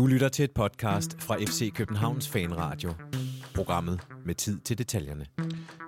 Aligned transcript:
Du 0.00 0.06
lytter 0.06 0.28
til 0.28 0.44
et 0.44 0.50
podcast 0.50 1.22
fra 1.22 1.36
FC 1.36 1.72
Københavns 1.74 2.28
Fanradio. 2.28 2.94
Programmet 3.54 4.00
med 4.24 4.34
tid 4.34 4.60
til 4.60 4.78
detaljerne. 4.78 5.26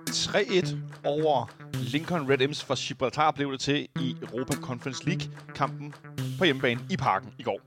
3-1 0.09 0.75
over 1.03 1.51
Lincoln 1.73 2.29
Red 2.29 2.41
Imps 2.41 2.63
fra 2.63 2.75
Gibraltar 2.75 3.31
blev 3.31 3.51
det 3.51 3.59
til 3.59 3.87
i 3.99 4.15
Europa 4.21 4.53
Conference 4.53 5.05
League-kampen 5.05 5.93
på 6.37 6.43
hjemmebane 6.43 6.79
i 6.89 6.97
parken 6.97 7.33
i 7.39 7.43
går. 7.43 7.61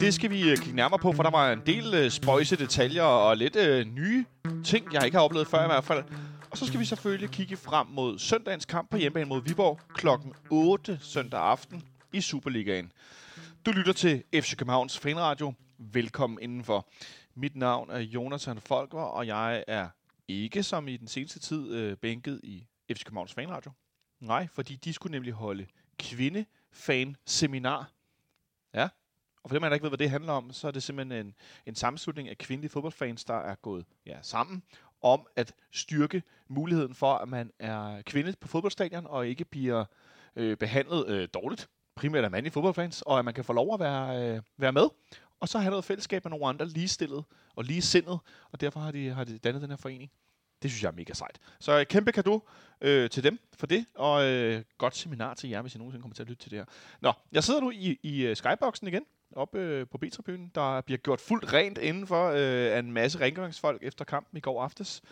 Det 0.00 0.14
skal 0.14 0.30
vi 0.30 0.50
øh, 0.50 0.56
kigge 0.56 0.76
nærmere 0.76 0.98
på, 0.98 1.12
for 1.12 1.22
der 1.22 1.30
var 1.30 1.52
en 1.52 1.62
del 1.66 1.94
øh, 1.94 2.10
spøjse 2.10 2.56
detaljer 2.56 3.02
og 3.02 3.36
lidt 3.36 3.56
øh, 3.56 3.86
nye 3.86 4.24
ting, 4.64 4.92
jeg 4.92 5.04
ikke 5.04 5.16
har 5.16 5.24
oplevet 5.24 5.46
før 5.46 5.64
i 5.64 5.68
hvert 5.68 5.84
fald. 5.84 6.04
Og 6.50 6.58
så 6.58 6.66
skal 6.66 6.80
vi 6.80 6.84
selvfølgelig 6.84 7.30
kigge 7.30 7.56
frem 7.56 7.86
mod 7.86 8.18
søndagens 8.18 8.64
kamp 8.64 8.90
på 8.90 8.96
hjemmebane 8.96 9.28
mod 9.28 9.42
Viborg 9.42 9.80
klokken 9.94 10.32
8 10.50 10.98
søndag 11.02 11.40
aften 11.40 11.82
i 12.12 12.20
Superligaen. 12.20 12.92
Du 13.66 13.70
lytter 13.70 13.92
til 13.92 14.24
FC 14.34 14.56
Københavns 14.56 14.98
Fanradio. 14.98 15.54
Velkommen 15.78 16.38
indenfor. 16.42 16.88
Mit 17.34 17.56
navn 17.56 17.90
er 17.90 17.98
Jonathan 17.98 18.60
Folker, 18.60 19.00
og 19.00 19.26
jeg 19.26 19.64
er 19.66 19.88
ikke 20.28 20.62
som 20.62 20.88
i 20.88 20.96
den 20.96 21.08
seneste 21.08 21.38
tid 21.38 21.74
øh, 21.74 21.96
bænket 21.96 22.40
i 22.44 22.66
FC 22.92 23.04
Københavns 23.04 23.34
Fanradio. 23.34 23.72
Nej, 24.20 24.48
fordi 24.52 24.76
de 24.76 24.92
skulle 24.92 25.10
nemlig 25.10 25.32
holde 25.32 25.66
kvindefan-seminar. 25.98 27.90
Ja, 28.74 28.88
og 29.42 29.50
for 29.50 29.54
dem, 29.54 29.62
der 29.62 29.72
ikke 29.72 29.82
ved, 29.84 29.90
hvad 29.90 29.98
det 29.98 30.10
handler 30.10 30.32
om, 30.32 30.52
så 30.52 30.66
er 30.66 30.70
det 30.72 30.82
simpelthen 30.82 31.26
en, 31.26 31.34
en 31.66 31.74
sammenslutning 31.74 32.28
af 32.28 32.38
kvindelige 32.38 32.70
fodboldfans, 32.70 33.24
der 33.24 33.38
er 33.38 33.54
gået 33.54 33.84
ja, 34.06 34.18
sammen 34.22 34.62
om 35.02 35.26
at 35.36 35.54
styrke 35.72 36.22
muligheden 36.48 36.94
for, 36.94 37.14
at 37.14 37.28
man 37.28 37.50
er 37.58 38.02
kvinde 38.02 38.34
på 38.40 38.48
fodboldstadion 38.48 39.06
og 39.06 39.28
ikke 39.28 39.44
bliver 39.44 39.84
øh, 40.36 40.56
behandlet 40.56 41.08
øh, 41.08 41.28
dårligt, 41.34 41.68
primært 42.00 42.24
af 42.24 42.30
mandlige 42.30 42.52
fodboldfans, 42.52 43.02
og 43.02 43.18
at 43.18 43.24
man 43.24 43.34
kan 43.34 43.44
få 43.44 43.52
lov 43.52 43.74
at 43.74 43.80
være, 43.80 44.34
øh, 44.34 44.42
være 44.56 44.72
med. 44.72 44.88
Og 45.40 45.48
så 45.48 45.58
har 45.58 45.70
noget 45.70 45.84
fællesskab 45.84 46.24
med 46.24 46.30
nogle 46.30 46.46
andre 46.46 46.68
ligestillet 46.68 47.24
og 47.56 47.64
ligesindet, 47.64 48.18
og 48.52 48.60
derfor 48.60 48.80
har 48.80 48.90
de, 48.90 49.08
har 49.08 49.24
de 49.24 49.38
dannet 49.38 49.62
den 49.62 49.70
her 49.70 49.76
forening. 49.76 50.10
Det 50.62 50.70
synes 50.70 50.82
jeg 50.82 50.88
er 50.88 50.92
mega 50.92 51.12
sejt. 51.12 51.38
Så 51.60 51.78
øh, 51.78 51.86
kæmpe 51.86 52.12
kado 52.12 52.48
øh, 52.80 53.10
til 53.10 53.24
dem 53.24 53.38
for 53.58 53.66
det, 53.66 53.86
og 53.94 54.24
øh, 54.24 54.62
godt 54.78 54.96
seminar 54.96 55.34
til 55.34 55.50
jer, 55.50 55.62
hvis 55.62 55.74
I 55.74 55.78
nogensinde 55.78 56.02
kommer 56.02 56.14
til 56.14 56.22
at 56.22 56.28
lytte 56.28 56.42
til 56.42 56.50
det 56.50 56.58
her. 56.58 56.64
Nå, 57.00 57.12
jeg 57.32 57.44
sidder 57.44 57.60
nu 57.60 57.70
i, 57.70 57.98
i 58.02 58.26
øh, 58.26 58.36
skyboxen 58.36 58.88
igen, 58.88 59.02
oppe 59.36 59.58
øh, 59.58 59.86
på 59.90 59.98
B-tribunen. 59.98 60.50
Der 60.54 60.80
bliver 60.80 60.98
gjort 60.98 61.20
fuldt 61.20 61.52
rent 61.52 61.78
indenfor 61.78 62.28
øh, 62.28 62.74
af 62.74 62.78
en 62.78 62.92
masse 62.92 63.20
rengøringsfolk 63.20 63.82
efter 63.82 64.04
kampen 64.04 64.36
i 64.36 64.40
går 64.40 64.62
aftes. 64.62 65.02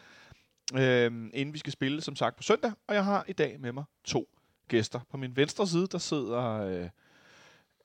Øh, 0.74 1.04
inden 1.34 1.52
vi 1.52 1.58
skal 1.58 1.72
spille, 1.72 2.00
som 2.00 2.16
sagt, 2.16 2.36
på 2.36 2.42
søndag. 2.42 2.72
Og 2.86 2.94
jeg 2.94 3.04
har 3.04 3.24
i 3.28 3.32
dag 3.32 3.60
med 3.60 3.72
mig 3.72 3.84
to 4.04 4.37
gæster. 4.68 5.00
På 5.10 5.16
min 5.16 5.36
venstre 5.36 5.66
side, 5.66 5.86
der 5.86 5.98
sidder... 5.98 6.60
Øh, 6.60 6.88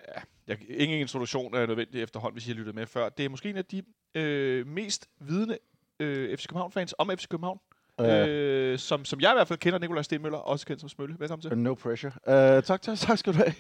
ja, 0.08 0.22
jeg, 0.48 0.58
ingen 0.70 1.00
introduktion 1.00 1.54
er 1.56 1.66
nødvendig 1.66 2.04
efterhånden, 2.04 2.36
hvis 2.36 2.48
I 2.48 2.52
har 2.52 2.58
lyttet 2.58 2.76
med 2.76 2.86
før. 2.86 3.10
Det 3.10 3.26
er 3.26 3.30
måske 3.30 3.50
en 3.50 3.58
af 3.58 3.66
de 3.66 3.84
øh, 4.16 4.68
mest 4.68 5.10
vidende 5.20 5.58
øh, 6.00 6.38
FC 6.38 6.48
København-fans 6.48 6.96
om 6.98 7.12
FC 7.18 7.28
København. 7.28 7.60
Ja. 8.00 8.28
Øh, 8.28 8.80
som, 8.80 9.06
som 9.06 9.22
jeg 9.22 9.32
i 9.32 9.36
hvert 9.36 9.48
fald 9.48 9.60
kender, 9.60 9.80
Nikolaj 9.80 10.02
Stenmøller, 10.04 10.38
også 10.38 10.66
kendt 10.66 10.82
som 10.82 10.90
Smølle. 10.90 11.16
Velkommen 11.20 11.42
til. 11.42 11.58
No 11.58 11.74
pressure. 11.74 12.12
Uh, 12.28 12.64
tak, 12.64 12.82
tak, 12.82 12.98
tak 12.98 13.18
skal 13.18 13.34
du 13.34 13.38
have. 13.38 13.54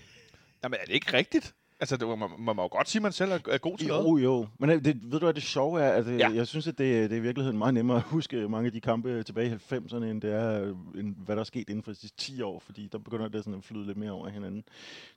Jamen, 0.63 0.79
er 0.81 0.85
det 0.85 0.93
ikke 0.93 1.13
rigtigt? 1.13 1.55
Altså, 1.83 1.97
det, 1.97 2.19
man, 2.19 2.29
man 2.39 2.55
må 2.55 2.61
jo 2.61 2.67
godt 2.71 2.89
sige, 2.89 2.99
at 2.99 3.03
man 3.03 3.11
selv 3.11 3.31
er, 3.31 3.39
er 3.49 3.57
god 3.57 3.77
til 3.77 3.87
noget. 3.87 4.03
Jo, 4.03 4.17
jo. 4.17 4.47
Men 4.59 4.69
øh, 4.69 4.85
det, 4.85 5.11
ved 5.11 5.19
du 5.19 5.25
hvad 5.25 5.33
det 5.33 5.43
sjove 5.43 5.81
er? 5.81 5.91
At, 5.91 6.07
Ja. 6.07 6.11
ja. 6.13 6.29
Jeg 6.35 6.47
synes, 6.47 6.67
at 6.67 6.77
det, 6.77 7.09
det 7.09 7.15
er 7.15 7.19
i 7.19 7.21
virkeligheden 7.21 7.57
meget 7.57 7.73
nemmere 7.73 7.97
at 7.97 8.03
huske 8.03 8.49
mange 8.49 8.65
af 8.65 8.71
de 8.71 8.81
kampe 8.81 9.23
tilbage 9.23 9.49
i 9.49 9.73
90'erne, 9.73 10.03
end 10.03 10.21
det 10.21 10.33
er, 10.33 10.61
øh, 10.63 10.75
end 10.99 11.15
hvad 11.25 11.35
der 11.35 11.39
er 11.39 11.43
sket 11.45 11.69
inden 11.69 11.83
for 11.83 11.91
de 11.91 11.97
sidste 11.97 12.17
10 12.17 12.41
år, 12.41 12.59
fordi 12.65 12.89
der 12.91 12.97
begynder 12.97 13.27
det 13.27 13.43
sådan 13.43 13.57
at 13.59 13.63
flyde 13.63 13.85
lidt 13.85 13.97
mere 13.97 14.11
over 14.11 14.29
hinanden. 14.29 14.63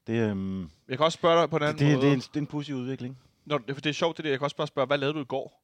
Det, 0.06 0.30
øhm, 0.30 0.60
Jeg 0.88 0.96
kan 0.96 1.04
også 1.04 1.16
spørge 1.16 1.40
dig 1.40 1.50
på 1.50 1.56
en 1.56 1.62
det, 1.62 1.68
anden 1.68 1.86
det, 1.86 1.94
måde. 1.94 2.06
det, 2.06 2.10
er 2.10 2.14
en, 2.14 2.20
det 2.20 2.36
er 2.36 2.40
en 2.40 2.46
pussy 2.46 2.70
udvikling. 2.70 3.18
Nå, 3.44 3.58
det, 3.68 3.76
det 3.76 3.86
er 3.86 3.92
sjovt, 3.92 4.16
det 4.16 4.24
der. 4.24 4.30
Jeg 4.30 4.38
kan 4.38 4.44
også 4.44 4.56
bare 4.56 4.66
spørge, 4.66 4.86
hvad 4.86 4.98
lavede 4.98 5.14
du 5.14 5.20
i 5.20 5.24
går? 5.24 5.62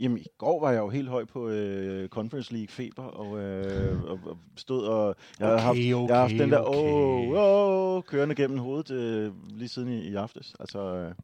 Jamen, 0.00 0.18
i 0.18 0.26
går 0.38 0.60
var 0.60 0.70
jeg 0.70 0.78
jo 0.78 0.88
helt 0.88 1.08
høj 1.08 1.24
på 1.24 1.48
øh, 1.48 2.08
Conference 2.08 2.52
League 2.52 2.68
feber, 2.68 3.02
og, 3.02 3.38
øh, 3.38 4.02
og, 4.02 4.20
og 4.26 4.38
stod 4.56 4.86
og... 4.86 5.16
Jeg 5.40 5.48
har 5.48 5.54
Okay, 5.54 5.62
haft, 5.64 5.78
jeg 5.78 6.16
har 6.16 6.20
haft 6.20 6.32
okay, 6.32 6.42
den 6.42 6.50
der 6.50 6.58
okay. 6.58 6.78
åh, 6.78 7.96
åh, 7.96 8.02
kørende 8.02 8.34
gennem 8.34 8.58
hovedet 8.58 8.90
øh, 8.90 9.32
lige 9.50 9.68
siden 9.68 9.88
i, 9.88 10.08
i 10.08 10.14
aftes. 10.14 10.54
Altså, 10.60 10.78
øh, 10.78 11.14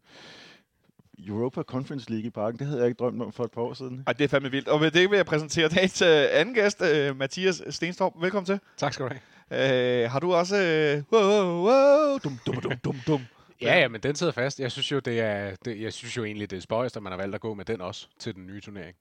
Europa 1.28 1.62
Conference 1.62 2.10
League 2.10 2.26
i 2.26 2.31
parken, 2.31 2.59
det 2.59 2.66
havde 2.66 2.81
jeg 2.81 2.88
ikke 2.88 2.98
drømt 2.98 3.22
om 3.22 3.32
for 3.32 3.44
et 3.44 3.50
par 3.50 3.62
år 3.62 3.75
siden. 3.75 4.03
Ej, 4.06 4.12
det 4.12 4.25
er 4.25 4.28
fandme 4.28 4.50
vildt. 4.50 4.69
Og 4.69 4.81
med 4.81 4.91
det 4.91 5.10
vil 5.10 5.16
jeg 5.16 5.26
præsentere 5.26 5.69
dagens 5.69 6.03
øh, 6.03 6.25
anden 6.32 6.54
gæst, 6.54 6.82
øh, 6.82 7.16
Mathias 7.16 7.62
Stenstorp. 7.70 8.12
Velkommen 8.20 8.47
til. 8.47 8.60
Tak 8.76 8.93
skal 8.93 9.06
du 9.06 9.10
have. 9.50 10.03
Øh, 10.04 10.10
har 10.10 10.20
du 10.20 10.32
også... 10.34 10.56
Øh, 10.56 11.03
wow, 11.12 11.66
wow, 11.66 12.19
dum, 12.25 12.38
dum, 12.47 12.54
dum, 12.56 12.72
dum, 12.84 12.97
dum. 13.06 13.20
Ja, 13.62 13.78
ja, 13.81 13.89
men 13.89 14.00
den 14.00 14.15
sidder 14.15 14.33
fast. 14.33 14.61
Jeg 14.61 14.72
synes 14.72 14.93
jo, 14.93 14.99
det 14.99 15.21
er, 15.21 15.56
det, 15.65 15.81
jeg 15.81 15.93
synes 15.93 16.17
jo 16.17 16.25
egentlig, 16.25 16.50
det 16.50 16.56
er 16.56 16.61
spøjst, 16.61 16.97
at 16.97 17.03
man 17.03 17.12
har 17.12 17.17
valgt 17.17 17.34
at 17.34 17.41
gå 17.41 17.55
med 17.55 17.65
den 17.65 17.81
også 17.81 18.09
til 18.19 18.34
den 18.34 18.47
nye 18.47 18.61
turnering. 18.61 18.97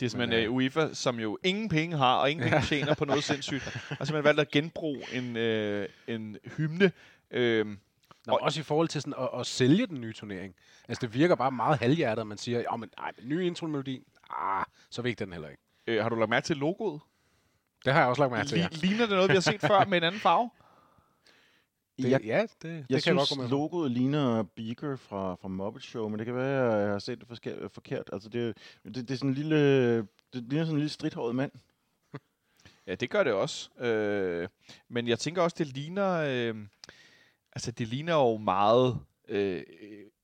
Det 0.00 0.06
er 0.06 0.10
simpelthen 0.10 0.38
Men, 0.40 0.46
øh, 0.46 0.52
UEFA, 0.54 0.88
som 0.94 1.20
jo 1.20 1.38
ingen 1.44 1.68
penge 1.68 1.96
har, 1.96 2.16
og 2.16 2.30
ingen 2.30 2.48
penge 2.48 2.62
tjener 2.66 2.94
på 2.94 3.04
noget 3.04 3.24
sindssygt. 3.24 3.62
Har 3.62 4.04
simpelthen 4.04 4.24
valgt 4.24 4.40
at 4.40 4.50
genbruge 4.50 5.02
en, 5.12 5.36
øh, 5.36 5.88
en 6.08 6.36
hymne. 6.56 6.92
Øh, 7.30 7.66
Nå, 7.66 8.32
Og- 8.32 8.40
også 8.42 8.60
i 8.60 8.62
forhold 8.62 8.88
til 8.88 9.00
sådan 9.00 9.14
at, 9.18 9.40
at 9.40 9.46
sælge 9.46 9.86
den 9.86 10.00
nye 10.00 10.12
turnering. 10.12 10.54
Altså, 10.88 11.06
det 11.06 11.14
virker 11.14 11.34
bare 11.34 11.50
meget 11.50 11.78
halvhjertet, 11.78 12.20
at 12.20 12.26
man 12.26 12.38
siger, 12.38 12.58
ja, 12.60 12.76
men 12.76 12.90
ej, 12.98 13.10
den 13.20 13.28
nye 13.28 13.46
intromelodi, 13.46 14.02
ah, 14.30 14.64
så 14.90 15.02
vigtig 15.02 15.26
den 15.26 15.32
heller 15.32 15.48
ikke. 15.48 15.62
øh, 15.86 16.02
har 16.02 16.08
du 16.08 16.16
lagt 16.16 16.30
mærke 16.30 16.44
til 16.44 16.56
logoet? 16.56 17.00
Det 17.84 17.92
har 17.92 18.00
jeg 18.00 18.08
også 18.08 18.22
lagt 18.22 18.32
mærke 18.32 18.48
til, 18.48 18.58
ja. 18.58 18.66
Li- 18.66 18.80
ligner 18.80 18.98
det 19.06 19.10
noget, 19.10 19.28
vi 19.28 19.34
har 19.34 19.40
set 19.40 19.60
før 19.60 19.84
med 19.84 19.98
en 19.98 20.04
anden 20.04 20.20
farve? 20.20 20.50
Det, 22.02 22.10
jeg, 22.10 22.24
ja, 22.24 22.42
det, 22.42 22.62
det 22.62 22.68
jeg 22.72 22.84
kan 22.86 22.94
jeg 22.94 23.02
synes, 23.02 23.28
godt 23.28 23.38
med. 23.40 23.48
på. 23.48 23.54
logoet 23.54 23.90
ligner 23.90 24.42
Beaker 24.42 24.96
fra, 24.96 25.34
fra 25.34 25.48
Muppet 25.48 25.82
Show, 25.82 26.08
men 26.08 26.18
det 26.18 26.26
kan 26.26 26.34
være, 26.34 26.74
at 26.74 26.82
jeg 26.82 26.90
har 26.90 26.98
set 26.98 27.18
det 27.20 27.28
forske- 27.28 27.68
forkert. 27.72 28.10
Altså, 28.12 28.28
det, 28.28 28.56
det, 28.84 28.94
det 28.94 29.10
er 29.10 29.14
sådan 29.16 29.30
en 29.30 29.34
lille... 29.34 29.96
Det 29.98 30.08
ligner 30.32 30.64
sådan 30.64 30.74
en 30.74 30.78
lille 30.78 30.88
stridthåret 30.88 31.34
mand. 31.34 31.52
Ja, 32.86 32.94
det 32.94 33.10
gør 33.10 33.22
det 33.22 33.32
også. 33.32 33.70
Øh, 33.84 34.48
men 34.88 35.08
jeg 35.08 35.18
tænker 35.18 35.42
også, 35.42 35.56
det 35.58 35.66
ligner... 35.66 36.12
Øh, 36.12 36.54
altså, 37.52 37.70
det 37.70 37.88
ligner 37.88 38.14
jo 38.14 38.36
meget 38.36 38.98
øh, 39.28 39.62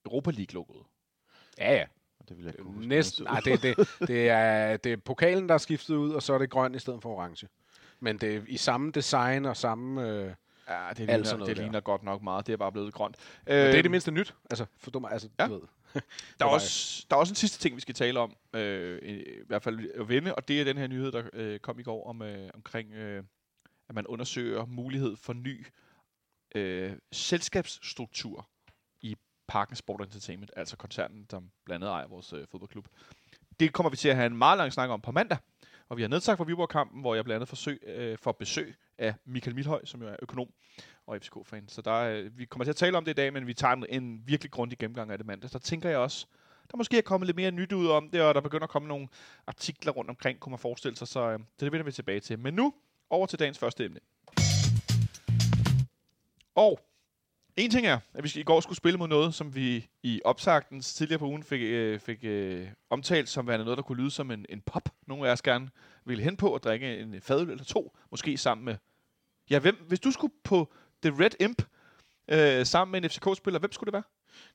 Europa 0.06 0.30
League-logoet. 0.30 0.86
Ja, 1.58 1.72
ja. 1.74 1.84
Det 2.28 2.36
vil 2.38 2.44
jeg 2.44 2.54
kunne 2.58 2.86
Næsten, 2.86 3.26
hvordan 3.26 3.42
nej, 3.46 3.56
det, 3.62 3.76
det, 3.76 4.08
det, 4.08 4.28
er, 4.28 4.76
det 4.76 4.92
er 4.92 4.96
pokalen, 4.96 5.48
der 5.48 5.54
er 5.54 5.58
skiftet 5.58 5.94
ud, 5.94 6.12
og 6.12 6.22
så 6.22 6.34
er 6.34 6.38
det 6.38 6.50
grøn 6.50 6.74
i 6.74 6.78
stedet 6.78 7.02
for 7.02 7.16
orange. 7.16 7.48
Men 8.00 8.18
det 8.18 8.36
er 8.36 8.42
i 8.48 8.56
samme 8.56 8.90
design 8.90 9.44
og 9.44 9.56
samme... 9.56 10.08
Øh, 10.08 10.32
Ja, 10.68 10.88
det 10.88 10.98
ligner, 10.98 11.16
noget 11.18 11.46
det 11.48 11.56
der. 11.56 11.62
ligner 11.62 11.80
godt 11.80 12.02
nok 12.02 12.22
meget. 12.22 12.46
Det 12.46 12.52
er 12.52 12.56
bare 12.56 12.72
blevet 12.72 12.94
grønt. 12.94 13.16
øh, 13.46 13.54
det 13.56 13.62
er 13.62 13.74
Øhm, 13.74 13.82
det 13.82 13.90
mindste 13.90 14.10
nyt. 14.10 14.34
Altså, 14.50 14.66
for 14.76 14.90
dum, 14.90 15.04
altså, 15.04 15.28
Ja. 15.38 15.46
du 15.46 15.52
ved. 15.54 15.62
Der 16.40 16.46
er, 16.46 16.50
også, 16.50 17.06
der 17.10 17.16
er 17.16 17.20
også 17.20 17.30
en 17.32 17.36
sidste 17.36 17.58
ting, 17.58 17.76
vi 17.76 17.80
skal 17.80 17.94
tale 17.94 18.20
om, 18.20 18.36
øh, 18.52 18.98
i, 19.02 19.12
i 19.22 19.46
hvert 19.46 19.62
fald 19.62 19.90
at 20.00 20.08
vende, 20.08 20.34
og 20.34 20.48
det 20.48 20.60
er 20.60 20.64
den 20.64 20.78
her 20.78 20.86
nyhed, 20.86 21.12
der 21.12 21.22
øh, 21.32 21.60
kom 21.60 21.78
i 21.78 21.82
går 21.82 22.06
om, 22.08 22.22
øh, 22.22 22.50
omkring, 22.54 22.92
øh, 22.92 23.24
at 23.88 23.94
man 23.94 24.06
undersøger 24.06 24.64
mulighed 24.66 25.16
for 25.16 25.32
ny 25.32 25.66
øh, 26.54 26.92
selskabsstruktur 27.12 28.48
i 29.00 29.16
Parken 29.48 29.76
Sport 29.76 30.00
Entertainment, 30.00 30.50
altså 30.56 30.76
koncernen, 30.76 31.26
der 31.30 31.40
blandt 31.64 31.84
andet 31.84 31.92
ejer 31.94 32.06
vores 32.06 32.32
øh, 32.32 32.46
fodboldklub. 32.50 32.86
Det 33.60 33.72
kommer 33.72 33.90
vi 33.90 33.96
til 33.96 34.08
at 34.08 34.16
have 34.16 34.26
en 34.26 34.36
meget 34.36 34.58
lang 34.58 34.72
snak 34.72 34.90
om 34.90 35.00
på 35.00 35.12
mandag, 35.12 35.38
og 35.88 35.96
vi 35.96 36.02
har 36.02 36.08
nedsagt 36.08 36.36
for 36.36 36.44
Viborg-kampen, 36.44 37.00
hvor 37.00 37.14
jeg 37.14 37.24
blandt 37.24 37.36
andet 37.36 37.48
forsøg, 37.48 37.82
øh, 37.86 38.18
får 38.18 38.32
besøg 38.32 38.74
af 38.98 39.14
Michael 39.24 39.54
Milhøj, 39.54 39.84
som 39.84 40.02
jo 40.02 40.08
er 40.08 40.16
økonom 40.22 40.48
og 41.06 41.18
FCK-fan. 41.22 41.68
Så 41.68 41.82
der, 41.82 41.94
øh, 41.94 42.38
vi 42.38 42.44
kommer 42.44 42.64
til 42.64 42.70
at 42.70 42.76
tale 42.76 42.96
om 42.96 43.04
det 43.04 43.10
i 43.10 43.14
dag, 43.14 43.32
men 43.32 43.46
vi 43.46 43.54
tager 43.54 43.74
en, 43.74 43.86
en 43.88 44.22
virkelig 44.26 44.50
grundig 44.50 44.78
gennemgang 44.78 45.10
af 45.10 45.18
det 45.18 45.26
mandag. 45.26 45.50
Der 45.52 45.58
tænker 45.58 45.88
jeg 45.88 45.98
også, 45.98 46.26
der 46.70 46.76
måske 46.76 46.98
er 46.98 47.02
kommet 47.02 47.26
lidt 47.26 47.36
mere 47.36 47.50
nyt 47.50 47.72
ud 47.72 47.88
om 47.88 48.10
det, 48.10 48.22
og 48.22 48.34
der 48.34 48.40
begynder 48.40 48.64
at 48.64 48.70
komme 48.70 48.88
nogle 48.88 49.08
artikler 49.46 49.92
rundt 49.92 50.10
omkring, 50.10 50.40
kunne 50.40 50.50
man 50.50 50.58
forestille 50.58 50.96
sig, 50.96 51.08
så, 51.08 51.20
øh, 51.20 51.38
så 51.58 51.64
det 51.64 51.72
vender 51.72 51.84
vi 51.84 51.92
tilbage 51.92 52.20
til. 52.20 52.38
Men 52.38 52.54
nu 52.54 52.74
over 53.10 53.26
til 53.26 53.38
dagens 53.38 53.58
første 53.58 53.84
emne. 53.84 54.00
Og 56.54 56.80
en 57.56 57.70
ting 57.70 57.86
er, 57.86 57.98
at 58.14 58.24
vi 58.24 58.40
i 58.40 58.42
går 58.42 58.60
skulle 58.60 58.76
spille 58.76 58.98
mod 58.98 59.08
noget, 59.08 59.34
som 59.34 59.54
vi 59.54 59.88
i 60.02 60.20
opsagten 60.24 60.80
tidligere 60.80 61.18
på 61.18 61.26
ugen 61.26 61.42
fik, 61.42 61.60
øh, 61.60 62.00
fik 62.00 62.18
øh, 62.22 62.68
omtalt 62.90 63.28
som 63.28 63.48
værende 63.48 63.64
noget, 63.64 63.76
der 63.76 63.82
kunne 63.82 63.98
lyde 63.98 64.10
som 64.10 64.30
en, 64.30 64.46
en 64.48 64.60
pop. 64.60 64.88
Nogle 65.06 65.28
af 65.28 65.32
os 65.32 65.42
gerne 65.42 65.70
ville 66.04 66.24
hen 66.24 66.36
på 66.36 66.48
og 66.48 66.62
drikke 66.62 66.98
en 66.98 67.20
fadøl 67.20 67.50
eller 67.50 67.64
to, 67.64 67.96
måske 68.10 68.38
sammen 68.38 68.64
med... 68.64 68.76
Ja, 69.50 69.58
hvem, 69.58 69.84
hvis 69.88 70.00
du 70.00 70.10
skulle 70.10 70.32
på 70.44 70.72
The 71.02 71.24
Red 71.24 71.30
Imp 71.40 71.62
øh, 72.28 72.66
sammen 72.66 72.92
med 72.92 73.04
en 73.04 73.10
FCK-spiller, 73.10 73.60
hvem 73.60 73.72
skulle 73.72 73.88
det 73.88 73.92
være? 73.92 74.02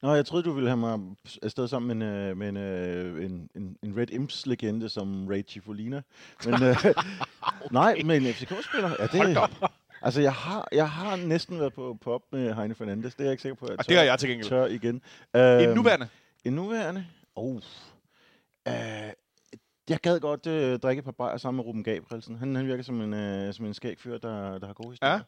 Nå, 0.02 0.14
jeg 0.16 0.26
troede, 0.26 0.44
du 0.44 0.52
ville 0.52 0.70
have 0.70 0.78
mig 0.78 1.00
afsted 1.44 1.68
sammen 1.68 1.98
med 1.98 2.08
en, 2.08 2.14
øh, 2.14 2.38
med 2.38 2.50
en, 2.50 2.58
øh, 2.58 3.26
en, 3.26 3.50
en, 3.56 3.78
en 3.84 3.98
Red 3.98 4.10
Imps-legende 4.10 4.90
som 4.90 5.28
Ray 5.28 5.44
Cifolina. 5.48 6.02
Men, 6.46 6.54
øh, 6.64 6.86
nej, 7.72 8.02
men 8.06 8.26
en 8.26 8.34
FCK-spiller? 8.34 8.96
Ja, 9.00 9.08
det, 9.08 9.50
Altså, 10.08 10.22
jeg 10.22 10.34
har, 10.34 10.68
jeg 10.72 10.90
har 10.90 11.16
næsten 11.16 11.60
været 11.60 11.74
på 11.74 11.98
pop 12.02 12.22
med 12.32 12.54
Heine 12.54 12.76
Fernandes. 12.76 13.16
Det 13.16 13.22
er 13.22 13.26
jeg 13.26 13.32
ikke 13.32 13.42
sikker 13.42 13.56
på, 13.56 13.66
at 13.66 13.72
jeg 13.72 13.80
Og 13.80 13.90
det 13.90 13.98
har 13.98 14.04
jeg 14.04 14.20
til 14.20 14.30
gengæld. 14.30 14.50
tør 14.50 14.66
igen. 14.66 14.96
En 15.36 15.42
Øhm, 15.42 15.76
nuværende. 15.76 16.08
En 16.46 16.54
nuværende? 16.54 17.06
Oh. 17.36 17.56
Uh, 17.56 17.62
jeg 19.90 20.00
gad 20.02 20.20
godt 20.20 20.48
øh, 20.48 20.80
drikke 20.80 21.00
et 21.00 21.06
par 21.06 21.12
bajer 21.12 21.38
sammen 21.38 21.58
med 21.58 21.66
Ruben 21.66 21.84
Gabrielsen. 21.84 22.36
Han, 22.36 22.56
han 22.56 22.68
virker 22.68 22.84
som 22.84 23.02
en, 23.02 23.14
øh, 23.14 23.54
som 23.54 23.66
en 23.66 23.74
skæg 23.74 24.00
fyr, 24.00 24.18
der, 24.18 24.58
der 24.58 24.68
har 24.68 24.74
gode 24.74 24.90
historier. 24.90 25.14
Ja. 25.14 25.20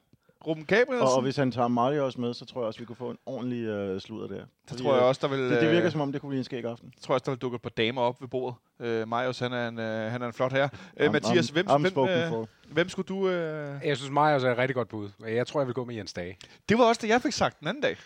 Ruben 0.48 0.66
Gabrielsen. 0.66 1.08
Og, 1.08 1.16
og 1.16 1.22
hvis 1.22 1.36
han 1.36 1.52
tager 1.52 1.68
Mario 1.68 2.06
også 2.06 2.22
med, 2.22 2.34
så 2.34 2.46
tror 2.46 2.62
jeg 2.62 2.68
også, 2.68 2.80
vi 2.80 2.86
kunne 2.86 2.96
få 2.96 3.10
en 3.12 3.18
ordentlig 3.26 3.64
øh, 3.64 4.02
sludder 4.02 4.28
der. 4.28 4.36
det 4.36 4.46
Fordi, 4.68 4.84
tror 4.84 4.94
jeg 4.94 5.02
øh, 5.02 5.08
også, 5.08 5.20
der 5.28 5.28
vil... 5.28 5.40
Det, 5.40 5.62
det 5.62 5.70
virker 5.72 5.86
øh, 5.86 5.92
som 5.92 6.02
om, 6.02 6.12
det 6.12 6.22
kunne 6.22 6.30
blive 6.30 6.38
en 6.38 6.44
skæg 6.44 6.64
aften. 6.66 6.94
tror 7.02 7.14
jeg 7.14 7.16
også, 7.16 7.26
der 7.26 7.32
vil 7.32 7.40
dukke 7.42 7.56
et 7.56 7.62
par 7.62 7.70
damer 7.70 8.02
op 8.02 8.22
ved 8.22 8.28
bordet. 8.28 8.56
Øh, 8.80 9.08
Marius, 9.08 9.40
han 9.40 9.54
er 9.54 9.68
en, 9.68 9.80
øh, 9.80 10.12
han 10.12 10.22
er 10.22 10.28
en 10.28 10.34
flot 10.34 10.52
herre. 10.52 10.70
Øh, 10.98 11.08
I'm- 11.10 11.12
Mathias, 11.12 11.50
I'm- 11.50 11.54
hvem, 11.54 11.68
I'm 11.68 11.78
hvem, 11.78 12.08
øh, 12.08 12.48
hvem 12.72 12.90
skulle 12.90 13.08
du... 13.08 13.30
Øh... 13.30 13.82
Jeg 13.84 13.98
synes, 13.98 14.12
Marius 14.12 14.44
er 14.44 14.52
et 14.52 14.58
rigtig 14.58 14.76
godt 14.76 14.88
bud. 14.88 15.10
Jeg 15.28 15.48
tror, 15.48 15.60
jeg 15.60 15.68
vil 15.68 15.74
gå 15.74 15.86
med 15.86 15.96
Jens 15.96 16.14
Dage. 16.14 16.38
Det 16.70 16.78
var 16.78 16.84
også 16.84 17.00
det, 17.02 17.10
jeg 17.10 17.22
fik 17.22 17.34
sagt 17.34 17.60
den 17.60 17.68
anden 17.68 17.84
dag. 17.84 17.98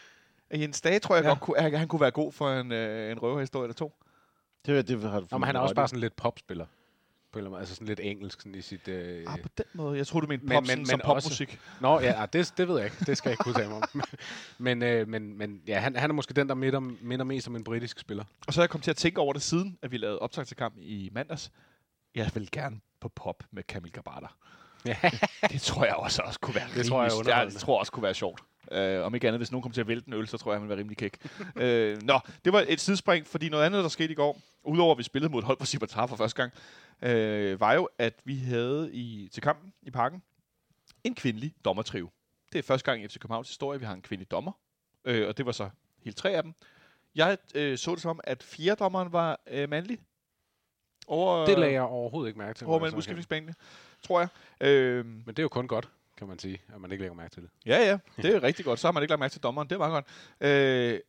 Jens 0.53 0.81
Dage 0.81 0.99
tror 0.99 1.15
jeg 1.15 1.23
ja. 1.23 1.29
Godt, 1.29 1.39
kunne, 1.39 1.57
at 1.59 1.79
han 1.79 1.87
kunne 1.87 2.01
være 2.01 2.11
god 2.11 2.31
for 2.31 2.49
en, 2.51 2.71
øh, 2.71 3.11
en 3.11 3.19
røverhistorie 3.19 3.63
eller 3.65 3.73
to. 3.73 3.93
Det, 4.65 4.87
det 4.87 5.01
har 5.01 5.19
du 5.19 5.25
Nå, 5.31 5.37
men 5.37 5.45
han 5.47 5.55
er 5.55 5.59
også 5.59 5.75
bare 5.75 5.87
sådan 5.87 5.99
lidt 5.99 6.15
popspiller. 6.15 6.65
På 7.33 7.39
en 7.39 7.41
eller 7.41 7.47
anden 7.47 7.51
måde. 7.51 7.59
Altså 7.59 7.75
sådan 7.75 7.87
lidt 7.87 7.99
engelsk 7.99 8.41
sådan 8.41 8.55
i 8.55 8.61
sit... 8.61 8.87
Øh... 8.87 9.25
Ah, 9.27 9.39
på 9.41 9.49
den 9.57 9.65
måde. 9.73 9.97
Jeg 9.97 10.07
tror 10.07 10.19
du 10.19 10.27
mente 10.27 10.45
Men- 10.45 10.55
pop, 10.55 10.67
men- 10.67 10.77
men 10.77 10.85
som 10.85 11.01
også- 11.03 11.27
popmusik. 11.27 11.59
Nå, 11.81 11.99
ja, 11.99 12.21
ah, 12.21 12.27
det, 12.33 12.53
det 12.57 12.67
ved 12.67 12.75
jeg 12.75 12.85
ikke. 12.85 13.05
Det 13.05 13.17
skal 13.17 13.29
jeg 13.29 13.33
ikke 13.33 13.43
kunne 13.43 13.55
tage 13.55 13.67
mig 13.69 13.77
om. 13.77 14.01
men, 14.57 14.83
øh, 14.83 15.07
men, 15.07 15.37
men 15.37 15.61
ja, 15.67 15.79
han, 15.79 15.95
han 15.95 16.09
er 16.09 16.13
måske 16.13 16.33
den, 16.33 16.49
der 16.49 16.55
minder, 16.55 16.79
minder 16.79 17.25
mest 17.25 17.47
om 17.47 17.55
en 17.55 17.63
britisk 17.63 17.99
spiller. 17.99 18.23
Og 18.47 18.53
så 18.53 18.61
er 18.61 18.63
jeg 18.63 18.69
kommet 18.69 18.83
til 18.83 18.91
at 18.91 18.97
tænke 18.97 19.21
over 19.21 19.33
det 19.33 19.41
siden, 19.41 19.77
at 19.81 19.91
vi 19.91 19.97
lavede 19.97 20.19
optag 20.19 20.47
til 20.47 20.57
kamp 20.57 20.75
i 20.77 21.09
mandags. 21.13 21.51
Jeg 22.15 22.31
vil 22.33 22.49
gerne 22.51 22.79
på 23.01 23.09
pop 23.09 23.43
med 23.51 23.63
Kamil 23.63 23.91
Gabata. 23.91 24.27
Ja. 24.85 24.95
Det 25.51 25.61
tror 25.61 25.85
jeg 25.85 25.95
også, 25.95 26.21
også 26.21 26.39
kunne 26.39 26.55
være 26.55 26.67
Det 26.75 26.85
tror 26.85 27.03
jeg 27.03 27.11
underholdende. 27.13 27.53
det 27.53 27.61
tror 27.61 27.73
jeg 27.75 27.79
også 27.79 27.91
kunne 27.91 28.03
være 28.03 28.13
sjovt. 28.13 28.41
Uh, 28.71 29.05
om 29.05 29.15
ikke 29.15 29.27
andet, 29.27 29.39
hvis 29.39 29.51
nogen 29.51 29.61
kommer 29.61 29.73
til 29.73 29.81
at 29.81 29.87
vælte 29.87 30.07
en 30.07 30.13
øl, 30.13 30.27
så 30.27 30.37
tror 30.37 30.51
jeg, 30.51 30.55
han 30.55 30.61
vil 30.61 30.69
være 30.69 30.79
rimelig 30.79 30.97
kæk. 30.97 31.17
uh, 31.55 32.03
nå, 32.09 32.19
det 32.45 32.53
var 32.53 32.65
et 32.67 32.79
sidespring, 32.79 33.27
fordi 33.27 33.49
noget 33.49 33.65
andet, 33.65 33.83
der 33.83 33.89
skete 33.89 34.11
i 34.11 34.15
går, 34.15 34.41
udover 34.63 34.91
at 34.91 34.97
vi 34.97 35.03
spillede 35.03 35.31
mod 35.31 35.39
et 35.39 35.45
hold 35.45 35.57
på 35.57 35.65
Gibraltar 35.71 36.07
for 36.07 36.15
første 36.15 36.41
gang, 36.41 36.53
uh, 37.01 37.59
var 37.59 37.73
jo, 37.73 37.89
at 37.97 38.13
vi 38.25 38.37
havde 38.37 38.89
i, 38.93 39.29
til 39.33 39.43
kampen 39.43 39.73
i 39.81 39.91
parken 39.91 40.21
en 41.03 41.15
kvindelig 41.15 41.53
dommertrive. 41.65 42.09
Det 42.53 42.59
er 42.59 42.63
første 42.63 42.91
gang 42.91 43.03
i 43.03 43.07
FC 43.07 43.19
Københavns 43.19 43.47
historie, 43.47 43.79
vi 43.79 43.85
har 43.85 43.93
en 43.93 44.01
kvindelig 44.01 44.31
dommer. 44.31 44.51
Uh, 45.09 45.27
og 45.27 45.37
det 45.37 45.45
var 45.45 45.51
så 45.51 45.69
helt 46.03 46.17
tre 46.17 46.29
af 46.31 46.43
dem. 46.43 46.53
Jeg 47.15 47.37
øh, 47.55 47.77
så 47.77 47.91
det 47.91 48.01
som, 48.01 48.19
at 48.23 48.43
fjerdommeren 48.43 49.11
var 49.13 49.39
øh, 49.47 49.69
mandlig. 49.69 49.99
Over, 51.07 51.45
Det 51.45 51.59
lagde 51.59 51.73
jeg 51.73 51.81
overhovedet 51.81 52.29
ikke 52.29 52.39
mærke 52.39 52.57
til. 52.57 52.67
over 52.67 52.79
må 52.79 52.85
jeg 52.85 52.91
mellem 52.93 53.01
så 53.01 53.09
erkende. 53.09 53.19
udskiftningsbanen, 53.19 53.55
tror 54.03 54.19
jeg. 54.19 54.27
Øh, 54.67 55.05
Men 55.05 55.27
det 55.27 55.39
er 55.39 55.43
jo 55.43 55.49
kun 55.49 55.67
godt, 55.67 55.89
kan 56.17 56.27
man 56.27 56.39
sige, 56.39 56.61
at 56.73 56.81
man 56.81 56.91
ikke 56.91 57.01
lægger 57.01 57.15
mærke 57.15 57.33
til 57.33 57.43
det. 57.43 57.49
Ja, 57.65 57.77
ja, 57.77 57.97
det 58.21 58.35
er 58.35 58.43
rigtig 58.43 58.65
godt. 58.65 58.79
Så 58.79 58.87
har 58.87 58.91
man 58.91 59.03
ikke 59.03 59.11
lagt 59.11 59.19
mærke 59.19 59.31
til 59.31 59.43
dommeren. 59.43 59.67
Det 59.69 59.75
er 59.75 59.79
meget 59.79 59.91
godt. 59.91 60.05
Øh, 60.41 60.99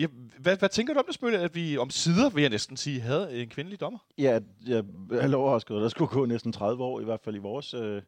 ja, 0.00 0.06
hvad, 0.38 0.58
hvad 0.58 0.68
tænker 0.68 0.94
du 0.94 0.98
om 0.98 1.06
det, 1.06 1.14
Smølle, 1.14 1.38
at 1.38 1.54
vi 1.54 1.76
om 1.76 1.90
sider, 1.90 2.30
vil 2.30 2.40
jeg 2.40 2.50
næsten 2.50 2.76
sige, 2.76 3.00
havde 3.00 3.42
en 3.42 3.48
kvindelig 3.48 3.80
dommer? 3.80 3.98
Ja, 4.18 4.40
jeg 4.66 4.84
er 5.10 5.36
overrasket. 5.36 5.76
Der 5.76 5.88
skulle 5.88 6.10
gå 6.10 6.26
næsten 6.26 6.52
30 6.52 6.84
år, 6.84 7.00
i 7.00 7.04
hvert 7.04 7.20
fald 7.20 7.36
i 7.36 7.38
vores, 7.38 7.74
øh, 7.74 8.02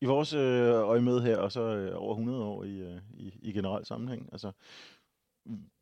i 0.00 0.04
vores 0.04 0.32
øh, 0.32 0.70
øje 0.70 1.00
med 1.00 1.20
her, 1.20 1.36
og 1.36 1.52
så 1.52 1.60
øh, 1.60 2.02
over 2.02 2.12
100 2.14 2.44
år 2.44 2.64
i, 2.64 2.80
øh, 2.80 3.00
i, 3.14 3.38
i 3.42 3.52
generelt 3.52 3.86
sammenhæng. 3.86 4.28
Altså, 4.32 4.52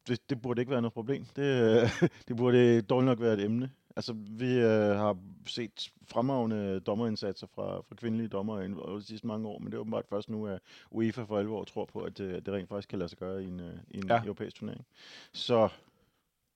det, 0.09 0.31
det 0.31 0.43
burde 0.43 0.63
ikke 0.63 0.71
være 0.71 0.83
noget 0.83 0.95
problem. 0.95 1.25
Det, 1.37 1.43
øh, 1.43 2.09
det 2.29 2.37
burde 2.37 2.83
dårligt 2.83 3.07
nok 3.07 3.21
være 3.21 3.35
et 3.35 3.45
emne. 3.45 3.71
Altså, 4.01 4.13
vi 4.17 4.55
øh, 4.55 4.97
har 4.97 5.17
set 5.47 5.93
fremragende 6.09 6.81
dommerindsatser 6.81 7.47
fra, 7.55 7.81
fra 7.81 7.95
kvindelige 7.95 8.29
dommer 8.29 8.61
i 8.61 8.73
over 8.73 8.99
de 8.99 9.05
sidste 9.05 9.27
mange 9.27 9.49
år, 9.49 9.59
men 9.59 9.67
det 9.67 9.75
er 9.75 9.79
åbenbart 9.81 10.07
først 10.07 10.31
nu, 10.31 10.47
at 10.47 10.61
UEFA 10.91 11.23
for 11.23 11.39
alvor 11.39 11.65
tror 11.65 11.85
på, 11.85 12.01
at 12.01 12.21
øh, 12.21 12.35
det 12.35 12.49
rent 12.49 12.69
faktisk 12.69 12.89
kan 12.89 12.99
lade 12.99 13.09
sig 13.09 13.19
gøre 13.19 13.45
i 13.45 13.47
en, 13.47 13.61
øh, 13.61 13.75
i 13.91 13.97
en 13.99 14.07
Ja. 14.09 14.23
europæisk 14.25 14.57
turnering. 14.57 14.87
Så, 15.33 15.69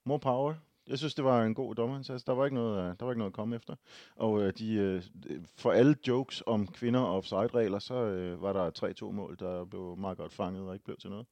more 0.04 0.18
power. 0.20 0.54
Jeg 0.86 0.98
synes, 0.98 1.14
det 1.14 1.24
var 1.24 1.44
en 1.44 1.54
god 1.54 1.74
dommerindsats. 1.74 2.24
Der 2.24 2.32
var 2.32 2.44
ikke 2.44 2.54
noget, 2.54 2.78
øh, 2.78 2.84
der 2.98 3.04
var 3.04 3.12
ikke 3.12 3.18
noget 3.18 3.30
at 3.30 3.36
komme 3.36 3.56
efter. 3.56 3.74
Og 4.16 4.42
øh, 4.42 4.52
de, 4.58 4.74
øh, 4.74 5.02
for 5.56 5.72
alle 5.72 5.96
jokes 6.08 6.42
om 6.46 6.66
kvinder 6.66 7.00
og 7.00 7.16
offside-regler, 7.16 7.78
så 7.78 7.94
øh, 7.94 8.42
var 8.42 8.52
der 8.52 8.94
3-2 9.08 9.10
mål, 9.10 9.36
der 9.38 9.64
blev 9.64 9.96
meget 9.98 10.18
godt 10.18 10.32
fanget 10.32 10.68
og 10.68 10.74
ikke 10.74 10.84
blev 10.84 10.96
til 10.96 11.10
noget. 11.10 11.26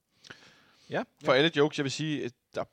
Ja. 0.90 1.02
For 1.24 1.32
ja. 1.32 1.38
alle 1.38 1.50
jokes, 1.56 1.78
jeg 1.78 1.84
vil 1.84 1.92
sige, 1.92 2.30
der, 2.54 2.64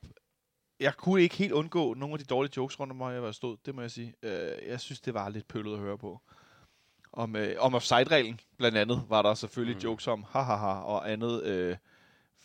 jeg 0.80 0.96
kunne 0.96 1.22
ikke 1.22 1.36
helt 1.36 1.52
undgå 1.52 1.94
nogle 1.94 2.12
af 2.12 2.18
de 2.18 2.24
dårlige 2.24 2.52
jokes 2.56 2.80
rundt 2.80 2.90
om 2.90 2.96
mig, 2.96 3.14
jeg 3.14 3.22
var 3.22 3.32
stod. 3.32 3.56
Det 3.66 3.74
må 3.74 3.80
jeg 3.80 3.90
sige. 3.90 4.14
Øh, 4.22 4.68
jeg 4.68 4.80
synes, 4.80 5.00
det 5.00 5.14
var 5.14 5.28
lidt 5.28 5.48
pøllet 5.48 5.72
at 5.72 5.78
høre 5.78 5.98
på. 5.98 6.20
Om, 7.12 7.36
øh, 7.36 7.56
om 7.58 7.74
offside-reglen, 7.74 8.40
blandt 8.58 8.78
andet, 8.78 9.02
var 9.08 9.22
der 9.22 9.34
selvfølgelig 9.34 9.76
mm. 9.76 9.82
jokes 9.82 10.06
om, 10.06 10.24
hahaha, 10.28 10.80
og 10.80 11.12
andet 11.12 11.42
øh, 11.42 11.76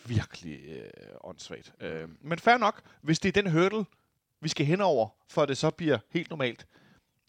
virkelig 0.06 0.60
øh, 0.68 0.90
åndssvagt. 1.24 1.74
Øh, 1.80 2.10
men 2.22 2.40
fair 2.40 2.58
nok, 2.58 2.82
hvis 3.02 3.20
det 3.20 3.38
er 3.38 3.42
den 3.42 3.52
hurdle, 3.52 3.86
vi 4.42 4.50
skal 4.50 4.66
henover, 4.66 5.08
for 5.30 5.46
det 5.46 5.58
så 5.58 5.70
bliver 5.70 5.98
helt 6.10 6.30
normalt. 6.30 6.68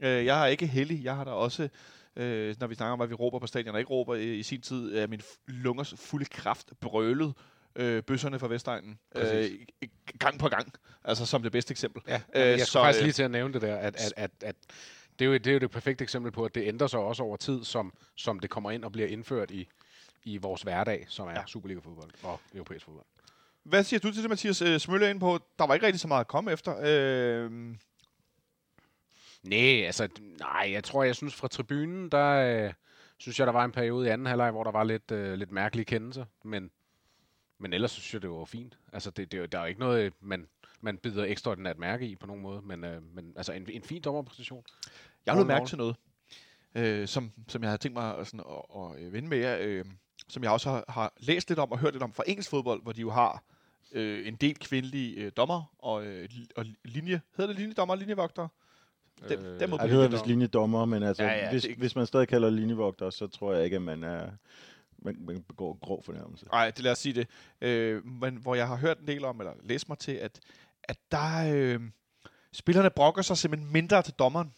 Øh, 0.00 0.24
jeg 0.24 0.42
er 0.42 0.46
ikke 0.46 0.66
heldig. 0.66 1.04
Jeg 1.04 1.16
har 1.16 1.24
da 1.24 1.30
også, 1.30 1.68
øh, 2.16 2.56
når 2.60 2.66
vi 2.66 2.74
snakker 2.74 2.92
om, 2.92 2.98
hvad 2.98 3.08
vi 3.08 3.14
råber 3.14 3.38
på 3.38 3.46
stadion 3.46 3.74
og 3.74 3.80
ikke 3.80 3.90
råber 3.90 4.14
i, 4.14 4.34
i 4.34 4.42
sin 4.42 4.60
tid, 4.60 4.96
er 4.96 5.06
min 5.06 5.20
lungers 5.46 5.94
fulde 5.96 6.24
kraft 6.24 6.72
brølet 6.80 7.34
øh, 7.76 8.02
bøsserne 8.02 8.38
fra 8.38 8.48
Vestegnen. 8.48 8.98
Øh, 9.14 9.50
gang 10.18 10.38
på 10.38 10.48
gang. 10.48 10.72
Altså 11.04 11.26
som 11.26 11.42
det 11.42 11.52
bedste 11.52 11.72
eksempel. 11.72 12.02
Ja, 12.08 12.20
Øh, 12.34 12.42
øh, 12.42 12.48
jeg 12.48 12.60
så, 12.60 12.66
skulle 12.66 12.84
faktisk 12.84 13.00
øh, 13.00 13.04
lige 13.04 13.12
til 13.12 13.22
at 13.22 13.30
nævne 13.30 13.54
det 13.54 13.62
der, 13.62 13.76
at, 13.76 13.96
at, 13.96 14.12
at, 14.16 14.30
at 14.40 14.56
det, 15.18 15.24
er 15.24 15.26
jo, 15.26 15.34
det 15.34 15.46
er 15.46 15.52
jo 15.52 15.58
det 15.58 15.70
perfekte 15.70 16.02
eksempel 16.02 16.32
på, 16.32 16.44
at 16.44 16.54
det 16.54 16.68
ændrer 16.68 16.86
sig 16.86 17.00
også 17.00 17.22
over 17.22 17.36
tid, 17.36 17.64
som, 17.64 17.92
som 18.14 18.40
det 18.40 18.50
kommer 18.50 18.70
ind 18.70 18.84
og 18.84 18.92
bliver 18.92 19.08
indført 19.08 19.50
i, 19.50 19.68
i 20.24 20.36
vores 20.36 20.62
hverdag, 20.62 21.06
som 21.08 21.28
er 21.28 21.32
ja. 21.32 21.42
Superliga-fodbold 21.46 22.10
og 22.22 22.40
europæisk 22.54 22.84
fodbold. 22.84 23.06
Hvad 23.62 23.84
siger 23.84 24.00
du 24.00 24.12
til 24.12 24.22
det, 24.22 24.30
Mathias 24.30 24.62
øh, 24.62 24.80
Smølle 24.80 25.10
ind 25.10 25.20
på? 25.20 25.38
Der 25.58 25.66
var 25.66 25.74
ikke 25.74 25.86
rigtig 25.86 26.00
så 26.00 26.08
meget 26.08 26.20
at 26.20 26.28
komme 26.28 26.52
efter. 26.52 26.76
Øh, 26.82 27.50
Nej, 29.42 29.86
altså, 29.86 30.08
nej, 30.38 30.68
jeg 30.72 30.84
tror, 30.84 31.04
jeg 31.04 31.16
synes 31.16 31.34
fra 31.34 31.48
tribunen, 31.48 32.08
der 32.08 32.30
øh, 32.30 32.72
synes 33.18 33.38
jeg, 33.38 33.46
der 33.46 33.52
var 33.52 33.64
en 33.64 33.72
periode 33.72 34.06
i 34.06 34.10
anden 34.10 34.26
halvleg, 34.26 34.50
hvor 34.50 34.64
der 34.64 34.70
var 34.70 34.84
lidt, 34.84 35.10
øh, 35.10 35.34
lidt 35.34 35.50
mærkelige 35.52 35.84
kendelser, 35.84 36.24
men, 36.44 36.70
men 37.58 37.72
ellers 37.72 37.90
synes 37.90 38.14
jeg, 38.14 38.22
det 38.22 38.30
var 38.30 38.44
fint. 38.44 38.78
Altså, 38.92 39.10
det, 39.10 39.32
det, 39.32 39.38
er 39.38 39.40
jo- 39.40 39.46
der 39.46 39.58
er 39.58 39.62
jo 39.62 39.68
ikke 39.68 39.80
noget, 39.80 40.12
man, 40.20 40.46
man 40.80 40.98
bider 40.98 41.24
ekstraordinært 41.24 41.78
mærke 41.78 42.06
i 42.08 42.16
på 42.16 42.26
nogen 42.26 42.42
måde, 42.42 42.62
men, 42.62 42.84
øh, 42.84 43.02
men 43.14 43.32
altså, 43.36 43.52
en, 43.52 43.66
en 43.70 43.82
fin 43.82 44.02
dommerpræstation. 44.02 44.64
Jeg 45.26 45.34
har 45.34 45.44
mærke 45.44 45.66
til 45.66 45.78
noget, 45.78 45.96
øh, 46.74 47.08
som, 47.08 47.32
som 47.48 47.62
jeg 47.62 47.70
havde 47.70 47.78
tænkt 47.82 47.94
mig 47.94 48.26
sådan, 48.26 48.40
at, 48.40 48.80
at, 49.00 49.06
at 49.06 49.12
vende 49.12 49.28
med 49.28 49.38
jer, 49.38 49.56
øh, 49.60 49.84
som 50.28 50.42
jeg 50.42 50.50
også 50.52 50.70
har, 50.70 50.84
har 50.88 51.12
læst 51.20 51.48
lidt 51.50 51.58
om 51.58 51.72
og 51.72 51.78
hørt 51.78 51.92
lidt 51.94 52.02
om 52.02 52.12
fra 52.12 52.24
engelsk 52.26 52.50
fodbold, 52.50 52.82
hvor 52.82 52.92
de 52.92 53.00
jo 53.00 53.10
har 53.10 53.42
øh, 53.92 54.28
en 54.28 54.34
del 54.36 54.58
kvindelige 54.58 55.16
øh, 55.16 55.32
dommer 55.36 55.74
og, 55.78 56.06
øh, 56.06 56.28
og 56.56 56.64
linje, 56.84 57.20
hedder 57.36 57.52
det 57.52 57.60
linjedommer 57.60 57.94
og 57.94 57.98
linjevogtere? 57.98 58.48
Dem, 59.28 59.40
Øh, 59.44 59.60
dem 59.60 59.70
må 59.70 59.76
Ja, 59.76 59.82
det 59.82 59.90
hedder 59.92 60.08
vist 60.08 60.22
om. 60.22 60.28
linjedommer, 60.28 60.84
men 60.84 61.02
altså, 61.02 61.22
Ja, 61.24 61.32
ja, 61.44 61.50
hvis, 61.50 61.62
det 61.62 61.76
hvis 61.76 61.96
man 61.96 62.06
stadig 62.06 62.28
kalder 62.28 62.50
linjevogter, 62.50 63.10
så 63.10 63.26
tror 63.26 63.54
jeg 63.54 63.64
ikke, 63.64 63.76
at 63.76 63.82
man, 63.82 64.04
er, 64.04 64.30
man, 64.98 65.16
man 65.20 65.42
begår 65.42 65.78
grov 65.82 66.02
fornærmelse. 66.04 66.46
Nej, 66.46 66.70
det 66.70 66.78
lad 66.84 66.92
os 66.92 66.98
sige 66.98 67.12
det. 67.12 67.28
Øh, 67.60 68.06
men 68.06 68.36
hvor 68.36 68.54
jeg 68.54 68.68
har 68.68 68.76
hørt 68.76 68.98
en 68.98 69.06
del 69.06 69.24
om, 69.24 69.40
eller 69.40 69.52
læst 69.62 69.88
mig 69.88 69.98
til, 69.98 70.12
at, 70.12 70.40
at 70.82 70.98
der 71.10 71.52
øh, 71.54 71.80
spillerne 72.52 72.90
brokker 72.90 73.22
sig 73.22 73.38
simpelthen 73.38 73.72
mindre 73.72 74.02
til 74.02 74.14
dommeren, 74.14 74.54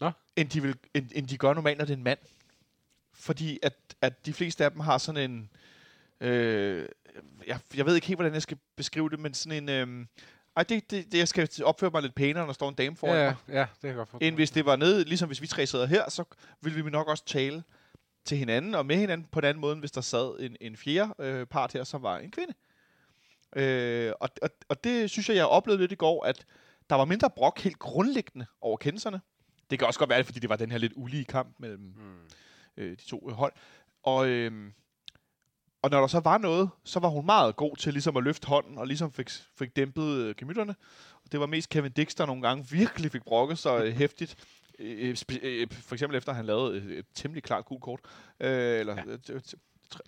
Nå. 0.00 0.10
end 0.36 0.48
de, 0.48 0.62
vil, 0.62 0.76
end, 0.94 1.10
end 1.14 1.28
de 1.28 1.38
gør 1.38 1.54
normalt, 1.54 1.78
når 1.78 1.84
det 1.84 1.92
er 1.92 1.96
en 1.96 2.02
mand. 2.04 2.18
Fordi 3.12 3.58
at, 3.62 3.74
at 4.00 4.26
de 4.26 4.32
fleste 4.32 4.64
af 4.64 4.70
dem 4.70 4.80
har 4.80 4.98
sådan 4.98 5.30
en... 5.30 5.50
Øh, 6.20 6.88
jeg, 7.46 7.58
jeg 7.74 7.86
ved 7.86 7.94
ikke 7.94 8.06
helt, 8.06 8.16
hvordan 8.18 8.34
jeg 8.34 8.42
skal 8.42 8.58
beskrive 8.76 9.10
det, 9.10 9.18
men 9.20 9.34
sådan 9.34 9.68
en... 9.68 9.68
Øh, 9.68 10.06
ej, 10.56 10.62
det, 10.62 10.90
det, 10.90 11.12
det, 11.12 11.18
jeg 11.18 11.28
skal 11.28 11.48
opføre 11.64 11.90
mig 11.90 12.02
lidt 12.02 12.14
pænere, 12.14 12.42
når 12.42 12.46
der 12.46 12.52
står 12.52 12.68
en 12.68 12.74
dame 12.74 12.96
foran 12.96 13.16
Ja, 13.16 13.24
mig. 13.24 13.36
ja, 13.48 13.58
ja, 13.58 13.60
det 13.60 13.80
kan 13.80 13.88
jeg 13.88 13.96
godt 13.96 14.08
forstå. 14.08 14.26
End 14.26 14.34
hvis 14.34 14.50
det 14.50 14.66
var 14.66 14.76
nede, 14.76 15.04
ligesom 15.04 15.28
hvis 15.28 15.42
vi 15.42 15.46
tre 15.46 15.66
sidder 15.66 15.86
her, 15.86 16.10
så 16.10 16.24
ville 16.60 16.84
vi 16.84 16.90
nok 16.90 17.08
også 17.08 17.24
tale 17.24 17.62
til 18.24 18.38
hinanden 18.38 18.74
og 18.74 18.86
med 18.86 18.96
hinanden 18.96 19.26
på 19.32 19.38
en 19.38 19.44
anden 19.44 19.60
måde, 19.60 19.72
end 19.72 19.80
hvis 19.80 19.90
der 19.90 20.00
sad 20.00 20.40
en, 20.40 20.56
en 20.60 20.76
fjerde 20.76 21.14
øh, 21.18 21.46
part 21.46 21.72
her, 21.72 21.84
som 21.84 22.02
var 22.02 22.18
en 22.18 22.30
kvinde. 22.30 22.54
Øh, 23.56 24.12
og, 24.20 24.28
og, 24.42 24.50
og 24.68 24.84
det 24.84 25.10
synes 25.10 25.28
jeg, 25.28 25.36
jeg 25.36 25.46
oplevede 25.46 25.82
lidt 25.82 25.92
i 25.92 25.94
går, 25.94 26.24
at 26.24 26.44
der 26.90 26.96
var 26.96 27.04
mindre 27.04 27.30
brok 27.30 27.60
helt 27.60 27.78
grundlæggende 27.78 28.46
over 28.60 28.76
kendelserne. 28.76 29.20
Det 29.70 29.78
kan 29.78 29.88
også 29.88 29.98
godt 29.98 30.10
være, 30.10 30.24
fordi 30.24 30.40
det 30.40 30.50
var 30.50 30.56
den 30.56 30.70
her 30.70 30.78
lidt 30.78 30.92
ulige 30.96 31.24
kamp 31.24 31.54
mellem 31.58 31.80
Mm. 31.80 32.18
øh, 32.76 32.90
de 32.90 33.04
to 33.08 33.28
øh, 33.30 33.34
hold. 33.34 33.52
Og, 34.02 34.28
øh, 34.28 34.72
og 35.82 35.90
når 35.90 36.00
der 36.00 36.06
så 36.06 36.20
var 36.20 36.38
noget, 36.38 36.70
så 36.84 37.00
var 37.00 37.08
hun 37.08 37.26
meget 37.26 37.56
god 37.56 37.76
til 37.76 37.92
ligesom 37.92 38.16
at 38.16 38.22
løfte 38.22 38.46
hånden 38.48 38.78
og 38.78 38.86
ligesom 38.86 39.12
fik, 39.12 39.30
fik 39.58 39.76
dæmpet 39.76 40.02
øh, 40.02 40.34
gemytterne. 40.36 40.74
Og 41.24 41.32
det 41.32 41.40
var 41.40 41.46
mest 41.46 41.68
Kevin 41.68 41.92
Dix, 41.92 42.14
der 42.14 42.26
nogle 42.26 42.42
gange 42.42 42.66
virkelig 42.70 43.10
fik 43.12 43.22
brokket 43.22 43.58
sig 43.58 43.86
øh, 43.86 43.92
hæftigt. 44.02 44.36
Øh, 44.82 45.16
spe- 45.18 45.38
øh, 45.46 45.66
for 45.70 45.94
eksempel 45.94 46.18
efter 46.18 46.32
han 46.32 46.44
lavede 46.46 46.76
et, 46.76 46.98
et 46.98 47.04
temmelig 47.14 47.42
klart 47.42 47.64
gult 47.64 47.82
kort. 47.82 48.00
Øh, 48.40 48.80
eller 48.80 48.96
Ja. 49.28 49.38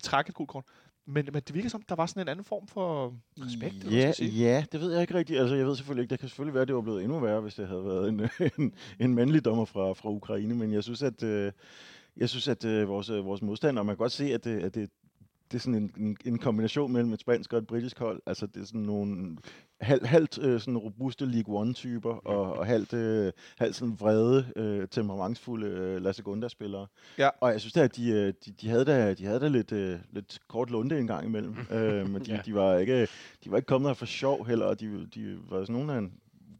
træk 0.03 0.29
et 0.29 0.35
gult 0.35 0.49
kort. 0.49 0.63
Men, 1.07 1.25
men 1.33 1.41
det 1.47 1.53
virker 1.55 1.69
som, 1.69 1.81
der 1.81 1.95
var 1.95 2.05
sådan 2.05 2.21
en 2.21 2.27
anden 2.27 2.45
form 2.45 2.67
for 2.67 3.15
respekt. 3.39 3.91
Ja, 3.91 3.97
jeg 3.97 4.15
sige. 4.15 4.29
ja, 4.31 4.65
det 4.71 4.79
ved 4.81 4.91
jeg 4.91 5.01
ikke 5.01 5.13
rigtigt. 5.13 5.39
Altså, 5.39 5.55
jeg 5.55 5.65
ved 5.67 5.75
selvfølgelig 5.75 6.01
ikke, 6.03 6.11
det 6.11 6.19
kan 6.19 6.29
selvfølgelig 6.29 6.53
være, 6.53 6.61
at 6.61 6.67
det 6.67 6.75
var 6.75 6.81
blevet 6.81 7.03
endnu 7.03 7.19
værre, 7.19 7.41
hvis 7.41 7.55
det 7.55 7.67
havde 7.67 7.85
været 7.85 8.09
en, 8.09 8.21
en, 8.59 8.73
en 8.99 9.13
mandlig 9.15 9.45
dommer 9.45 9.65
fra, 9.65 9.93
fra 9.93 10.09
Ukraine, 10.09 10.55
men 10.55 10.73
jeg 10.73 10.83
synes, 10.83 11.01
at, 11.03 11.23
øh, 11.23 11.51
jeg 12.17 12.29
synes, 12.29 12.47
at 12.47 12.65
øh, 12.65 12.87
vores, 12.89 13.09
øh, 13.09 13.25
vores 13.25 13.41
modstandere, 13.41 13.85
man 13.85 13.95
kan 13.95 13.97
godt 13.97 14.11
se, 14.11 14.33
at 14.33 14.47
at 14.47 14.75
det 14.75 14.89
det 15.51 15.57
er 15.57 15.59
sådan 15.61 15.75
en, 15.75 15.91
en, 15.97 16.17
en 16.25 16.37
kombination 16.37 16.93
mellem 16.93 17.13
et 17.13 17.19
spansk 17.19 17.53
og 17.53 17.59
et 17.59 17.67
britisk 17.67 17.99
hold. 17.99 18.21
Altså, 18.25 18.45
det 18.47 18.61
er 18.61 18.65
sådan 18.65 18.81
nogle 18.81 19.37
halvt, 19.81 20.05
halvt 20.05 20.39
øh, 20.41 20.59
sådan 20.59 20.77
robuste 20.77 21.25
League 21.25 21.61
One-typer, 21.61 22.27
og, 22.27 22.53
og 22.53 22.65
halvt, 22.65 22.93
øh, 22.93 23.31
halvt 23.57 23.75
sådan 23.75 23.95
vrede, 23.99 24.45
øh, 24.55 24.87
temperamentsfulde 24.91 25.67
øh, 25.67 26.01
La 26.01 26.11
Segunda-spillere. 26.11 26.87
Ja. 27.17 27.29
Og 27.41 27.51
jeg 27.51 27.59
synes 27.61 27.73
da, 27.73 27.83
at 27.83 27.95
de, 27.95 28.09
øh, 28.11 28.33
de, 28.45 28.51
de 28.61 28.69
havde 28.69 28.85
da, 28.85 29.13
de 29.13 29.25
havde 29.25 29.39
da 29.39 29.47
lidt, 29.47 29.71
øh, 29.71 29.99
lidt 30.11 30.39
kort 30.47 30.69
lunde 30.69 30.99
en 30.99 31.07
gang 31.07 31.25
imellem. 31.25 31.55
øh, 31.71 32.09
men 32.09 32.21
de, 32.25 32.31
Ja. 32.31 32.39
de, 32.45 32.53
var 32.53 32.77
ikke, 32.77 33.01
de 33.43 33.51
var 33.51 33.57
ikke 33.57 33.67
kommet 33.67 33.89
her 33.89 33.93
for 33.93 34.05
sjov 34.05 34.45
heller, 34.47 34.65
og 34.65 34.79
de, 34.79 35.07
de 35.15 35.37
var 35.49 35.61
sådan 35.61 35.75
nogle, 35.75 35.93
han 35.93 36.11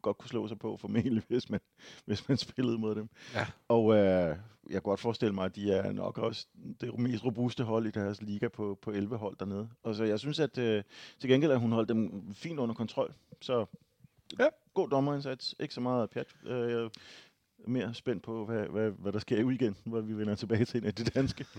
godt 0.06 0.18
kunne 0.18 0.30
slå 0.30 0.48
sig 0.48 0.60
på 0.60 0.78
formentlig, 0.78 1.24
hvis 1.30 1.50
man, 1.50 1.60
hvis 2.06 2.30
man 2.30 2.38
spillede 2.38 2.78
mod 2.78 2.96
dem. 2.96 3.10
Ja. 3.34 3.48
Og 3.68 3.94
øh, 3.94 4.38
jeg 4.66 4.72
kan 4.72 4.82
godt 4.82 5.00
forestille 5.00 5.34
mig, 5.36 5.46
at 5.46 5.56
de 5.56 5.72
er 5.72 5.92
nok 5.92 6.18
også 6.18 6.48
det 6.82 7.00
mest 7.00 7.26
robuste 7.26 7.64
hold 7.64 7.88
i 7.88 7.92
deres 7.92 8.22
liga 8.22 8.48
på, 8.48 8.78
på 8.82 8.92
11 8.92 9.18
hold 9.18 9.36
dernede. 9.40 9.70
Og 9.84 9.96
så 9.96 10.04
jeg 10.04 10.20
synes, 10.20 10.40
at 10.40 10.58
øh, 10.58 10.84
til 11.20 11.30
gengæld 11.30 11.52
at 11.52 11.60
hun 11.60 11.72
holdt 11.72 11.90
dem 11.90 12.34
fint 12.34 12.60
under 12.60 12.76
kontrol. 12.76 13.14
Så 13.42 13.66
Ja. 14.40 14.48
god 14.74 14.90
dommerindsats. 14.90 15.56
Ikke 15.60 15.74
så 15.74 15.82
meget 15.82 16.10
pjat. 16.10 16.28
Øh, 16.46 16.72
jeg 16.72 16.80
er 16.80 16.90
mere 17.68 17.94
spændt 17.94 18.24
på, 18.24 18.46
hvad, 18.46 18.66
hvad, 18.68 18.92
hvad 18.92 19.12
der 19.12 19.20
sker 19.20 19.38
i 19.38 19.44
weekenden, 19.44 19.92
hvor 19.92 20.02
vi 20.02 20.18
vender 20.18 20.36
tilbage 20.36 20.66
til 20.66 20.82
en 20.82 20.88
af 20.88 20.94
det 20.96 21.16
danske. 21.16 21.46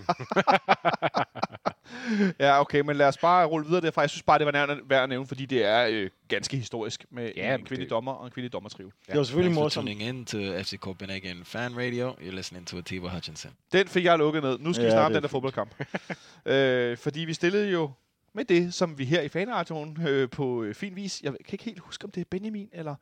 Ja, 2.39 2.61
okay, 2.61 2.79
men 2.81 2.95
lad 2.95 3.07
os 3.07 3.17
bare 3.17 3.45
rulle 3.45 3.65
videre 3.67 3.81
derfra. 3.81 4.01
Jeg 4.01 4.09
synes 4.09 4.23
bare, 4.23 4.37
det 4.39 4.45
var 4.45 4.51
nær- 4.51 4.81
værd 4.87 5.03
at 5.03 5.09
nævne, 5.09 5.27
fordi 5.27 5.45
det 5.45 5.65
er 5.65 5.87
øh, 5.91 6.09
ganske 6.27 6.57
historisk 6.57 7.05
med 7.09 7.31
Ja, 7.37 7.53
en 7.55 7.59
kvindelig 7.59 7.79
det- 7.85 7.89
dommer 7.89 8.11
og 8.11 8.25
en 8.25 8.31
kvindelig 8.31 8.53
dommertrio. 8.53 8.91
Ja. 9.07 9.11
Det 9.13 9.17
var 9.17 9.23
selvfølgelig 9.23 9.55
morsomt. 9.55 9.83
tuning 9.87 10.01
in 10.01 10.25
to 10.25 10.37
FC 10.37 10.77
Copenhagen 10.79 11.45
Fan 11.45 11.77
Radio. 11.77 12.11
You're 12.11 12.35
listening 12.35 12.67
to 12.67 12.77
Atiba 12.77 13.07
Hutchinson. 13.07 13.51
Den 13.71 13.87
fik 13.87 14.03
jeg 14.05 14.17
lukket 14.17 14.43
ned. 14.43 14.57
Nu 14.59 14.73
skal 14.73 14.81
ja, 14.83 14.87
vi 14.87 14.91
snakke 14.91 15.05
om 15.05 15.11
det 15.11 15.15
den 15.15 15.23
der 15.23 15.29
fodboldkamp. 15.29 15.75
øh, 16.45 16.97
fordi 16.97 17.19
vi 17.19 17.33
stillede 17.33 17.69
jo 17.71 17.91
med 18.33 18.45
det, 18.45 18.73
som 18.73 18.97
vi 18.97 19.05
her 19.05 19.21
i 19.21 19.29
fanradioen 19.29 19.97
øh, 20.07 20.29
på 20.29 20.63
øh, 20.63 20.75
fin 20.75 20.95
vis. 20.95 21.21
Jeg 21.23 21.31
kan 21.31 21.39
ikke 21.51 21.63
helt 21.63 21.79
huske, 21.79 22.05
om 22.05 22.11
det 22.11 22.21
er 22.21 22.25
Benjamin 22.31 22.69
eller 22.73 22.95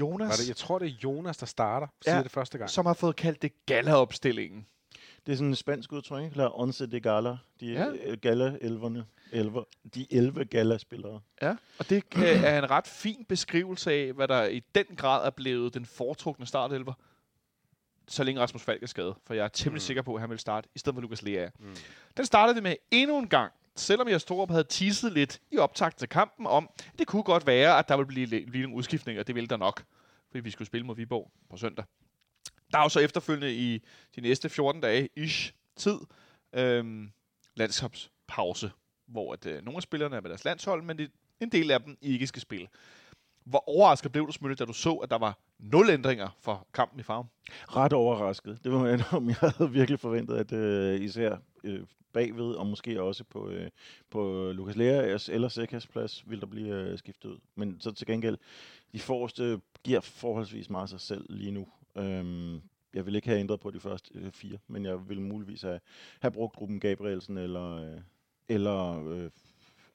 Jonas, 0.00 0.28
Var 0.28 0.36
det, 0.36 0.48
jeg 0.48 0.56
tror, 0.56 0.78
det 0.78 0.88
er 0.88 0.92
Jonas, 1.04 1.36
der 1.36 1.46
starter, 1.46 1.86
siger 2.04 2.16
Ja. 2.16 2.22
det 2.22 2.30
første 2.30 2.58
gang. 2.58 2.70
som 2.70 2.86
har 2.86 2.94
fået 2.94 3.16
kaldt 3.16 3.42
det 3.42 3.52
gala-opstillingen. 3.66 4.66
Det 5.26 5.32
er 5.32 5.36
sådan 5.36 5.48
en 5.48 5.56
spansk 5.56 5.92
udtryk, 5.92 6.24
ikke? 6.24 6.36
La 6.36 6.60
once 6.60 6.86
de 6.86 7.00
gala. 7.00 7.36
De 7.60 7.66
Ja. 7.66 7.86
ja. 8.06 8.14
gala-elverne. 8.14 9.04
Elver. 9.32 9.64
De 9.94 10.06
11 10.10 10.44
gala-spillere. 10.44 11.20
Ja, 11.42 11.56
og 11.78 11.90
det 11.90 12.04
øh, 12.16 12.22
er 12.22 12.58
en 12.58 12.70
ret 12.70 12.86
fin 12.86 13.24
beskrivelse 13.28 13.92
af, 13.92 14.12
hvad 14.12 14.28
der 14.28 14.44
i 14.44 14.62
den 14.74 14.84
grad 14.96 15.26
er 15.26 15.30
blevet 15.30 15.74
den 15.74 15.86
foretrukne 15.86 16.46
startelver, 16.46 16.92
så 18.08 18.24
længe 18.24 18.40
Rasmus 18.40 18.62
Falk 18.62 18.82
er 18.82 18.86
skadet. 18.86 19.14
For 19.26 19.34
jeg 19.34 19.44
er 19.44 19.48
temmelig 19.48 19.76
mm. 19.76 19.80
sikker 19.80 20.02
på, 20.02 20.14
at 20.14 20.20
han 20.20 20.30
vil 20.30 20.38
starte, 20.38 20.68
i 20.74 20.78
stedet 20.78 20.96
for 20.96 21.00
Lukas 21.02 21.22
Lea. 21.22 21.48
Mm. 21.58 21.76
Den 22.16 22.24
startede 22.26 22.54
vi 22.56 22.62
med 22.62 22.76
endnu 22.90 23.18
en 23.18 23.28
gang, 23.28 23.52
selvom 23.76 24.08
jeg 24.08 24.20
Storup 24.20 24.50
havde 24.50 24.64
teaset 24.64 25.12
lidt 25.12 25.40
i 25.50 25.58
optakt 25.58 25.98
til 25.98 26.08
kampen 26.08 26.46
om, 26.46 26.70
det 26.98 27.06
kunne 27.06 27.22
godt 27.22 27.46
være, 27.46 27.78
at 27.78 27.88
der 27.88 27.96
ville 27.96 28.06
blive, 28.06 28.46
blive 28.46 28.62
nogle 28.62 28.76
udskiftninger, 28.76 29.22
det 29.22 29.34
ville 29.34 29.48
der 29.48 29.56
nok, 29.56 29.84
fordi 30.30 30.40
vi 30.40 30.50
skulle 30.50 30.66
spille 30.66 30.86
mod 30.86 30.96
Viborg 30.96 31.30
på 31.50 31.56
søndag. 31.56 31.84
Der 32.72 32.78
er 32.78 32.82
jo 32.82 32.88
så 32.88 33.00
efterfølgende 33.00 33.54
i 33.54 33.82
de 34.16 34.20
næste 34.20 34.48
14 34.48 34.80
dage, 34.80 35.08
ish, 35.16 35.52
tid, 35.76 35.98
øhm, 36.52 37.10
landskabspause, 37.54 38.70
hvor 39.06 39.32
at, 39.32 39.46
øh, 39.46 39.64
nogle 39.64 39.76
af 39.76 39.82
spillerne 39.82 40.16
er 40.16 40.20
med 40.20 40.30
deres 40.30 40.44
landshold, 40.44 40.82
men 40.82 40.98
det, 40.98 41.10
en 41.40 41.48
del 41.48 41.70
af 41.70 41.80
dem 41.80 41.98
ikke 42.02 42.26
skal 42.26 42.42
spille. 42.42 42.68
Hvor 43.44 43.68
overrasket 43.68 44.12
blev 44.12 44.26
du, 44.26 44.32
Smølle, 44.32 44.56
da 44.56 44.64
du 44.64 44.72
så, 44.72 44.92
at 44.92 45.10
der 45.10 45.18
var 45.18 45.38
nul 45.58 45.90
ændringer 45.90 46.28
for 46.40 46.66
kampen 46.74 47.00
i 47.00 47.02
farven? 47.02 47.26
ret 47.68 47.92
overrasket. 47.92 48.58
Det 48.64 48.72
var 48.72 48.86
jeg 48.86 49.04
om 49.12 49.28
jeg 49.40 49.52
havde 49.58 49.70
virkelig 49.70 50.00
forventet, 50.00 50.36
at 50.36 50.52
øh, 50.52 51.00
især 51.00 51.36
øh, 51.64 51.80
bagved, 52.12 52.54
og 52.54 52.66
måske 52.66 53.02
også 53.02 53.24
på, 53.24 53.48
øh, 53.48 53.70
på 54.10 54.52
Lukas 54.52 54.76
Lea 54.76 55.18
eller 55.28 55.48
Sekas 55.48 55.86
plads, 55.86 56.30
ville 56.30 56.40
der 56.40 56.46
blive 56.46 56.74
øh, 56.74 56.98
skiftet 56.98 57.28
ud. 57.28 57.38
Men 57.54 57.80
så 57.80 57.92
til 57.92 58.06
gengæld, 58.06 58.38
de 58.92 59.00
forreste 59.00 59.60
giver 59.84 60.00
forholdsvis 60.00 60.70
meget 60.70 60.90
sig 60.90 61.00
selv 61.00 61.26
lige 61.28 61.50
nu. 61.50 61.68
Øhm, 61.96 62.62
jeg 62.94 63.06
vil 63.06 63.14
ikke 63.14 63.28
have 63.28 63.40
ændret 63.40 63.60
på 63.60 63.70
de 63.70 63.80
første 63.80 64.10
øh, 64.14 64.32
fire, 64.32 64.58
men 64.68 64.84
jeg 64.84 65.08
vil 65.08 65.20
muligvis 65.20 65.62
have, 65.62 65.80
have 66.20 66.32
brugt 66.32 66.54
gruppen 66.56 66.80
Gabrielsen 66.80 67.38
eller, 67.38 67.94
øh, 67.94 68.00
eller 68.48 69.08
øh, 69.08 69.30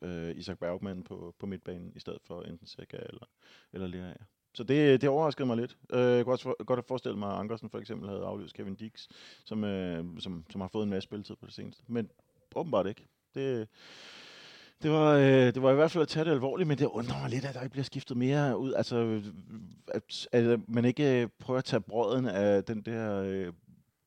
øh, 0.01 0.35
Isak 0.37 0.59
Bergman 0.59 1.03
på, 1.03 1.35
på 1.39 1.45
midtbanen, 1.45 1.91
i 1.95 1.99
stedet 1.99 2.21
for 2.23 2.41
enten 2.41 2.67
Seka 2.67 2.97
eller, 2.97 3.25
eller 3.73 3.87
Lea. 3.87 4.13
Så 4.53 4.63
det, 4.63 4.93
øh, 4.93 5.01
det 5.01 5.09
overraskede 5.09 5.45
mig 5.45 5.57
lidt. 5.57 5.77
Øh, 5.93 5.99
jeg 5.99 6.25
kunne 6.25 6.33
også 6.33 6.43
for, 6.43 6.63
godt 6.63 6.77
have 6.77 6.87
forestillet 6.87 7.19
mig, 7.19 7.31
at 7.33 7.39
Ankersen 7.39 7.69
for 7.69 7.79
eksempel 7.79 8.09
havde 8.09 8.25
afløst 8.25 8.53
Kevin 8.53 8.75
Dix, 8.75 9.07
som, 9.45 9.63
øh, 9.63 10.05
som, 10.19 10.45
som 10.49 10.61
har 10.61 10.67
fået 10.67 10.83
en 10.83 10.89
masse 10.89 11.07
spilletid 11.07 11.35
på 11.35 11.45
det 11.45 11.53
seneste. 11.53 11.83
Men 11.87 12.09
åbenbart 12.55 12.87
ikke. 12.87 13.07
Det, 13.35 13.67
det, 14.81 14.91
var, 14.91 15.13
øh, 15.13 15.53
det 15.53 15.61
var 15.61 15.71
i 15.71 15.75
hvert 15.75 15.91
fald 15.91 16.01
at 16.01 16.07
tage 16.07 16.25
det 16.25 16.31
alvorligt, 16.31 16.67
men 16.67 16.77
det 16.77 16.85
undrer 16.85 17.19
mig 17.21 17.29
lidt, 17.29 17.45
at 17.45 17.53
der 17.53 17.61
ikke 17.61 17.71
bliver 17.71 17.83
skiftet 17.83 18.17
mere 18.17 18.57
ud. 18.57 18.73
Altså, 18.73 19.21
at, 19.87 20.27
at 20.31 20.59
man 20.69 20.85
ikke 20.85 21.21
øh, 21.21 21.29
prøver 21.39 21.57
at 21.57 21.65
tage 21.65 21.81
brøden 21.81 22.25
af 22.25 22.63
den 22.63 22.81
der... 22.81 23.21
Øh, 23.21 23.53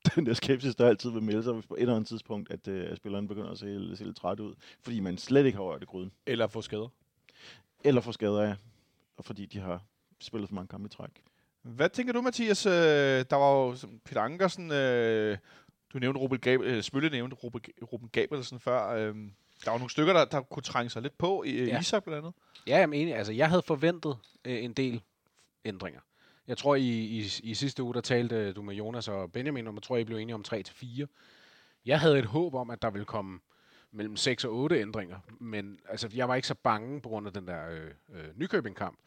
den 0.14 0.26
der 0.26 0.34
skepsis, 0.34 0.74
der 0.74 0.88
altid 0.88 1.10
vil 1.10 1.22
melde 1.22 1.42
sig, 1.42 1.54
på 1.68 1.74
et 1.74 1.80
eller 1.80 1.94
andet 1.94 2.08
tidspunkt, 2.08 2.50
at, 2.50 2.68
øh, 2.68 2.90
at 2.90 2.96
spilleren 2.96 3.28
begynder 3.28 3.50
at 3.50 3.58
se, 3.58 3.96
se 3.96 4.04
lidt 4.04 4.16
træt 4.16 4.40
ud, 4.40 4.54
fordi 4.80 5.00
man 5.00 5.18
slet 5.18 5.46
ikke 5.46 5.56
har 5.56 5.64
rørt 5.64 5.82
i 5.82 5.84
gryden. 5.84 6.12
Eller 6.26 6.46
få 6.46 6.62
skader. 6.62 6.88
Eller 7.84 8.00
får 8.00 8.12
skader 8.12 8.42
af, 8.42 8.54
og 9.16 9.24
fordi 9.24 9.46
de 9.46 9.58
har 9.58 9.84
spillet 10.20 10.48
for 10.48 10.54
mange 10.54 10.68
kampe 10.68 10.86
i 10.86 10.88
træk. 10.88 11.22
Hvad 11.62 11.88
tænker 11.88 12.12
du, 12.12 12.20
Mathias? 12.20 12.66
Øh, 12.66 12.72
der 13.30 13.36
var 13.36 13.52
jo 13.52 13.76
Peter 14.04 14.20
Ankersen, 14.20 14.70
øh, 14.70 15.38
du 15.92 15.98
nævnte 15.98 16.20
Ruben 16.20 16.38
Gabriel, 16.38 16.74
øh, 16.74 16.82
Smølle 16.82 17.10
nævnte 17.10 17.36
Ruben, 17.36 17.60
Ruben 17.92 18.08
Gabrielsen 18.08 18.60
før. 18.60 18.88
Øh, 18.88 19.14
der 19.64 19.70
var 19.70 19.78
nogle 19.78 19.90
stykker, 19.90 20.12
der, 20.12 20.24
der 20.24 20.40
kunne 20.40 20.62
trænge 20.62 20.90
sig 20.90 21.02
lidt 21.02 21.18
på, 21.18 21.42
i 21.42 21.64
Ja. 21.64 21.64
ja. 21.64 21.80
Isak 21.80 22.04
blandt 22.04 22.18
andet. 22.18 22.34
Ja, 22.66 22.78
jeg 22.78 22.84
enig. 22.84 23.14
Altså, 23.14 23.32
jeg 23.32 23.48
havde 23.48 23.62
forventet 23.62 24.18
øh, 24.44 24.64
en 24.64 24.72
del 24.72 25.02
ændringer. 25.64 26.00
Jeg 26.46 26.58
tror, 26.58 26.74
i, 26.74 26.88
i, 26.88 27.24
i 27.42 27.54
sidste 27.54 27.82
uge, 27.82 27.94
der 27.94 28.00
talte 28.00 28.52
du 28.52 28.62
med 28.62 28.74
Jonas 28.74 29.08
og 29.08 29.32
Benjamin, 29.32 29.66
og 29.66 29.74
jeg 29.74 29.82
tror, 29.82 29.96
I 29.96 30.04
blev 30.04 30.18
enige 30.18 30.34
om 30.34 30.42
3 30.42 30.62
til 30.62 30.74
4. 30.74 31.06
Jeg 31.86 32.00
havde 32.00 32.18
et 32.18 32.26
håb 32.26 32.54
om, 32.54 32.70
at 32.70 32.82
der 32.82 32.90
ville 32.90 33.04
komme 33.04 33.40
mellem 33.90 34.16
6 34.16 34.44
og 34.44 34.54
8 34.54 34.80
ændringer, 34.80 35.18
men 35.40 35.78
altså, 35.88 36.08
jeg 36.14 36.28
var 36.28 36.34
ikke 36.34 36.48
så 36.48 36.54
bange 36.54 37.00
på 37.00 37.08
grund 37.08 37.26
af 37.26 37.32
den 37.32 37.46
der 37.46 37.70
øh, 37.70 37.90
øh, 38.14 38.38
Nykøbing-kamp. 38.38 38.98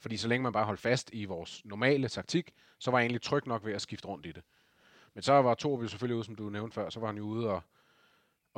Fordi 0.00 0.16
så 0.16 0.28
længe 0.28 0.42
man 0.42 0.52
bare 0.52 0.64
holdt 0.64 0.80
fast 0.80 1.10
i 1.12 1.24
vores 1.24 1.64
normale 1.64 2.08
taktik, 2.08 2.52
så 2.78 2.90
var 2.90 2.98
jeg 2.98 3.04
egentlig 3.04 3.22
tryg 3.22 3.46
nok 3.46 3.64
ved 3.64 3.72
at 3.72 3.82
skifte 3.82 4.08
rundt 4.08 4.26
i 4.26 4.32
det. 4.32 4.42
Men 5.14 5.22
så 5.22 5.32
var 5.32 5.54
Torb 5.54 5.82
jo 5.82 5.88
selvfølgelig 5.88 6.16
ude, 6.16 6.24
som 6.24 6.34
du 6.34 6.50
nævnte 6.50 6.74
før, 6.74 6.90
så 6.90 7.00
var 7.00 7.06
han 7.06 7.16
jo 7.16 7.24
ude 7.24 7.50
og, 7.50 7.62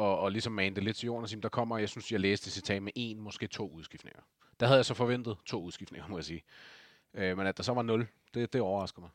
og, 0.01 0.19
og 0.19 0.33
ligesom 0.33 0.53
mane 0.53 0.75
det 0.75 0.85
lidt 0.85 0.97
til 0.97 1.07
jorden 1.07 1.23
og 1.23 1.29
sige, 1.29 1.43
der 1.43 1.49
kommer, 1.49 1.79
jeg 1.79 1.89
synes, 1.89 2.13
jeg 2.13 2.21
læste 2.21 2.51
citat 2.51 2.83
med 2.83 2.93
en, 2.95 3.21
måske 3.21 3.47
to 3.47 3.71
udskiftninger. 3.71 4.21
Der 4.61 4.67
havde 4.67 4.77
jeg 4.77 4.85
så 4.85 4.95
forventet 4.95 5.37
to 5.47 5.63
udskiftninger, 5.63 6.09
må 6.09 6.19
jeg 6.19 6.25
sige. 6.25 6.43
Øh, 7.15 7.37
men 7.37 7.47
at 7.47 7.57
der 7.57 7.63
så 7.63 7.73
var 7.73 7.83
nul, 7.83 8.09
det, 8.35 8.53
det 8.53 8.61
overrasker 8.61 9.01
mig. 9.01 9.11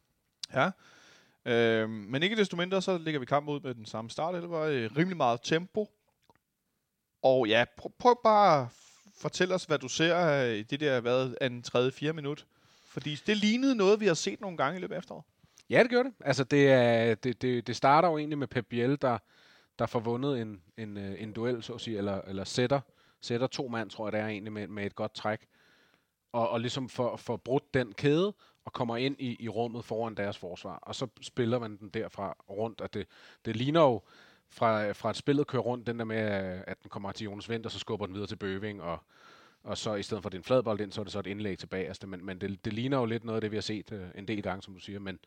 Ja. 0.53 0.71
Øh, 1.51 1.89
men 1.89 2.23
ikke 2.23 2.35
desto 2.35 2.57
mindre, 2.57 2.81
så 2.81 2.97
ligger 2.97 3.19
vi 3.19 3.25
kampen 3.25 3.55
ud 3.55 3.59
med 3.59 3.75
den 3.75 3.85
samme 3.85 4.09
start. 4.09 4.33
Det 4.33 4.49
var 4.49 4.63
øh, 4.63 4.89
rimelig 4.97 5.17
meget 5.17 5.39
tempo. 5.43 5.89
Og 7.21 7.47
ja, 7.47 7.65
prøv, 7.77 7.91
prøv 7.99 8.19
bare 8.23 8.61
at 8.61 8.67
fortælle 9.17 9.55
os, 9.55 9.65
hvad 9.65 9.79
du 9.79 9.87
ser 9.87 10.43
øh, 10.43 10.55
i 10.55 10.63
det 10.63 10.79
der, 10.79 10.99
hvad, 10.99 11.35
en 11.41 11.63
tredje, 11.63 11.91
fire 11.91 12.13
minut. 12.13 12.45
Fordi 12.87 13.15
det 13.15 13.37
lignede 13.37 13.75
noget, 13.75 13.99
vi 13.99 14.07
har 14.07 14.13
set 14.13 14.41
nogle 14.41 14.57
gange 14.57 14.77
i 14.77 14.81
løbet 14.81 14.95
af 14.95 14.99
efteråret. 14.99 15.23
Ja, 15.69 15.83
det 15.83 15.89
gør 15.89 16.03
det. 16.03 16.13
Altså, 16.19 16.43
det, 16.43 16.71
er, 16.71 17.15
det, 17.15 17.41
det, 17.41 17.67
det 17.67 17.75
starter 17.75 18.09
jo 18.09 18.17
egentlig 18.17 18.37
med 18.37 18.47
Pep 18.47 18.65
Biel, 18.65 18.97
der, 19.01 19.17
der 19.79 19.85
får 19.85 19.99
vundet 19.99 20.41
en, 20.41 20.61
en, 20.77 20.97
øh, 20.97 21.21
en 21.21 21.33
duel, 21.33 21.63
så 21.63 21.73
at 21.73 21.81
sige, 21.81 21.97
eller, 21.97 22.21
eller 22.21 22.43
sætter, 22.43 22.81
sætter 23.21 23.47
to 23.47 23.67
mand, 23.67 23.89
tror 23.89 24.05
jeg, 24.07 24.13
det 24.13 24.21
er 24.21 24.27
egentlig, 24.27 24.53
med, 24.53 24.67
med 24.67 24.85
et 24.85 24.95
godt 24.95 25.13
træk. 25.13 25.47
Og, 26.31 26.49
og 26.49 26.59
ligesom 26.59 26.89
får, 26.89 27.15
får 27.15 27.37
brudt 27.37 27.73
den 27.73 27.93
kæde, 27.93 28.33
og 28.65 28.73
kommer 28.73 28.97
ind 28.97 29.15
i, 29.19 29.37
i 29.39 29.49
rummet 29.49 29.85
foran 29.85 30.15
deres 30.15 30.37
forsvar. 30.37 30.79
Og 30.81 30.95
så 30.95 31.07
spiller 31.21 31.59
man 31.59 31.77
den 31.77 31.89
derfra 31.89 32.35
rundt, 32.49 32.81
og 32.81 32.93
det, 32.93 33.07
det 33.45 33.55
ligner 33.55 33.81
jo, 33.81 34.01
fra, 34.49 34.91
fra 34.91 35.09
et 35.09 35.15
spillet 35.15 35.47
kører 35.47 35.61
rundt, 35.61 35.87
den 35.87 35.99
der 35.99 36.05
med, 36.05 36.17
at 36.67 36.83
den 36.83 36.89
kommer 36.89 37.11
til 37.11 37.25
Jonas 37.25 37.49
Vind, 37.49 37.65
og 37.65 37.71
så 37.71 37.79
skubber 37.79 38.05
den 38.05 38.15
videre 38.15 38.27
til 38.27 38.35
Bøving, 38.35 38.81
og, 38.81 38.99
og 39.63 39.77
så 39.77 39.95
i 39.95 40.03
stedet 40.03 40.23
for 40.23 40.27
at 40.27 40.31
det 40.31 40.37
er 40.37 40.39
en 40.39 40.43
fladbold 40.43 40.81
ind, 40.81 40.91
så 40.91 41.01
er 41.01 41.03
det 41.03 41.13
så 41.13 41.19
et 41.19 41.27
indlæg 41.27 41.59
tilbage. 41.59 41.87
Altså, 41.87 42.07
men 42.07 42.25
men 42.25 42.41
det, 42.41 42.65
det 42.65 42.73
ligner 42.73 42.97
jo 42.97 43.05
lidt 43.05 43.23
noget 43.23 43.37
af 43.37 43.41
det, 43.41 43.51
vi 43.51 43.57
har 43.57 43.61
set 43.61 43.91
øh, 43.91 44.07
en 44.15 44.27
del 44.27 44.43
gange, 44.43 44.61
som 44.61 44.73
du 44.73 44.79
siger. 44.79 44.99
Men, 44.99 45.19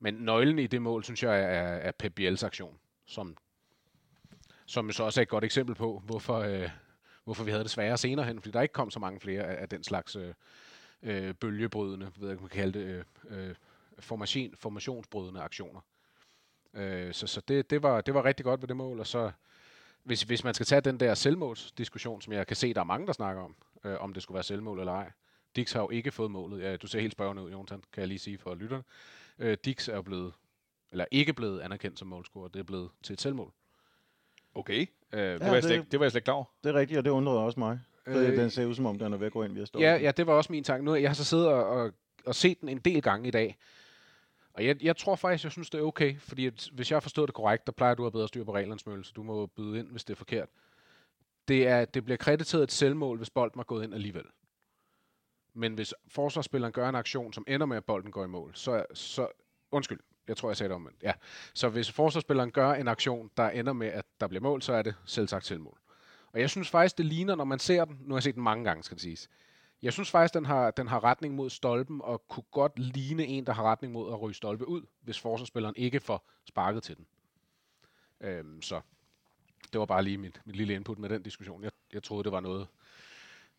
men 0.00 0.14
nøglen 0.14 0.58
i 0.58 0.66
det 0.66 0.82
mål, 0.82 1.04
synes 1.04 1.22
jeg, 1.22 1.40
er, 1.40 1.76
er 1.76 1.92
Pep 1.92 2.14
Biels 2.14 2.42
aktion, 2.42 2.78
som, 3.06 3.36
som 4.72 4.92
så 4.92 5.04
også 5.04 5.20
er 5.20 5.22
et 5.22 5.28
godt 5.28 5.44
eksempel 5.44 5.74
på, 5.74 6.02
hvorfor, 6.04 6.38
øh, 6.38 6.70
hvorfor 7.24 7.44
vi 7.44 7.50
havde 7.50 7.62
det 7.62 7.70
sværere 7.70 7.98
senere 7.98 8.26
hen, 8.26 8.40
fordi 8.40 8.52
der 8.52 8.62
ikke 8.62 8.72
kom 8.72 8.90
så 8.90 8.98
mange 8.98 9.20
flere 9.20 9.42
af, 9.42 9.62
af 9.62 9.68
den 9.68 9.84
slags 9.84 10.16
øh, 10.16 10.34
øh 11.02 11.34
bølgebrydende, 11.34 12.10
ved 12.16 12.28
jeg 12.28 12.32
ikke, 12.32 12.42
man 12.42 12.50
kan 12.50 12.60
kalde 12.60 12.78
det, 12.78 13.04
øh, 13.30 13.48
øh, 13.48 13.54
formation, 13.98 14.54
formationsbrydende 14.56 15.40
aktioner. 15.40 15.80
Øh, 16.74 17.14
så 17.14 17.26
så 17.26 17.40
det, 17.40 17.70
det, 17.70 17.82
var, 17.82 18.00
det 18.00 18.14
var 18.14 18.24
rigtig 18.24 18.44
godt 18.44 18.62
ved 18.62 18.68
det 18.68 18.76
mål, 18.76 19.00
og 19.00 19.06
så 19.06 19.30
hvis, 20.02 20.22
hvis 20.22 20.44
man 20.44 20.54
skal 20.54 20.66
tage 20.66 20.80
den 20.80 21.00
der 21.00 21.14
selvmålsdiskussion, 21.14 22.22
som 22.22 22.32
jeg 22.32 22.46
kan 22.46 22.56
se, 22.56 22.74
der 22.74 22.80
er 22.80 22.84
mange, 22.84 23.06
der 23.06 23.12
snakker 23.12 23.42
om, 23.42 23.56
øh, 23.84 24.00
om 24.00 24.14
det 24.14 24.22
skulle 24.22 24.34
være 24.34 24.42
selvmål 24.42 24.78
eller 24.78 24.92
ej. 24.92 25.10
Dix 25.56 25.72
har 25.72 25.80
jo 25.80 25.90
ikke 25.90 26.12
fået 26.12 26.30
målet. 26.30 26.62
Ja, 26.62 26.76
du 26.76 26.86
ser 26.86 27.00
helt 27.00 27.12
spørgende 27.12 27.42
ud, 27.42 27.50
Jonathan, 27.50 27.82
kan 27.92 28.00
jeg 28.00 28.08
lige 28.08 28.18
sige 28.18 28.38
for 28.38 28.54
lytterne. 28.54 28.84
Øh, 29.38 29.56
Dix 29.64 29.88
er 29.88 29.94
jo 29.96 30.02
blevet, 30.02 30.32
eller 30.92 31.04
ikke 31.10 31.32
blevet 31.32 31.60
anerkendt 31.60 31.98
som 31.98 32.08
målscorer. 32.08 32.48
Det 32.48 32.60
er 32.60 32.64
blevet 32.64 32.90
til 33.02 33.12
et 33.12 33.20
selvmål. 33.20 33.52
Okay. 34.54 34.86
Øh, 35.12 35.20
Det, 35.20 35.40
Ja, 35.40 35.46
var 35.46 35.54
jeg 35.54 35.62
slet, 35.62 35.80
det- 35.84 35.92
det 35.92 36.00
var 36.00 36.04
jeg 36.04 36.10
slet 36.12 36.18
ikke 36.18 36.24
klar 36.24 36.34
over. 36.34 36.44
Det 36.64 36.70
er 36.70 36.74
rigtigt, 36.74 36.98
og 36.98 37.04
det 37.04 37.10
undrede 37.10 37.38
også 37.38 37.60
mig. 37.60 37.80
Øh, 38.06 38.36
den 38.36 38.50
ser 38.50 38.66
ud 38.66 38.74
som 38.74 38.86
om, 38.86 38.98
den 38.98 39.12
er 39.12 39.16
ved 39.16 39.26
at 39.26 39.32
gå 39.32 39.42
ind 39.42 39.52
via 39.52 39.64
stå. 39.64 39.80
Ja, 39.80 39.96
ja, 39.96 40.10
det 40.10 40.26
var 40.26 40.32
også 40.32 40.52
min 40.52 40.64
tanke. 40.64 40.84
Nu, 40.84 40.94
jeg 40.94 41.08
har 41.08 41.14
så 41.14 41.24
siddet 41.24 41.48
og, 41.48 41.64
og, 41.66 41.92
og 42.26 42.34
set 42.34 42.60
den 42.60 42.68
en 42.68 42.78
del 42.78 43.02
gange 43.02 43.28
i 43.28 43.30
dag. 43.30 43.58
Og 44.54 44.64
jeg, 44.66 44.82
jeg 44.84 44.96
tror 44.96 45.16
faktisk, 45.16 45.44
jeg 45.44 45.52
synes, 45.52 45.70
det 45.70 45.78
er 45.78 45.82
okay. 45.84 46.18
Fordi 46.20 46.46
at, 46.46 46.68
hvis 46.72 46.90
jeg 46.90 46.96
har 46.96 47.00
forstået 47.00 47.28
det 47.28 47.34
korrekt, 47.34 47.66
der 47.66 47.72
plejer 47.72 47.94
du 47.94 48.02
at 48.02 48.06
have 48.06 48.12
bedre 48.12 48.28
styr 48.28 48.44
på 48.44 48.54
reglerne, 48.54 48.80
Smøl, 48.80 49.04
så 49.04 49.12
du 49.16 49.22
må 49.22 49.46
byde 49.46 49.78
ind, 49.78 49.88
hvis 49.90 50.04
det 50.04 50.14
er 50.14 50.16
forkert. 50.16 50.48
Det, 51.48 51.66
er, 51.68 51.84
det 51.84 52.04
bliver 52.04 52.16
krediteret 52.16 52.62
et 52.62 52.72
selvmål, 52.72 53.16
hvis 53.16 53.30
bolden 53.30 53.60
er 53.60 53.64
gået 53.64 53.84
ind 53.84 53.94
alligevel. 53.94 54.24
Men 55.54 55.74
hvis 55.74 55.94
forsvarsspilleren 56.08 56.72
gør 56.72 56.88
en 56.88 56.94
aktion, 56.94 57.32
som 57.32 57.44
ender 57.48 57.66
med, 57.66 57.76
at 57.76 57.84
bolden 57.84 58.10
går 58.12 58.24
i 58.24 58.28
mål, 58.28 58.50
så, 58.54 58.84
så 58.94 59.26
undskyld, 59.70 60.00
jeg 60.32 60.36
tror, 60.36 60.50
jeg 60.50 60.56
sagde 60.56 60.68
det 60.68 60.74
omvendt. 60.74 61.02
Ja. 61.02 61.12
Så 61.54 61.68
hvis 61.68 61.90
forsvarsspilleren 61.90 62.50
gør 62.50 62.72
en 62.72 62.88
aktion, 62.88 63.30
der 63.36 63.50
ender 63.50 63.72
med, 63.72 63.86
at 63.86 64.04
der 64.20 64.26
bliver 64.26 64.42
mål, 64.42 64.62
så 64.62 64.72
er 64.72 64.82
det 64.82 64.94
selvsagt 65.04 65.46
selvmål. 65.46 65.78
Og 66.32 66.40
jeg 66.40 66.50
synes 66.50 66.70
faktisk, 66.70 66.98
det 66.98 67.06
ligner, 67.06 67.34
når 67.34 67.44
man 67.44 67.58
ser 67.58 67.84
den, 67.84 67.98
nu 68.00 68.14
har 68.14 68.16
jeg 68.16 68.22
set 68.22 68.34
den 68.34 68.42
mange 68.42 68.64
gange, 68.64 68.82
skal 68.82 68.94
det 68.94 69.02
siges, 69.02 69.28
jeg 69.82 69.92
synes 69.92 70.10
faktisk, 70.10 70.34
den 70.34 70.46
har, 70.46 70.70
den 70.70 70.88
har 70.88 71.04
retning 71.04 71.34
mod 71.34 71.50
stolpen, 71.50 72.00
og 72.04 72.28
kunne 72.28 72.44
godt 72.50 72.78
ligne 72.78 73.26
en, 73.26 73.46
der 73.46 73.52
har 73.52 73.62
retning 73.62 73.92
mod 73.92 74.12
at 74.12 74.22
ryge 74.22 74.34
stolpe 74.34 74.68
ud, 74.68 74.82
hvis 75.00 75.20
forsvarsspilleren 75.20 75.74
ikke 75.76 76.00
får 76.00 76.30
sparket 76.44 76.82
til 76.82 76.96
den. 76.96 77.06
Øhm, 78.20 78.62
så 78.62 78.80
det 79.72 79.78
var 79.78 79.86
bare 79.86 80.04
lige 80.04 80.18
mit, 80.18 80.40
mit 80.44 80.56
lille 80.56 80.74
input 80.74 80.98
med 80.98 81.08
den 81.08 81.22
diskussion. 81.22 81.62
Jeg, 81.62 81.70
jeg 81.92 82.02
troede, 82.02 82.24
det 82.24 82.32
var 82.32 82.40
noget, 82.40 82.66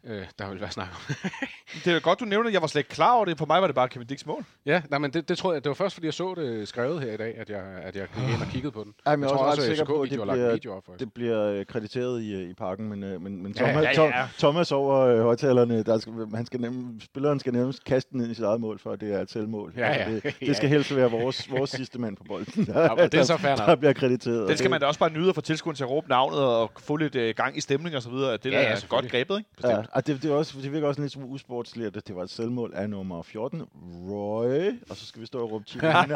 øh, 0.07 0.25
der 0.39 0.47
ville 0.47 0.61
være 0.61 0.71
snak 0.71 0.87
om. 1.09 1.15
Det 1.85 1.93
er 1.93 1.99
godt, 1.99 2.19
du 2.19 2.25
nævner, 2.25 2.49
jeg 2.49 2.61
var 2.61 2.67
slet 2.67 2.79
ikke 2.79 2.89
klar 2.89 3.13
over 3.15 3.25
det. 3.25 3.37
For 3.37 3.45
mig 3.45 3.61
var 3.61 3.67
det 3.67 3.75
bare 3.75 3.89
Kevin 3.89 4.07
Dicks 4.07 4.25
mål. 4.25 4.45
ja, 4.65 4.81
nej, 4.89 4.99
men 4.99 5.13
det, 5.13 5.29
det 5.29 5.37
tror 5.37 5.53
jeg, 5.53 5.63
det 5.63 5.69
var 5.69 5.73
først, 5.73 5.93
fordi 5.95 6.05
jeg 6.07 6.13
så 6.13 6.33
det 6.37 6.67
skrevet 6.67 7.01
her 7.01 7.13
i 7.13 7.17
dag, 7.17 7.35
at 7.37 7.49
jeg, 7.49 7.61
at 7.83 7.95
jeg 7.95 8.07
gik 8.15 8.23
ind 8.33 8.41
og 8.41 8.47
kiggede 8.47 8.71
på 8.71 8.83
den. 8.83 8.93
Ej, 9.05 9.15
men 9.15 9.23
jeg 9.23 9.29
er 9.33 9.35
tror 9.37 9.45
også 9.45 9.61
ret 9.61 9.65
at 9.69 9.77
sikker 9.77 9.85
på, 9.93 10.01
at 10.01 10.09
det 10.09 10.21
bliver- 10.21 10.51
video 10.53 10.73
op 10.75 10.83
for. 10.85 10.93
Det 10.93 11.13
bliver 11.13 11.63
krediteret 11.63 12.21
i, 12.21 12.43
i 12.49 12.53
parken, 12.53 12.89
men, 12.89 13.03
øh, 13.03 13.21
men, 13.21 13.43
men 13.43 13.55
Ja, 13.59 13.63
Thomas, 13.65 13.83
ja, 13.83 13.91
Tom- 13.93 14.15
ja. 14.15 14.27
Thomas 14.37 14.71
over 14.71 14.99
øh, 14.99 15.21
højtalerne, 15.21 15.83
der 15.83 15.97
skal, 15.97 16.13
han 16.35 16.45
skal 16.45 16.59
nem, 16.61 16.99
spilleren 17.01 17.39
skal 17.39 17.53
nærmest 17.53 17.83
kaste 17.83 18.11
den 18.11 18.21
ind 18.21 18.31
i 18.31 18.33
sit 18.33 18.43
eget 18.43 18.61
mål, 18.61 18.79
for 18.79 18.91
at 18.91 19.01
det 19.01 19.13
er 19.13 19.19
et 19.21 19.31
selvmål. 19.31 19.73
Ja, 19.77 19.91
ja. 19.93 20.11
det, 20.11 20.25
Ja. 20.25 20.31
det 20.47 20.55
skal 20.57 20.69
helst 20.69 20.95
være 20.95 21.11
vores, 21.11 21.51
vores 21.51 21.69
sidste 21.69 21.99
mand 21.99 22.17
på 22.17 22.23
bolden, 22.23 22.65
der, 22.65 22.81
Ja, 22.83 22.95
men 22.95 23.09
det 23.09 23.19
er 23.19 23.23
så 23.23 23.37
fair 23.37 23.55
der, 23.55 23.65
der 23.65 23.75
bliver 23.75 23.93
krediteret. 23.93 24.49
Den 24.49 24.57
skal 24.57 24.69
man 24.71 24.79
da 24.81 24.85
også 24.85 24.99
bare 24.99 25.09
nyde 25.11 25.29
at 25.29 25.35
få 25.35 25.41
tilskueren 25.41 25.75
til 25.75 25.83
at 25.83 25.89
råbe 25.89 26.09
navnet 26.09 26.39
og 26.39 26.71
få 26.79 26.95
lidt 26.95 27.15
øh, 27.15 27.35
gang 27.37 27.57
i 27.57 27.61
stemning 27.61 27.95
og 27.95 28.01
så 28.01 28.09
videre. 28.09 28.31
Det 28.33 28.45
Ja, 28.45 28.49
der 28.51 28.59
ja, 28.61 28.67
er 28.71 28.75
selvfølgelig. 28.75 29.11
godt 29.11 29.27
grebet, 29.27 29.37
ikke? 29.39 29.49
det, 29.61 29.69
ja, 29.69 29.81
og 29.95 30.07
det, 30.07 30.23
det, 30.23 30.31
er 30.31 30.35
også, 30.35 30.61
det 30.61 30.71
virker 30.71 30.87
også 30.87 31.01
lidt 31.01 31.13
som 31.13 31.23
usportsligt, 31.23 31.97
at 31.97 32.07
det 32.07 32.15
var 32.15 32.23
et 32.23 32.29
selvmål 32.29 32.71
af 32.75 32.89
nummer 32.89 33.23
14, 33.23 33.61
Roy, 34.09 34.71
og 34.89 34.95
så 34.97 35.05
skal 35.05 35.21
vi 35.21 35.25
stå 35.25 35.39
og 35.39 35.51
råbe 35.51 35.65
Chibina. 35.67 35.93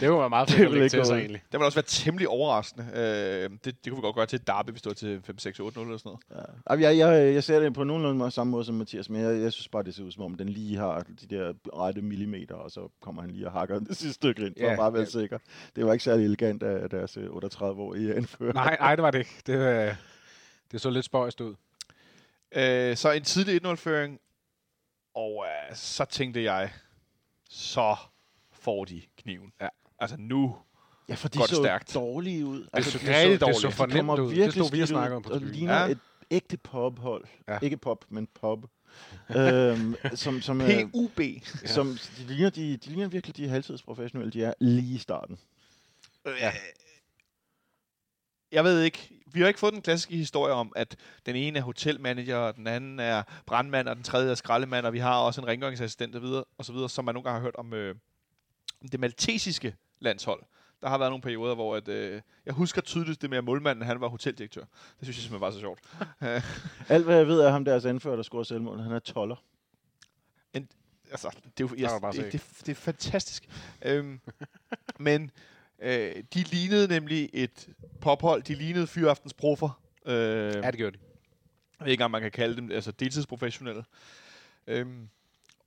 Det 0.00 0.10
var 0.10 0.28
meget 0.28 0.48
Det 0.48 0.56
fedt 0.56 0.66
at 0.66 0.72
vil 0.72 0.80
lægge 0.80 0.88
til 0.88 1.06
sig 1.06 1.18
egentlig. 1.18 1.42
Det 1.52 1.60
vil 1.60 1.64
også 1.66 1.76
være 1.78 1.84
temmelig 1.88 2.28
overraskende. 2.28 2.86
Øh, 2.94 3.50
det, 3.64 3.64
det 3.64 3.92
kunne 3.92 3.96
vi 3.96 4.00
godt 4.00 4.16
gøre 4.16 4.26
til 4.26 4.36
et 4.36 4.46
derby, 4.46 4.70
hvis 4.70 4.82
det 4.82 4.90
var 4.90 4.94
til 4.94 5.20
5, 5.24 5.38
6, 5.38 5.60
8, 5.60 5.78
0 5.78 5.86
eller 5.86 5.98
sådan 5.98 6.16
noget. 6.30 6.80
Ja. 6.80 6.88
Jeg, 6.88 6.98
jeg, 6.98 7.34
jeg 7.34 7.44
ser 7.44 7.60
det 7.60 7.74
på 7.74 7.84
nogenlunde 7.84 8.30
samme 8.30 8.50
måde 8.50 8.64
som 8.64 8.74
Mathias, 8.74 9.10
men 9.10 9.22
jeg, 9.22 9.40
jeg 9.40 9.52
synes 9.52 9.68
bare, 9.68 9.82
det 9.82 9.94
ser 9.94 10.04
ud 10.04 10.10
som 10.10 10.22
om, 10.22 10.34
den 10.34 10.48
lige 10.48 10.76
har 10.76 11.04
de 11.20 11.36
der 11.36 11.52
rette 11.74 12.02
millimeter, 12.02 12.54
og 12.54 12.70
så 12.70 12.88
kommer 13.02 13.22
han 13.22 13.30
lige 13.30 13.46
og 13.46 13.52
hakker 13.52 13.78
det 13.78 13.96
sidste 13.96 14.14
stykke 14.14 14.46
ind, 14.46 14.54
for 14.58 14.64
Ja, 14.66 14.72
at 14.72 14.78
bare 14.78 14.92
være 14.92 15.02
ja. 15.02 15.08
sikker. 15.08 15.38
Det 15.76 15.86
var 15.86 15.92
ikke 15.92 16.04
særlig 16.04 16.24
elegant 16.24 16.62
af 16.62 16.90
deres 16.90 17.16
øh, 17.16 17.26
38-årige 17.26 18.14
anfører. 18.14 18.52
Nej, 18.52 18.76
nej, 18.80 18.96
det 18.96 19.02
var 19.02 19.10
det 19.10 19.18
ikke. 19.18 19.42
Det, 19.46 19.54
øh, 19.54 19.94
det 20.72 20.80
så 20.80 20.90
lidt 20.90 21.04
spøjst 21.04 21.40
ud. 21.40 21.54
Øh, 22.52 22.96
så 22.96 23.10
en 23.12 23.24
tidlig 23.24 23.66
1-0-føring, 23.66 24.18
og 25.14 25.46
øh, 25.46 25.76
så 25.76 26.04
tænkte 26.04 26.42
jeg, 26.42 26.72
så 27.50 27.96
får 28.52 28.84
de 28.84 29.02
kniven. 29.22 29.52
Ja. 29.60 29.68
Altså 29.98 30.16
nu, 30.18 30.56
Ja, 31.08 31.14
for 31.14 31.28
de 31.28 31.38
Går 31.38 31.44
det 31.46 31.54
så 31.56 31.62
stærkt. 31.62 31.94
dårlige 31.94 32.46
ud. 32.46 32.60
Det, 32.60 32.68
Altså, 32.72 32.90
så, 32.90 32.98
det 32.98 33.06
det, 33.06 33.14
er 33.16 33.22
så, 33.24 33.30
det 33.30 33.40
så 33.40 33.46
dårligt. 33.46 33.74
for 33.76 33.86
de 33.86 33.92
kommer 33.92 34.16
nemt 34.16 34.24
ud. 34.26 34.28
Det 34.30 34.36
virkelig 34.36 34.64
stod 34.66 34.76
vi 34.76 34.82
og 34.82 34.88
snakkede 34.88 35.16
om 35.16 35.22
på 35.22 35.28
og 35.28 35.34
tribunen. 35.34 35.54
ligner 35.54 35.80
Ja. 35.84 35.90
et 35.90 35.98
ægte 36.30 36.56
pophold. 36.56 37.24
Ja. 37.48 37.58
Ikke 37.62 37.76
pop, 37.76 38.04
men 38.08 38.26
pop. 38.40 38.58
øhm, 39.36 39.94
som, 40.14 40.42
som, 40.42 40.60
øh, 40.60 40.90
PUB. 40.92 41.20
som, 41.66 41.98
de, 42.18 42.22
ligner, 42.34 42.50
de, 42.50 42.76
de 42.76 42.88
ligner 42.90 43.08
virkelig 43.08 43.36
de 43.36 43.48
halvtidsprofessionelle, 43.48 44.32
de 44.32 44.44
er 44.44 44.54
lige 44.60 44.94
i 44.94 44.98
starten. 44.98 45.38
Ja. 46.26 46.52
Jeg 48.52 48.64
ved 48.64 48.82
ikke. 48.82 49.16
Vi 49.32 49.40
har 49.40 49.48
ikke 49.48 49.60
fået 49.60 49.72
den 49.72 49.82
klassiske 49.82 50.16
historie 50.16 50.52
om, 50.54 50.72
at 50.76 50.96
den 51.26 51.36
ene 51.36 51.58
er 51.58 51.62
hotelmanager, 51.62 52.36
og 52.36 52.56
den 52.56 52.66
anden 52.66 53.00
er 53.00 53.22
brandmand, 53.46 53.88
og 53.88 53.96
den 53.96 54.04
tredje 54.04 54.30
er 54.30 54.34
skraldemand, 54.34 54.86
og 54.86 54.92
vi 54.92 54.98
har 54.98 55.18
også 55.18 55.40
en 55.40 55.46
rengøringsassistent 55.46 56.14
og, 56.16 56.22
videre, 56.22 56.44
og 56.58 56.64
så 56.64 56.72
videre, 56.72 56.88
som 56.88 57.04
man 57.04 57.14
nogle 57.14 57.24
gange 57.24 57.34
har 57.40 57.42
hørt 57.42 57.56
om, 57.56 57.74
øh, 57.74 57.94
om 58.82 58.88
det 58.88 59.00
maltesiske 59.00 59.76
landshold. 60.00 60.42
Der 60.82 60.88
har 60.88 60.98
været 60.98 61.10
nogle 61.10 61.22
perioder, 61.22 61.54
hvor 61.54 61.76
at, 61.76 61.88
øh, 61.88 62.20
jeg 62.46 62.54
husker 62.54 62.80
tydeligt 62.80 63.22
det 63.22 63.30
med, 63.30 63.38
at 63.38 63.44
målmanden 63.44 63.84
han 63.84 64.00
var 64.00 64.08
hoteldirektør. 64.08 64.60
Det 64.60 64.70
synes 65.02 65.16
jeg 65.16 65.22
simpelthen 65.22 65.40
var 65.40 65.50
så 65.50 65.60
sjovt. 65.60 65.80
Alt 66.94 67.04
hvad 67.04 67.16
jeg 67.16 67.26
ved 67.26 67.40
er 67.40 67.50
ham 67.50 67.64
deres 67.64 67.84
anfører, 67.84 68.16
der 68.16 68.22
scorer 68.22 68.42
selvmål. 68.42 68.80
Han 68.80 68.92
er 68.92 68.98
toller. 68.98 69.36
altså, 71.10 71.30
det, 71.58 71.64
er, 71.64 71.68
jo- 71.68 71.76
jeg, 71.78 72.00
det, 72.02 72.14
se. 72.14 72.22
det, 72.22 72.42
det 72.60 72.68
er 72.68 72.74
fantastisk. 72.74 73.48
øhm, 73.82 74.20
men 74.98 75.30
øh, 75.80 76.14
de 76.34 76.42
lignede 76.42 76.88
nemlig 76.88 77.30
et 77.32 77.68
pophold. 78.00 78.42
De 78.42 78.54
lignede 78.54 78.86
Fyraftens 78.86 79.34
proffer. 79.34 79.80
Øh, 80.06 80.14
Ja, 80.54 80.70
det 80.70 80.76
gjorde 80.76 80.96
de. 80.96 81.02
jeg 81.78 81.84
ved 81.84 81.92
ikke, 81.92 82.04
om 82.04 82.10
man 82.10 82.22
kan 82.22 82.30
kalde 82.30 82.56
dem 82.56 82.70
altså 82.72 82.92
deltidsprofessionelle. 82.92 83.84
Øhm, 84.66 85.08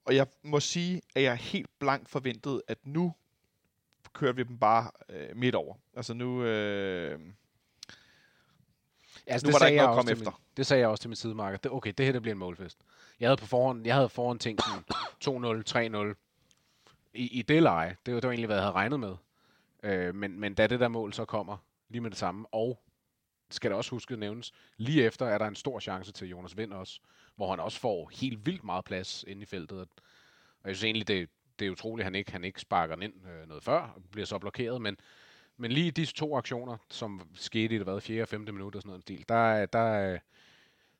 og 0.05 0.15
jeg 0.15 0.27
må 0.43 0.59
sige, 0.59 1.01
at 1.15 1.23
jeg 1.23 1.35
helt 1.35 1.69
blankt 1.79 2.09
forventede, 2.09 2.61
at 2.67 2.77
nu 2.83 3.13
kører 4.13 4.33
vi 4.33 4.43
dem 4.43 4.57
bare 4.57 4.91
øh, 5.09 5.35
midt 5.37 5.55
over. 5.55 5.75
Altså 5.95 6.13
nu... 6.13 6.43
Øh, 6.43 7.19
Altså, 9.27 9.47
Nu 9.47 9.47
det 9.47 9.53
var 9.53 9.59
der 9.59 9.65
ikke 9.65 9.77
noget 9.77 9.89
at 9.89 9.95
komme 9.95 10.11
efter. 10.11 10.31
Min, 10.31 10.39
det 10.57 10.65
sagde 10.65 10.81
jeg 10.81 10.89
også 10.89 11.01
til 11.01 11.09
min 11.09 11.15
sidemarker. 11.15 11.57
Det, 11.57 11.71
okay, 11.71 11.93
det 11.97 12.05
her 12.05 12.13
det 12.13 12.21
bliver 12.21 12.33
en 12.35 12.39
målfest. 12.39 12.77
Jeg 13.19 13.29
havde 13.29 13.37
på 13.37 13.45
forhånd, 13.45 13.85
jeg 13.85 13.95
havde 13.95 14.09
forhånd 14.09 14.39
tænkt 14.39 14.61
sådan 14.63 15.57
2-0, 16.05 16.13
3-0 16.13 17.11
i, 17.13 17.27
i 17.39 17.41
det 17.41 17.63
leje. 17.63 17.95
Det 18.05 18.13
var, 18.13 18.19
det 18.19 18.27
var 18.27 18.31
egentlig, 18.31 18.47
hvad 18.47 18.55
jeg 18.55 18.63
havde 18.63 18.73
regnet 18.73 18.99
med. 18.99 19.15
Øh, 19.83 20.15
men, 20.15 20.39
men 20.39 20.53
da 20.53 20.67
det 20.67 20.79
der 20.79 20.87
mål 20.87 21.13
så 21.13 21.25
kommer 21.25 21.57
lige 21.89 22.01
med 22.01 22.09
det 22.09 22.17
samme, 22.17 22.45
og 22.51 22.83
skal 23.49 23.71
der 23.71 23.77
også 23.77 23.91
huske 23.91 24.13
at 24.13 24.19
nævnes, 24.19 24.53
lige 24.77 25.03
efter 25.03 25.25
er 25.25 25.37
der 25.37 25.47
en 25.47 25.55
stor 25.55 25.79
chance 25.79 26.11
til 26.11 26.29
Jonas 26.29 26.57
Vind 26.57 26.73
også, 26.73 26.99
hvor 27.35 27.49
han 27.49 27.59
også 27.59 27.79
får 27.79 28.11
helt 28.13 28.45
vildt 28.45 28.63
meget 28.63 28.85
plads 28.85 29.25
inde 29.27 29.41
i 29.41 29.45
feltet. 29.45 29.79
Og 30.63 30.69
jeg 30.69 30.75
synes 30.75 30.83
egentlig, 30.83 31.07
det, 31.07 31.29
det 31.59 31.67
er 31.67 31.71
utroligt, 31.71 32.03
at 32.03 32.05
han 32.05 32.15
ikke, 32.15 32.31
han 32.31 32.43
ikke 32.43 32.61
sparker 32.61 32.95
den 32.95 33.03
ind 33.03 33.13
øh, 33.27 33.47
noget 33.47 33.63
før, 33.63 33.79
og 33.95 34.03
bliver 34.11 34.25
så 34.25 34.39
blokeret, 34.39 34.81
men 34.81 34.97
men 35.57 35.71
lige 35.71 35.91
disse 35.91 36.15
to 36.15 36.37
aktioner, 36.37 36.77
som 36.89 37.21
skete 37.33 37.75
i 37.75 37.77
det 37.77 37.85
hvad, 37.85 38.01
4. 38.01 38.21
og 38.21 38.27
5. 38.27 38.41
minut 38.41 38.75
og 38.75 38.81
sådan 38.81 38.89
noget 38.89 39.07
del, 39.07 39.25
der, 39.29 39.65
der, 39.65 40.13
øh, 40.13 40.19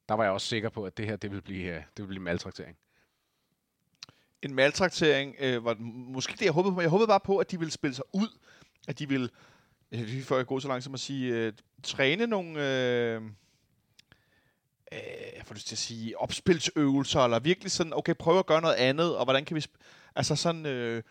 der 0.09 0.15
var 0.15 0.23
jeg 0.23 0.33
også 0.33 0.47
sikker 0.47 0.69
på, 0.69 0.85
at 0.85 0.97
det 0.97 1.05
her 1.05 1.15
det 1.15 1.31
ville 1.31 1.41
blive, 1.41 1.75
øh, 1.75 1.75
det 1.75 1.97
ville 1.97 2.07
blive 2.07 2.23
maltraktering. 2.23 2.77
en 4.41 4.53
maltraktering 4.53 5.35
øh, 5.39 5.65
var 5.65 5.75
måske 5.79 6.33
det, 6.33 6.41
jeg 6.41 6.51
håbede 6.51 6.73
på. 6.73 6.81
Jeg 6.81 6.89
håbede 6.89 7.07
bare 7.07 7.19
på, 7.19 7.37
at 7.37 7.51
de 7.51 7.59
ville 7.59 7.71
spille 7.71 7.95
sig 7.95 8.05
ud. 8.13 8.37
At 8.87 8.99
de 8.99 9.09
vil, 9.09 9.29
øh, 9.91 10.21
får 10.21 10.23
før 10.23 10.37
jeg 10.37 10.45
går 10.45 10.59
så 10.59 10.67
langt 10.67 10.83
som 10.83 10.93
at 10.93 10.99
sige, 10.99 11.33
øh, 11.33 11.53
træne 11.83 12.27
nogle... 12.27 12.49
Øh, 12.49 13.21
øh, 14.91 14.99
jeg 15.35 15.45
får 15.45 15.53
lyst 15.53 15.67
til 15.67 15.75
at 15.75 15.79
sige, 15.79 16.17
opspilsøvelser, 16.17 17.19
eller 17.19 17.39
virkelig 17.39 17.71
sådan, 17.71 17.93
okay, 17.93 18.13
prøve 18.19 18.39
at 18.39 18.45
gøre 18.45 18.61
noget 18.61 18.75
andet, 18.75 19.17
og 19.17 19.23
hvordan 19.23 19.45
kan 19.45 19.55
vi, 19.55 19.65
altså 20.15 20.35
sådan, 20.35 20.65
øh, 20.65 21.03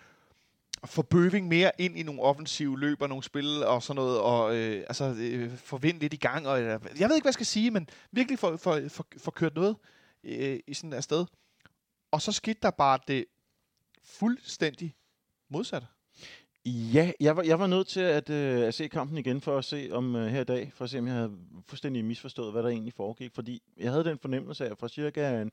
få 0.85 1.03
Bøving 1.03 1.49
mere 1.49 1.71
ind 1.79 1.99
i 1.99 2.03
nogle 2.03 2.23
offensive 2.23 2.81
løb 2.81 3.03
og 3.03 3.09
nogle 3.09 3.25
spil 3.25 3.65
og 3.65 3.83
sådan 3.83 3.97
noget, 3.97 4.21
og 4.21 4.57
øh, 4.57 4.85
altså, 4.89 5.15
øh, 5.19 5.57
få 5.57 5.79
vind 5.79 6.01
lidt 6.01 6.15
i 6.15 6.17
gang, 6.17 6.49
og 6.49 6.63
øh, 6.63 6.81
jeg 6.99 7.09
ved 7.09 7.17
ikke, 7.17 7.25
hvad 7.25 7.29
jeg 7.29 7.35
skal 7.35 7.47
sige, 7.47 7.71
men 7.71 7.89
virkelig 8.11 8.39
få, 8.39 8.57
få, 8.57 8.89
få, 8.89 9.05
få 9.19 9.31
kørt 9.31 9.55
noget 9.55 9.77
øh, 10.25 10.61
i 10.67 10.75
sådan 10.75 10.93
et 10.93 11.05
sted. 11.05 11.27
Og 12.11 12.23
så 12.23 12.33
skete 12.33 12.59
der 12.63 12.71
bare 12.71 12.99
det 13.09 13.25
fuldstændig 14.05 14.95
modsatte. 15.51 15.87
Ja, 16.67 17.13
jeg 17.21 17.37
var, 17.37 17.43
jeg 17.43 17.59
var 17.59 17.67
nødt 17.67 17.87
til 17.87 18.01
at, 18.01 18.31
øh, 18.31 18.67
at 18.67 18.75
se 18.75 18.89
kampen 18.89 19.19
igen 19.19 19.41
for 19.41 19.59
at 19.59 19.65
se 19.65 19.89
om 19.93 20.17
øh, 20.17 20.27
her 20.27 20.41
i 20.41 20.45
dag, 20.45 20.73
for 20.75 20.85
at 20.85 20.91
se 20.91 20.99
om 20.99 21.07
jeg 21.07 21.15
havde 21.15 21.39
fuldstændig 21.67 22.05
misforstået, 22.05 22.53
hvad 22.53 22.63
der 22.63 22.69
egentlig 22.69 22.93
foregik. 22.93 23.35
Fordi 23.35 23.63
jeg 23.77 23.91
havde 23.91 24.05
den 24.05 24.19
fornemmelse 24.19 24.67
af, 24.67 24.71
at 24.71 24.79
fra 24.79 24.89
cirka 24.89 25.43
en 25.43 25.51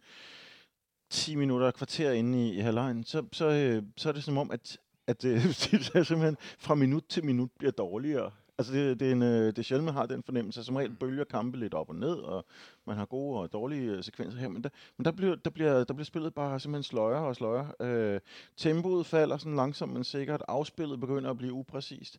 10 1.10 1.36
minutter 1.36 1.68
og 1.68 1.74
kvarter 1.74 2.12
inde 2.12 2.48
i, 2.48 2.58
i 2.58 2.60
halvlejen, 2.60 3.04
så, 3.04 3.24
så, 3.32 3.50
øh, 3.50 3.84
så 3.98 4.10
er 4.10 4.14
det 4.14 4.24
som 4.24 4.38
om, 4.38 4.52
at, 4.52 4.78
at 5.08 5.26
øh, 5.26 5.44
det 5.64 6.08
simpelthen 6.08 6.38
fra 6.60 6.76
minut 6.76 7.04
til 7.10 7.26
minut 7.26 7.50
bliver 7.58 7.72
dårligere. 7.72 8.32
Altså 8.60 8.74
det, 8.74 9.00
det, 9.00 9.08
er 9.08 9.12
en, 9.12 9.22
øh, 9.22 9.46
det 9.48 9.60
er 9.60 9.64
sjældent, 9.64 9.86
man 9.86 9.94
har 9.94 10.06
den 10.06 10.24
fornemmelse. 10.24 10.64
Som 10.64 10.76
regel 10.76 10.96
bølger 10.96 11.24
kampe 11.24 11.58
lidt 11.58 11.74
op 11.74 11.90
og 11.90 11.96
ned, 11.96 12.16
og 12.16 12.46
man 12.88 12.98
har 12.98 13.06
gode 13.06 13.40
og 13.40 13.54
dårlige 13.54 13.92
øh, 13.92 14.04
sekvenser 14.04 14.40
her. 14.40 14.48
Men 14.48 14.64
der, 14.64 14.70
men 14.98 15.06
der, 15.06 15.12
bliver, 15.12 15.36
der, 15.36 15.50
bliver, 15.50 15.84
der 15.84 15.94
bliver 15.94 16.06
spillet 16.06 16.34
bare 16.34 16.60
simpelthen 16.60 16.84
sløjere 16.84 17.28
og 17.28 17.36
sløjere. 17.36 17.72
Øh, 17.80 18.20
tempoet 18.58 19.06
falder 19.06 19.38
sådan 19.38 19.56
langsomt, 19.56 19.94
men 19.94 20.04
sikkert. 20.04 20.44
Afspillet 20.48 21.00
begynder 21.00 21.30
at 21.30 21.38
blive 21.38 21.54
upræcist. 21.54 22.18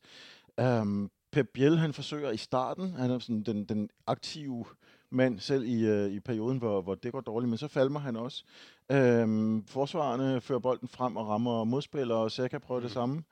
Um, 0.62 1.10
Pep 1.32 1.48
Biel, 1.54 1.78
han 1.78 1.92
forsøger 1.92 2.30
i 2.30 2.36
starten, 2.36 2.92
han 2.92 3.10
er 3.10 3.18
sådan 3.18 3.42
den, 3.42 3.64
den 3.64 3.90
aktive 4.06 4.64
mand 5.10 5.38
selv 5.38 5.64
i, 5.64 5.86
øh, 5.86 6.10
i 6.10 6.20
perioden, 6.20 6.58
hvor, 6.58 6.82
hvor 6.82 6.94
det 6.94 7.12
går 7.12 7.20
dårligt, 7.20 7.48
men 7.48 7.58
så 7.58 7.68
falmer 7.68 8.00
han 8.00 8.16
også. 8.16 8.44
Øhm, 8.92 9.64
forsvarerne 9.66 10.40
fører 10.40 10.58
bolden 10.58 10.88
frem 10.88 11.16
og 11.16 11.28
rammer 11.28 11.64
modspillere, 11.64 12.18
og 12.18 12.30
Saka 12.30 12.58
prøver 12.58 12.80
mm. 12.80 12.84
det 12.84 12.92
samme. 12.92 13.22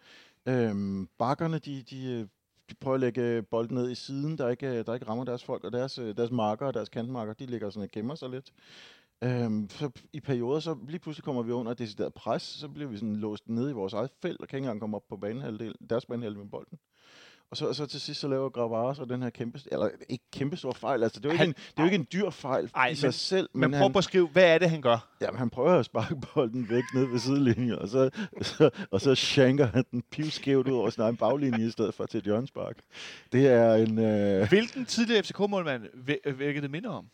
Øhm, 0.46 1.08
bakkerne, 1.18 1.58
de, 1.58 1.82
de, 1.82 2.06
øh, 2.12 2.26
de 2.70 2.74
prøver 2.74 2.94
at 2.94 3.00
lægge 3.00 3.22
øh, 3.22 3.42
bolden 3.50 3.74
ned 3.74 3.90
i 3.90 3.94
siden, 3.94 4.38
der 4.38 4.48
ikke, 4.48 4.66
øh, 4.66 4.86
der 4.86 4.94
ikke 4.94 5.08
rammer 5.08 5.24
deres 5.24 5.44
folk, 5.44 5.64
og 5.64 5.72
deres, 5.72 5.98
øh, 5.98 6.16
deres 6.16 6.30
marker 6.30 6.66
og 6.66 6.74
deres 6.74 6.88
kantmarker, 6.88 7.32
de 7.32 7.46
ligger 7.46 7.70
sådan 7.70 7.82
og 7.82 7.90
gemmer 7.90 8.14
sig 8.14 8.30
lidt. 8.30 8.52
Øhm, 9.24 9.70
så 9.70 9.90
i 10.12 10.20
perioder, 10.20 10.60
så 10.60 10.76
lige 10.88 10.98
pludselig 10.98 11.24
kommer 11.24 11.42
vi 11.42 11.52
under 11.52 11.74
decideret 11.74 12.14
pres, 12.14 12.42
så 12.42 12.68
bliver 12.68 12.88
vi 12.88 12.96
sådan 12.96 13.16
låst 13.16 13.48
ned 13.48 13.70
i 13.70 13.72
vores 13.72 13.92
eget 13.92 14.10
felt, 14.22 14.40
og 14.40 14.48
kan 14.48 14.56
ikke 14.56 14.64
engang 14.64 14.80
komme 14.80 14.96
op 14.96 15.08
på 15.08 15.16
banehalvdelen, 15.16 15.74
deres 15.90 16.06
banehalvdel 16.06 16.38
med 16.38 16.50
bolden. 16.50 16.78
Og 17.50 17.56
så, 17.56 17.66
og 17.68 17.74
så 17.74 17.86
til 17.86 18.00
sidst 18.00 18.20
så 18.20 18.28
laver 18.28 18.48
Gravara 18.48 18.94
så 18.94 19.04
den 19.04 19.22
her 19.22 19.30
kæmpe, 19.30 19.60
eller 19.72 19.88
ikke 20.08 20.24
kæmpe 20.32 20.56
stor 20.56 20.72
fejl, 20.72 21.02
altså 21.02 21.20
det 21.20 21.24
er 21.26 21.28
jo 21.28 21.32
ikke, 21.32 21.38
Han- 21.38 21.48
en, 21.48 21.54
det 21.54 21.72
er 21.76 21.82
jo 21.82 21.84
ikke 21.84 21.94
en 21.94 22.06
dyr 22.12 22.30
fejl 22.30 22.70
Ej, 22.74 22.86
i 22.88 22.94
sig 22.94 23.06
men- 23.06 23.12
selv, 23.12 23.48
Men 23.52 23.70
prøv 23.70 23.78
han, 23.78 23.86
at 23.86 23.92
beskrive, 23.92 24.28
hvad 24.28 24.54
er 24.54 24.58
det, 24.58 24.70
han 24.70 24.82
gør? 24.82 25.08
jamen, 25.20 25.38
han 25.38 25.50
prøver 25.50 25.70
at 25.78 25.84
sparke 25.84 26.16
bolden 26.34 26.70
væk 26.70 26.82
ned 26.94 27.04
ved 27.06 27.18
sidelinjen, 27.18 27.72
og 27.78 27.88
så, 27.88 28.10
så, 28.42 28.70
og 28.90 29.00
så 29.00 29.14
shanker 29.14 29.66
han 29.66 29.84
den 29.90 30.02
pivskævt 30.10 30.68
ud 30.68 30.72
over 30.74 30.90
sin 30.90 31.02
egen 31.02 31.16
baglinje 31.16 31.66
i 31.66 31.70
stedet 31.70 31.94
for 31.94 32.06
til 32.06 32.18
et 32.18 32.24
hjørnespark. 32.24 32.76
Det 33.32 33.46
er 33.46 33.74
en... 33.74 33.98
Øh, 33.98 34.48
Hvilken 34.48 34.86
tidligere 34.86 35.22
FCK-målmand 35.22 35.82
virkede 36.36 36.62
det 36.62 36.70
minder 36.70 36.90
om? 36.90 37.06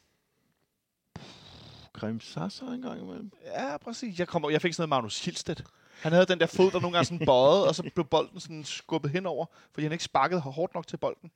Creme 1.92 2.20
Sasser 2.20 2.66
engang 2.72 3.00
imellem. 3.02 3.30
Ja, 3.46 3.76
præcis. 3.76 4.18
Jeg, 4.18 4.28
kom, 4.28 4.50
jeg 4.50 4.62
fik 4.62 4.72
sådan 4.74 4.82
noget 4.82 4.88
Magnus 4.88 5.24
Hilstedt. 5.24 5.64
Han 6.02 6.12
havde 6.12 6.26
den 6.26 6.40
der 6.40 6.46
fod, 6.46 6.70
der 6.70 6.80
nogle 6.80 6.96
gange 6.96 7.04
sådan 7.06 7.26
bøjet, 7.26 7.66
og 7.68 7.74
så 7.74 7.90
blev 7.94 8.04
bolden 8.06 8.40
sådan 8.40 8.64
skubbet 8.64 9.10
henover, 9.10 9.46
fordi 9.72 9.84
han 9.84 9.92
ikke 9.92 10.04
sparkede 10.04 10.40
hårdt 10.40 10.74
nok 10.74 10.86
til 10.86 10.96
bolden. 10.96 11.30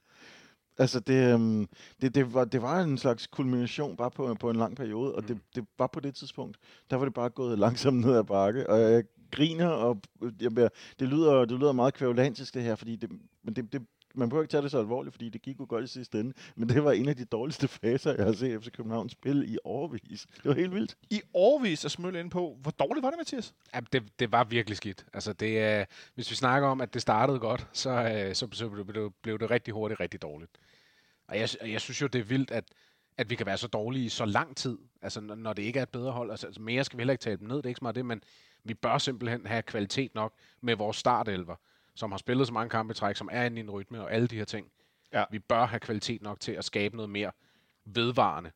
Altså, 0.81 1.01
det, 1.01 1.33
øhm, 1.35 1.69
det, 2.03 2.15
det, 2.15 2.35
var, 2.35 2.45
det 2.45 2.63
var 2.63 2.81
en 2.81 2.99
slags 2.99 3.27
kulmination 3.27 3.97
bare 3.97 4.11
på, 4.11 4.35
på 4.41 4.51
en 4.51 4.57
lang 4.57 4.77
periode, 4.77 5.15
og 5.15 5.23
det, 5.29 5.37
Mm. 5.37 5.43
det 5.55 5.67
var 5.79 5.87
på 5.87 6.01
det 6.01 6.15
tidspunkt, 6.15 6.57
der 6.91 6.97
var 6.97 7.05
det 7.05 7.15
bare 7.15 7.31
gået 7.31 7.59
langsomt 7.59 8.01
ned 8.07 8.17
ad 8.17 8.25
bakke, 8.25 8.71
og 8.71 8.81
jeg 8.81 9.05
griner, 9.31 9.69
og 9.69 10.01
jeg, 10.41 10.55
bliver- 10.55 10.69
det, 10.99 11.09
lyder, 11.09 11.45
det 11.45 11.59
lyder 11.59 11.73
meget 11.73 11.95
kvævlantisk 11.95 12.55
det 12.55 12.63
her, 12.63 12.75
fordi 12.77 12.97
det, 12.97 13.11
men 13.45 13.57
det, 13.57 13.73
det, 13.73 13.83
man 14.19 14.29
behøver 14.29 14.43
ikke 14.43 14.51
tage 14.51 14.63
det 14.63 14.71
så 14.71 14.79
alvorligt, 14.79 15.15
fordi 15.15 15.29
det 15.29 15.43
gik 15.43 15.61
jo 15.61 15.67
godt 15.69 15.85
i 15.85 15.87
sidste 15.87 16.21
ende, 16.21 16.33
men 16.57 16.69
det 16.69 16.85
var 16.85 16.93
en 16.93 17.09
af 17.09 17.17
de 17.17 17.25
dårligste 17.25 17.69
faser, 17.69 18.15
jeg 18.15 18.25
har 18.25 18.33
set 18.33 18.65
FC 18.65 18.71
København 18.71 19.09
spille 19.09 19.47
i 19.47 19.59
overvis. 19.65 20.27
Det 20.37 20.45
var 20.45 20.55
helt 20.55 20.75
vildt. 20.75 20.97
I 21.11 21.21
årvis 21.35 21.85
at 21.85 21.91
smølle 21.91 22.21
ind 22.21 22.31
på. 22.31 22.59
Hvor 22.61 22.71
dårligt 22.71 23.03
var 23.03 23.11
det, 23.11 23.19
Mathias? 23.19 23.55
Ja, 23.75 23.81
det, 23.93 24.19
det 24.19 24.33
var 24.33 24.45
virkelig 24.45 24.77
skidt. 24.77 25.07
Altså, 25.13 25.33
det, 25.33 25.59
er, 25.59 25.85
hvis 26.15 26.31
vi 26.31 26.35
snakker 26.37 26.69
om, 26.69 26.81
at 26.81 26.95
det 26.95 27.03
startede 27.03 27.39
godt, 27.39 27.67
så, 27.73 27.91
øh, 27.91 28.35
så, 28.35 28.49
så 28.53 28.69
blev, 28.69 28.95
det, 28.95 29.15
blev 29.23 29.39
det 29.39 29.51
rigtig 29.51 29.75
hurtigt 29.75 30.01
rigtig 30.01 30.23
dårligt. 30.23 30.51
Og 31.29 31.39
jeg, 31.39 31.49
jeg 31.67 31.81
synes 31.81 32.03
jo, 32.03 32.07
det 32.07 32.19
er 32.19 32.25
vildt, 32.25 32.51
at, 32.51 32.65
at 33.17 33.31
vi 33.31 33.35
kan 33.35 33.47
være 33.47 33.59
så 33.59 33.67
dårlige 33.67 34.05
i 34.05 34.09
så 34.09 34.25
lang 34.25 34.57
tid, 34.57 34.79
altså 35.03 35.21
når, 35.21 35.35
når 35.35 35.53
det 35.53 35.63
ikke 35.63 35.79
er 35.79 35.83
et 35.83 35.89
bedre 35.89 36.13
hold. 36.13 36.31
Altså, 36.31 36.47
altså 36.47 36.61
mere 36.63 36.85
skal 36.85 36.97
vi 36.97 37.01
heller 37.01 37.13
ikke 37.13 37.23
tale 37.23 37.37
dem 37.37 37.49
ned, 37.49 37.57
det 37.57 37.65
er 37.65 37.69
ikke 37.69 37.79
så 37.79 37.85
meget 37.85 37.97
det, 37.97 38.07
men 38.07 38.23
vi 38.65 38.75
bør 38.75 38.99
simpelthen 38.99 39.47
have 39.47 39.63
kvalitet 39.63 40.15
nok 40.15 40.33
med 40.61 40.77
vores 40.77 40.97
startelver, 40.97 41.57
som 41.99 42.11
har 42.11 42.19
spillet 42.19 42.47
så 42.47 42.53
mange 42.53 42.71
kampe 42.71 42.93
i 42.93 42.95
træk, 42.95 43.17
som 43.17 43.29
er 43.33 43.45
inde 43.45 43.57
i 43.57 43.61
en 43.61 43.71
rytme 43.71 44.03
og 44.03 44.13
alle 44.13 44.27
de 44.27 44.37
her 44.37 44.45
ting. 44.45 44.71
Ja. 45.13 45.25
Vi 45.31 45.39
bør 45.39 45.67
have 45.67 45.81
kvalitet 45.81 46.23
nok 46.23 46.41
til 46.41 46.53
at 46.53 46.65
skabe 46.65 46.97
noget 46.97 47.11
mere 47.11 47.33
vedvarende 47.85 48.51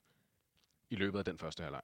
i 0.90 0.96
løbet 0.96 1.18
af 1.18 1.24
den 1.24 1.38
første 1.38 1.62
halvleg. 1.62 1.83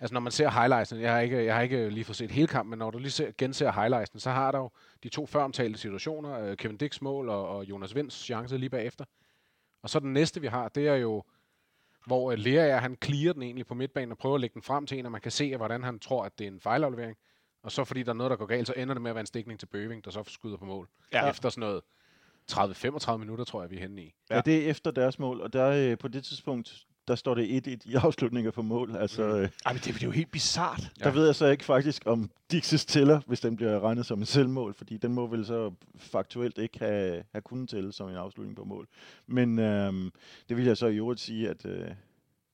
Altså 0.00 0.14
når 0.14 0.20
man 0.20 0.32
ser 0.32 0.50
highlightsene, 0.50 1.00
jeg 1.00 1.12
har 1.12 1.20
ikke, 1.20 1.44
jeg 1.44 1.54
har 1.54 1.62
ikke 1.62 1.90
lige 1.90 2.04
fået 2.04 2.16
set 2.16 2.30
hele 2.30 2.46
kampen, 2.46 2.70
men 2.70 2.78
når 2.78 2.90
du 2.90 2.98
lige 2.98 3.10
ser, 3.10 3.32
genser 3.38 3.72
highlightsene, 3.72 4.20
så 4.20 4.30
har 4.30 4.52
der 4.52 4.58
jo 4.58 4.70
de 5.02 5.08
to 5.08 5.26
før 5.26 5.42
omtalte 5.42 5.78
situationer, 5.78 6.40
øh, 6.40 6.56
Kevin 6.56 6.76
Dicks 6.76 7.02
mål 7.02 7.28
og, 7.28 7.48
og 7.48 7.64
Jonas 7.64 7.94
Vinds 7.94 8.14
chance 8.14 8.58
lige 8.58 8.70
bagefter. 8.70 9.04
Og 9.82 9.90
så 9.90 10.00
den 10.00 10.12
næste, 10.12 10.40
vi 10.40 10.46
har, 10.46 10.68
det 10.68 10.88
er 10.88 10.94
jo, 10.94 11.22
hvor 12.06 12.32
øh, 12.32 12.38
Lea 12.38 12.78
han 12.78 12.96
clear 13.04 13.32
den 13.32 13.42
egentlig 13.42 13.66
på 13.66 13.74
midtbanen 13.74 14.12
og 14.12 14.18
prøver 14.18 14.34
at 14.34 14.40
lægge 14.40 14.54
den 14.54 14.62
frem 14.62 14.86
til 14.86 14.98
en, 14.98 15.06
og 15.06 15.12
man 15.12 15.20
kan 15.20 15.32
se, 15.32 15.56
hvordan 15.56 15.82
han 15.82 15.98
tror, 15.98 16.24
at 16.24 16.38
det 16.38 16.46
er 16.46 16.50
en 16.50 16.60
fejlaflevering. 16.60 17.16
Og 17.68 17.72
så 17.72 17.84
fordi 17.84 18.02
der 18.02 18.08
er 18.10 18.14
noget, 18.14 18.30
der 18.30 18.36
går 18.36 18.46
galt, 18.46 18.66
så 18.66 18.74
ender 18.76 18.94
det 18.94 19.02
med 19.02 19.10
at 19.10 19.14
være 19.14 19.20
en 19.20 19.26
stikning 19.26 19.60
til 19.60 19.66
Bøving, 19.66 20.04
der 20.04 20.10
så 20.10 20.24
skyder 20.26 20.56
på 20.56 20.64
mål. 20.64 20.88
Ja. 21.12 21.30
Efter 21.30 21.48
sådan 21.48 21.60
noget 21.60 21.80
30-35 22.52 23.16
minutter, 23.16 23.44
tror 23.44 23.62
jeg, 23.62 23.70
vi 23.70 23.76
er 23.76 23.80
henne 23.80 24.02
i. 24.02 24.14
Ja. 24.30 24.34
ja, 24.36 24.40
det 24.40 24.56
er 24.66 24.70
efter 24.70 24.90
deres 24.90 25.18
mål, 25.18 25.40
og 25.40 25.52
der 25.52 25.68
øh, 25.90 25.98
på 25.98 26.08
det 26.08 26.24
tidspunkt, 26.24 26.84
der 27.08 27.14
står 27.14 27.34
det 27.34 27.68
1-1 27.68 27.90
i 27.90 27.94
afslutninger 28.04 28.50
for 28.50 28.62
mål. 28.62 28.96
Altså, 28.96 29.22
Mm. 29.26 29.32
øh, 29.34 29.48
Ej, 29.66 29.72
men 29.72 29.80
det, 29.84 29.84
det 29.94 30.02
er 30.02 30.06
jo 30.06 30.10
helt 30.10 30.30
bizart. 30.30 30.92
Ja. 31.00 31.04
Der 31.04 31.10
ved 31.10 31.24
jeg 31.26 31.34
så 31.34 31.46
ikke 31.46 31.64
faktisk, 31.64 32.02
om 32.06 32.30
Dixis 32.50 32.84
tæller, 32.84 33.20
hvis 33.26 33.40
den 33.40 33.56
bliver 33.56 33.80
regnet 33.80 34.06
som 34.06 34.18
en 34.18 34.26
selvmål, 34.26 34.74
fordi 34.74 34.96
den 34.96 35.14
må 35.14 35.26
vel 35.26 35.46
så 35.46 35.72
faktuelt 35.96 36.58
ikke 36.58 36.78
have, 36.78 37.24
have 37.32 37.42
kunnet 37.42 37.68
tælle 37.68 37.92
som 37.92 38.08
en 38.08 38.16
afslutning 38.16 38.56
på 38.56 38.64
mål. 38.64 38.88
Men 39.26 39.58
øhm, 39.58 40.10
det 40.48 40.56
vil 40.56 40.64
jeg 40.64 40.76
så 40.76 40.86
i 40.86 40.96
øvrigt 40.96 41.20
sige, 41.20 41.48
at 41.48 41.66
øh, 41.66 41.90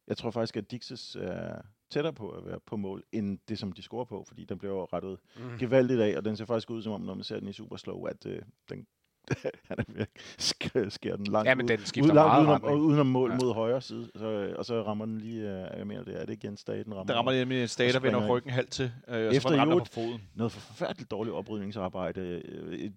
jeg 0.08 0.16
tror 0.16 0.30
faktisk, 0.30 0.56
at 0.56 0.70
Dixis 0.70 1.16
er 1.20 1.60
tættere 1.94 2.12
på 2.12 2.28
at 2.30 2.46
være 2.46 2.60
på 2.66 2.76
mål, 2.76 3.02
end 3.12 3.38
det, 3.48 3.58
som 3.58 3.72
de 3.72 3.82
scorer 3.82 4.04
på, 4.04 4.24
fordi 4.28 4.44
den 4.44 4.58
bliver 4.58 4.92
rettet 4.94 5.18
Mm. 5.36 5.58
gevaldigt 5.58 6.00
af, 6.00 6.16
og 6.16 6.24
den 6.24 6.36
ser 6.36 6.44
faktisk 6.44 6.70
ud 6.70 6.82
som 6.82 6.92
om, 6.92 7.00
når 7.00 7.14
man 7.14 7.24
ser 7.24 7.38
den 7.40 7.48
i 7.48 7.52
super 7.52 7.76
slow, 7.76 8.04
at 8.04 8.26
øh, 8.26 8.42
den 8.70 8.86
han 9.68 9.78
er 9.78 9.84
ved 9.88 10.06
sk- 10.40 10.88
skære 10.90 11.16
den 11.16 11.26
langt 11.26 11.48
Ja, 11.48 11.54
men 11.54 11.64
ud, 11.64 11.68
den 11.68 11.80
ud, 11.80 11.84
skifter 11.86 12.14
langt 12.14 12.38
udenom, 12.40 12.62
og 12.64 12.78
udenom 12.80 13.06
mål 13.06 13.30
Ja. 13.30 13.36
mod 13.42 13.54
højre 13.54 13.80
side, 13.80 14.10
så, 14.16 14.26
øh, 14.26 14.54
og 14.58 14.64
så 14.64 14.82
rammer 14.82 15.04
den 15.06 15.18
lige, 15.18 15.40
øh, 15.42 15.78
jeg 15.78 15.86
mener 15.86 16.04
det 16.04 16.20
er 16.20 16.26
det 16.26 16.32
igen 16.32 16.56
staten 16.56 16.94
rammer. 16.94 17.04
Der 17.12 17.14
rammer 17.18 17.32
det 17.32 17.40
nemlig 17.40 17.62
en 17.62 17.68
stat, 17.68 17.94
der 17.94 18.00
vender 18.00 18.28
ryggen 18.28 18.50
halvt 18.50 18.70
til, 18.70 18.84
øh, 18.84 19.14
og 19.26 19.32
så 19.32 19.36
Efter 19.36 19.50
den 19.50 19.60
andre 19.60 19.78
på 19.78 19.84
foden. 19.84 20.20
noget 20.34 20.52
forfærdeligt 20.52 21.10
dårligt 21.10 21.36
oprydningsarbejde. 21.36 22.20
Øh, 22.44 22.90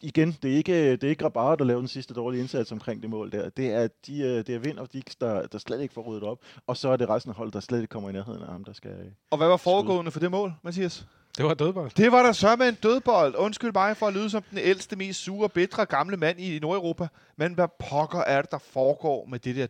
Igen, 0.00 0.36
det 0.42 0.52
er 0.52 0.56
ikke, 0.56 0.92
det 0.92 1.04
er 1.04 1.08
ikke 1.08 1.22
Grabara, 1.22 1.56
der 1.56 1.64
laver 1.64 1.78
den 1.80 1.88
sidste 1.88 2.14
dårlige 2.14 2.40
indsats 2.40 2.72
omkring 2.72 3.02
det 3.02 3.10
mål 3.10 3.32
der. 3.32 3.48
Det 3.48 3.72
er, 3.72 3.88
de, 4.06 4.18
øh, 4.20 4.28
det 4.46 4.48
er 4.48 4.58
Vind 4.58 4.78
og 4.78 4.92
Dix, 4.92 5.04
der, 5.20 5.46
der 5.46 5.58
slet 5.58 5.80
ikke 5.80 5.94
får 5.94 6.02
ryddet 6.02 6.22
op. 6.22 6.38
Og 6.66 6.76
så 6.76 6.88
er 6.88 6.96
det 6.96 7.08
resten 7.08 7.30
af 7.30 7.36
holdet, 7.36 7.54
der 7.54 7.60
slet 7.60 7.78
ikke 7.80 7.90
kommer 7.90 8.08
i 8.08 8.12
nærheden 8.12 8.42
af 8.42 8.48
ham, 8.48 8.64
der 8.64 8.72
skal... 8.72 8.90
Og 9.30 9.38
hvad 9.38 9.48
var 9.48 9.56
foregående 9.56 10.10
for 10.10 10.20
det 10.20 10.30
mål, 10.30 10.52
Mathias? 10.64 11.06
Det 11.36 11.44
var 11.44 11.54
dødbold. 11.54 11.90
Det 11.90 12.12
var 12.12 12.22
der 12.22 12.32
så 12.32 12.56
med 12.56 12.68
en 12.68 12.74
dødbold. 12.74 13.34
Undskyld 13.36 13.72
mig 13.74 13.96
for 13.96 14.06
at 14.06 14.14
lyde 14.14 14.30
som 14.30 14.42
den 14.42 14.58
ældste, 14.58 14.96
mest 14.96 15.20
sure, 15.20 15.48
bitre 15.48 15.86
gamle 15.86 16.16
mand 16.16 16.40
i 16.40 16.58
Nordeuropa. 16.58 17.08
Men 17.36 17.54
hvad 17.54 17.68
pokker 17.78 18.20
er 18.20 18.42
det, 18.42 18.50
der 18.50 18.58
foregår 18.58 19.26
med 19.26 19.38
det 19.38 19.56
der 19.56 19.66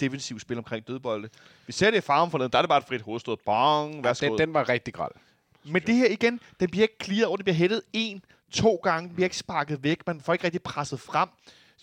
defensive 0.00 0.40
spil 0.40 0.58
omkring 0.58 0.86
dødbolde? 0.88 1.28
Vi 1.66 1.72
ser 1.72 1.90
det 1.90 1.98
i 1.98 2.00
farven 2.00 2.30
forleden. 2.30 2.52
Der 2.52 2.58
er 2.58 2.62
det 2.62 2.68
bare 2.68 2.78
et 2.78 2.84
frit 2.84 3.02
hovedstød. 3.02 3.36
Bang, 3.46 3.94
Ja, 3.94 4.00
værsgo. 4.00 4.26
den, 4.26 4.38
den 4.38 4.54
var 4.54 4.68
rigtig 4.68 4.94
gral. 4.94 5.10
Men 5.64 5.82
det 5.82 5.94
her 5.94 6.08
igen, 6.10 6.40
den 6.60 6.70
bliver 6.70 6.82
ikke 6.82 6.96
clearet 7.04 7.26
over. 7.26 7.36
Det 7.36 7.44
bliver 7.44 7.56
hættet 7.56 7.82
en, 7.92 8.24
to 8.52 8.74
gange. 8.82 9.08
Den 9.08 9.14
bliver 9.14 9.26
ikke 9.26 9.36
sparket 9.36 9.82
væk. 9.84 10.06
Man 10.06 10.20
får 10.20 10.32
ikke 10.32 10.44
rigtig 10.44 10.62
presset 10.62 11.00
frem. 11.00 11.28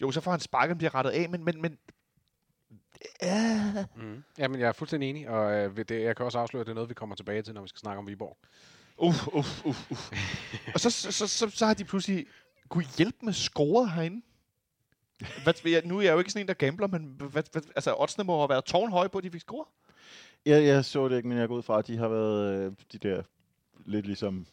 Jo, 0.01 0.11
så 0.11 0.21
får 0.21 0.31
han 0.31 0.39
sparket, 0.39 0.69
den 0.69 0.77
bliver 0.77 0.95
rettet 0.95 1.11
af. 1.11 1.29
Men, 1.29 1.43
men, 1.45 1.61
men 1.61 1.77
øh, 3.23 3.29
Mm. 3.95 4.23
Jamen, 4.37 4.59
jeg 4.59 4.67
er 4.67 4.71
fuldstændig 4.71 5.09
enig, 5.09 5.29
og 5.29 5.53
øh, 5.53 5.77
det, 5.77 6.01
jeg 6.01 6.15
kan 6.15 6.25
også 6.25 6.39
afsløre, 6.39 6.61
at 6.61 6.65
det 6.67 6.71
er 6.71 6.75
noget, 6.75 6.89
vi 6.89 6.93
kommer 6.93 7.15
tilbage 7.15 7.41
til, 7.41 7.53
når 7.53 7.61
vi 7.61 7.67
skal 7.67 7.79
snakke 7.79 7.99
om 7.99 8.07
Viborg. 8.07 8.37
Uff, 9.01 9.27
uff, 9.27 9.65
uff, 9.65 9.91
uff. 9.91 10.11
og 10.73 10.79
så, 10.79 10.89
så, 10.89 11.11
så, 11.11 11.27
så, 11.27 11.49
så 11.49 11.65
har 11.65 11.73
de 11.73 11.83
pludselig 11.83 12.25
kunne 12.69 12.85
hjælpe 12.97 13.17
med 13.25 13.33
scoret 13.33 13.91
herinde. 13.91 14.21
Hvad, 15.43 15.53
jeg, 15.65 15.81
nu 15.85 15.97
er 15.97 16.01
jeg 16.01 16.13
jo 16.13 16.17
ikke 16.19 16.31
sådan 16.31 16.43
en, 16.43 16.47
der 16.47 16.53
gambler, 16.53 16.87
men 16.87 17.15
hvad, 17.17 17.43
hvad, 17.51 17.61
altså, 17.75 17.95
oddsene 17.97 18.23
må 18.23 18.37
have 18.39 18.49
været 18.49 18.65
tårnhøje 18.65 19.09
på, 19.09 19.17
at 19.17 19.23
de 19.23 19.31
fik 19.31 19.41
scoret. 19.41 19.67
Jeg, 20.45 20.63
jeg 20.63 20.85
så 20.85 21.07
det 21.09 21.17
ikke, 21.17 21.27
men 21.29 21.37
jeg 21.37 21.47
går 21.47 21.55
ud 21.55 21.61
fra, 21.63 21.79
at 21.79 21.87
de 21.87 21.97
har 21.97 22.07
været 22.07 22.59
øh, 22.65 22.71
de 22.91 22.97
der 22.97 23.21
lidt 23.85 24.05
ligesom 24.05 24.45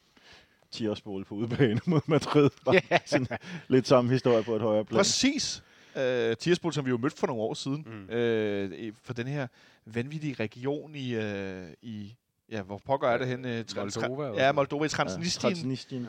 10 0.71 0.87
på 1.05 1.25
udebane 1.35 1.81
mod 1.87 2.01
Madrid. 2.07 2.51
Bare 2.65 2.81
Ja. 2.91 2.99
sådan, 3.07 3.39
lidt 3.69 3.89
samme 3.89 4.11
historie 4.13 4.43
på 4.43 4.57
et 4.57 4.63
højere 4.63 4.85
plan. 4.85 4.99
Præcis. 4.99 5.63
Uh, 5.97 6.03
Tierspol, 6.39 6.73
som 6.73 6.85
vi 6.85 6.91
jo 6.91 6.97
mødte 6.99 7.17
for 7.17 7.27
nogle 7.27 7.43
år 7.43 7.55
siden, 7.55 7.87
Mm. 7.87 8.15
uh, 8.17 8.79
i- 8.79 8.93
for 9.03 9.13
den 9.13 9.27
her 9.27 9.47
vanvittige 9.85 10.35
region 10.35 10.95
i, 10.95 11.17
uh, 11.17 11.69
i 11.83 12.15
ja, 12.53 12.63
hvor 12.63 12.79
pokker 12.85 13.09
er 13.09 13.19
det 13.19 13.27
henne? 13.27 13.65
Uh, 13.77 13.77
Moldova, 13.77 14.29
eller 14.29 14.45
Ja, 14.45 14.53
Moldova 14.53 14.85
i 14.85 14.89
Transnistrien. 14.89 15.55
Transnistrien. 15.55 16.07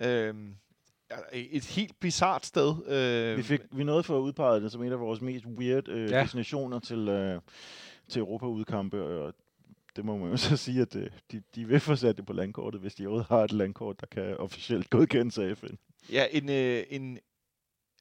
Ja. 0.00 0.30
Uh, 0.30 0.36
et 1.32 1.64
helt 1.64 2.00
bizart 2.00 2.46
sted. 2.46 2.68
Uh, 2.70 3.36
Vi, 3.38 3.42
fik, 3.42 3.60
vi 3.72 3.84
nåede 3.84 4.02
for 4.02 4.18
at 4.18 4.20
udpege 4.22 4.60
det 4.60 4.72
som 4.72 4.82
en 4.82 4.92
af 4.92 5.00
vores 5.00 5.20
mest 5.20 5.46
weird 5.46 5.88
øh, 5.88 6.10
Ja. 6.10 6.16
ja. 6.16 6.22
destinationer 6.22 6.78
til, 6.78 7.08
øh, 7.08 7.40
til 8.08 8.20
Europa-udkampe, 8.20 9.02
og 9.02 9.34
det 9.96 10.04
må 10.04 10.16
man 10.16 10.30
jo 10.30 10.36
så 10.36 10.56
sige, 10.56 10.80
at 10.82 10.96
øh, 10.96 11.10
de, 11.32 11.42
de 11.54 11.64
vil 11.68 11.80
få 11.80 11.96
sat 11.96 12.16
det 12.16 12.26
på 12.26 12.32
landkortet, 12.32 12.80
hvis 12.80 12.94
de 12.94 13.02
overhovedet 13.06 13.28
har 13.28 13.44
et 13.44 13.52
landkort, 13.52 14.00
der 14.00 14.06
kan 14.06 14.36
officielt 14.36 14.90
godkendes 14.90 15.38
af 15.38 15.56
FN. 15.56 15.74
Ja, 16.12 16.26
en, 16.30 16.50
øh, 16.50 16.82
en 16.90 17.18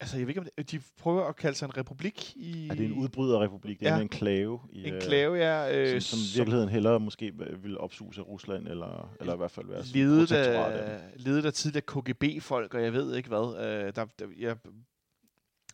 altså 0.03 0.17
jeg 0.17 0.27
ved 0.27 0.29
ikke, 0.31 0.41
om 0.41 0.47
det, 0.57 0.71
de 0.71 0.81
prøver 0.97 1.23
at 1.25 1.35
kalde 1.35 1.57
sig 1.57 1.65
en 1.65 1.77
republik 1.77 2.33
i... 2.35 2.67
Er 2.69 2.75
det 2.75 2.85
en 2.85 2.93
udbryderrepublik? 2.93 3.79
Det 3.79 3.87
er 3.87 3.91
Ja. 3.91 3.95
en 3.95 4.01
enklave. 4.01 4.59
I, 4.71 4.87
En 4.87 4.93
øh, 4.93 5.01
klave, 5.01 5.35
ja. 5.37 5.77
Øh, 5.79 6.01
som, 6.01 6.17
som 6.19 6.19
i 6.19 6.37
virkeligheden 6.39 6.69
hellere 6.69 6.99
måske 6.99 7.33
vil 7.63 7.77
opsuge 7.77 8.13
sig 8.13 8.27
Rusland, 8.27 8.67
eller, 8.67 9.13
eller 9.19 9.33
i 9.33 9.37
hvert 9.37 9.51
fald 9.51 9.67
være 9.67 9.83
ledet 9.83 10.31
af 10.31 11.01
ledet 11.15 11.45
af 11.45 11.53
tidligere 11.53 11.85
KGB-folk, 11.87 12.73
og 12.73 12.83
jeg 12.83 12.93
ved 12.93 13.15
ikke 13.15 13.29
hvad. 13.29 13.55
Øh, 13.65 13.95
der, 13.95 14.05
der, 14.19 14.25
jeg, 14.39 14.55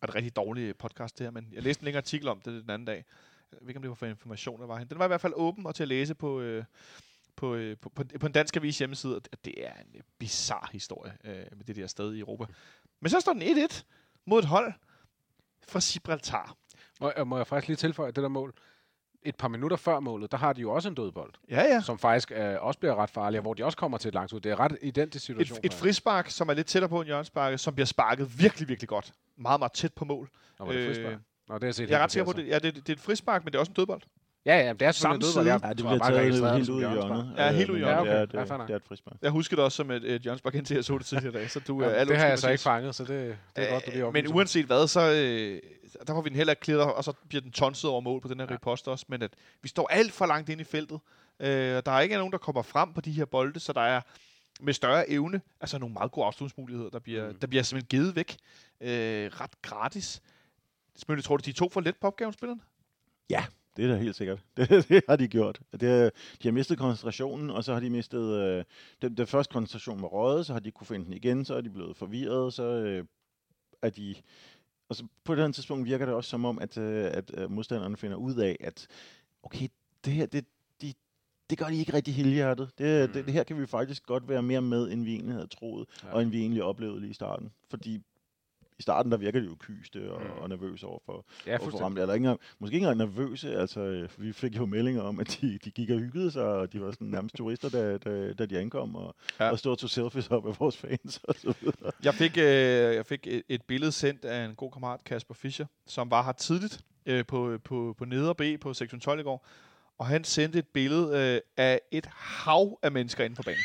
er 0.01 0.05
det 0.05 0.15
rigtig 0.15 0.35
dårlig 0.35 0.75
podcast 0.77 1.17
det 1.19 1.25
her, 1.25 1.31
men 1.31 1.47
jeg 1.53 1.63
læste 1.63 1.81
en 1.81 1.85
længere 1.85 2.01
artikel 2.01 2.27
om 2.27 2.41
det 2.45 2.61
den 2.61 2.69
anden 2.69 2.85
dag. 2.85 3.05
Jeg 3.51 3.57
ved 3.61 3.67
ikke, 3.69 3.77
om 3.77 3.81
det 3.81 3.89
var 3.89 3.95
for 3.95 4.05
information, 4.05 4.59
der 4.61 4.67
var 4.67 4.77
hen. 4.77 4.87
Den 4.87 4.99
var 4.99 5.05
i 5.05 5.07
hvert 5.07 5.21
fald 5.21 5.33
åben 5.35 5.65
og 5.65 5.75
til 5.75 5.83
at 5.83 5.87
læse 5.89 6.15
på, 6.15 6.41
øh, 6.41 6.63
på, 7.35 7.55
øh, 7.55 7.77
på, 7.77 7.89
på, 7.89 8.03
på 8.19 8.25
en 8.25 8.31
dansk 8.31 8.55
avis 8.57 8.77
hjemmeside. 8.77 9.15
og 9.15 9.21
det- 9.45 9.65
er 9.65 9.73
en 9.73 9.95
øh, 9.95 10.01
bizarre 10.19 10.67
historie 10.71 11.13
øh, 11.23 11.35
med 11.57 11.65
det 11.65 11.75
der 11.75 11.87
sted 11.87 12.13
i 12.13 12.19
Europa. 12.19 12.45
Men 13.01 13.09
så 13.09 13.19
står 13.19 13.33
den 13.33 13.41
1-1 13.41 13.83
mod 14.29 14.39
et 14.39 14.45
hold 14.45 14.73
fra 15.69 15.79
Gibraltar. 15.93 16.55
Må, 17.01 17.11
øh, 17.17 17.27
må 17.27 17.37
jeg 17.37 17.47
faktisk 17.47 17.67
lige 17.67 17.77
tilføje 17.77 18.11
det 18.11 18.23
der 18.23 18.27
mål? 18.27 18.53
et 19.23 19.35
par 19.35 19.47
minutter 19.47 19.77
før 19.77 19.99
målet, 19.99 20.31
der 20.31 20.37
har 20.37 20.53
de 20.53 20.61
jo 20.61 20.71
også 20.71 20.89
en 20.89 20.95
dødbold, 20.95 21.33
Ja, 21.49 21.61
ja. 21.61 21.81
som 21.81 21.99
faktisk 21.99 22.31
øh, 22.31 22.55
også 22.59 22.79
bliver 22.79 22.95
ret 22.95 23.09
farlig, 23.09 23.39
og 23.39 23.41
hvor 23.41 23.53
de 23.53 23.65
også 23.65 23.77
kommer 23.77 23.97
til 23.97 24.07
et 24.07 24.13
langt 24.13 24.33
ud. 24.33 24.39
Det 24.39 24.51
er 24.51 24.59
ret 24.59 24.77
identisk 24.81 25.15
Et, 25.15 25.25
situation. 25.25 25.59
et 25.63 25.73
frispark, 25.73 26.29
som 26.29 26.49
er 26.49 26.53
lidt 26.53 26.67
tættere 26.67 26.89
på 26.89 27.01
en 27.01 27.05
hjørnesparke, 27.07 27.57
som 27.57 27.73
bliver 27.73 27.85
sparket 27.85 28.39
virkelig, 28.39 28.67
virkelig 28.67 28.89
godt. 28.89 29.11
Meget, 29.37 29.59
meget 29.59 29.71
tæt 29.73 29.93
på 29.93 30.05
mål. 30.05 30.29
Nå, 30.59 30.65
var 30.65 30.71
det 30.73 30.79
Øh, 30.79 30.87
frispark? 30.95 31.19
Nå, 31.47 31.55
det 31.55 31.61
har 31.63 31.67
jeg 31.67 31.75
set 31.75 31.89
Jeg 31.89 31.99
er 31.99 32.03
ret 32.03 32.11
sikker 32.11 32.25
på, 32.25 32.39
det, 32.39 32.47
ja, 32.47 32.59
det, 32.59 32.75
det 32.75 32.89
er 32.89 32.93
et 32.93 32.99
frispark, 32.99 33.43
men 33.43 33.51
det 33.51 33.55
er 33.55 33.59
også 33.59 33.69
en 33.69 33.75
dødbold. 33.75 34.01
Ja, 34.45 34.57
ja, 34.57 34.73
det 34.73 34.81
er 34.81 34.91
selvfølgelig 34.91 35.25
dødbold. 35.27 35.47
Jeg. 35.47 35.59
Ja, 35.63 35.69
det 35.69 35.79
tror 35.79 35.89
bliver 35.89 36.09
taget 36.09 36.55
helt 36.55 36.69
ud 36.69 36.77
i 36.81 36.89
hjørnet. 36.89 37.33
Ja, 37.37 37.49
Øh, 37.49 37.55
helt 37.55 37.69
ud 37.69 37.75
i 37.75 37.79
hjørnet. 37.79 38.05
Det 38.05 38.11
er, 38.11 38.15
Ja, 38.15 38.21
det, 38.21 38.29
okay. 38.29 38.53
er, 38.53 38.57
Ja, 38.57 38.63
det 38.63 38.71
er 38.71 38.75
et 38.75 38.83
frispark. 38.83 39.15
Jeg 39.21 39.31
husker 39.31 39.55
det 39.55 39.65
også 39.65 39.75
som 39.75 39.91
et, 39.91 40.11
et 40.11 40.21
hjørnespark, 40.21 40.55
indtil 40.55 40.75
jeg 40.75 40.83
så 40.85 40.97
det 40.97 41.05
tidligere 41.05 41.33
i 41.33 41.37
dag. 41.37 41.49
Så 41.51 41.59
du, 41.59 41.81
Ja, 41.81 41.87
er 41.89 41.93
alle 41.93 42.09
det 42.11 42.19
har 42.19 42.27
jeg 42.27 42.39
så 42.39 42.49
ikke 42.49 42.61
fanget, 42.61 42.95
så 42.95 43.03
det, 43.03 43.09
det 43.55 43.69
er 43.69 43.73
godt, 43.73 43.85
du 43.85 43.91
Øh, 43.91 44.13
Men 44.13 44.27
uanset 44.33 44.65
hvad, 44.65 44.87
så 44.87 44.99
øh, 45.11 45.61
der 46.07 46.13
får 46.13 46.21
vi 46.21 46.29
den 46.29 46.35
heller 46.37 46.51
ikke 46.53 46.65
clearet, 46.65 46.93
og 46.93 47.03
så 47.03 47.13
bliver 47.29 47.41
den 47.41 47.51
tonset 47.51 47.89
over 47.89 48.01
mål 48.01 48.21
på 48.21 48.27
den 48.27 48.39
her 48.39 48.47
ja. 48.49 48.53
ripost 48.53 48.87
også. 48.87 49.05
Men 49.09 49.21
at 49.21 49.31
vi 49.61 49.67
står 49.69 49.87
alt 49.87 50.11
for 50.11 50.25
langt 50.25 50.49
ind 50.49 50.61
i 50.61 50.63
feltet. 50.63 50.99
Øh, 51.39 51.49
der 51.85 51.91
er 51.91 51.99
ikke 51.99 52.15
nogen, 52.17 52.31
der 52.31 52.37
kommer 52.37 52.61
frem 52.61 52.93
på 52.93 53.01
de 53.01 53.11
her 53.11 53.25
bolde, 53.25 53.59
så 53.59 53.73
der 53.73 53.81
er 53.81 54.01
med 54.61 54.73
større 54.73 55.09
evne, 55.09 55.41
altså 55.61 55.77
nogle 55.77 55.93
meget 55.93 56.11
gode 56.11 56.25
afslutningsmuligheder, 56.25 56.89
der 56.89 56.99
bliver, 56.99 57.29
Mm. 57.29 57.35
der 57.39 57.47
bliver 57.47 57.63
simpelthen 57.63 57.87
givet 57.99 58.15
væk 58.15 58.37
øh, 58.81 59.31
ret 59.41 59.61
gratis. 59.61 60.21
Selvfølgelig 60.95 61.23
tror 61.25 61.37
du, 61.37 61.41
de 61.45 61.49
er 61.49 61.53
to 61.53 61.69
for 61.69 61.81
let 61.81 61.95
på 62.01 62.07
opgaven, 62.07 62.33
spillerne? 62.33 62.61
Det 63.79 63.89
er 63.89 63.93
da 63.93 63.99
helt 63.99 64.15
sikkert. 64.15 64.43
Det, 64.57 64.89
det 64.89 65.01
har 65.09 65.15
de 65.15 65.27
gjort. 65.27 65.59
Det, 65.71 66.11
de 66.43 66.47
har 66.47 66.51
mistet 66.51 66.77
koncentrationen, 66.77 67.49
og 67.49 67.63
så 67.63 67.73
har 67.73 67.79
de 67.79 67.89
mistet... 67.89 68.33
Øh, 68.33 68.63
den, 69.01 69.17
den 69.17 69.27
første 69.27 69.53
koncentration 69.53 70.01
var 70.01 70.07
røget, 70.07 70.45
så 70.45 70.53
har 70.53 70.59
de 70.59 70.71
kunne 70.71 70.87
finde 70.87 71.05
den 71.05 71.13
igen, 71.13 71.45
så 71.45 71.55
er 71.55 71.61
de 71.61 71.69
blevet 71.69 71.97
forvirret, 71.97 72.53
så 72.53 72.63
øh, 72.63 73.05
er 73.81 73.89
de... 73.89 74.15
Og 74.89 74.95
så 74.95 75.05
på 75.23 75.33
et 75.33 75.39
andet 75.39 75.55
tidspunkt 75.55 75.85
virker 75.85 76.05
det 76.05 76.15
også 76.15 76.29
som 76.29 76.45
om, 76.45 76.59
at, 76.59 76.77
øh, 76.77 77.05
at 77.13 77.31
øh, 77.37 77.51
modstanderne 77.51 77.97
finder 77.97 78.17
ud 78.17 78.35
af, 78.35 78.57
at 78.59 78.87
okay, 79.43 79.67
det 80.05 80.13
her, 80.13 80.25
det, 80.25 80.45
de, 80.81 80.93
det 81.49 81.57
gør 81.57 81.65
de 81.65 81.77
ikke 81.77 81.93
rigtig 81.93 82.15
helhjertet. 82.15 82.69
Det, 82.77 83.09
mm. 83.09 83.13
det, 83.13 83.25
det 83.25 83.33
her 83.33 83.43
kan 83.43 83.61
vi 83.61 83.65
faktisk 83.65 84.05
godt 84.05 84.29
være 84.29 84.41
mere 84.41 84.61
med, 84.61 84.91
end 84.91 85.03
vi 85.03 85.13
egentlig 85.13 85.33
havde 85.33 85.47
troet, 85.47 85.89
ja. 86.03 86.13
og 86.13 86.21
end 86.21 86.31
vi 86.31 86.39
egentlig 86.39 86.63
oplevede 86.63 86.99
lige 86.99 87.11
i 87.11 87.13
starten. 87.13 87.51
Fordi 87.69 88.01
i 88.79 88.81
starten, 88.81 89.11
der 89.11 89.17
virker 89.17 89.39
de 89.39 89.45
jo 89.45 89.55
kyste 89.59 90.11
og, 90.11 90.21
Mm. 90.21 90.29
og 90.41 90.49
nervøse 90.49 90.85
over 90.87 90.99
for, 91.05 91.25
Ja, 91.45 91.51
ja, 91.51 91.55
og 91.57 91.59
for 91.59 91.63
fuldstændig. 91.65 91.85
ramt. 91.85 91.99
Eller 91.99 92.13
ikke 92.13 92.37
måske 92.59 92.75
ikke 92.75 92.85
engang 92.87 92.97
nervøse. 92.97 93.55
Altså, 93.55 93.79
øh, 93.79 94.09
vi 94.17 94.33
fik 94.33 94.57
jo 94.57 94.65
meldinger 94.65 95.01
om, 95.01 95.19
at 95.19 95.37
de, 95.41 95.59
de 95.65 95.71
gik 95.71 95.89
og 95.89 95.99
hyggede 95.99 96.31
sig, 96.31 96.43
og 96.43 96.73
de 96.73 96.81
var 96.81 96.91
sådan 96.91 97.07
nærmest 97.07 97.35
turister, 97.35 97.69
da, 97.69 97.97
da, 97.97 98.33
da 98.33 98.45
de 98.45 98.59
ankom, 98.59 98.95
og, 98.95 99.15
ja. 99.39 99.49
og 99.51 99.59
stod 99.59 99.71
og 99.71 99.77
tog 99.77 99.89
selfies 99.89 100.27
op 100.27 100.47
af 100.47 100.59
vores 100.59 100.77
fans 100.77 101.19
og 101.23 101.35
så 101.35 101.53
videre. 101.61 101.91
Jeg 102.03 102.13
fik, 102.13 102.37
øh, 102.37 102.43
jeg 102.95 103.05
fik 103.05 103.27
et, 103.27 103.43
et 103.49 103.61
billede 103.61 103.91
sendt 103.91 104.25
af 104.25 104.45
en 104.45 104.55
god 104.55 104.71
kammerat, 104.71 105.03
Kasper 105.03 105.33
Fischer, 105.33 105.65
som 105.87 106.11
var 106.11 106.23
her 106.23 106.31
tidligt 106.31 106.79
øh, 107.05 107.25
på, 107.25 107.57
på, 107.63 107.95
på 107.97 108.05
neder 108.05 108.33
B 108.33 108.41
på 108.61 108.73
sektion 108.73 108.99
12 108.99 109.19
i 109.19 109.23
går. 109.23 109.45
Og 109.97 110.05
han 110.07 110.23
sendte 110.23 110.59
et 110.59 110.67
billede 110.67 111.17
øh, 111.35 111.41
af 111.57 111.81
et 111.91 112.05
hav 112.13 112.79
af 112.83 112.91
mennesker 112.91 113.23
inde 113.23 113.35
på 113.35 113.43
banen. 113.43 113.59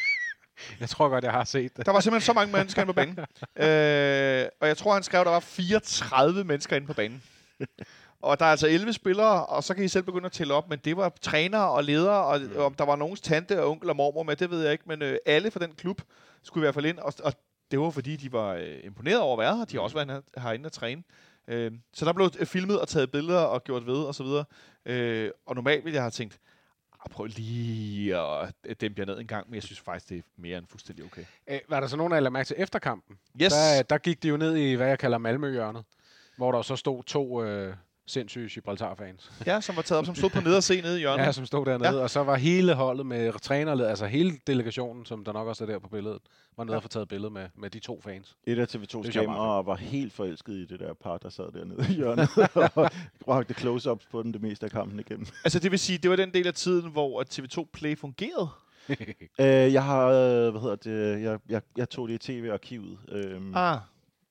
Jeg 0.81 0.89
tror 0.89 1.09
godt, 1.09 1.25
jeg 1.25 1.33
har 1.33 1.45
set 1.45 1.77
det. 1.77 1.87
Der 1.87 1.93
var 1.93 2.01
simpelthen 2.01 2.27
så 2.27 2.33
mange 2.33 2.53
mennesker 2.53 2.83
inde 2.83 2.93
på 2.93 2.97
banen. 2.97 3.19
Øh, 3.57 4.49
og 4.61 4.69
jeg 4.69 4.77
tror, 4.77 4.95
han 4.95 5.03
skrev, 5.03 5.21
at 5.21 5.27
der 5.27 5.33
var 5.33 5.41
34 5.41 6.45
mennesker 6.45 6.77
inde 6.77 6.87
på 6.87 6.93
banen. 6.93 7.23
Og 8.23 8.39
der 8.41 8.47
er 8.47 8.51
altså 8.51 8.69
11 8.69 8.93
spillere, 8.93 9.47
og 9.47 9.65
så 9.65 9.75
kan 9.75 9.85
I 9.85 9.89
selv 9.89 10.05
begynde 10.05 10.27
at 10.27 10.33
tælle 10.33 10.55
op, 10.55 10.69
men 10.71 10.79
det 10.85 10.97
var 10.97 11.13
trænere 11.23 11.71
og 11.71 11.85
ledere, 11.85 12.25
og 12.25 12.41
Mm. 12.41 12.57
om 12.59 12.75
der 12.75 12.85
var 12.85 12.97
nogens 12.97 13.21
tante 13.21 13.63
og 13.63 13.71
onkel 13.71 13.91
og 13.91 13.97
mormor 13.97 14.23
med, 14.23 14.37
det 14.37 14.51
ved 14.51 14.63
jeg 14.63 14.73
ikke, 14.73 14.85
men 14.87 15.03
øh, 15.03 15.17
alle 15.27 15.51
fra 15.51 15.61
den 15.61 15.73
klub 15.75 16.01
skulle 16.43 16.63
i 16.63 16.65
hvert 16.67 16.75
fald 16.75 16.87
ind, 16.87 16.99
og, 16.99 17.13
og 17.25 17.33
det 17.71 17.81
var 17.81 17.91
fordi, 17.91 18.17
de 18.17 18.33
var 18.33 18.55
øh, 18.55 18.77
imponeret 18.85 19.21
over 19.21 19.33
at 19.37 19.39
være 19.45 19.57
her. 19.57 19.65
De 19.65 19.77
har 19.77 19.83
også 19.83 19.97
været 19.97 20.11
her- 20.11 20.43
herinde 20.43 20.67
og 20.67 20.73
træne. 20.73 21.03
Øh, 21.49 21.73
så 21.95 22.05
der 22.05 22.13
blev 22.13 22.31
øh, 22.39 22.47
filmet 22.47 22.81
og 22.81 22.89
taget 22.89 23.11
billeder 23.11 23.39
og 23.41 23.65
gjort 23.65 23.87
ved 23.87 23.97
og 23.97 24.15
så 24.15 24.23
videre. 24.23 24.45
Øh, 24.87 25.31
og 25.47 25.55
normalt 25.55 25.85
ville 25.85 25.95
jeg 25.95 26.03
have 26.03 26.11
tænkt, 26.11 26.35
"Ah, 26.35 26.39
prøv 27.11 27.27
lige 27.27 28.17
at 28.17 28.55
øh, 28.65 28.77
dæmpe 28.81 29.01
jer 29.01 29.07
ned 29.07 29.19
en 29.21 29.27
gang, 29.27 29.47
men 29.49 29.55
jeg 29.55 29.63
synes 29.63 29.81
faktisk, 29.81 30.09
det 30.09 30.19
er 30.19 30.23
mere 30.37 30.59
end 30.59 30.67
fuldstændig 30.67 31.05
okay. 31.05 31.25
Æ, 31.49 31.59
var 31.69 31.81
der 31.81 31.87
så 31.87 31.97
nogen, 31.97 32.13
der 32.13 32.21
lagde 32.21 32.33
mærke 32.33 32.47
til 32.47 32.57
efterkampen? 32.59 33.19
Yes! 33.43 33.53
Der, 33.53 33.83
der 33.83 33.99
gik 33.99 34.23
de 34.23 34.29
jo 34.29 34.37
ned 34.37 34.57
i, 34.57 34.75
hvad 34.75 34.89
jeg 34.89 34.99
kalder 34.99 35.19
Malmø-hjørnet, 35.19 35.85
hvor 36.37 36.53
der 36.53 36.63
så 36.63 36.77
stod 36.77 37.03
to 37.03 37.43
øh, 37.45 37.75
sindssyge 38.07 38.49
Gibraltar-fans, 38.49 39.33
Ja, 39.47 39.61
som 39.61 39.77
var 39.77 39.83
taget 39.83 39.99
op, 39.99 40.07
som 40.07 40.15
stod 40.15 40.31
på 40.31 40.41
neder 40.41 40.61
C 40.61 40.81
nede 40.83 40.97
i 40.97 41.01
hjørnet. 41.01 41.25
ja, 41.25 41.33
som 41.33 41.47
stod 41.47 41.67
dernede, 41.67 41.89
ja. 41.97 42.03
og 42.03 42.11
så 42.11 42.23
var 42.23 42.37
hele 42.37 42.75
holdet 42.75 43.07
med 43.07 43.33
trænerled, 43.43 43.87
altså 43.87 44.07
hele 44.07 44.33
delegationen, 44.47 45.05
som 45.07 45.25
der 45.25 45.33
nok 45.33 45.49
også 45.49 45.65
er 45.65 45.69
der 45.69 45.79
på 45.79 45.89
billedet, 45.89 46.19
var 46.57 46.65
nede 46.65 46.73
Ja. 46.73 46.77
og 46.77 46.83
få 46.83 46.89
taget 46.89 47.09
billede 47.09 47.31
med, 47.31 47.47
med 47.59 47.71
de 47.71 47.79
to 47.79 48.01
fans. 48.05 48.37
Et 48.47 48.59
af 48.59 48.69
Det 48.69 48.79
TV2's 48.79 48.89
synes 48.89 49.17
jeg 49.17 49.23
er 49.23 49.27
meget 49.27 49.37
kameraer 49.39 49.63
var 49.63 49.77
helt 49.77 50.13
forelsket 50.13 50.53
i 50.53 50.67
det 50.67 50.81
der 50.81 50.95
par, 50.95 51.19
der 51.19 51.29
sad 51.29 51.53
dernede 51.53 51.87
i 51.91 51.93
hjørnet, 51.95 52.29
og 52.75 52.91
bragte 53.21 53.55
close-ups 53.55 54.07
på 54.11 54.23
den 54.23 54.33
det 54.33 54.43
meste 54.43 54.67
af 54.67 54.71
kampen 54.73 55.01
igennem. 55.01 55.27
Altså 55.45 55.59
det 55.59 55.71
vil 55.71 55.79
sige, 55.79 55.99
det 55.99 56.11
var 56.11 56.17
den 56.17 56.35
del 56.35 56.47
af 56.47 56.55
tiden, 56.55 56.91
hvor 56.91 57.21
at 57.21 57.39
TV2 57.39 57.67
Play 57.73 57.99
fungerede. 57.99 58.49
Øh, 59.41 59.73
jeg 59.73 59.85
har, 59.85 60.07
øh, 60.07 60.51
hvad 60.51 60.61
hedder 60.61 60.77
det, 60.77 61.23
jeg, 61.23 61.39
jeg, 61.49 61.63
jeg 61.77 61.89
tog 61.91 62.09
det 62.09 62.15
i 62.15 62.19
tv-arkivet, 62.19 62.99
øhm, 63.09 63.53
Ah. 63.57 63.79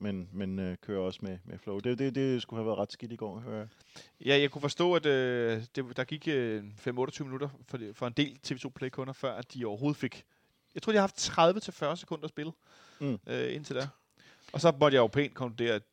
Men, 0.03 0.29
men 0.31 0.59
øh, 0.59 0.77
kører 0.81 1.01
også 1.01 1.19
med, 1.23 1.37
med 1.45 1.57
Flow. 1.57 1.79
Det, 1.79 1.99
det, 1.99 2.15
det 2.15 2.41
skulle 2.41 2.59
have 2.59 2.67
været 2.67 2.79
ret 2.79 2.91
skidt 2.91 3.11
i 3.11 3.15
går, 3.15 3.39
hører 3.39 3.57
jeg. 3.57 3.67
Ja, 4.25 4.39
jeg 4.39 4.51
kunne 4.51 4.61
forstå, 4.61 4.93
at 4.93 5.05
øh, 5.05 5.61
det, 5.75 5.97
der 5.97 6.03
gik 6.03 6.27
øh, 6.27 6.63
5-28 6.87 7.23
minutter 7.23 7.49
for, 7.67 7.79
for 7.93 8.07
en 8.07 8.13
del 8.13 8.39
TV2 8.47 8.69
Play-kunder, 8.69 9.13
før 9.13 9.33
at 9.33 9.53
de 9.53 9.65
overhovedet 9.65 9.97
fik... 9.97 10.23
Jeg 10.75 10.81
tror, 10.81 10.91
de 10.91 10.97
har 10.97 11.01
haft 11.01 11.29
30-40 11.91 11.95
sekunder 11.95 12.23
at 12.23 12.29
spille 12.29 12.51
Mm. 12.99 13.19
øh, 13.27 13.55
indtil 13.55 13.75
da. 13.75 13.87
Og 14.53 14.61
så 14.61 14.73
måtte 14.79 14.95
jeg 14.95 15.01
jo 15.01 15.07
pænt 15.07 15.33
konkludere, 15.33 15.75
at 15.75 15.83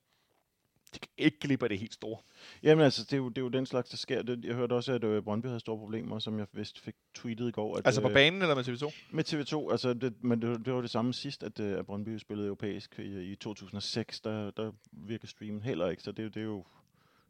ikke 1.18 1.38
glipper 1.38 1.68
det 1.68 1.78
helt 1.78 1.94
store. 1.94 2.18
Jamen 2.62 2.84
altså, 2.84 3.04
det 3.04 3.12
er, 3.12 3.16
jo, 3.16 3.28
det 3.28 3.38
er 3.38 3.42
jo 3.42 3.48
den 3.48 3.66
slags, 3.66 3.90
der 3.90 3.96
sker. 3.96 4.22
Det, 4.22 4.44
jeg 4.44 4.54
hørte 4.54 4.72
også, 4.72 4.92
at 4.92 5.04
øh, 5.04 5.22
Brøndby 5.22 5.46
havde 5.46 5.60
store 5.60 5.78
problemer, 5.78 6.18
som 6.18 6.38
jeg 6.38 6.46
vist 6.52 6.80
fik 6.80 6.94
tweetet 7.14 7.48
i 7.48 7.50
går. 7.50 7.76
At, 7.76 7.86
Altså 7.86 8.00
på 8.00 8.08
øh, 8.08 8.14
banen 8.14 8.42
eller 8.42 8.54
med 8.54 8.68
TV2? 8.68 8.94
Med 9.10 9.24
TV2, 9.24 9.70
altså 9.72 9.94
det, 9.94 10.24
men 10.24 10.42
det, 10.42 10.66
det 10.66 10.74
var 10.74 10.80
det 10.80 10.90
samme 10.90 11.14
sidst, 11.14 11.42
at, 11.42 11.60
øh, 11.60 11.78
at 11.78 11.86
Brøndby 11.86 12.18
spillede 12.18 12.46
europæisk 12.46 12.98
i, 12.98 13.32
i 13.32 13.36
2006, 13.36 14.20
der, 14.20 14.50
der 14.50 14.72
virker 14.92 15.28
streamen 15.28 15.62
heller 15.62 15.90
ikke, 15.90 16.02
så 16.02 16.12
det, 16.12 16.34
det 16.34 16.40
er 16.40 16.44
jo 16.44 16.64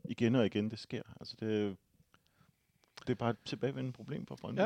igen 0.04 0.34
og 0.34 0.46
igen, 0.46 0.70
det 0.70 0.78
sker. 0.78 1.02
Altså 1.20 1.36
det, 1.40 1.76
det 3.06 3.10
er 3.10 3.14
bare 3.14 3.30
et 3.30 3.36
tilbagevendende 3.44 3.92
problem 3.92 4.26
for 4.26 4.36
Brøndby. 4.36 4.60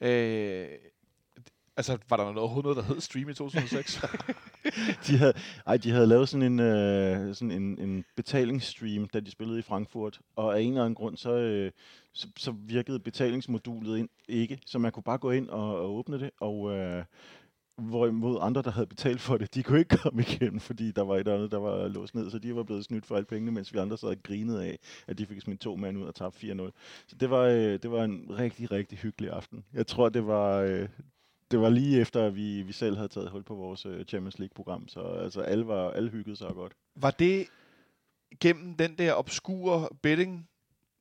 Ja. 0.00 0.64
Øh, 0.64 0.78
altså, 1.76 1.98
var 2.08 2.16
der 2.16 2.24
noget, 2.24 2.38
overhovedet 2.38 2.64
noget, 2.64 2.76
der 2.76 2.94
hed 2.94 3.00
Stream 3.00 3.28
i 3.28 3.34
2006? 3.34 4.00
de, 5.06 5.16
havde, 5.18 5.32
ej, 5.66 5.76
de 5.76 5.90
havde 5.90 6.06
lavet 6.06 6.28
sådan 6.28 6.52
en, 6.52 6.60
øh, 6.60 7.34
sådan 7.34 7.50
en, 7.50 7.78
en 7.78 8.04
betalingsstream, 8.16 9.08
da 9.08 9.20
de 9.20 9.30
spillede 9.30 9.58
i 9.58 9.62
Frankfurt, 9.62 10.20
og 10.36 10.56
af 10.56 10.60
en 10.60 10.68
eller 10.68 10.84
anden 10.84 10.94
grund, 10.94 11.16
så, 11.16 11.32
øh, 11.32 11.72
så, 12.12 12.28
så 12.36 12.50
virkede 12.52 13.00
betalingsmodulet 13.00 13.98
ind, 13.98 14.08
ikke, 14.28 14.58
så 14.66 14.78
man 14.78 14.92
kunne 14.92 15.02
bare 15.02 15.18
gå 15.18 15.30
ind 15.30 15.48
og, 15.48 15.80
og 15.80 15.94
åbne 15.94 16.20
det, 16.20 16.30
og 16.40 16.72
øh, 16.72 17.04
hvorimod 17.78 18.38
andre, 18.40 18.62
der 18.62 18.70
havde 18.70 18.86
betalt 18.86 19.20
for 19.20 19.36
det, 19.36 19.54
de 19.54 19.62
kunne 19.62 19.78
ikke 19.78 19.98
komme 20.02 20.22
igen, 20.22 20.60
fordi 20.60 20.92
der 20.92 21.02
var 21.02 21.14
et 21.14 21.18
eller 21.18 21.34
andet, 21.34 21.50
der 21.50 21.58
var 21.58 21.88
låst 21.88 22.14
ned, 22.14 22.30
så 22.30 22.38
de 22.38 22.56
var 22.56 22.62
blevet 22.62 22.84
snydt 22.84 23.06
for 23.06 23.16
alle 23.16 23.26
pengene, 23.26 23.52
mens 23.52 23.74
vi 23.74 23.78
andre 23.78 23.98
sad 23.98 24.08
og 24.08 24.16
grinede 24.22 24.64
af, 24.64 24.78
at 25.06 25.18
de 25.18 25.26
fik 25.26 25.40
smidt 25.40 25.60
to 25.60 25.76
mand 25.76 25.98
ud 25.98 26.02
og 26.02 26.14
tabte 26.14 26.52
4-0. 26.52 26.70
Så 27.06 27.16
det 27.20 27.30
var, 27.30 27.42
øh, 27.42 27.78
det 27.82 27.90
var 27.90 28.04
en 28.04 28.26
rigtig, 28.38 28.70
rigtig 28.70 28.98
hyggelig 28.98 29.30
aften. 29.30 29.64
Jeg 29.72 29.86
tror, 29.86 30.08
det 30.08 30.26
var, 30.26 30.60
øh, 30.60 30.88
det 31.50 31.60
var 31.60 31.68
lige 31.68 32.00
efter, 32.00 32.26
at 32.26 32.36
vi, 32.36 32.62
vi 32.62 32.72
selv 32.72 32.96
havde 32.96 33.08
taget 33.08 33.30
hul 33.30 33.42
på 33.42 33.54
vores 33.54 33.86
øh, 33.86 34.04
Champions 34.04 34.38
League-program, 34.38 34.88
så 34.88 35.00
altså, 35.00 35.40
alle, 35.40 35.66
var, 35.66 35.90
alle 35.90 36.10
hyggede 36.10 36.36
sig 36.36 36.48
godt. 36.54 36.72
var 36.96 37.10
det 37.10 37.46
gennem 38.40 38.74
den 38.76 38.98
der 38.98 39.12
obskure 39.12 39.88
betting 40.02 40.48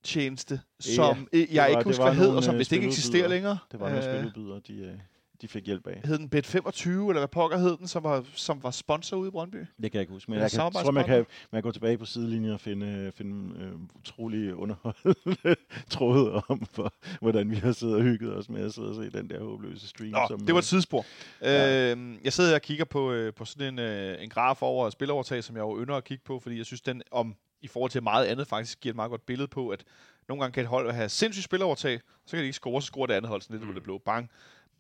tjeneste, 0.04 0.62
som 0.80 1.28
ja, 1.34 1.46
jeg 1.52 1.62
var- 1.62 1.68
ikke 1.68 1.78
det 1.80 1.86
husker, 1.86 2.04
hvad 2.04 2.14
hed, 2.16 2.30
og 2.30 2.44
som 2.44 2.56
øh, 2.56 2.60
vist 2.60 2.72
ikke 2.72 2.88
eksisterer 2.88 3.28
længere. 3.28 3.58
Det 3.72 3.80
var 3.80 3.90
nogle 3.90 4.10
Øh, 4.10 4.16
spiludbydere, 4.16 4.60
de, 4.68 4.74
øh, 4.74 5.00
de 5.42 5.48
fik 5.48 5.66
hjælp 5.66 5.88
af. 5.88 6.02
hed 6.06 6.18
den 6.18 6.30
Bet25, 6.36 6.90
eller 6.90 7.14
hvad 7.14 7.28
pokker 7.28 7.58
hed 7.58 7.78
den, 7.78 7.88
som 7.88 8.04
var, 8.04 8.24
som 8.34 8.64
var 8.64 8.72
sponsor 8.72 9.18
ude 9.18 9.28
i 9.28 9.32
Brøndby? 9.32 9.58
Det 9.58 9.68
kan 9.78 9.94
jeg 9.94 10.02
ikke 10.02 10.14
huske, 10.14 10.32
men 10.32 10.40
jeg 10.40 10.52
kan, 10.52 10.60
tror, 10.60 10.92
man 10.92 11.06
kan, 11.06 11.16
man 11.52 11.62
kan 11.62 11.62
gå 11.62 11.72
tilbage 11.72 11.98
på 11.98 12.06
sidelinjen 12.06 12.54
og 12.54 12.60
finde, 12.60 13.12
finde 13.16 13.60
øh, 13.60 13.72
utrolig 13.96 14.56
underholdende 14.56 15.56
tråde 15.90 16.42
om, 16.48 16.66
for, 16.66 16.94
hvordan 17.22 17.52
vi 17.52 17.56
har 17.56 17.72
siddet 17.72 17.96
og 17.96 18.02
hygget 18.02 18.36
os 18.36 18.50
med 18.50 18.66
at 18.66 18.74
sidde 18.74 18.90
og 18.90 18.96
se 18.96 19.10
den 19.10 19.30
der 19.30 19.44
håbløse 19.44 19.88
stream. 19.88 20.12
Nå, 20.12 20.20
som, 20.28 20.40
det 20.40 20.54
var 20.54 20.60
et 20.60 20.64
øh, 20.64 20.68
tidsspor. 20.68 21.06
Ja. 21.42 21.96
Øh, 21.96 22.16
jeg 22.24 22.34
sidder 22.34 22.56
og 22.56 22.62
kigger 22.62 22.86
på, 22.86 23.12
øh, 23.12 23.34
på 23.34 23.46
sådan 23.46 23.74
en, 23.74 23.80
øh, 23.80 24.24
en 24.24 24.30
graf 24.30 24.62
over 24.62 24.90
spilovertag, 24.90 25.44
som 25.44 25.56
jeg 25.56 25.62
jo 25.62 25.84
ynder 25.84 25.96
at 25.96 26.04
kigge 26.04 26.24
på, 26.26 26.40
fordi 26.40 26.58
jeg 26.58 26.66
synes, 26.66 26.82
den 26.82 27.02
om 27.12 27.36
i 27.62 27.68
forhold 27.68 27.92
til 27.92 28.04
meget 28.04 28.26
andet 28.26 28.48
faktisk 28.48 28.80
giver 28.80 28.92
et 28.92 28.96
meget 28.96 29.10
godt 29.10 29.26
billede 29.26 29.48
på, 29.48 29.70
at 29.70 29.84
nogle 30.28 30.42
gange 30.42 30.54
kan 30.54 30.64
et 30.64 30.70
hold 30.70 30.92
have 30.92 31.10
sindssygt 31.10 31.44
spilovertag, 31.44 32.00
så 32.26 32.32
kan 32.32 32.40
de 32.40 32.46
ikke 32.46 32.56
score, 32.56 32.82
så 32.82 32.86
scorer 32.86 33.08
det 33.08 33.14
andet 33.14 33.30
hold 33.30 33.42
sådan 33.42 33.58
lidt 33.58 33.68
mm. 33.68 33.74
det 33.74 33.84
blå. 33.84 33.98
Bang. 33.98 34.30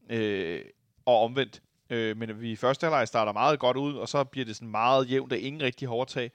Øh, 0.09 0.61
og 1.05 1.21
omvendt. 1.21 1.61
Øh, 1.89 2.17
men 2.17 2.41
vi 2.41 2.51
i 2.51 2.55
første 2.55 2.85
halvleg 2.85 3.07
starter 3.07 3.31
meget 3.33 3.59
godt 3.59 3.77
ud, 3.77 3.93
og 3.93 4.09
så 4.09 4.23
bliver 4.23 4.45
det 4.45 4.55
sådan 4.55 4.67
meget 4.67 5.11
jævnt, 5.11 5.31
der 5.31 5.37
ingen 5.37 5.61
rigtig 5.61 5.89
overtag. 5.89 6.31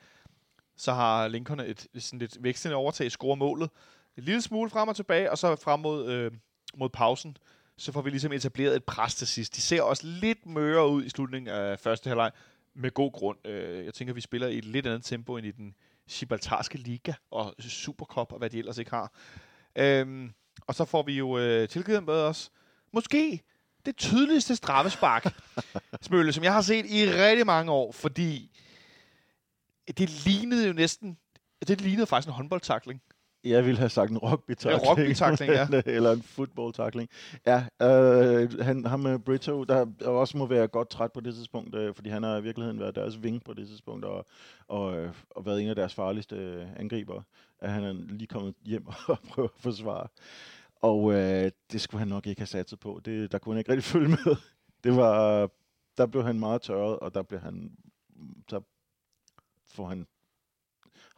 Så 0.76 0.92
har 0.92 1.28
Lincoln 1.28 1.60
et 1.60 1.86
sådan 1.98 2.18
lidt 2.18 2.36
vækstende 2.40 2.76
overtag, 2.76 3.10
scorer 3.10 3.34
målet. 3.34 3.70
En 4.16 4.22
lille 4.22 4.42
smule 4.42 4.70
frem 4.70 4.88
og 4.88 4.96
tilbage, 4.96 5.30
og 5.30 5.38
så 5.38 5.56
frem 5.56 5.80
mod, 5.80 6.10
øh, 6.10 6.32
mod 6.74 6.88
pausen, 6.88 7.36
så 7.76 7.92
får 7.92 8.02
vi 8.02 8.10
ligesom 8.10 8.32
etableret 8.32 8.76
et 8.76 8.84
pres 8.84 9.14
til 9.14 9.26
sidst. 9.26 9.56
De 9.56 9.60
ser 9.60 9.82
også 9.82 10.06
lidt 10.06 10.46
møre 10.46 10.88
ud 10.88 11.04
i 11.04 11.08
slutningen 11.08 11.48
af 11.48 11.78
første 11.78 12.08
halvleg, 12.08 12.30
med 12.74 12.90
god 12.90 13.12
grund. 13.12 13.46
Øh, 13.46 13.84
jeg 13.84 13.94
tænker, 13.94 14.14
vi 14.14 14.20
spiller 14.20 14.48
i 14.48 14.58
et 14.58 14.64
lidt 14.64 14.86
andet 14.86 15.04
tempo 15.04 15.36
end 15.36 15.46
i 15.46 15.50
den 15.50 15.74
Gibraltarske 16.10 16.78
Liga 16.78 17.12
og 17.30 17.54
Supercup 17.58 18.32
og 18.32 18.38
hvad 18.38 18.50
de 18.50 18.58
ellers 18.58 18.78
ikke 18.78 18.90
har. 18.90 19.12
Øhm, 19.76 20.32
Og 20.66 20.74
så 20.74 20.84
får 20.84 21.02
vi 21.02 21.12
jo 21.12 21.38
øh, 21.38 21.68
tilgivet 21.68 22.04
med 22.04 22.14
os, 22.14 22.50
måske 22.92 23.40
det 23.86 23.96
tydeligste 23.96 24.56
straffespark, 24.56 25.34
Smølle, 26.02 26.32
som 26.32 26.44
jeg 26.44 26.52
har 26.52 26.60
set 26.60 26.86
i 26.86 27.06
rigtig 27.06 27.46
mange 27.46 27.72
år, 27.72 27.92
fordi 27.92 28.50
det 29.98 30.24
lignede 30.24 30.66
jo 30.66 30.72
næsten, 30.72 31.18
det 31.68 31.80
lignede 31.80 32.06
faktisk 32.06 32.28
en 32.28 32.34
håndboldtakling. 32.34 33.00
Jeg 33.44 33.64
ville 33.64 33.78
have 33.78 33.88
sagt 33.88 34.10
en 34.10 34.18
rugby-takling. 34.18 34.82
En 34.82 34.88
rugby-tackling, 34.88 35.52
ja. 35.52 35.82
Eller 35.96 36.12
en 36.12 36.22
football-takling. 36.22 37.08
Ja, 37.46 37.64
øh, 37.82 38.60
han, 38.60 38.84
ham 38.86 39.00
med 39.00 39.18
Brito, 39.18 39.64
der 39.64 39.86
også 40.04 40.38
må 40.38 40.46
være 40.46 40.68
godt 40.68 40.90
træt 40.90 41.12
på 41.12 41.20
det 41.20 41.34
tidspunkt, 41.34 41.74
øh, 41.74 41.94
fordi 41.94 42.10
han 42.10 42.22
har 42.22 42.36
i 42.36 42.42
virkeligheden 42.42 42.80
været 42.80 42.94
deres 42.94 43.22
ving 43.22 43.44
på 43.44 43.54
det 43.54 43.68
tidspunkt, 43.68 44.04
og, 44.04 44.26
og, 44.68 44.96
øh, 44.96 45.12
og 45.30 45.46
været 45.46 45.62
en 45.62 45.68
af 45.68 45.74
deres 45.74 45.94
farligste 45.94 46.36
øh, 46.36 46.66
angriber. 46.76 47.22
At 47.60 47.70
han 47.70 47.84
er 47.84 47.92
lige 47.92 48.26
kommet 48.26 48.54
hjem 48.64 48.86
og 49.08 49.18
prøver 49.28 49.48
at 49.48 49.62
forsvare. 49.62 50.06
Og 50.82 51.12
øh, 51.12 51.50
det 51.72 51.80
skulle 51.80 51.98
han 51.98 52.08
nok 52.08 52.26
ikke 52.26 52.40
have 52.40 52.46
satset 52.46 52.80
på. 52.80 53.00
Det, 53.04 53.32
der 53.32 53.38
kunne 53.38 53.54
han 53.54 53.58
ikke 53.58 53.72
rigtig 53.72 53.84
følge 53.94 54.08
med. 54.08 54.36
Det 54.84 54.96
var, 54.96 55.50
der 55.96 56.06
blev 56.06 56.24
han 56.24 56.38
meget 56.38 56.62
tørret, 56.62 56.98
og 56.98 57.14
der 57.14 57.22
blev 57.22 57.40
han, 57.40 57.72
så 58.48 58.60
får 59.66 59.86
han 59.86 60.06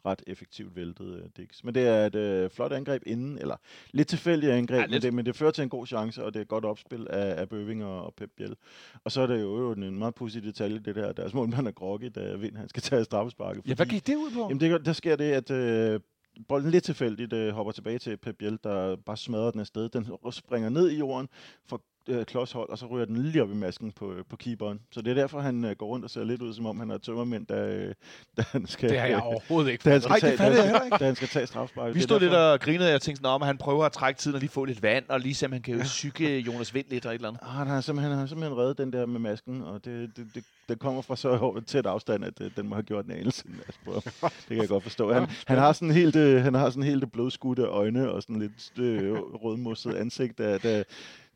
ret 0.05 0.23
effektivt 0.27 0.75
væltet 0.75 1.21
uh, 1.21 1.29
Dix. 1.37 1.63
Men 1.63 1.75
det 1.75 1.87
er 1.87 2.05
et 2.05 2.45
uh, 2.45 2.51
flot 2.51 2.71
angreb 2.71 3.03
inden, 3.05 3.37
eller 3.37 3.55
lidt 3.91 4.07
tilfældigt 4.07 4.51
angreb, 4.51 4.79
ja, 4.79 4.85
lidt. 4.85 4.91
Men, 4.91 5.01
det, 5.01 5.13
men 5.13 5.25
det 5.25 5.35
fører 5.35 5.51
til 5.51 5.61
en 5.61 5.69
god 5.69 5.87
chance, 5.87 6.23
og 6.23 6.33
det 6.33 6.39
er 6.39 6.41
et 6.41 6.47
godt 6.47 6.65
opspil 6.65 7.07
af, 7.09 7.41
af 7.41 7.49
Bøving 7.49 7.85
og, 7.85 8.05
og 8.05 8.13
Pep 8.13 8.29
Biel. 8.37 8.55
Og 9.03 9.11
så 9.11 9.21
er 9.21 9.27
det 9.27 9.41
jo 9.41 9.71
en 9.71 9.97
meget 9.97 10.15
positiv 10.15 10.41
detalje, 10.41 10.79
det 10.79 10.95
der, 10.95 11.11
deres 11.13 11.33
målmand 11.33 11.67
er 11.67 11.71
groggy, 11.71 12.11
da 12.15 12.35
Vind 12.35 12.57
han 12.57 12.69
skal 12.69 12.81
tage 12.81 13.03
straffesparket. 13.03 13.67
Ja, 13.67 13.73
hvad 13.73 13.85
gik 13.85 14.07
det 14.07 14.15
ud 14.15 14.31
på? 14.31 14.39
Jamen, 14.39 14.59
det, 14.59 14.85
der 14.85 14.93
sker 14.93 15.15
det, 15.15 15.49
at 15.49 15.95
uh, 15.95 16.01
bolden 16.47 16.71
lidt 16.71 16.83
tilfældigt 16.83 17.33
øh, 17.33 17.53
hopper 17.53 17.71
tilbage 17.71 17.99
til 17.99 18.17
Pep 18.17 18.35
Biel, 18.37 18.59
der 18.63 18.95
bare 18.95 19.17
smadrer 19.17 19.51
den 19.51 19.59
afsted. 19.59 19.89
Den 19.89 20.07
springer 20.31 20.69
ned 20.69 20.89
i 20.89 20.97
jorden, 20.97 21.29
får 21.65 21.81
øh, 22.07 22.25
klodshold, 22.25 22.69
og 22.69 22.77
så 22.77 22.85
ryger 22.85 23.05
den 23.05 23.17
lige 23.17 23.43
op 23.43 23.51
i 23.51 23.55
masken 23.55 23.91
på, 23.91 24.13
øh, 24.13 24.23
på 24.29 24.35
keeperen. 24.35 24.79
Så 24.91 25.01
det 25.01 25.11
er 25.11 25.15
derfor, 25.15 25.39
han 25.39 25.65
øh, 25.65 25.75
går 25.75 25.85
rundt 25.85 26.05
og 26.05 26.11
ser 26.11 26.23
lidt 26.23 26.41
ud, 26.41 26.53
som 26.53 26.65
om 26.65 26.79
han 26.79 26.91
er 26.91 26.97
tømmermænd, 26.97 27.45
da, 27.45 27.55
øh, 27.55 27.93
da 28.37 28.43
han 28.51 28.67
skal... 28.67 28.89
Det 28.89 28.99
har 28.99 29.07
jeg 29.07 29.21
overhovedet 29.31 29.71
ikke 29.71 29.81
da 29.83 29.89
han 29.89 30.01
skal, 30.01 30.11
Ej, 30.11 30.19
tage, 30.19 30.31
det 30.31 30.39
da, 30.39 30.45
han 30.45 30.75
skal, 30.75 30.85
ikke. 30.85 30.97
da 30.97 31.05
han 31.05 31.15
skal 31.15 31.27
tage 31.27 31.47
strafsparket. 31.47 31.95
Vi 31.95 32.01
stod 32.01 32.19
lidt 32.19 32.33
og 32.33 32.59
grinede, 32.59 32.87
og 32.87 32.91
jeg 32.91 33.01
tænkte, 33.01 33.29
at 33.29 33.45
han 33.45 33.57
prøver 33.57 33.85
at 33.85 33.91
trække 33.91 34.19
tiden 34.19 34.35
og 34.35 34.39
lige 34.39 34.51
få 34.51 34.65
lidt 34.65 34.83
vand, 34.83 35.05
og 35.09 35.19
lige 35.19 35.35
se, 35.35 35.45
om 35.45 35.51
han 35.51 35.61
kan 35.61 35.77
jo 35.77 35.85
syge 35.85 36.39
Jonas 36.39 36.73
Vind 36.73 36.85
lidt 36.89 37.05
og 37.05 37.11
et 37.11 37.15
eller 37.15 37.27
andet. 37.27 37.41
Ah, 37.43 37.49
han 37.49 37.67
har 37.67 37.81
simpelthen, 37.81 38.11
han 38.11 38.19
har 38.19 38.27
simpelthen 38.27 38.57
reddet 38.57 38.77
den 38.77 38.93
der 38.93 39.05
med 39.05 39.19
masken, 39.19 39.61
og 39.61 39.85
det, 39.85 40.17
det, 40.17 40.27
det, 40.35 40.43
det 40.69 40.79
kommer 40.79 41.01
fra 41.01 41.15
så 41.15 41.61
tæt 41.67 41.85
afstand, 41.85 42.25
at 42.25 42.41
øh, 42.41 42.51
den 42.55 42.67
må 42.67 42.75
have 42.75 42.83
gjort 42.83 43.05
en 43.05 43.11
anelse. 43.11 43.43
Altså, 43.67 44.09
det 44.23 44.47
kan 44.47 44.57
jeg 44.57 44.67
godt 44.67 44.83
forstå. 44.83 45.13
Han, 45.13 45.27
han 45.47 45.57
har 45.57 45.73
sådan 45.73 45.91
helt, 45.91 46.15
øh, 46.15 46.43
han 46.43 46.53
har 46.53 46.69
sådan 46.69 46.83
helt 46.83 47.11
blodskudte 47.11 47.61
øjne 47.61 48.11
og 48.11 48.21
sådan 48.21 48.39
lidt 48.39 48.79
øh, 48.79 49.13
rødmosset 49.13 49.93
ansigt, 49.93 50.37
da, 50.37 50.57
da, 50.57 50.83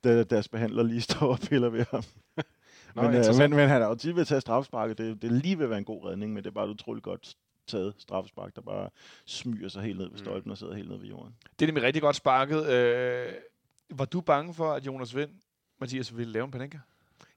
da 0.03 0.23
deres 0.23 0.47
behandler 0.47 0.83
lige 0.83 1.01
står 1.11 1.27
og 1.27 1.39
piller 1.39 1.69
ved 1.69 1.85
ham. 1.91 2.03
Nå, 2.95 3.01
men, 3.01 3.15
øh, 3.15 3.35
men, 3.37 3.49
men 3.49 3.69
han 3.69 3.81
er 3.81 3.87
jo 3.87 3.95
tit 3.95 4.15
ved 4.15 4.21
at 4.21 4.27
tage 4.27 4.41
straffesparket. 4.41 4.97
Det, 4.97 5.21
det 5.21 5.31
lige 5.31 5.57
ved 5.57 5.63
at 5.63 5.69
være 5.69 5.79
en 5.79 5.85
god 5.85 6.05
redning, 6.05 6.33
men 6.33 6.43
det 6.43 6.49
er 6.49 6.53
bare 6.53 6.65
et 6.65 6.69
utroligt 6.69 7.03
godt 7.03 7.35
taget 7.67 7.93
straffespark, 7.97 8.55
der 8.55 8.61
bare 8.61 8.89
smyger 9.25 9.69
sig 9.69 9.83
helt 9.83 9.97
ned 9.97 10.09
ved 10.09 10.17
stolpen 10.17 10.51
og 10.51 10.57
sidder 10.57 10.75
helt 10.75 10.89
ned 10.89 10.97
ved 10.97 11.07
jorden. 11.07 11.35
Det 11.59 11.65
er 11.65 11.67
nemlig 11.67 11.83
rigtig 11.83 12.01
godt 12.01 12.15
sparket. 12.15 12.69
Øh, 12.69 13.33
var 13.89 14.05
du 14.05 14.21
bange 14.21 14.53
for, 14.53 14.73
at 14.73 14.85
Jonas 14.85 15.15
Vind, 15.15 15.29
Mathias, 15.79 16.17
ville 16.17 16.33
lave 16.33 16.45
en 16.45 16.51
panenka? 16.51 16.77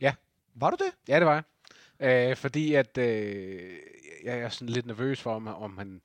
Ja. 0.00 0.14
Var 0.54 0.70
du 0.70 0.76
det? 0.76 0.92
Ja, 1.08 1.18
det 1.18 1.26
var 1.26 1.32
jeg. 1.32 2.30
Øh, 2.30 2.36
fordi 2.36 2.74
at 2.74 2.98
øh, 2.98 3.78
jeg 4.24 4.38
er 4.38 4.48
sådan 4.48 4.68
lidt 4.68 4.86
nervøs 4.86 5.20
for, 5.20 5.34
om, 5.34 5.46
om 5.46 5.78
han... 5.78 6.00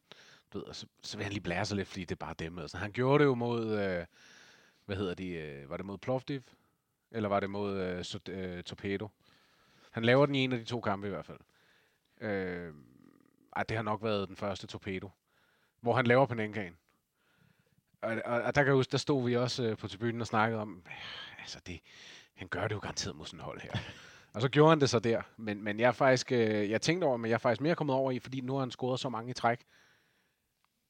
Du 0.53 0.57
ved, 0.57 0.73
så, 0.73 0.85
så 1.01 1.17
vil 1.17 1.23
han 1.23 1.33
lige 1.33 1.43
blære 1.43 1.65
sig 1.65 1.77
lidt, 1.77 1.87
fordi 1.87 2.01
det 2.01 2.11
er 2.11 2.25
bare 2.25 2.35
dem. 2.39 2.59
Altså, 2.59 2.77
han 2.77 2.91
gjorde 2.91 3.23
det 3.23 3.25
jo 3.25 3.35
mod... 3.35 3.79
Øh, 3.79 4.05
hvad 4.85 4.95
hedder 4.95 5.13
de? 5.13 5.27
Øh, 5.27 5.69
var 5.69 5.77
det 5.77 5.85
mod 5.85 5.97
Plovdiv? 5.97 6.41
Eller 7.11 7.29
var 7.29 7.39
det 7.39 7.49
mod 7.49 7.77
øh, 7.77 8.03
so, 8.03 8.19
øh, 8.29 8.63
Torpedo? 8.63 9.09
Han 9.91 10.03
laver 10.03 10.25
den 10.25 10.35
i 10.35 10.39
en 10.39 10.51
af 10.51 10.59
de 10.59 10.65
to 10.65 10.81
kampe 10.81 11.07
i 11.07 11.09
hvert 11.09 11.25
fald. 11.25 11.39
Øh, 12.21 12.73
ej, 13.55 13.63
det 13.63 13.77
har 13.77 13.83
nok 13.83 14.03
været 14.03 14.27
den 14.27 14.35
første 14.35 14.67
Torpedo. 14.67 15.09
Hvor 15.81 15.93
han 15.93 16.07
laver 16.07 16.25
Panenkaen. 16.25 16.77
Og, 18.01 18.21
og, 18.25 18.41
og 18.41 18.55
der 18.55 18.61
kan 18.61 18.67
jeg 18.67 18.75
huske, 18.75 18.91
der 18.91 18.97
stod 18.97 19.25
vi 19.25 19.35
også 19.35 19.63
øh, 19.63 19.77
på 19.77 19.87
tribunen 19.87 20.21
og 20.21 20.27
snakkede 20.27 20.61
om, 20.61 20.83
altså 21.39 21.59
det, 21.67 21.79
han 22.33 22.47
gør 22.47 22.67
det 22.67 22.75
jo 22.75 22.79
garanteret 22.79 23.15
mod 23.15 23.25
sådan 23.25 23.39
hold 23.39 23.61
her. 23.61 23.71
og 24.33 24.41
så 24.41 24.49
gjorde 24.49 24.69
han 24.69 24.81
det 24.81 24.89
så 24.89 24.99
der. 24.99 25.21
Men, 25.37 25.63
men 25.63 25.79
jeg 25.79 25.95
faktisk, 25.95 26.31
øh, 26.31 26.69
jeg 26.69 26.81
tænkte 26.81 27.05
over, 27.05 27.17
men 27.17 27.29
jeg 27.29 27.35
er 27.35 27.39
faktisk 27.39 27.61
mere 27.61 27.75
kommet 27.75 27.95
over 27.95 28.11
i, 28.11 28.19
fordi 28.19 28.41
nu 28.41 28.53
har 28.53 28.59
han 28.59 28.71
scoret 28.71 28.99
så 28.99 29.09
mange 29.09 29.29
i 29.29 29.33
træk, 29.33 29.65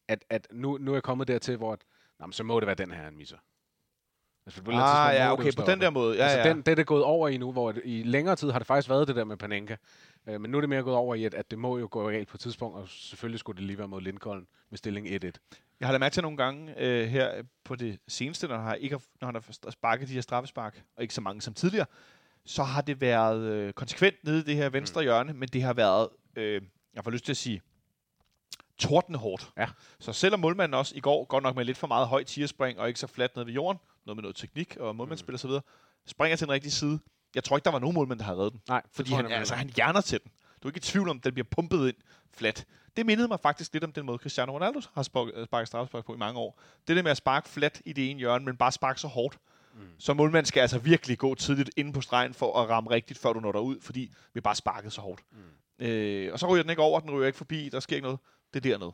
at, 0.07 0.25
at 0.29 0.47
nu, 0.51 0.77
nu 0.77 0.91
er 0.91 0.95
jeg 0.95 1.03
kommet 1.03 1.27
dertil, 1.27 1.57
hvor 1.57 1.73
at, 1.73 1.85
nå, 2.19 2.25
men 2.25 2.33
så 2.33 2.43
må 2.43 2.59
det 2.59 2.67
være 2.67 2.75
den 2.75 2.91
her, 2.91 3.03
han 3.03 3.17
misser. 3.17 3.37
Altså, 3.37 3.37
på 3.37 3.41
et 3.41 3.43
eller 3.43 3.43
andet 3.43 4.34
Ah, 4.67 5.15
ja, 5.15 5.33
okay, 5.33 5.51
på 5.55 5.63
den 5.67 5.81
der 5.81 5.89
måde. 5.89 6.15
Ja, 6.17 6.23
altså, 6.23 6.39
ja. 6.39 6.49
Den, 6.49 6.57
det 6.57 6.67
er 6.67 6.75
det 6.75 6.87
gået 6.87 7.03
over 7.03 7.27
i 7.27 7.37
nu, 7.37 7.51
hvor 7.51 7.71
det, 7.71 7.81
i 7.85 8.03
længere 8.03 8.35
tid 8.35 8.51
har 8.51 8.59
det 8.59 8.67
faktisk 8.67 8.89
været 8.89 9.07
det 9.07 9.15
der 9.15 9.23
med 9.23 9.37
Panenka. 9.37 9.75
Øh, 10.27 10.41
men 10.41 10.51
nu 10.51 10.57
er 10.57 10.61
det 10.61 10.69
mere 10.69 10.83
gået 10.83 10.95
over 10.95 11.15
i, 11.15 11.25
at, 11.25 11.33
at 11.33 11.51
det 11.51 11.59
må 11.59 11.77
jo 11.77 11.87
gå 11.91 12.09
galt 12.09 12.27
på 12.27 12.37
et 12.37 12.41
tidspunkt, 12.41 12.77
og 12.77 12.89
selvfølgelig 12.89 13.39
skulle 13.39 13.57
det 13.57 13.67
lige 13.67 13.77
være 13.77 13.87
mod 13.87 14.01
Lincoln 14.01 14.47
med 14.69 14.77
stilling 14.77 15.07
1-1. 15.07 15.11
Jeg 15.79 15.87
har 15.87 15.91
lagt 15.91 15.99
mærke 15.99 16.13
til 16.13 16.23
nogle 16.23 16.37
gange 16.37 16.73
øh, 16.77 17.07
her 17.07 17.43
på 17.63 17.75
det 17.75 17.99
seneste, 18.07 18.47
når 18.47 18.55
han, 18.55 18.63
har, 18.63 18.73
ikke 18.73 18.99
når 19.21 19.25
han 19.25 19.35
har 19.35 19.71
sparket 19.71 20.07
de 20.07 20.13
her 20.13 20.21
straffespark, 20.21 20.83
og 20.95 21.01
ikke 21.01 21.13
så 21.13 21.21
mange 21.21 21.41
som 21.41 21.53
tidligere, 21.53 21.85
så 22.45 22.63
har 22.63 22.81
det 22.81 23.01
været 23.01 23.41
øh, 23.41 23.73
konsekvent 23.73 24.15
nede 24.23 24.39
i 24.39 24.43
det 24.43 24.55
her 24.55 24.69
venstre 24.69 25.01
mm. 25.01 25.03
hjørne, 25.03 25.33
men 25.33 25.49
det 25.49 25.63
har 25.63 25.73
været, 25.73 26.09
øh, 26.35 26.61
jeg 26.93 27.03
får 27.03 27.11
lyst 27.11 27.25
til 27.25 27.33
at 27.33 27.37
sige, 27.37 27.61
tordenhårdt. 28.77 29.51
Ja. 29.57 29.67
Så 29.99 30.13
selvom 30.13 30.39
målmanden 30.39 30.73
også 30.73 30.95
i 30.95 30.99
går, 30.99 31.25
godt 31.25 31.43
nok 31.43 31.55
med 31.55 31.65
lidt 31.65 31.77
for 31.77 31.87
meget 31.87 32.07
højt 32.07 32.27
tierspring, 32.27 32.79
og 32.79 32.87
ikke 32.87 32.99
så 32.99 33.07
fladt 33.07 33.35
nede 33.35 33.45
ved 33.45 33.53
jorden, 33.53 33.79
noget 34.05 34.17
med 34.17 34.21
noget 34.21 34.35
teknik 34.35 34.77
og 34.77 34.95
målmandsspil 34.95 35.33
og 35.33 35.39
så 35.39 35.47
videre, 35.47 35.61
springer 36.05 36.35
til 36.35 36.47
den 36.47 36.53
rigtige 36.53 36.71
side. 36.71 36.99
Jeg 37.35 37.43
tror 37.43 37.57
ikke, 37.57 37.65
der 37.65 37.71
var 37.71 37.79
nogen 37.79 37.93
målmand, 37.93 38.19
der 38.19 38.25
havde 38.25 38.37
reddet 38.37 38.53
den. 38.53 38.61
Nej, 38.69 38.81
Fordi 38.91 39.11
han, 39.11 39.31
altså, 39.31 39.55
han 39.55 39.71
hjerner 39.75 40.01
til 40.01 40.19
den. 40.23 40.31
Du 40.63 40.67
er 40.67 40.69
ikke 40.69 40.77
i 40.77 40.81
tvivl 40.81 41.09
om, 41.09 41.17
at 41.17 41.23
den 41.23 41.33
bliver 41.33 41.47
pumpet 41.51 41.87
ind 41.87 41.95
flat. 42.33 42.65
Det 42.97 43.05
mindede 43.05 43.27
mig 43.27 43.39
faktisk 43.39 43.73
lidt 43.73 43.83
om 43.83 43.91
den 43.91 44.05
måde, 44.05 44.17
Cristiano 44.17 44.51
Ronaldo 44.55 44.81
har 44.93 45.03
sparket, 45.03 45.45
sparket 45.45 45.67
straffespark 45.67 46.05
på 46.05 46.13
i 46.13 46.17
mange 46.17 46.39
år. 46.39 46.59
Det 46.87 46.95
der 46.95 47.03
med 47.03 47.11
at 47.11 47.17
sparke 47.17 47.49
flat 47.49 47.81
i 47.85 47.93
det 47.93 48.09
ene 48.11 48.19
hjørne, 48.19 48.45
men 48.45 48.57
bare 48.57 48.71
sparke 48.71 48.99
så 48.99 49.07
hårdt. 49.07 49.37
Mm. 49.73 49.81
Så 49.97 50.13
målmanden 50.13 50.45
skal 50.45 50.61
altså 50.61 50.79
virkelig 50.79 51.17
gå 51.17 51.35
tidligt 51.35 51.69
inde 51.77 51.93
på 51.93 52.01
stregen 52.01 52.33
for 52.33 52.61
at 52.61 52.69
ramme 52.69 52.89
rigtigt, 52.89 53.19
før 53.19 53.33
du 53.33 53.39
når 53.39 53.51
derud, 53.51 53.81
fordi 53.81 54.13
vi 54.33 54.41
bare 54.41 54.55
sparket 54.55 54.93
så 54.93 55.01
hårdt. 55.01 55.21
Mm. 55.31 55.85
Øh, 55.85 56.33
og 56.33 56.39
så 56.39 56.47
ryger 56.47 56.63
den 56.63 56.69
ikke 56.69 56.81
over, 56.81 56.99
den 56.99 57.11
ryger 57.11 57.25
ikke 57.27 57.37
forbi, 57.37 57.69
der 57.69 57.79
sker 57.79 57.95
ikke 57.95 58.05
noget. 58.05 58.19
Det 58.55 58.65
er 58.65 58.77
dernede. 58.77 58.91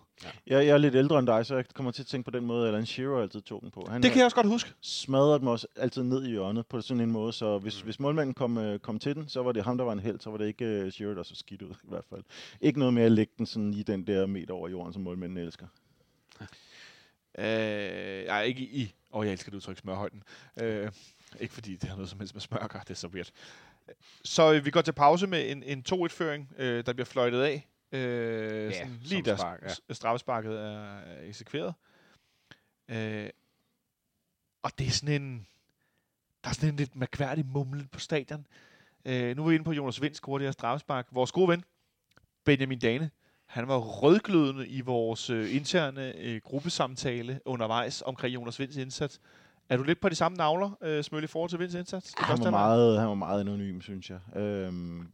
Jeg, 0.47 0.65
jeg 0.65 0.73
er 0.73 0.77
lidt 0.77 0.95
ældre 0.95 1.19
end 1.19 1.27
dig, 1.27 1.45
så 1.45 1.55
jeg 1.55 1.65
kommer 1.73 1.91
til 1.91 2.03
at 2.03 2.07
tænke 2.07 2.25
på 2.25 2.37
den 2.37 2.45
måde, 2.45 2.67
Alan 2.67 2.85
Shearer 2.85 3.21
altid 3.21 3.41
tog 3.41 3.61
den 3.61 3.71
på. 3.71 3.87
Han 3.89 4.03
Det 4.03 4.11
kan 4.11 4.17
jeg 4.17 4.25
også 4.25 4.35
godt 4.35 4.47
huske. 4.47 4.73
smadrede 4.81 5.39
dem 5.39 5.47
også 5.47 5.67
altid 5.75 6.03
ned 6.03 6.23
i 6.23 6.29
hjørnet 6.29 6.67
på 6.67 6.81
sådan 6.81 7.01
en 7.01 7.11
måde, 7.11 7.33
så 7.33 7.57
hvis, 7.57 7.81
mm. 7.81 7.85
hvis 7.85 7.99
målmanden 7.99 8.33
kom, 8.33 8.57
øh, 8.57 8.79
kom 8.79 8.99
til 8.99 9.15
den, 9.15 9.29
så 9.29 9.43
var 9.43 9.51
det 9.51 9.63
ham, 9.63 9.77
der 9.77 9.85
var 9.85 9.93
en 9.93 9.99
held, 9.99 10.19
så 10.19 10.29
var 10.29 10.37
det 10.37 10.47
ikke 10.47 10.83
uh, 10.85 10.91
Shearer, 10.91 11.13
der 11.13 11.23
så 11.23 11.35
skidt 11.35 11.61
ud 11.61 11.69
i 11.69 11.87
hvert 11.89 12.05
fald. 12.09 12.23
Ikke 12.61 12.79
noget 12.79 12.93
med 12.93 13.03
at 13.03 13.11
lægge 13.11 13.33
den 13.37 13.45
sådan 13.45 13.73
i 13.73 13.83
den 13.83 14.07
der 14.07 14.25
meter 14.25 14.53
over 14.53 14.69
jorden, 14.69 14.93
som 14.93 15.01
målmanden 15.01 15.37
elsker. 15.37 15.67
Øh, 17.37 17.45
jeg 18.25 18.45
ikke 18.47 18.61
i... 18.61 18.93
Åh, 19.13 19.19
oh, 19.19 19.25
jeg 19.25 19.31
elsker 19.31 19.51
det 19.51 19.55
udtryk 19.55 19.77
smørhøjden. 19.77 20.23
Øh, 20.61 20.91
ikke 21.39 21.53
fordi 21.53 21.75
det 21.75 21.89
har 21.89 21.95
noget 21.95 22.09
som 22.09 22.19
helst 22.19 22.35
med 22.35 22.41
smør 22.41 22.57
at 22.57 22.69
gøre, 22.69 22.81
det 22.81 22.89
er 22.89 22.93
så 22.93 23.07
weird. 23.07 23.29
Så 24.23 24.53
øh, 24.53 24.65
vi 24.65 24.71
går 24.71 24.81
til 24.81 24.91
pause 24.91 25.27
med 25.27 25.51
en, 25.51 25.63
en 25.63 25.83
2-1-føring, 25.89 26.49
øh, 26.57 26.85
der 26.85 26.93
bliver 26.93 27.05
fløjtet 27.05 27.41
af. 27.41 27.67
Øh, 27.91 28.71
Ja, 28.71 28.77
sådan, 28.77 28.99
lige 29.01 29.21
da 29.21 29.37
spark, 29.37 29.61
ja. 29.89 29.93
straffesparket 29.93 30.53
er, 30.59 30.97
er 30.97 31.27
eksekveret. 31.27 31.73
Øh, 32.89 33.29
og 34.63 34.71
det 34.77 34.87
er 34.87 34.91
sådan 34.91 35.21
en... 35.21 35.47
Der 36.43 36.49
er 36.49 36.53
sådan 36.53 36.69
en 36.69 36.75
lidt 36.75 36.95
mærkværdig 36.95 37.45
mumlen 37.45 37.87
på 37.87 37.99
stadion. 37.99 38.47
Øh, 39.05 39.35
nu 39.37 39.43
er 39.43 39.49
vi 39.49 39.55
inde 39.55 39.65
på 39.65 39.71
Jonas 39.71 40.01
Vind 40.01 40.13
scorer 40.13 40.37
det 40.37 40.47
her 40.47 40.51
straffespark. 40.51 41.07
Vores 41.11 41.31
gode 41.31 41.47
ven, 41.47 41.63
Benjamin 42.45 42.79
Dane, 42.79 43.11
han 43.45 43.67
var 43.67 43.77
rødglødende 43.77 44.67
i 44.67 44.81
vores 44.81 45.29
øh, 45.29 45.55
interne 45.55 46.15
øh, 46.17 46.41
gruppesamtale 46.43 47.39
undervejs 47.45 48.03
omkring 48.05 48.33
Jonas 48.35 48.59
Vinds 48.59 48.77
indsats. 48.77 49.19
Er 49.69 49.77
du 49.77 49.83
lidt 49.83 49.99
på 50.01 50.09
de 50.09 50.15
samme 50.15 50.35
navler, 50.35 50.77
øh, 50.81 51.03
Smølle, 51.03 51.23
i 51.23 51.27
forhold 51.27 51.49
til 51.49 51.59
Vinds 51.59 51.73
indsats? 51.73 52.13
Han 52.17 52.43
var, 52.43 52.49
meget, 52.49 52.99
han 52.99 53.07
var 53.07 53.15
meget 53.15 53.39
anonym, 53.39 53.81
synes 53.81 54.09
jeg. 54.09 54.37
Øhm, 54.41 55.07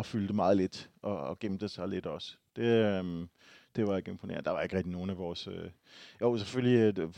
og 0.00 0.06
fyldte 0.06 0.34
meget 0.34 0.56
lidt, 0.56 0.90
og, 1.02 1.18
og 1.20 1.38
gemte 1.38 1.68
sig 1.68 1.88
lidt 1.88 2.06
også. 2.06 2.36
Det, 2.56 2.64
øhm, 2.64 3.28
det 3.76 3.86
var 3.86 3.96
ikke 3.96 4.10
imponerende. 4.10 4.44
Der 4.44 4.50
var 4.50 4.62
ikke 4.62 4.76
rigtig 4.76 4.92
nogen 4.92 5.10
af 5.10 5.18
vores... 5.18 5.46
Øh, 5.46 5.70
jo, 6.20 6.36
selvfølgelig... 6.38 6.98
Øh, 6.98 7.08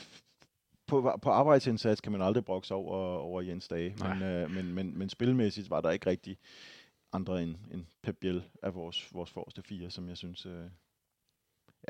på, 0.86 1.18
på 1.22 1.30
arbejdsindsats 1.30 2.00
kan 2.00 2.12
man 2.12 2.22
aldrig 2.22 2.44
brokse 2.44 2.74
over, 2.74 2.96
over 3.18 3.40
Jens 3.40 3.68
Dage, 3.68 3.94
Nej. 3.98 4.14
men, 4.14 4.22
øh, 4.22 4.50
men, 4.50 4.74
men, 4.74 4.98
men 4.98 5.08
spilmæssigt 5.08 5.70
var 5.70 5.80
der 5.80 5.90
ikke 5.90 6.10
rigtig 6.10 6.38
andre 7.12 7.42
end, 7.42 7.54
end 7.72 7.84
Pep 8.02 8.16
Biel 8.20 8.42
af 8.62 8.74
vores, 8.74 9.14
vores 9.14 9.30
forreste 9.30 9.62
fire, 9.62 9.90
som 9.90 10.08
jeg 10.08 10.16
synes... 10.16 10.46
Øh, 10.46 10.52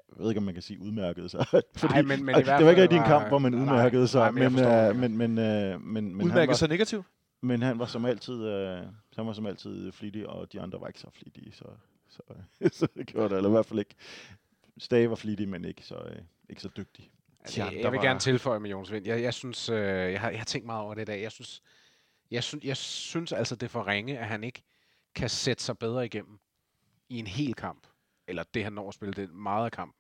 jeg 0.09 0.16
ved 0.18 0.30
ikke, 0.30 0.38
om 0.38 0.45
man 0.45 0.55
kan 0.55 0.62
sige 0.62 0.80
udmærkede 0.80 1.28
sig. 1.28 1.47
Fordi, 1.76 1.93
Nej, 1.93 2.03
men- 2.03 2.24
men 2.24 2.34
i 2.34 2.38
det 2.38 2.45
hvert 2.45 2.64
var 2.64 2.70
ikke 2.70 2.80
fald 2.80 2.82
rigtig 2.82 2.99
en 2.99 3.05
kamp, 3.05 3.28
hvor 3.28 3.38
man 3.38 3.53
nej, 3.53 3.61
udmærkede 3.61 4.09
sig, 4.09 4.20
nej, 4.20 4.30
men 4.49 4.53
men, 4.55 4.64
øh, 4.64 4.70
det. 4.88 4.97
men, 4.97 5.16
men, 5.16 5.38
øh, 5.38 5.80
men, 5.80 6.05
men 6.05 6.20
han 6.20 6.26
Udmærket 6.26 6.49
var, 6.49 6.55
sig 6.55 6.68
negativt? 6.68 7.07
Men 7.45 7.62
han 7.62 7.78
var 7.78 7.86
som 7.86 8.05
altid, 8.05 8.45
øh, 8.45 8.86
han 9.16 9.26
var 9.26 9.32
som 9.32 9.47
altid 9.47 9.93
flittig, 9.93 10.26
og 10.28 10.53
de 10.53 10.61
andre 10.61 10.80
var 10.80 10.86
ikke 10.86 11.01
så 11.01 11.11
flittige, 11.11 11.53
så, 11.53 11.64
så, 12.09 12.22
så 12.78 12.88
det 12.97 13.07
gjorde 13.07 13.28
det, 13.28 13.36
eller 13.36 13.51
i 13.51 13.53
hvert 13.53 13.66
fald 13.66 13.78
ikke. 13.78 13.95
Stage 14.78 15.11
var 15.11 15.16
flittig, 15.16 15.49
men 15.49 15.64
ikke 15.64 15.82
så, 15.86 15.95
øh, 15.97 16.22
ikke 16.49 16.62
så 16.62 16.68
dygtig. 16.76 17.11
de 17.55 17.62
andre 17.62 17.76
jeg 17.80 17.93
vil 17.93 17.99
var- 17.99 18.05
gerne 18.05 18.20
tilføje 18.20 18.61
med 18.61 18.70
Jonas 18.70 18.93
Vind. 18.93 19.07
Jeg, 19.07 19.22
jeg 19.22 19.34
synes, 19.34 19.68
øh, 19.68 19.76
jeg, 20.12 20.20
har, 20.20 20.30
jeg 20.30 20.40
har 20.40 20.45
tænkt 20.45 20.66
meget 20.66 20.82
over 20.82 20.95
det 20.95 21.07
dag. 21.07 21.22
Jeg 21.22 21.32
synes, 21.32 21.62
jeg, 22.30 22.45
synes, 22.45 22.64
jeg 22.64 22.76
synes 22.76 23.32
altså, 23.32 23.55
det 23.57 23.62
er 23.62 23.68
for 23.70 23.86
ringe, 23.86 24.18
at 24.18 24.26
han 24.26 24.45
ikke 24.45 24.62
kan 25.14 25.28
sætte 25.28 25.62
sig 25.62 25.78
bedre 25.78 26.05
igennem 26.05 26.38
i 27.09 27.18
en 27.18 27.26
hel 27.26 27.55
kamp. 27.55 27.86
Eller 28.26 28.43
det, 28.55 28.64
han 28.64 28.72
når 28.72 28.88
at 28.88 28.95
spille, 28.95 29.12
det 29.14 29.30
meget 29.30 29.64
af 29.64 29.72
kampen. 29.72 29.97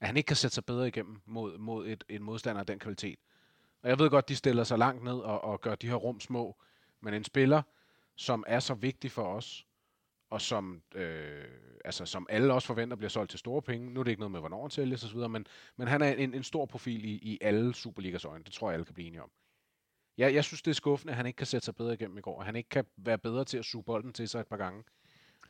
At 0.00 0.06
han 0.06 0.16
ikke 0.16 0.26
kan 0.26 0.36
sætte 0.36 0.54
sig 0.54 0.64
bedre 0.64 0.88
igennem 0.88 1.20
mod, 1.26 1.58
mod 1.58 1.86
et, 1.88 2.04
en 2.08 2.22
modstander 2.22 2.60
af 2.60 2.66
den 2.66 2.78
kvalitet. 2.78 3.18
Og 3.84 3.90
jeg 3.90 3.98
ved 3.98 4.10
godt, 4.10 4.28
de 4.28 4.36
stiller 4.36 4.64
sig 4.64 4.78
langt 4.78 5.04
ned 5.04 5.18
og, 5.18 5.44
og 5.44 5.60
gør 5.60 5.74
de 5.74 5.88
her 5.88 5.94
rum 5.94 6.20
små. 6.20 6.56
Men 7.00 7.14
en 7.14 7.24
spiller, 7.24 7.62
som 8.16 8.44
er 8.46 8.60
så 8.60 8.74
vigtig 8.74 9.10
for 9.10 9.22
os, 9.22 9.66
og 10.30 10.40
som, 10.40 10.82
øh, 10.94 11.44
altså, 11.84 12.06
som 12.06 12.26
alle 12.30 12.54
også 12.54 12.66
forventer 12.66 12.96
bliver 12.96 13.08
solgt 13.08 13.30
til 13.30 13.38
store 13.38 13.62
penge. 13.62 13.90
Nu 13.90 14.00
er 14.00 14.04
det 14.04 14.10
ikke 14.10 14.20
noget 14.20 14.32
med, 14.32 14.40
hvornår 14.40 14.62
han 14.62 14.70
sælges 14.70 15.04
osv., 15.04 15.18
men, 15.18 15.46
men 15.76 15.88
han 15.88 16.02
er 16.02 16.12
en, 16.12 16.34
en 16.34 16.42
stor 16.42 16.66
profil 16.66 17.04
i, 17.04 17.08
i 17.08 17.38
alle 17.40 17.74
Superligas 17.74 18.24
øjne. 18.24 18.44
Det 18.44 18.52
tror 18.52 18.68
jeg, 18.68 18.74
alle 18.74 18.84
kan 18.84 18.94
blive 18.94 19.06
enige 19.06 19.22
om. 19.22 19.30
Jeg, 20.18 20.34
jeg 20.34 20.44
synes, 20.44 20.62
det 20.62 20.70
er 20.70 20.74
skuffende, 20.74 21.10
at 21.10 21.16
han 21.16 21.26
ikke 21.26 21.36
kan 21.36 21.46
sætte 21.46 21.64
sig 21.64 21.76
bedre 21.76 21.94
igennem 21.94 22.18
i 22.18 22.20
går. 22.20 22.40
At 22.40 22.46
han 22.46 22.56
ikke 22.56 22.68
kan 22.68 22.84
være 22.96 23.18
bedre 23.18 23.44
til 23.44 23.58
at 23.58 23.64
suge 23.64 23.84
bolden 23.84 24.12
til 24.12 24.28
sig 24.28 24.40
et 24.40 24.46
par 24.46 24.56
gange, 24.56 24.84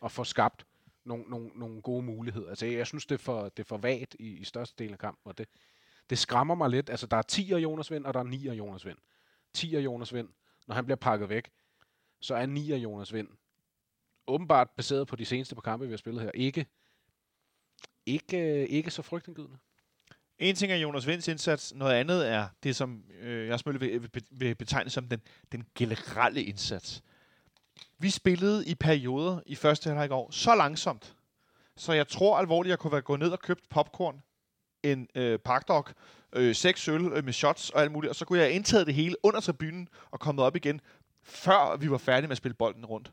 og 0.00 0.12
få 0.12 0.24
skabt 0.24 0.66
nogle, 1.04 1.24
nogle, 1.24 1.48
nogle 1.54 1.82
gode 1.82 2.02
muligheder. 2.02 2.48
Altså, 2.48 2.66
jeg 2.66 2.86
synes, 2.86 3.06
det 3.06 3.14
er 3.14 3.22
for, 3.22 3.42
det 3.42 3.58
er 3.58 3.68
for 3.68 3.78
vagt 3.78 4.16
i, 4.18 4.38
i 4.38 4.44
største 4.44 4.84
del 4.84 4.92
af 4.92 4.98
kampen, 4.98 5.30
og 5.30 5.38
det, 5.38 5.48
det 6.10 6.18
skræmmer 6.18 6.54
mig 6.54 6.70
lidt. 6.70 6.90
Altså, 6.90 7.06
der 7.06 7.16
er 7.16 7.22
10 7.22 7.52
af 7.52 7.58
Jonas 7.58 7.90
Vind, 7.90 8.06
og 8.06 8.14
der 8.14 8.20
er 8.20 8.24
9 8.24 8.48
af 8.48 8.54
Jonas 8.54 8.86
Vind. 8.86 8.98
10 9.54 9.74
af 9.76 9.80
Jonas 9.80 10.14
Vind, 10.14 10.28
når 10.66 10.74
han 10.74 10.84
bliver 10.84 10.96
pakket 10.96 11.28
væk, 11.28 11.50
så 12.20 12.34
er 12.34 12.46
9 12.46 12.72
af 12.72 12.76
Jonas 12.76 13.12
Vind 13.12 13.28
åbenbart 14.26 14.70
baseret 14.76 15.06
på 15.06 15.16
de 15.16 15.24
seneste 15.24 15.54
par 15.54 15.62
kampe, 15.62 15.86
vi 15.86 15.92
har 15.92 15.96
spillet 15.96 16.22
her, 16.22 16.30
ikke, 16.34 16.66
ikke, 18.06 18.68
ikke 18.68 18.90
så 18.90 19.02
frygtindgydende. 19.02 19.58
En 20.38 20.54
ting 20.54 20.72
er 20.72 20.76
Jonas 20.76 21.06
Vinds 21.06 21.28
indsats, 21.28 21.74
noget 21.74 21.94
andet 21.94 22.28
er 22.28 22.48
det, 22.62 22.76
som 22.76 23.04
øh, 23.20 23.48
jeg 23.48 23.58
selvfølgelig 23.58 24.02
vil, 24.02 24.22
vil, 24.30 24.54
betegne 24.54 24.90
som 24.90 25.08
den, 25.08 25.20
den 25.52 25.66
generelle 25.74 26.42
indsats. 26.42 27.02
Vi 27.98 28.10
spillede 28.10 28.66
i 28.66 28.74
perioder 28.74 29.40
i 29.46 29.54
første 29.54 29.88
halvleg 29.88 30.08
i 30.08 30.12
år 30.12 30.30
så 30.30 30.54
langsomt, 30.54 31.16
så 31.76 31.92
jeg 31.92 32.08
tror 32.08 32.38
alvorligt, 32.38 32.70
jeg 32.70 32.78
kunne 32.78 32.92
være 32.92 33.02
gået 33.02 33.20
ned 33.20 33.30
og 33.30 33.38
købt 33.38 33.68
popcorn, 33.68 34.22
en 34.84 35.08
øh, 35.14 35.38
parkdog, 35.38 35.86
øh, 36.32 36.54
seks 36.54 36.88
øl 36.88 37.02
øh, 37.02 37.24
med 37.24 37.32
shots 37.32 37.70
og 37.70 37.82
alt 37.82 37.92
muligt, 37.92 38.08
og 38.08 38.16
så 38.16 38.24
kunne 38.24 38.38
jeg 38.38 38.46
have 38.46 38.54
indtaget 38.54 38.86
det 38.86 38.94
hele 38.94 39.16
under 39.22 39.40
tribunen 39.40 39.88
og 40.10 40.20
kommet 40.20 40.44
op 40.44 40.56
igen, 40.56 40.80
før 41.22 41.76
vi 41.76 41.90
var 41.90 41.98
færdige 41.98 42.26
med 42.26 42.32
at 42.32 42.38
spille 42.38 42.54
bolden 42.54 42.86
rundt. 42.86 43.12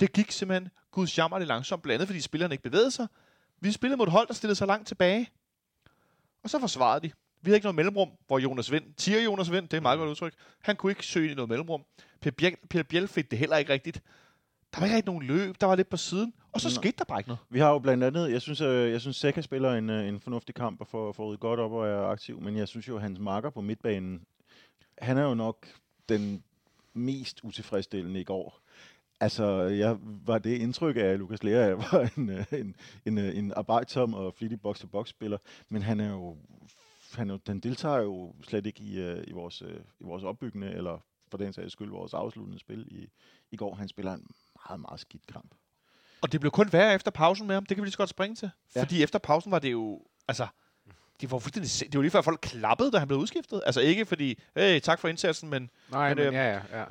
Det 0.00 0.12
gik 0.12 0.30
simpelthen 0.30 0.70
guds 0.90 1.18
jammer 1.18 1.38
det 1.38 1.48
langsomt, 1.48 1.82
blandt 1.82 1.94
andet 1.94 2.08
fordi 2.08 2.20
spillerne 2.20 2.54
ikke 2.54 2.62
bevægede 2.62 2.90
sig. 2.90 3.06
Vi 3.60 3.72
spillede 3.72 3.96
mod 3.96 4.06
et 4.06 4.12
hold, 4.12 4.28
der 4.28 4.34
stillede 4.34 4.56
sig 4.56 4.66
langt 4.66 4.88
tilbage. 4.88 5.30
Og 6.42 6.50
så 6.50 6.58
forsvarede 6.58 7.08
de. 7.08 7.12
Vi 7.42 7.50
havde 7.50 7.56
ikke 7.56 7.64
noget 7.64 7.74
mellemrum, 7.74 8.08
hvor 8.26 8.38
Jonas 8.38 8.72
Vind, 8.72 8.94
tier 8.96 9.22
Jonas 9.22 9.52
Vind, 9.52 9.64
det 9.64 9.72
er 9.72 9.76
et 9.76 9.82
meget 9.82 9.98
godt 9.98 10.10
udtryk, 10.10 10.34
han 10.62 10.76
kunne 10.76 10.92
ikke 10.92 11.06
søge 11.06 11.30
i 11.30 11.34
noget 11.34 11.48
mellemrum. 11.48 11.84
Per, 12.20 12.30
Bjel, 12.30 12.56
per 12.70 12.82
Bjel 12.82 13.08
fik 13.08 13.30
det 13.30 13.38
heller 13.38 13.56
ikke 13.56 13.72
rigtigt. 13.72 14.00
Der 14.74 14.80
var 14.80 14.84
ikke 14.86 14.96
rigtig 14.96 15.12
nogen 15.14 15.26
løb, 15.26 15.60
der 15.60 15.66
var 15.66 15.74
lidt 15.74 15.88
på 15.88 15.96
siden, 15.96 16.34
og 16.52 16.60
så 16.60 16.68
Nå. 16.68 16.72
skete 16.82 16.96
der 16.98 17.04
bare 17.04 17.20
ikke 17.20 17.28
noget. 17.28 17.40
Vi 17.50 17.58
har 17.58 17.70
jo 17.70 17.78
blandt 17.78 18.04
andet, 18.04 18.30
jeg 18.30 18.42
synes, 18.42 18.60
øh, 18.60 18.90
jeg 18.90 19.00
synes 19.00 19.16
Seca 19.16 19.40
spiller 19.40 19.74
en, 19.74 19.90
øh, 19.90 20.08
en 20.08 20.20
fornuftig 20.20 20.54
kamp 20.54 20.80
og 20.80 20.86
får, 20.86 21.12
får 21.12 21.26
ryddet 21.26 21.40
godt 21.40 21.60
op 21.60 21.72
og 21.72 21.86
er 21.88 22.00
aktiv, 22.06 22.40
men 22.40 22.56
jeg 22.56 22.68
synes 22.68 22.88
jo, 22.88 22.96
at 22.96 23.02
hans 23.02 23.18
marker 23.18 23.50
på 23.50 23.60
midtbanen, 23.60 24.22
han 24.98 25.18
er 25.18 25.22
jo 25.22 25.34
nok 25.34 25.66
den 26.08 26.42
mest 26.94 27.40
utilfredsstillende 27.42 28.20
i 28.20 28.24
går. 28.24 28.60
Altså, 29.20 29.60
jeg 29.62 29.96
var 30.02 30.38
det 30.38 30.58
indtryk 30.58 30.96
af, 30.96 31.00
at 31.00 31.18
Lukas 31.18 31.42
Lea 31.42 31.70
var 31.72 32.10
en, 32.16 32.30
øh, 32.30 32.44
en, 32.52 32.76
en, 33.06 33.18
øh, 33.18 33.36
en 33.36 33.52
arbejdsom 33.56 34.14
og 34.14 34.34
flittig 34.34 34.60
box-to-box-spiller, 34.60 35.38
men 35.68 35.82
han 35.82 36.00
er 36.00 36.10
jo, 36.10 36.36
han, 37.14 37.30
er, 37.30 37.34
jo- 37.34 37.40
den 37.46 37.60
deltager 37.60 37.98
jo 38.00 38.34
slet 38.42 38.66
ikke 38.66 38.82
i, 38.82 39.00
øh, 39.00 39.24
i, 39.26 39.32
vores, 39.32 39.62
øh, 39.62 39.80
i 40.00 40.04
vores 40.04 40.22
opbyggende, 40.24 40.70
eller 40.72 40.98
for 41.30 41.38
den 41.38 41.52
sags 41.52 41.72
skyld 41.72 41.90
vores 41.90 42.14
afsluttende 42.14 42.58
spil 42.58 42.86
i, 42.90 43.08
i 43.50 43.56
går. 43.56 43.74
Han 43.74 43.88
spiller 43.88 44.12
en 44.12 44.26
meget, 44.68 44.80
meget 44.80 45.00
skidt 45.00 45.26
kamp. 45.26 45.54
Og 46.22 46.32
det 46.32 46.40
blev 46.40 46.50
kun 46.50 46.72
værre 46.72 46.94
efter 46.94 47.10
pausen 47.10 47.46
med 47.46 47.54
ham. 47.54 47.66
Det 47.66 47.76
kan 47.76 47.82
vi 47.82 47.86
lige 47.86 47.92
så 47.92 47.98
godt 47.98 48.08
springe 48.10 48.36
til. 48.36 48.50
Ja. 48.76 48.82
Fordi 48.82 49.02
efter 49.02 49.18
pausen 49.18 49.52
var 49.52 49.58
det 49.58 49.72
jo... 49.72 50.06
Altså, 50.28 50.46
det 51.20 51.30
var 51.30 51.38
fuldstændig... 51.38 51.70
se- 51.70 51.84
Det 51.84 51.94
var 51.94 52.02
lige 52.02 52.10
før 52.10 52.22
folk 52.22 52.40
klappede, 52.42 52.90
da 52.92 52.98
han 52.98 53.08
blev 53.08 53.20
udskiftet. 53.20 53.62
Altså 53.66 53.80
ikke 53.80 54.06
fordi, 54.06 54.40
hey, 54.56 54.80
tak 54.80 54.98
for 55.00 55.08
indsatsen, 55.08 55.50
men 55.50 55.70
Nej, 55.90 56.08
Men, 56.08 56.16
men, 56.16 56.26
øhm, 56.26 56.34
ja, 56.34 56.52
ja, 56.52 56.78
ja. 56.80 56.84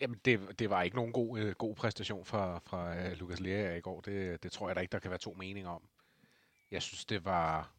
Jamen, 0.00 0.20
det, 0.24 0.58
det 0.58 0.70
var 0.70 0.82
ikke 0.82 0.96
nogen 0.96 1.12
god, 1.12 1.38
øh, 1.38 1.52
god 1.54 1.74
præstation 1.74 2.24
fra, 2.24 2.58
fra 2.58 2.96
øh, 2.96 3.12
Lukas 3.12 3.40
Lea 3.40 3.76
i 3.76 3.80
går. 3.80 4.00
Det, 4.00 4.42
det 4.42 4.52
tror 4.52 4.68
jeg 4.68 4.76
da 4.76 4.80
ikke, 4.80 4.92
der 4.92 4.98
kan 4.98 5.10
være 5.10 5.18
to 5.18 5.34
meninger 5.38 5.70
om. 5.70 5.82
Jeg 6.70 6.82
synes, 6.82 7.04
det 7.04 7.24
var... 7.24 7.70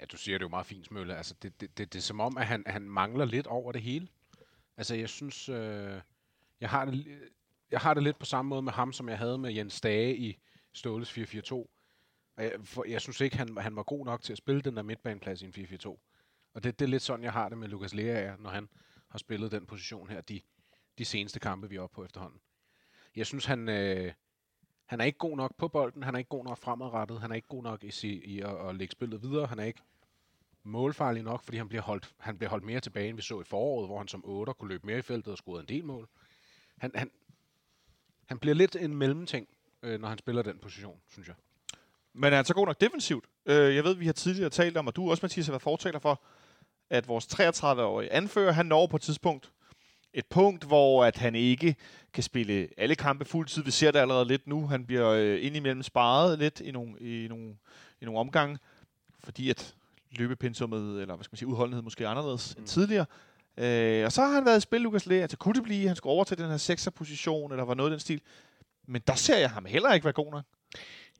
Ja, 0.00 0.04
du 0.04 0.16
siger 0.16 0.38
det 0.38 0.42
jo 0.42 0.48
meget 0.48 0.66
fint, 0.66 0.86
Smølle. 0.86 1.16
Altså, 1.16 1.34
det, 1.42 1.60
det, 1.60 1.78
det, 1.78 1.92
det 1.92 1.98
er 1.98 2.02
som 2.02 2.20
om, 2.20 2.36
at 2.36 2.46
han, 2.46 2.62
han 2.66 2.82
mangler 2.82 3.24
lidt 3.24 3.46
over 3.46 3.72
det 3.72 3.82
hele. 3.82 4.08
Altså, 4.76 4.94
jeg 4.94 5.08
synes... 5.08 5.48
Øh, 5.48 6.00
jeg, 6.64 6.70
har 6.70 6.84
det, 6.84 7.18
jeg 7.70 7.80
har 7.80 7.94
det 7.94 8.02
lidt 8.02 8.18
på 8.18 8.24
samme 8.24 8.48
måde 8.48 8.62
med 8.62 8.72
ham, 8.72 8.92
som 8.92 9.08
jeg 9.08 9.18
havde 9.18 9.38
med 9.38 9.52
Jens 9.52 9.80
Dage 9.80 10.16
i 10.16 10.38
Ståles 10.72 11.18
4-4-2. 11.18 11.54
Og 12.36 12.44
jeg, 12.44 12.52
for, 12.64 12.84
jeg 12.84 13.00
synes 13.00 13.20
ikke, 13.20 13.36
han, 13.36 13.56
han 13.56 13.76
var 13.76 13.82
god 13.82 14.04
nok 14.04 14.22
til 14.22 14.32
at 14.32 14.38
spille 14.38 14.62
den 14.62 14.76
der 14.76 14.82
midtbaneplads 14.82 15.42
i 15.42 15.44
en 15.44 15.54
4-4-2. 15.56 15.88
Og 16.54 16.64
det, 16.64 16.78
det 16.78 16.84
er 16.84 16.88
lidt 16.88 17.02
sådan, 17.02 17.24
jeg 17.24 17.32
har 17.32 17.48
det 17.48 17.58
med 17.58 17.68
Lukas 17.68 17.94
Lea, 17.94 18.36
når 18.36 18.50
han 18.50 18.68
har 19.08 19.18
spillet 19.18 19.52
den 19.52 19.66
position 19.66 20.10
her, 20.10 20.20
de, 20.20 20.40
de 20.98 21.04
seneste 21.04 21.40
kampe, 21.40 21.68
vi 21.68 21.76
er 21.76 21.80
oppe 21.80 21.94
på 21.94 22.04
efterhånden. 22.04 22.40
Jeg 23.16 23.26
synes, 23.26 23.44
han, 23.44 23.68
øh, 23.68 24.12
han 24.86 25.00
er 25.00 25.04
ikke 25.04 25.18
god 25.18 25.36
nok 25.36 25.56
på 25.56 25.68
bolden, 25.68 26.02
han 26.02 26.14
er 26.14 26.18
ikke 26.18 26.28
god 26.28 26.44
nok 26.44 26.58
fremadrettet, 26.58 27.20
han 27.20 27.30
er 27.30 27.34
ikke 27.34 27.48
god 27.48 27.62
nok 27.62 27.84
i, 27.84 28.08
i 28.24 28.40
at, 28.40 28.68
at 28.68 28.76
lægge 28.76 28.92
spillet 28.92 29.22
videre, 29.22 29.46
han 29.46 29.58
er 29.58 29.64
ikke 29.64 29.82
målfarlig 30.62 31.22
nok, 31.22 31.42
fordi 31.42 31.56
han 31.56 31.68
bliver, 31.68 31.82
holdt, 31.82 32.14
han 32.18 32.38
bliver 32.38 32.50
holdt 32.50 32.64
mere 32.64 32.80
tilbage, 32.80 33.08
end 33.08 33.16
vi 33.16 33.22
så 33.22 33.40
i 33.40 33.44
foråret, 33.44 33.88
hvor 33.88 33.98
han 33.98 34.08
som 34.08 34.24
8 34.24 34.54
kunne 34.54 34.68
løbe 34.68 34.86
mere 34.86 34.98
i 34.98 35.02
feltet 35.02 35.32
og 35.32 35.38
score 35.38 35.60
en 35.60 35.68
del 35.68 35.84
mål. 35.84 36.08
Han, 36.78 36.90
han, 36.94 37.10
han 38.26 38.38
bliver 38.38 38.54
lidt 38.54 38.76
en 38.76 38.96
mellemting, 38.96 39.48
øh, 39.82 40.00
når 40.00 40.08
han 40.08 40.18
spiller 40.18 40.42
den 40.42 40.58
position, 40.58 41.00
synes 41.08 41.28
jeg. 41.28 41.36
Men 42.12 42.32
er 42.32 42.36
han 42.36 42.44
så 42.44 42.54
god 42.54 42.66
nok 42.66 42.80
defensivt? 42.80 43.24
Øh, 43.46 43.76
jeg 43.76 43.84
ved, 43.84 43.94
vi 43.94 44.06
har 44.06 44.12
tidligere 44.12 44.50
talt 44.50 44.76
om, 44.76 44.86
og 44.86 44.96
du 44.96 45.10
også, 45.10 45.24
Mathias, 45.24 45.46
har 45.46 45.52
været 45.52 45.62
fortaler 45.62 45.98
for, 45.98 46.22
at 46.90 47.08
vores 47.08 47.26
33-årige 47.26 48.12
anfører, 48.12 48.52
han 48.52 48.66
når 48.66 48.86
på 48.86 48.96
et 48.96 49.02
tidspunkt 49.02 49.52
et 50.14 50.26
punkt, 50.26 50.64
hvor 50.64 51.04
at 51.04 51.16
han 51.16 51.34
ikke 51.34 51.76
kan 52.12 52.22
spille 52.22 52.68
alle 52.76 52.94
kampe 52.94 53.24
fuldtid. 53.24 53.62
Vi 53.62 53.70
ser 53.70 53.90
det 53.90 53.98
allerede 53.98 54.24
lidt 54.24 54.46
nu. 54.46 54.66
Han 54.66 54.86
bliver 54.86 55.08
øh, 55.08 55.44
indimellem 55.44 55.82
sparet 55.82 56.38
lidt 56.38 56.60
i 56.60 56.70
nogle, 56.70 57.00
i 57.00 57.28
nogle, 57.28 57.56
i 58.00 58.04
nogle 58.04 58.20
omgange, 58.20 58.58
fordi 59.18 59.50
at 59.50 59.74
løbepensummet, 60.10 61.00
eller 61.00 61.14
hvad 61.14 61.24
skal 61.24 61.32
man 61.32 61.38
sige, 61.38 61.48
udholdenhed 61.48 61.82
måske 61.82 62.04
er 62.04 62.08
anderledes 62.08 62.54
mm. 62.56 62.60
end 62.60 62.68
tidligere. 62.68 63.06
Øh, 63.56 64.04
og 64.04 64.12
så 64.12 64.22
har 64.22 64.34
han 64.34 64.44
været 64.44 64.58
i 64.58 64.60
spil, 64.60 64.80
Lukas 64.80 65.06
Lea. 65.06 65.18
Altså, 65.18 65.36
kunne 65.36 65.54
det 65.54 65.62
blive, 65.62 65.82
at 65.82 65.88
han 65.88 65.96
skulle 65.96 66.12
over 66.12 66.24
til 66.24 66.38
den 66.38 66.50
her 66.50 66.74
6'er-position, 66.74 67.52
eller 67.52 67.64
var 67.64 67.74
noget 67.74 67.90
af 67.90 67.92
den 67.92 68.00
stil? 68.00 68.20
Men 68.86 69.02
der 69.06 69.14
ser 69.14 69.38
jeg 69.38 69.50
ham 69.50 69.64
heller 69.64 69.92
ikke 69.92 70.04
være 70.04 70.12
god 70.12 70.32
nok. 70.32 70.44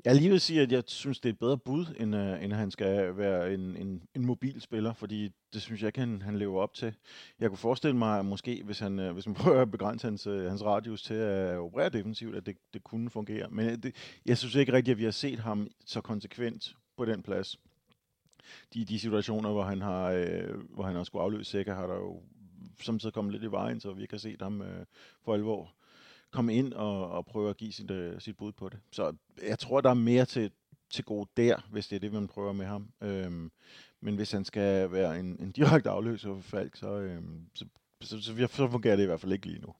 Jeg 0.04 0.14
lige 0.14 0.30
vil 0.30 0.40
sige, 0.40 0.62
at 0.62 0.72
jeg 0.72 0.82
synes, 0.86 1.20
det 1.20 1.28
er 1.28 1.32
et 1.32 1.38
bedre 1.38 1.58
bud, 1.58 1.86
end, 2.00 2.14
uh, 2.14 2.44
end 2.44 2.52
han 2.52 2.70
skal 2.70 3.16
være 3.16 3.54
en, 3.54 3.76
en, 3.76 4.02
en 4.14 4.26
mobil 4.26 4.60
spiller, 4.60 4.92
fordi 4.92 5.30
det 5.52 5.62
synes 5.62 5.80
jeg 5.80 5.88
ikke, 5.88 6.00
han, 6.00 6.22
han 6.22 6.38
lever 6.38 6.62
op 6.62 6.74
til. 6.74 6.94
Jeg 7.40 7.48
kunne 7.48 7.58
forestille 7.58 7.96
mig, 7.96 8.18
at 8.18 8.24
måske, 8.24 8.62
hvis, 8.64 8.78
han, 8.78 8.98
uh, 8.98 9.10
hvis 9.10 9.26
man 9.26 9.34
prøver 9.44 9.62
at 9.62 9.70
begrænse 9.70 10.06
hans, 10.06 10.26
uh, 10.26 10.44
hans 10.44 10.64
radius 10.64 11.02
til 11.02 11.14
at 11.14 11.56
operere 11.56 11.88
defensivt, 11.88 12.36
at 12.36 12.46
det, 12.46 12.56
det 12.74 12.84
kunne 12.84 13.10
fungere. 13.10 13.48
Men 13.50 13.80
det, 13.80 13.94
jeg 14.26 14.38
synes 14.38 14.54
ikke 14.54 14.72
rigtigt, 14.72 14.94
at 14.94 14.98
vi 14.98 15.04
har 15.04 15.10
set 15.10 15.38
ham 15.38 15.68
så 15.86 16.00
konsekvent 16.00 16.74
på 16.96 17.04
den 17.04 17.22
plads. 17.22 17.58
De, 18.74 18.84
de 18.84 18.98
situationer, 18.98 19.52
hvor 19.52 19.64
han 19.64 19.82
har, 19.82 20.10
øh, 20.10 20.60
hvor 20.70 20.84
han 20.84 20.96
har 20.96 21.04
skulle 21.04 21.22
afløse 21.22 21.50
Sækker, 21.50 21.74
har 21.74 21.86
der 21.86 21.94
jo 21.94 22.22
samtidig 22.82 23.14
kommet 23.14 23.32
lidt 23.32 23.42
i 23.42 23.50
vejen, 23.50 23.80
så 23.80 23.92
vi 23.92 24.02
ikke 24.02 24.14
har 24.14 24.18
set 24.18 24.42
ham 24.42 24.62
øh, 24.62 24.86
for 25.24 25.34
alvor 25.34 25.74
komme 26.34 26.54
ind 26.54 26.72
og, 26.72 27.10
og 27.10 27.26
prøve 27.26 27.50
at 27.50 27.56
give 27.56 27.72
sit, 27.72 27.90
øh, 27.90 28.20
sit 28.20 28.36
bud 28.36 28.52
på 28.52 28.68
det. 28.68 28.78
Så 28.90 29.12
jeg 29.48 29.58
tror, 29.58 29.80
der 29.80 29.90
er 29.90 29.94
mere 29.94 30.24
til, 30.24 30.50
til 30.90 31.04
gode 31.04 31.30
der, 31.36 31.56
hvis 31.70 31.86
det 31.86 31.96
er 31.96 32.00
det, 32.00 32.12
man 32.12 32.28
prøver 32.28 32.52
med 32.52 32.66
ham. 32.66 32.88
Øhm, 33.00 33.50
men 34.00 34.16
hvis 34.16 34.32
han 34.32 34.44
skal 34.44 34.92
være 34.92 35.20
en, 35.20 35.36
en 35.40 35.52
direkte 35.52 35.90
afløser 35.90 36.34
for 36.34 36.40
Falk, 36.40 36.76
så, 36.76 36.88
øhm, 36.88 37.46
så, 37.54 37.64
så, 38.00 38.22
så, 38.22 38.46
så 38.50 38.68
fungerer 38.70 38.96
det 38.96 39.02
i 39.02 39.06
hvert 39.06 39.20
fald 39.20 39.32
ikke 39.32 39.46
lige 39.46 39.60
nu. 39.60 39.74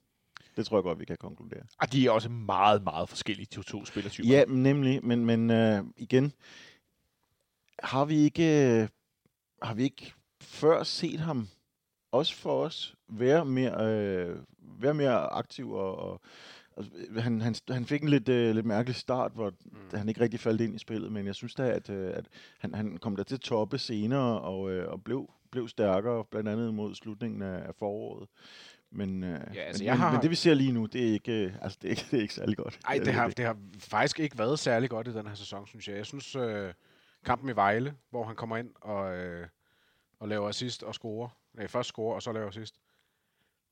Det 0.57 0.67
tror 0.67 0.77
jeg 0.77 0.83
godt, 0.83 1.01
vi 1.01 1.05
kan 1.05 1.17
konkludere. 1.17 1.63
Og 1.81 1.93
de 1.93 2.07
er 2.07 2.11
også 2.11 2.29
meget, 2.29 2.83
meget 2.83 3.09
forskellige, 3.09 3.47
de 3.57 3.63
to 3.63 3.85
spillertyper. 3.85 4.29
Ja, 4.29 4.45
nemlig, 4.45 5.05
men, 5.05 5.25
men 5.25 5.51
øh, 5.51 5.85
igen, 5.97 6.33
har 7.83 8.05
vi 8.05 8.17
ikke 8.17 8.67
øh, 8.83 8.89
har 9.63 9.75
vi 9.75 9.83
ikke 9.83 10.13
før 10.43 10.83
set 10.83 11.21
ham, 11.21 11.49
også 12.13 12.35
for 12.37 12.65
os, 12.65 12.95
være 13.09 13.45
mere, 13.45 13.87
øh, 13.87 14.37
være 14.81 14.95
mere 14.95 15.19
aktiv 15.33 15.71
og, 15.73 15.97
og 15.99 16.21
han, 17.19 17.41
han, 17.41 17.55
han 17.71 17.87
fik 17.87 18.03
en 18.03 18.09
lidt, 18.09 18.29
øh, 18.29 18.55
lidt 18.55 18.67
mærkelig 18.67 18.97
start, 18.97 19.33
hvor 19.35 19.51
mm. 19.65 19.79
han 19.99 20.09
ikke 20.09 20.21
rigtig 20.21 20.41
faldt 20.41 20.61
ind 20.61 20.75
i 20.75 20.79
spillet, 20.79 21.13
men 21.13 21.27
jeg 21.27 21.35
synes 21.35 21.55
da, 21.55 21.63
at, 21.71 21.91
øh, 21.91 22.13
at 22.17 22.29
han, 22.59 22.75
han 22.75 22.97
kom 22.97 23.17
der 23.17 23.23
til 23.23 23.41
toppe 23.41 23.79
senere 23.79 24.41
og, 24.41 24.71
øh, 24.71 24.89
og 24.93 25.05
blev, 25.05 25.31
blev 25.53 25.69
stærkere, 25.69 26.25
blandt 26.31 26.49
andet 26.49 26.75
mod 26.75 26.95
slutningen 26.95 27.43
af, 27.43 27.67
af 27.69 27.75
foråret. 27.79 28.29
Men, 28.93 29.25
øh, 29.25 29.41
Ja, 29.55 29.61
altså, 29.61 29.83
men, 29.83 29.87
jeg 29.87 29.99
har- 29.99 30.13
men 30.13 30.23
det 30.23 30.31
vi 30.31 30.35
ser 30.35 30.55
lige 30.55 30.73
nu, 30.73 30.87
det 30.87 31.09
er 31.09 31.13
ikke, 31.13 31.33
øh, 31.33 31.53
altså, 31.63 31.79
det 31.83 31.89
er 31.89 31.91
ikke, 31.91 32.07
det 32.11 32.17
er 32.19 32.23
ikke 32.23 32.35
særlig 32.35 32.57
godt. 32.57 32.79
Nej, 32.85 32.99
det 33.05 33.13
har, 33.13 33.29
det 33.29 33.45
har 33.45 33.57
faktisk 33.79 34.21
ikke 34.21 34.39
været 34.39 34.59
særlig 34.59 34.91
godt 34.91 35.09
i 35.09 35.13
den 35.13 35.27
her 35.27 35.35
sæson, 35.35 35.67
synes 35.67 35.89
jeg. 35.89 35.97
Jeg 35.97 36.07
synes, 36.07 36.37
øh, 36.37 36.73
kampen 37.25 37.49
i 37.49 37.57
Vejle, 37.57 37.95
hvor 38.11 38.25
han 38.25 38.37
kommer 38.37 38.57
ind 38.57 38.71
og, 38.81 39.17
øh, 39.17 39.47
og 40.21 40.29
laver 40.29 40.49
assist 40.49 40.83
og 40.83 40.95
scorer. 40.95 41.29
Nej, 41.55 41.69
først 41.69 41.89
scorer, 41.89 42.15
og 42.15 42.23
så 42.23 42.33
laver 42.33 42.49
assist. 42.49 42.75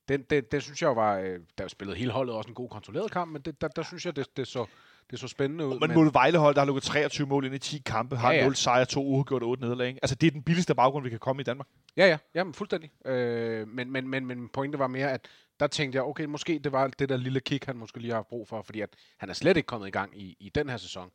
Den, 0.07 0.21
det, 0.21 0.51
det 0.51 0.63
synes 0.63 0.81
jeg 0.81 0.95
var, 0.95 1.17
øh, 1.17 1.39
der 1.57 1.67
spillede 1.67 1.97
hele 1.97 2.11
holdet 2.11 2.35
også 2.35 2.47
en 2.47 2.53
god 2.55 2.69
kontrolleret 2.69 3.11
kamp, 3.11 3.31
men 3.31 3.41
det, 3.41 3.61
der, 3.61 3.67
der 3.67 3.83
synes 3.83 4.05
jeg, 4.05 4.15
det, 4.15 4.37
det, 4.37 4.47
så, 4.47 4.65
det 5.11 5.19
så 5.19 5.27
spændende 5.27 5.67
ud. 5.67 5.79
Men 5.79 5.93
mod 5.93 6.11
Vejlehold, 6.11 6.55
der 6.55 6.61
har 6.61 6.65
lukket 6.65 6.83
23 6.83 7.27
mål 7.27 7.45
ind 7.45 7.55
i 7.55 7.59
10 7.59 7.77
kampe, 7.85 8.15
har 8.15 8.31
Ja, 8.31 8.37
ja. 8.37 8.43
0 8.43 8.55
sejre, 8.55 8.85
2 8.85 9.05
uafgjort 9.05 9.43
og 9.43 9.49
8 9.49 9.63
nederlag. 9.63 9.87
ikke? 9.87 9.99
Altså, 10.03 10.15
det 10.15 10.27
er 10.27 10.31
den 10.31 10.43
billigste 10.43 10.75
baggrund, 10.75 11.03
vi 11.03 11.09
kan 11.09 11.19
komme 11.19 11.41
i 11.41 11.43
Danmark. 11.43 11.67
Ja, 11.97 12.07
ja, 12.07 12.17
jamen, 12.35 12.53
fuldstændig. 12.53 12.91
Øh, 13.07 13.67
men, 13.67 13.91
men, 13.91 14.07
men, 14.07 14.25
men 14.25 14.49
pointet 14.49 14.79
var 14.79 14.87
mere, 14.87 15.11
at 15.11 15.27
der 15.59 15.67
tænkte 15.67 15.95
jeg, 15.95 16.03
okay, 16.03 16.25
måske 16.25 16.59
det 16.59 16.71
var 16.71 16.87
det 16.87 17.09
der 17.09 17.17
lille 17.17 17.39
kick, 17.39 17.65
han 17.65 17.77
måske 17.77 17.99
lige 17.99 18.13
har 18.13 18.21
brug 18.21 18.47
for, 18.47 18.61
fordi 18.61 18.81
at 18.81 18.89
han 19.17 19.29
er 19.29 19.33
slet 19.33 19.57
ikke 19.57 19.67
kommet 19.67 19.87
i 19.87 19.91
gang 19.91 20.21
i, 20.21 20.37
i 20.39 20.49
den 20.49 20.69
her 20.69 20.77
sæson. 20.77 21.11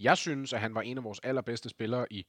Jeg 0.00 0.16
synes, 0.16 0.52
at 0.52 0.60
han 0.60 0.74
var 0.74 0.82
en 0.82 0.98
af 0.98 1.04
vores 1.04 1.20
allerbedste 1.22 1.68
spillere 1.68 2.12
i, 2.12 2.26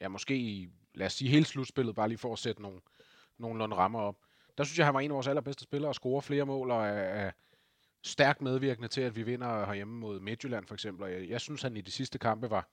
ja, 0.00 0.08
måske 0.08 0.36
i, 0.36 0.68
lad 0.94 1.06
os 1.06 1.12
sige, 1.12 1.30
hele 1.30 1.44
slutspillet, 1.44 1.94
bare 1.94 2.08
lige 2.08 2.18
for 2.18 2.32
at 2.32 2.38
sætte 2.38 2.62
nogle, 2.62 2.80
nogenlunde 3.38 3.76
rammer 3.76 4.00
op. 4.00 4.16
Der 4.58 4.64
synes 4.64 4.78
jeg, 4.78 4.86
han 4.86 4.94
var 4.94 5.00
en 5.00 5.10
af 5.10 5.14
vores 5.14 5.26
allerbedste 5.26 5.64
spillere 5.64 5.90
og 5.90 5.94
score 5.94 6.22
flere 6.22 6.46
mål 6.46 6.70
og 6.70 6.86
er, 6.86 6.90
er 6.90 7.30
stærkt 8.04 8.42
medvirkende 8.42 8.88
til, 8.88 9.00
at 9.00 9.16
vi 9.16 9.22
vinder 9.22 9.66
herhjemme 9.66 9.94
mod 9.94 10.20
Midtjylland 10.20 10.66
for 10.66 10.74
eksempel. 10.74 11.04
Og 11.04 11.12
jeg, 11.12 11.28
jeg 11.28 11.40
synes, 11.40 11.62
han 11.62 11.76
i 11.76 11.80
de 11.80 11.90
sidste 11.90 12.18
kampe 12.18 12.50
var 12.50 12.68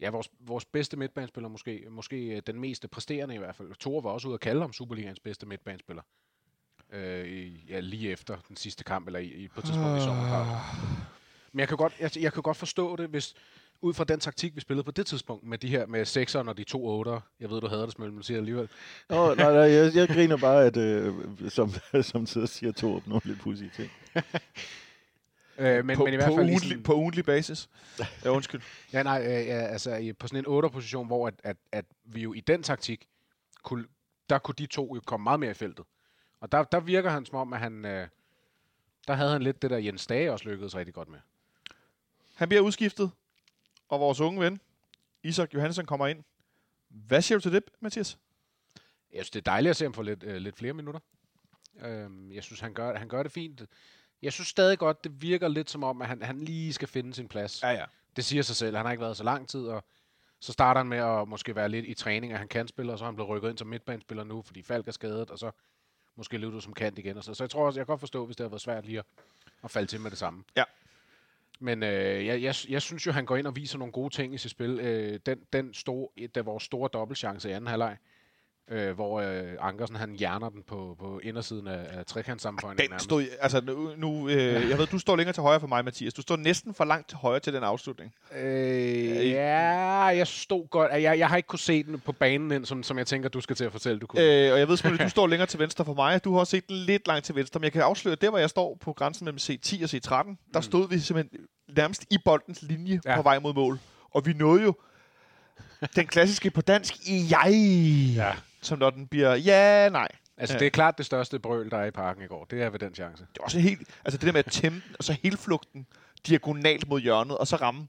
ja, 0.00 0.10
vores, 0.10 0.30
vores 0.40 0.64
bedste 0.64 0.96
midtbanespiller 0.96 1.48
måske. 1.48 1.86
Måske 1.90 2.36
øh, 2.36 2.42
den 2.46 2.60
mest 2.60 2.90
præsterende 2.90 3.34
i 3.34 3.38
hvert 3.38 3.56
fald. 3.56 3.74
Thor 3.80 4.00
var 4.00 4.10
også 4.10 4.28
ude 4.28 4.34
at 4.34 4.40
kalde 4.40 4.60
ham 4.60 4.72
Superligans 4.72 5.20
bedste 5.20 5.46
midtbanespiller. 5.46 6.02
Øh, 6.90 7.70
ja, 7.70 7.80
lige 7.80 8.10
efter 8.10 8.36
den 8.48 8.56
sidste 8.56 8.84
kamp, 8.84 9.06
eller 9.06 9.20
i, 9.20 9.26
i, 9.26 9.48
på 9.48 9.60
et 9.60 9.64
tidspunkt 9.64 9.98
i 9.98 10.00
sommerpausen. 10.00 10.54
Ah. 10.54 11.21
Men 11.52 11.60
jeg 11.60 11.68
kan, 11.68 11.76
godt, 11.76 11.92
jeg, 12.00 12.10
jeg 12.20 12.32
kan 12.32 12.42
godt 12.42 12.56
forstå 12.56 12.96
det, 12.96 13.08
hvis 13.10 13.34
ud 13.80 13.94
fra 13.94 14.04
den 14.04 14.20
taktik, 14.20 14.56
vi 14.56 14.60
spillede 14.60 14.84
på 14.84 14.90
det 14.90 15.06
tidspunkt, 15.06 15.44
med 15.44 15.58
de 15.58 15.68
her 15.68 15.86
med 15.86 16.04
sekseren 16.04 16.48
og 16.48 16.58
de 16.58 16.64
to 16.64 16.86
otter. 16.86 17.20
Jeg 17.40 17.50
ved, 17.50 17.60
du 17.60 17.66
havde 17.66 17.82
det, 17.82 17.92
Smøl, 17.92 18.12
men 18.12 18.22
siger 18.22 18.38
alligevel. 18.38 18.68
Nå, 19.08 19.34
nej, 19.34 19.52
nej, 19.52 19.60
jeg, 19.60 19.94
jeg 19.94 20.08
griner 20.08 20.36
bare, 20.36 20.64
at 20.64 20.76
øh, 20.76 21.14
som, 21.48 21.70
som 22.12 22.26
sidder 22.26 22.46
siger 22.46 22.72
to 22.72 23.02
nogle 23.06 23.20
lidt 23.24 23.40
pudsige 23.40 23.70
ting. 23.76 23.90
Øh, 25.58 25.84
men, 25.84 25.96
på, 25.96 26.04
men 26.04 26.12
i 26.14 26.16
hvert 26.16 26.28
på, 26.28 26.36
fald... 26.36 26.46
i 26.48 26.50
ugentlig, 26.50 26.68
sådan- 26.70 26.82
på 26.82 26.94
ugentlig 26.94 27.24
basis. 27.24 27.68
Ja, 28.24 28.30
undskyld. 28.30 28.60
Ja, 28.92 29.02
nej, 29.02 29.20
øh, 29.26 29.46
ja, 29.46 29.66
altså 29.66 29.94
i- 29.96 30.12
på 30.12 30.26
sådan 30.28 30.44
en 30.48 30.64
8-position, 30.64 31.06
hvor 31.06 31.26
at, 31.28 31.34
at, 31.44 31.56
at 31.72 31.84
vi 32.04 32.22
jo 32.22 32.32
i 32.32 32.40
den 32.40 32.62
taktik, 32.62 33.06
kunne, 33.62 33.84
der 34.30 34.38
kunne 34.38 34.54
de 34.58 34.66
to 34.66 34.94
jo 34.94 35.00
komme 35.06 35.24
meget 35.24 35.40
mere 35.40 35.50
i 35.50 35.54
feltet. 35.54 35.84
Og 36.40 36.52
der, 36.52 36.62
der 36.64 36.80
virker 36.80 37.10
han 37.10 37.26
som 37.26 37.36
om, 37.38 37.52
at 37.52 37.58
han, 37.58 37.84
øh, 37.84 38.08
der 39.08 39.14
havde 39.14 39.30
han 39.30 39.42
lidt 39.42 39.62
det 39.62 39.70
der 39.70 39.78
Jens 39.78 40.06
Dage 40.06 40.32
også 40.32 40.48
lykkedes 40.48 40.76
rigtig 40.76 40.94
godt 40.94 41.08
med. 41.08 41.18
Han 42.34 42.48
bliver 42.48 42.62
udskiftet, 42.62 43.10
og 43.88 44.00
vores 44.00 44.20
unge 44.20 44.40
ven, 44.40 44.60
Isak 45.22 45.54
Johansson, 45.54 45.86
kommer 45.86 46.06
ind. 46.06 46.24
Hvad 46.88 47.22
siger 47.22 47.38
du 47.38 47.42
til 47.42 47.52
det, 47.52 47.62
Mathias? 47.80 48.18
Jeg 49.12 49.24
synes, 49.24 49.30
det 49.30 49.38
er 49.38 49.50
dejligt 49.50 49.70
at 49.70 49.76
se 49.76 49.84
ham 49.84 49.94
få 49.94 50.02
lidt, 50.02 50.22
øh, 50.22 50.36
lidt 50.36 50.56
flere 50.56 50.72
minutter. 50.72 51.00
Øhm, 51.80 52.32
jeg 52.32 52.44
synes, 52.44 52.60
han 52.60 52.74
gør, 52.74 52.98
han 52.98 53.08
gør 53.08 53.22
det 53.22 53.32
fint. 53.32 53.62
Jeg 54.22 54.32
synes 54.32 54.48
stadig 54.48 54.78
godt, 54.78 55.04
det 55.04 55.22
virker 55.22 55.48
lidt 55.48 55.70
som 55.70 55.84
om, 55.84 56.02
at 56.02 56.08
han, 56.08 56.22
han 56.22 56.40
lige 56.40 56.72
skal 56.72 56.88
finde 56.88 57.14
sin 57.14 57.28
plads. 57.28 57.62
Ja, 57.62 57.70
ja. 57.70 57.84
Det 58.16 58.24
siger 58.24 58.42
sig 58.42 58.56
selv. 58.56 58.76
Han 58.76 58.84
har 58.86 58.92
ikke 58.92 59.02
været 59.02 59.16
så 59.16 59.24
lang 59.24 59.48
tid, 59.48 59.66
og 59.66 59.84
så 60.40 60.52
starter 60.52 60.78
han 60.78 60.88
med 60.88 60.98
at 60.98 61.28
måske 61.28 61.56
være 61.56 61.68
lidt 61.68 61.86
i 61.86 61.94
træning, 61.94 62.32
at 62.32 62.38
han 62.38 62.48
kan 62.48 62.68
spille, 62.68 62.92
og 62.92 62.98
så 62.98 63.04
er 63.04 63.06
han 63.06 63.14
blevet 63.14 63.30
rykket 63.30 63.50
ind 63.50 63.58
som 63.58 63.68
midtbanespiller 63.68 64.24
nu, 64.24 64.42
fordi 64.42 64.62
Falk 64.62 64.88
er 64.88 64.92
skadet, 64.92 65.30
og 65.30 65.38
så 65.38 65.50
måske 66.16 66.38
lidt 66.38 66.54
ud 66.54 66.60
som 66.60 66.72
kant 66.72 66.98
igen. 66.98 67.16
Og 67.16 67.24
så. 67.24 67.34
så 67.34 67.44
jeg 67.44 67.50
tror 67.50 67.66
også, 67.66 67.80
jeg 67.80 67.86
kan 67.86 67.92
godt 67.92 68.00
forstå, 68.00 68.26
hvis 68.26 68.36
det 68.36 68.44
har 68.44 68.48
været 68.48 68.60
svært 68.60 68.86
lige 68.86 68.98
at, 68.98 69.04
at 69.64 69.70
falde 69.70 69.86
til 69.86 70.00
med 70.00 70.10
det 70.10 70.18
samme. 70.18 70.44
Ja. 70.56 70.64
Men 71.62 71.82
øh, 71.82 72.26
jeg, 72.26 72.42
jeg, 72.42 72.54
jeg 72.68 72.82
synes 72.82 73.06
jo, 73.06 73.12
han 73.12 73.26
går 73.26 73.36
ind 73.36 73.46
og 73.46 73.56
viser 73.56 73.78
nogle 73.78 73.92
gode 73.92 74.14
ting 74.14 74.34
i 74.34 74.38
sit 74.38 74.50
spil. 74.50 74.80
Øh, 74.80 75.20
den, 75.26 75.38
den 75.52 75.74
store, 75.74 76.08
det 76.18 76.36
er 76.36 76.42
vores 76.42 76.62
store 76.62 76.88
dobbeltchance 76.92 77.48
i 77.48 77.52
anden 77.52 77.68
halvleg, 77.68 77.96
øh, 78.00 78.11
hvor 78.94 79.20
øh, 79.20 79.42
Ankersen 79.60 79.96
han 79.96 80.14
hjerner 80.14 80.48
den 80.48 80.62
på, 80.68 80.96
på 81.00 81.20
indersiden 81.22 81.66
af, 81.66 81.98
af 81.98 82.06
trekantsammenføjningen. 82.06 82.90
Den 82.92 83.00
stod, 83.00 83.24
altså 83.40 83.60
nu, 83.60 83.90
nu 83.96 84.28
øh, 84.28 84.70
jeg 84.70 84.78
ved, 84.78 84.86
du 84.86 84.98
står 84.98 85.16
længere 85.16 85.32
til 85.32 85.42
højre 85.42 85.60
for 85.60 85.66
mig, 85.66 85.84
Mathias. 85.84 86.14
Du 86.14 86.22
står 86.22 86.36
næsten 86.36 86.74
for 86.74 86.84
langt 86.84 87.08
til 87.08 87.18
højre 87.18 87.40
til 87.40 87.52
den 87.52 87.62
afslutning. 87.62 88.14
Øh, 88.36 89.28
ja, 89.30 89.58
jeg 90.04 90.26
stod 90.26 90.68
godt. 90.68 90.92
Jeg, 90.92 91.18
jeg 91.18 91.28
har 91.28 91.36
ikke 91.36 91.46
kunne 91.46 91.58
se 91.58 91.82
den 91.82 92.00
på 92.00 92.12
banen, 92.12 92.52
ind, 92.52 92.64
som, 92.66 92.82
som 92.82 92.98
jeg 92.98 93.06
tænker, 93.06 93.28
du 93.28 93.40
skal 93.40 93.56
til 93.56 93.64
at 93.64 93.72
fortælle, 93.72 93.98
du 94.00 94.06
kunne. 94.06 94.22
Øh, 94.46 94.52
og 94.52 94.58
jeg 94.58 94.68
ved 94.68 94.76
selvfølgelig, 94.76 95.04
du 95.04 95.10
står 95.10 95.26
længere 95.26 95.46
til 95.46 95.58
venstre 95.58 95.84
for 95.84 95.94
mig. 95.94 96.24
Du 96.24 96.32
har 96.32 96.40
også 96.40 96.50
set 96.50 96.68
den 96.68 96.76
lidt 96.76 97.06
langt 97.08 97.24
til 97.24 97.34
venstre, 97.34 97.60
men 97.60 97.64
jeg 97.64 97.72
kan 97.72 97.82
afsløre, 97.82 98.14
der, 98.14 98.30
hvor 98.30 98.38
jeg 98.38 98.50
står 98.50 98.78
på 98.80 98.92
grænsen 98.92 99.24
mellem 99.24 99.38
C10 99.38 99.82
og 99.82 99.88
C13, 100.20 100.50
der 100.54 100.60
stod 100.60 100.88
vi 100.88 100.98
simpelthen 100.98 101.40
nærmest 101.76 102.04
i 102.10 102.18
boldens 102.24 102.62
linje 102.62 103.00
Ja. 103.04 103.10
ja. 103.10 103.16
på 103.16 103.22
vej 103.22 103.38
mod 103.38 103.54
mål. 103.54 103.78
Og 104.10 104.26
vi 104.26 104.32
nåede 104.32 104.62
jo 104.62 104.74
den 105.96 106.06
klassiske 106.06 106.50
på 106.50 106.60
dansk 106.60 106.94
jeg, 107.08 107.52
Ja. 108.16 108.32
Som 108.62 108.78
når 108.78 108.90
den 108.90 109.06
bliver 109.06 109.34
ja, 109.34 109.88
nej. 109.88 110.08
Altså, 110.36 110.54
Ja. 110.54 110.58
det 110.58 110.66
er 110.66 110.70
klart 110.70 110.98
det 110.98 111.06
største 111.06 111.38
brøl, 111.38 111.70
der 111.70 111.78
er 111.78 111.84
i 111.84 111.90
parken 111.90 112.22
i 112.22 112.26
går. 112.26 112.44
Det 112.44 112.62
er 112.62 112.70
ved 112.70 112.78
den 112.78 112.94
chance. 112.94 113.26
Det 113.32 113.38
er 113.40 113.44
også 113.44 113.58
helt, 113.60 113.88
altså 114.04 114.18
det 114.18 114.26
der 114.26 114.32
med 114.32 114.38
at 114.46 114.52
tæmme 114.52 114.82
den, 114.88 114.96
og 114.98 115.04
så 115.04 115.16
hele 115.22 115.36
flugten 115.36 115.86
diagonalt 116.26 116.88
mod 116.88 117.00
hjørnet, 117.00 117.38
og 117.38 117.46
så 117.46 117.56
ramme 117.56 117.88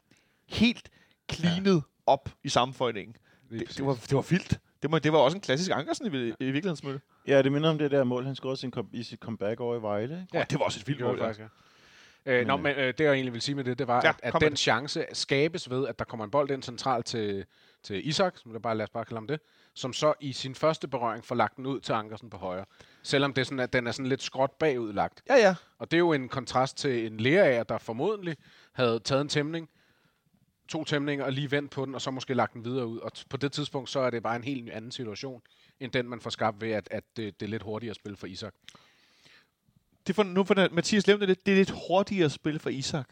helt 0.49 0.89
cleanet 1.33 1.75
ja. 1.75 1.81
op 2.05 2.29
i 2.43 2.49
sammenføjningen. 2.49 3.15
Det, 3.49 3.77
det, 3.77 3.85
var, 3.85 3.93
det 3.93 4.13
var 4.15 4.21
vildt. 4.29 4.59
Det, 4.81 4.91
var, 4.91 4.99
det 4.99 5.13
var 5.13 5.19
også 5.19 5.37
en 5.37 5.41
klassisk 5.41 5.71
Ankersen 5.73 6.05
i, 6.05 6.09
i 6.09 6.33
virkeligheden, 6.39 6.75
Smølle. 6.75 7.01
Ja, 7.27 7.41
det 7.41 7.51
minder 7.51 7.69
om 7.69 7.77
det 7.77 7.91
der 7.91 8.03
mål, 8.03 8.25
han 8.25 8.35
scorede 8.35 8.57
sin 8.57 8.71
kom- 8.71 8.89
i 8.93 9.03
sit 9.03 9.19
comeback 9.19 9.59
over 9.59 9.75
i 9.75 9.81
Vejle. 9.81 10.13
Ikke? 10.21 10.37
Ja. 10.37 10.43
Det 10.49 10.59
var 10.59 10.65
også 10.65 10.79
et 10.79 10.87
vildt 10.87 11.01
mål. 11.01 11.19
faktisk, 11.19 11.39
ja. 11.39 11.45
Øh, 12.25 12.47
nå, 12.47 12.57
men 12.57 12.75
øh, 12.75 12.87
det 12.97 12.99
jeg 12.99 13.13
egentlig 13.13 13.33
vil 13.33 13.41
sige 13.41 13.55
med 13.55 13.63
det, 13.63 13.79
det 13.79 13.87
var, 13.87 14.01
Ja, 14.03 14.09
at, 14.09 14.33
at 14.35 14.41
den 14.41 14.51
det. 14.51 14.59
chance 14.59 15.05
skabes 15.13 15.69
ved, 15.69 15.87
at 15.87 15.99
der 15.99 16.05
kommer 16.05 16.23
en 16.25 16.31
bold 16.31 16.51
ind 16.51 16.63
centralt 16.63 17.05
til, 17.05 17.45
til 17.83 18.07
Isak, 18.07 18.37
som 18.37 18.51
det 18.53 18.61
bare, 18.61 18.77
lad 18.77 18.83
os 18.83 18.89
bare 18.89 19.05
kalde 19.05 19.15
ham 19.17 19.27
det, 19.27 19.39
som 19.73 19.93
så 19.93 20.13
i 20.19 20.33
sin 20.33 20.55
første 20.55 20.87
berøring 20.87 21.25
får 21.25 21.35
lagt 21.35 21.57
den 21.57 21.65
ud 21.65 21.79
til 21.79 21.93
Ankersen 21.93 22.29
på 22.29 22.37
højre. 22.37 22.65
Selvom 23.03 23.33
det 23.33 23.41
er 23.41 23.45
sådan, 23.45 23.59
at 23.59 23.73
den 23.73 23.87
er 23.87 23.91
sådan 23.91 24.09
lidt 24.09 24.21
skråt 24.21 24.51
bagud 24.51 24.93
lagt. 24.93 25.23
Ja, 25.29 25.35
ja. 25.35 25.55
Og 25.77 25.91
det 25.91 25.97
er 25.97 25.99
jo 25.99 26.13
en 26.13 26.29
kontrast 26.29 26.77
til 26.77 27.05
en 27.05 27.17
lærer, 27.17 27.63
der 27.63 27.77
formodentlig 27.77 28.37
havde 28.73 28.99
taget 28.99 29.21
en 29.21 29.29
tæmning, 29.29 29.69
to 30.67 30.83
tæmninger 30.83 31.25
og 31.25 31.31
lige 31.31 31.51
vendt 31.51 31.71
på 31.71 31.85
den, 31.85 31.95
og 31.95 32.01
så 32.01 32.11
måske 32.11 32.33
lagt 32.33 32.53
den 32.53 32.65
videre 32.65 32.87
ud. 32.87 32.99
Og 32.99 33.11
t- 33.17 33.23
på 33.29 33.37
det 33.37 33.51
tidspunkt, 33.51 33.89
så 33.89 33.99
er 33.99 34.09
det 34.09 34.23
bare 34.23 34.35
en 34.35 34.43
helt 34.43 34.69
anden 34.69 34.91
situation, 34.91 35.41
end 35.79 35.91
den, 35.91 36.09
man 36.09 36.21
får 36.21 36.29
skabt 36.29 36.61
ved, 36.61 36.71
at, 36.71 36.87
at 36.91 37.03
det, 37.17 37.39
det 37.39 37.45
er 37.45 37.49
lidt 37.49 37.63
hurtigere 37.63 37.91
at 37.91 37.95
spille 37.95 38.17
for 38.17 38.27
Isak. 38.27 38.53
Det 40.07 40.15
for, 40.15 40.23
nu 40.23 40.43
for 40.43 40.73
Mathias 40.73 41.07
nævnte 41.07 41.27
det, 41.27 41.45
det 41.45 41.51
er 41.51 41.55
lidt 41.55 41.73
hurtigere 41.87 42.29
spil 42.29 42.59
for 42.59 42.69
Isak. 42.69 43.09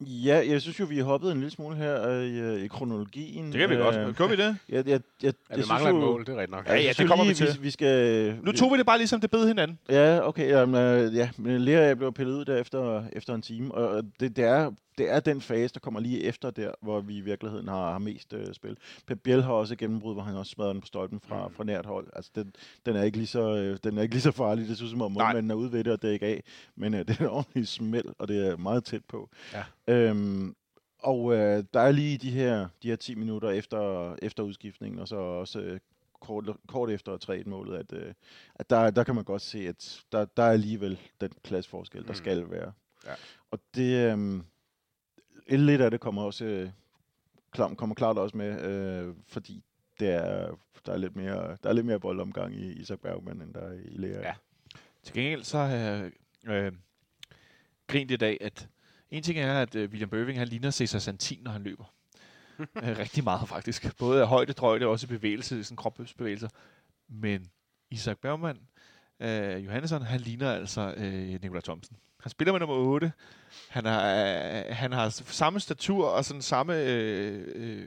Ja, 0.00 0.42
jeg 0.48 0.62
synes 0.62 0.80
jo, 0.80 0.84
vi 0.84 0.96
har 0.96 1.04
hoppet 1.04 1.30
en 1.32 1.36
lille 1.38 1.50
smule 1.50 1.76
her 1.76 2.08
øh, 2.08 2.24
i, 2.24 2.38
øh, 2.38 2.62
i 2.64 2.68
kronologien. 2.68 3.52
Det 3.52 3.60
kan 3.60 3.70
vi 3.70 3.74
godt. 3.76 3.96
Øh, 3.96 4.14
Gør 4.14 4.26
vi 4.26 4.36
det? 4.36 4.56
Jeg, 4.68 4.88
jeg, 4.88 5.00
jeg, 5.22 5.32
Ja, 5.50 5.56
vi 5.56 5.62
mangler 5.68 5.90
et 5.90 5.94
jo- 5.94 6.00
mål, 6.00 6.20
det 6.26 6.28
er 6.28 6.36
rigtigt 6.36 6.50
nok. 6.50 6.66
Ja, 6.68 6.76
ja, 6.76 6.92
det 6.98 7.08
kommer 7.08 7.24
vi 7.24 7.30
lige, 7.30 7.46
til. 7.46 7.58
Vi, 7.58 7.62
vi 7.62 7.70
skal, 7.70 8.38
Nu 8.42 8.52
tog 8.52 8.72
vi 8.72 8.78
det 8.78 8.86
bare 8.86 8.98
ligesom 8.98 9.20
det 9.20 9.30
bed 9.30 9.48
hinanden. 9.48 9.78
Ja, 9.88 10.28
okay. 10.28 10.48
Jamen, 10.48 10.80
øh, 10.80 11.14
ja, 11.16 11.30
men 11.36 11.60
Lea 11.60 11.86
jeg 11.86 11.98
blev 11.98 12.12
pillet 12.12 12.32
ud 12.34 12.44
der 12.44 12.56
efter, 12.56 13.04
efter 13.12 13.34
en 13.34 13.42
time, 13.42 13.74
og 13.74 13.88
og 13.88 14.02
det, 14.20 14.36
det, 14.36 14.44
er, 14.44 14.70
det 14.98 15.10
er 15.10 15.20
den 15.20 15.40
fase, 15.40 15.74
der 15.74 15.80
kommer 15.80 16.00
lige 16.00 16.22
efter 16.22 16.50
der, 16.50 16.72
hvor 16.82 17.00
vi 17.00 17.16
i 17.16 17.20
virkeligheden 17.20 17.68
har, 17.68 17.90
har 17.92 17.98
mest 17.98 18.32
øh, 18.32 18.54
spil. 18.54 18.76
Pep 19.06 19.18
Biel 19.22 19.42
har 19.42 19.52
også 19.52 19.76
gennembrud, 19.76 20.14
hvor 20.14 20.22
han 20.22 20.36
også 20.36 20.50
smadrer 20.50 20.72
den 20.72 20.80
på 20.80 20.86
stolpen 20.86 21.20
fra, 21.20 21.48
Mm. 21.48 21.54
fra 21.54 21.64
nært 21.64 21.86
hold. 21.86 22.06
Altså, 22.12 22.30
den, 22.34 22.54
den, 22.86 22.96
er 22.96 23.02
ikke 23.02 23.16
lige 23.16 23.26
så, 23.26 23.56
øh, 23.56 23.78
den 23.84 23.98
er 23.98 24.02
ikke 24.02 24.14
lige 24.14 24.22
så 24.22 24.30
farlig. 24.32 24.68
Det 24.68 24.76
synes 24.76 24.90
som 24.90 25.02
om, 25.02 25.12
målmanden 25.12 25.50
er 25.50 25.54
ude 25.54 25.72
ved 25.72 25.84
det 25.84 25.92
og 25.92 26.02
dække 26.02 26.26
af, 26.26 26.42
men 26.76 26.94
øh, 26.94 27.00
det 27.08 27.16
er 27.20 27.24
en 27.24 27.30
ordentlig 27.30 27.68
smæld, 27.68 28.06
og 28.18 28.28
det 28.28 28.46
er 28.48 28.56
meget 28.56 28.84
tæt 28.84 29.04
på. 29.08 29.30
Ja. 29.52 29.64
Øhm, 29.94 30.54
og 31.02 31.34
øh, 31.34 31.64
der 31.74 31.80
er 31.80 31.92
lige 31.92 32.18
de 32.18 32.30
her, 32.30 32.68
de 32.82 32.88
her 32.88 32.96
10 32.96 33.14
minutter 33.14 33.50
efter, 33.50 34.14
efter 34.22 34.42
udskiftningen, 34.42 35.00
og 35.00 35.08
så 35.08 35.16
også 35.16 35.60
øh, 35.60 35.80
kort, 36.20 36.44
kort 36.68 36.90
efter 36.90 37.16
3-1-målet, 37.30 37.76
at, 37.78 37.92
øh, 37.92 38.14
at 38.54 38.70
der, 38.70 38.90
der 38.90 39.04
kan 39.04 39.14
man 39.14 39.24
godt 39.24 39.42
se, 39.42 39.58
at 39.68 40.00
der, 40.12 40.24
der 40.24 40.42
er 40.42 40.50
alligevel 40.52 40.98
den 41.20 41.30
klasseforskel, 41.44 42.02
der 42.02 42.08
Mm. 42.08 42.14
skal 42.14 42.50
være. 42.50 42.72
Ja. 43.06 43.12
Og 43.50 43.58
det, 43.74 44.12
øh, 44.12 44.40
lidt 45.56 45.80
af 45.80 45.90
det 45.90 46.00
kommer 46.00 46.22
også 46.22 46.44
øh, 46.44 46.70
klar, 47.52 47.74
kommer 47.74 47.94
klart 47.94 48.18
også 48.18 48.36
med, 48.36 48.62
øh, 48.62 49.14
fordi 49.26 49.64
det 50.00 50.08
er, 50.08 50.58
der 50.86 50.92
er 50.92 50.96
lidt 50.96 51.16
mere, 51.16 51.56
der 51.62 51.68
er 51.68 51.72
lidt 51.72 51.86
mere 51.86 52.00
boldomgang 52.00 52.54
i 52.54 52.72
Isak 52.72 53.00
Bergman, 53.00 53.42
end 53.42 53.54
der 53.54 53.60
er 53.60 53.72
i 53.72 53.88
Lea. 53.88 54.20
Ja. 54.20 54.34
Til 55.02 55.14
gengæld 55.14 55.44
så 55.44 55.58
har 55.58 55.66
jeg 55.66 56.10
øh, 56.46 56.72
grint 57.86 58.10
i 58.10 58.16
dag, 58.16 58.38
at 58.40 58.68
en 59.10 59.22
ting 59.22 59.38
er, 59.38 59.62
at 59.62 59.74
øh, 59.74 59.90
William 59.90 60.10
Bøving, 60.10 60.38
han 60.38 60.48
ligner 60.48 60.70
Cesar 60.70 60.98
Santin, 60.98 61.38
når 61.42 61.50
han 61.50 61.62
løber. 61.62 61.84
øh, 62.60 62.98
rigtig 62.98 63.24
meget 63.24 63.48
faktisk. 63.48 63.98
Både 63.98 64.20
af 64.20 64.28
højde, 64.28 64.52
drøjde 64.52 64.86
og 64.86 64.92
også 64.92 65.06
i 65.06 65.08
bevægelse, 65.08 65.64
sådan 65.64 65.76
kropsbevægelser. 65.76 66.48
Men 67.08 67.50
Isak 67.90 68.18
Bergman, 68.18 68.58
øh, 69.20 69.64
Johannesson, 69.64 70.02
han 70.02 70.20
ligner 70.20 70.52
altså 70.52 70.94
øh, 70.96 71.28
Nikolaj 71.42 71.60
Thomsen. 71.60 71.96
Han 72.20 72.30
spiller 72.30 72.52
med 72.52 72.60
nummer 72.60 72.76
8. 72.76 73.12
Han 73.68 73.84
har, 73.84 74.02
øh, 74.14 74.64
han 74.70 74.92
har 74.92 75.08
samme 75.26 75.60
statur 75.60 76.08
og 76.08 76.24
sådan 76.24 76.42
samme... 76.42 76.82
Øh, 76.82 77.44
øh, 77.54 77.82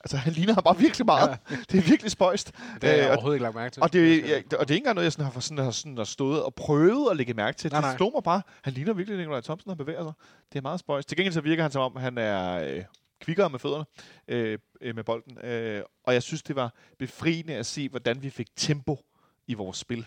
altså, 0.00 0.16
han 0.16 0.32
ligner 0.32 0.54
ham 0.54 0.62
bare 0.64 0.78
virkelig 0.78 1.06
meget. 1.06 1.28
Ja. 1.50 1.56
Det 1.72 1.78
er 1.78 1.82
virkelig 1.88 2.10
spøjst. 2.10 2.52
Det 2.80 2.88
har 2.88 2.90
jeg 2.90 2.98
Øh, 2.98 3.04
og- 3.04 3.12
overhovedet 3.12 3.36
ikke 3.36 3.42
lagt 3.42 3.54
mærke 3.54 3.72
til. 3.74 3.82
og 3.82 3.92
det, 3.92 4.14
er- 4.14 4.28
ja, 4.28 4.36
og 4.36 4.42
det 4.50 4.56
er 4.58 4.60
ikke 4.60 4.74
engang 4.76 4.94
noget, 4.94 5.04
jeg 5.04 5.12
sådan 5.12 5.32
har, 5.32 5.40
sådan, 5.40 5.58
har, 5.64 5.70
sådan, 5.70 5.96
har 5.96 6.04
stået 6.04 6.42
og 6.42 6.54
prøvet 6.54 7.10
at 7.10 7.16
lægge 7.16 7.34
mærke 7.34 7.58
til. 7.58 7.72
Nej, 7.72 7.80
det 7.88 7.96
slog 7.96 8.12
mig 8.14 8.22
bare. 8.22 8.42
Han 8.62 8.72
ligner 8.72 8.92
virkelig 8.92 9.18
Nikolaj 9.18 9.40
Thomsen, 9.40 9.70
han 9.70 9.78
bevæger 9.78 10.02
sig. 10.04 10.12
Det 10.52 10.58
er 10.58 10.62
meget 10.62 10.80
spøjs. 10.80 11.06
Til 11.06 11.16
gengæld 11.16 11.34
så 11.34 11.40
virker 11.40 11.62
han 11.62 11.72
som 11.72 11.82
om, 11.82 11.96
han 11.96 12.18
er 12.18 12.62
øh, 12.64 12.84
kvikkere 13.20 13.50
med 13.50 13.58
fødderne 13.58 13.84
øh, 14.28 14.58
øh, 14.80 14.94
med 14.94 15.04
bolden. 15.04 15.38
Øh, 15.44 15.82
og 16.04 16.14
jeg 16.14 16.22
synes, 16.22 16.42
det 16.42 16.56
var 16.56 16.74
befriende 16.98 17.54
at 17.54 17.66
se, 17.66 17.88
hvordan 17.88 18.22
vi 18.22 18.30
fik 18.30 18.46
tempo 18.56 18.98
i 19.46 19.54
vores 19.54 19.76
spil 19.78 20.06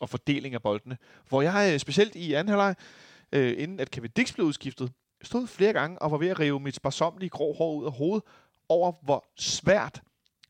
og 0.00 0.08
fordeling 0.08 0.54
af 0.54 0.62
boldene. 0.62 0.98
Hvor 1.28 1.42
jeg 1.42 1.70
øh, 1.72 1.78
specielt 1.78 2.14
i 2.14 2.32
anden 2.32 2.48
halvleg, 2.48 2.74
øh, 3.32 3.54
inden 3.58 3.80
at 3.80 3.90
Kevin 3.90 4.10
Dix 4.10 4.34
blev 4.34 4.46
udskiftet, 4.46 4.92
stod 5.22 5.46
flere 5.46 5.72
gange 5.72 6.02
og 6.02 6.10
var 6.10 6.18
ved 6.18 6.28
at 6.28 6.40
rive 6.40 6.60
mit 6.60 6.74
sparsomlige 6.74 7.30
grå 7.30 7.54
hår 7.54 7.74
ud 7.74 7.84
af 7.84 7.92
hovedet 7.92 8.24
over, 8.68 8.92
hvor 9.02 9.24
svært 9.36 10.02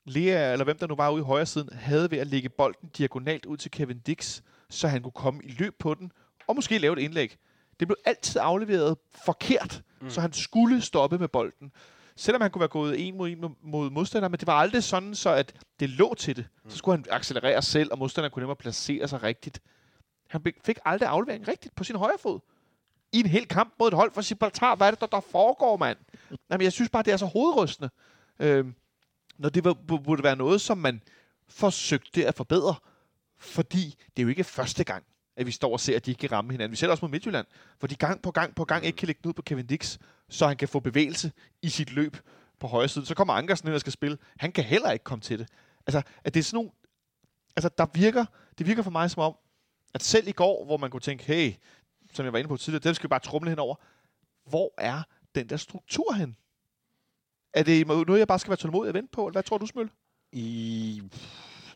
Lea, 0.04 0.52
eller 0.52 0.64
hvem 0.64 0.78
der 0.78 0.86
nu 0.86 0.94
var 0.94 1.10
ude 1.10 1.20
i 1.20 1.24
højre 1.24 1.46
siden, 1.46 1.68
havde 1.72 2.10
ved 2.10 2.18
at 2.18 2.26
lægge 2.26 2.48
bolden 2.48 2.88
diagonalt 2.88 3.46
ud 3.46 3.56
til 3.56 3.70
Kevin 3.70 3.98
Dix, 3.98 4.40
så 4.70 4.88
han 4.88 5.02
kunne 5.02 5.12
komme 5.12 5.40
i 5.44 5.48
løb 5.48 5.74
på 5.78 5.94
den, 5.94 6.12
og 6.46 6.54
måske 6.54 6.78
lave 6.78 6.92
et 6.92 7.02
indlæg. 7.02 7.36
Det 7.80 7.88
blev 7.88 7.96
altid 8.04 8.40
afleveret 8.44 8.96
forkert, 9.24 9.82
mm. 10.00 10.10
så 10.10 10.20
han 10.20 10.32
skulle 10.32 10.80
stoppe 10.80 11.18
med 11.18 11.28
bolden. 11.28 11.72
Selvom 12.18 12.42
han 12.42 12.50
kunne 12.50 12.60
være 12.60 12.68
gået 12.68 13.08
en 13.08 13.16
mod 13.16 13.28
en 13.28 13.56
mod 13.62 13.90
modstander, 13.90 14.28
men 14.28 14.38
det 14.38 14.46
var 14.46 14.52
aldrig 14.52 14.84
sådan, 14.84 15.14
så 15.14 15.30
at 15.30 15.54
det 15.80 15.90
lå 15.90 16.14
til 16.14 16.36
det. 16.36 16.46
Mm. 16.64 16.70
Så 16.70 16.76
skulle 16.76 16.98
han 16.98 17.04
accelerere 17.10 17.62
selv, 17.62 17.92
og 17.92 17.98
modstanderen 17.98 18.32
kunne 18.32 18.40
nemmere 18.40 18.56
placere 18.56 19.08
sig 19.08 19.22
rigtigt. 19.22 19.60
Han 20.28 20.42
fik 20.64 20.78
aldrig 20.84 21.08
aflevering 21.08 21.48
rigtigt 21.48 21.74
på 21.74 21.84
sin 21.84 21.96
højre 21.96 22.18
fod. 22.20 22.40
I 23.12 23.20
en 23.20 23.26
hel 23.26 23.48
kamp 23.48 23.74
mod 23.78 23.88
et 23.88 23.94
hold 23.94 24.12
for 24.12 24.28
Gibraltar. 24.28 24.74
Hvad 24.74 24.86
er 24.86 24.90
det, 24.90 25.00
der, 25.00 25.06
der 25.06 25.20
foregår, 25.20 25.76
mand? 25.76 25.98
Jamen, 26.50 26.64
jeg 26.64 26.72
synes 26.72 26.90
bare, 26.90 27.02
det 27.02 27.12
er 27.12 27.16
så 27.16 27.26
hovedrystende. 27.26 27.90
Øhm, 28.38 28.74
når 29.38 29.48
det 29.48 29.62
burde 29.86 30.22
være 30.22 30.36
noget, 30.36 30.60
som 30.60 30.78
man 30.78 31.02
forsøgte 31.48 32.26
at 32.26 32.34
forbedre. 32.34 32.74
Fordi 33.38 33.94
det 34.16 34.22
er 34.22 34.22
jo 34.22 34.28
ikke 34.28 34.44
første 34.44 34.84
gang, 34.84 35.04
at 35.36 35.46
vi 35.46 35.50
står 35.50 35.72
og 35.72 35.80
ser, 35.80 35.96
at 35.96 36.06
de 36.06 36.10
ikke 36.10 36.20
kan 36.20 36.32
ramme 36.32 36.50
hinanden. 36.50 36.70
Vi 36.70 36.76
ser 36.76 36.86
det 36.86 36.90
også 36.90 37.04
mod 37.04 37.10
Midtjylland, 37.10 37.46
hvor 37.78 37.88
de 37.88 37.94
gang 37.94 38.22
på 38.22 38.30
gang 38.30 38.54
på 38.54 38.64
gang 38.64 38.84
ikke 38.84 38.96
kan 38.96 39.06
lægge 39.06 39.20
den 39.22 39.28
ud 39.28 39.34
på 39.34 39.42
Kevin 39.42 39.66
Dix, 39.66 39.98
så 40.28 40.46
han 40.46 40.56
kan 40.56 40.68
få 40.68 40.80
bevægelse 40.80 41.32
i 41.62 41.68
sit 41.68 41.92
løb 41.92 42.16
på 42.58 42.66
højre 42.66 42.88
side. 42.88 43.06
Så 43.06 43.14
kommer 43.14 43.34
Ankersen 43.34 43.68
ind 43.68 43.74
og 43.74 43.80
skal 43.80 43.92
spille. 43.92 44.18
Han 44.36 44.52
kan 44.52 44.64
heller 44.64 44.90
ikke 44.90 45.04
komme 45.04 45.22
til 45.22 45.38
det. 45.38 45.48
Altså, 45.86 46.02
at 46.24 46.34
det 46.34 46.40
er 46.40 46.44
sådan 46.44 46.56
nogle... 46.56 46.70
Altså, 47.56 47.70
der 47.78 47.86
virker, 47.94 48.24
det 48.58 48.66
virker 48.66 48.82
for 48.82 48.90
mig 48.90 49.10
som 49.10 49.22
om, 49.22 49.36
at 49.94 50.02
selv 50.02 50.28
i 50.28 50.32
går, 50.32 50.64
hvor 50.64 50.76
man 50.76 50.90
kunne 50.90 51.00
tænke, 51.00 51.24
hey, 51.24 51.52
som 52.12 52.24
jeg 52.24 52.32
var 52.32 52.38
inde 52.38 52.48
på 52.48 52.56
tidligere, 52.56 52.88
det 52.88 52.96
skal 52.96 53.08
vi 53.08 53.08
bare 53.08 53.20
trumle 53.20 53.50
henover. 53.50 53.74
Hvor 54.44 54.74
er 54.78 55.02
den 55.34 55.48
der 55.48 55.56
struktur 55.56 56.12
hen? 56.12 56.36
Er 57.54 57.62
det 57.62 57.86
noget, 57.86 58.18
jeg 58.18 58.28
bare 58.28 58.38
skal 58.38 58.50
være 58.50 58.56
tålmodig 58.56 58.88
at 58.88 58.94
vente 58.94 59.10
på? 59.12 59.26
Eller 59.26 59.32
hvad 59.32 59.42
tror 59.42 59.58
du, 59.58 59.66
Smøl? 59.66 59.90
I... 60.32 61.02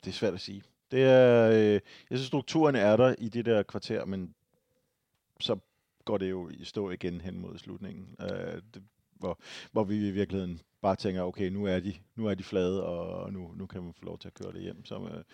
Det 0.04 0.10
er 0.10 0.14
svært 0.14 0.34
at 0.34 0.40
sige. 0.40 0.62
Det 0.90 1.02
er, 1.02 1.50
øh, 1.50 1.72
jeg 2.10 2.18
synes, 2.18 2.26
strukturen 2.26 2.76
er 2.76 2.96
der 2.96 3.14
i 3.18 3.28
det 3.28 3.44
der 3.44 3.62
kvarter, 3.62 4.04
men 4.04 4.34
så 5.40 5.58
går 6.04 6.18
det 6.18 6.30
jo 6.30 6.48
i 6.48 6.64
stå 6.64 6.90
igen 6.90 7.20
hen 7.20 7.38
mod 7.38 7.58
slutningen. 7.58 8.16
Øh, 8.20 8.62
det, 8.74 8.82
hvor, 9.18 9.38
hvor 9.72 9.84
vi 9.84 10.08
i 10.08 10.10
virkeligheden 10.10 10.60
bare 10.82 10.96
tænker, 10.96 11.22
okay, 11.22 11.48
nu 11.48 11.64
er 11.64 11.80
de, 11.80 11.94
nu 12.16 12.26
er 12.26 12.34
de 12.34 12.42
flade, 12.42 12.84
og 12.86 13.32
nu, 13.32 13.52
nu 13.56 13.66
kan 13.66 13.82
man 13.82 13.92
få 13.92 14.04
lov 14.04 14.18
til 14.18 14.28
at 14.28 14.34
køre 14.34 14.52
det 14.52 14.62
hjem. 14.62 14.84
Så, 14.84 14.94
øh, 14.94 15.24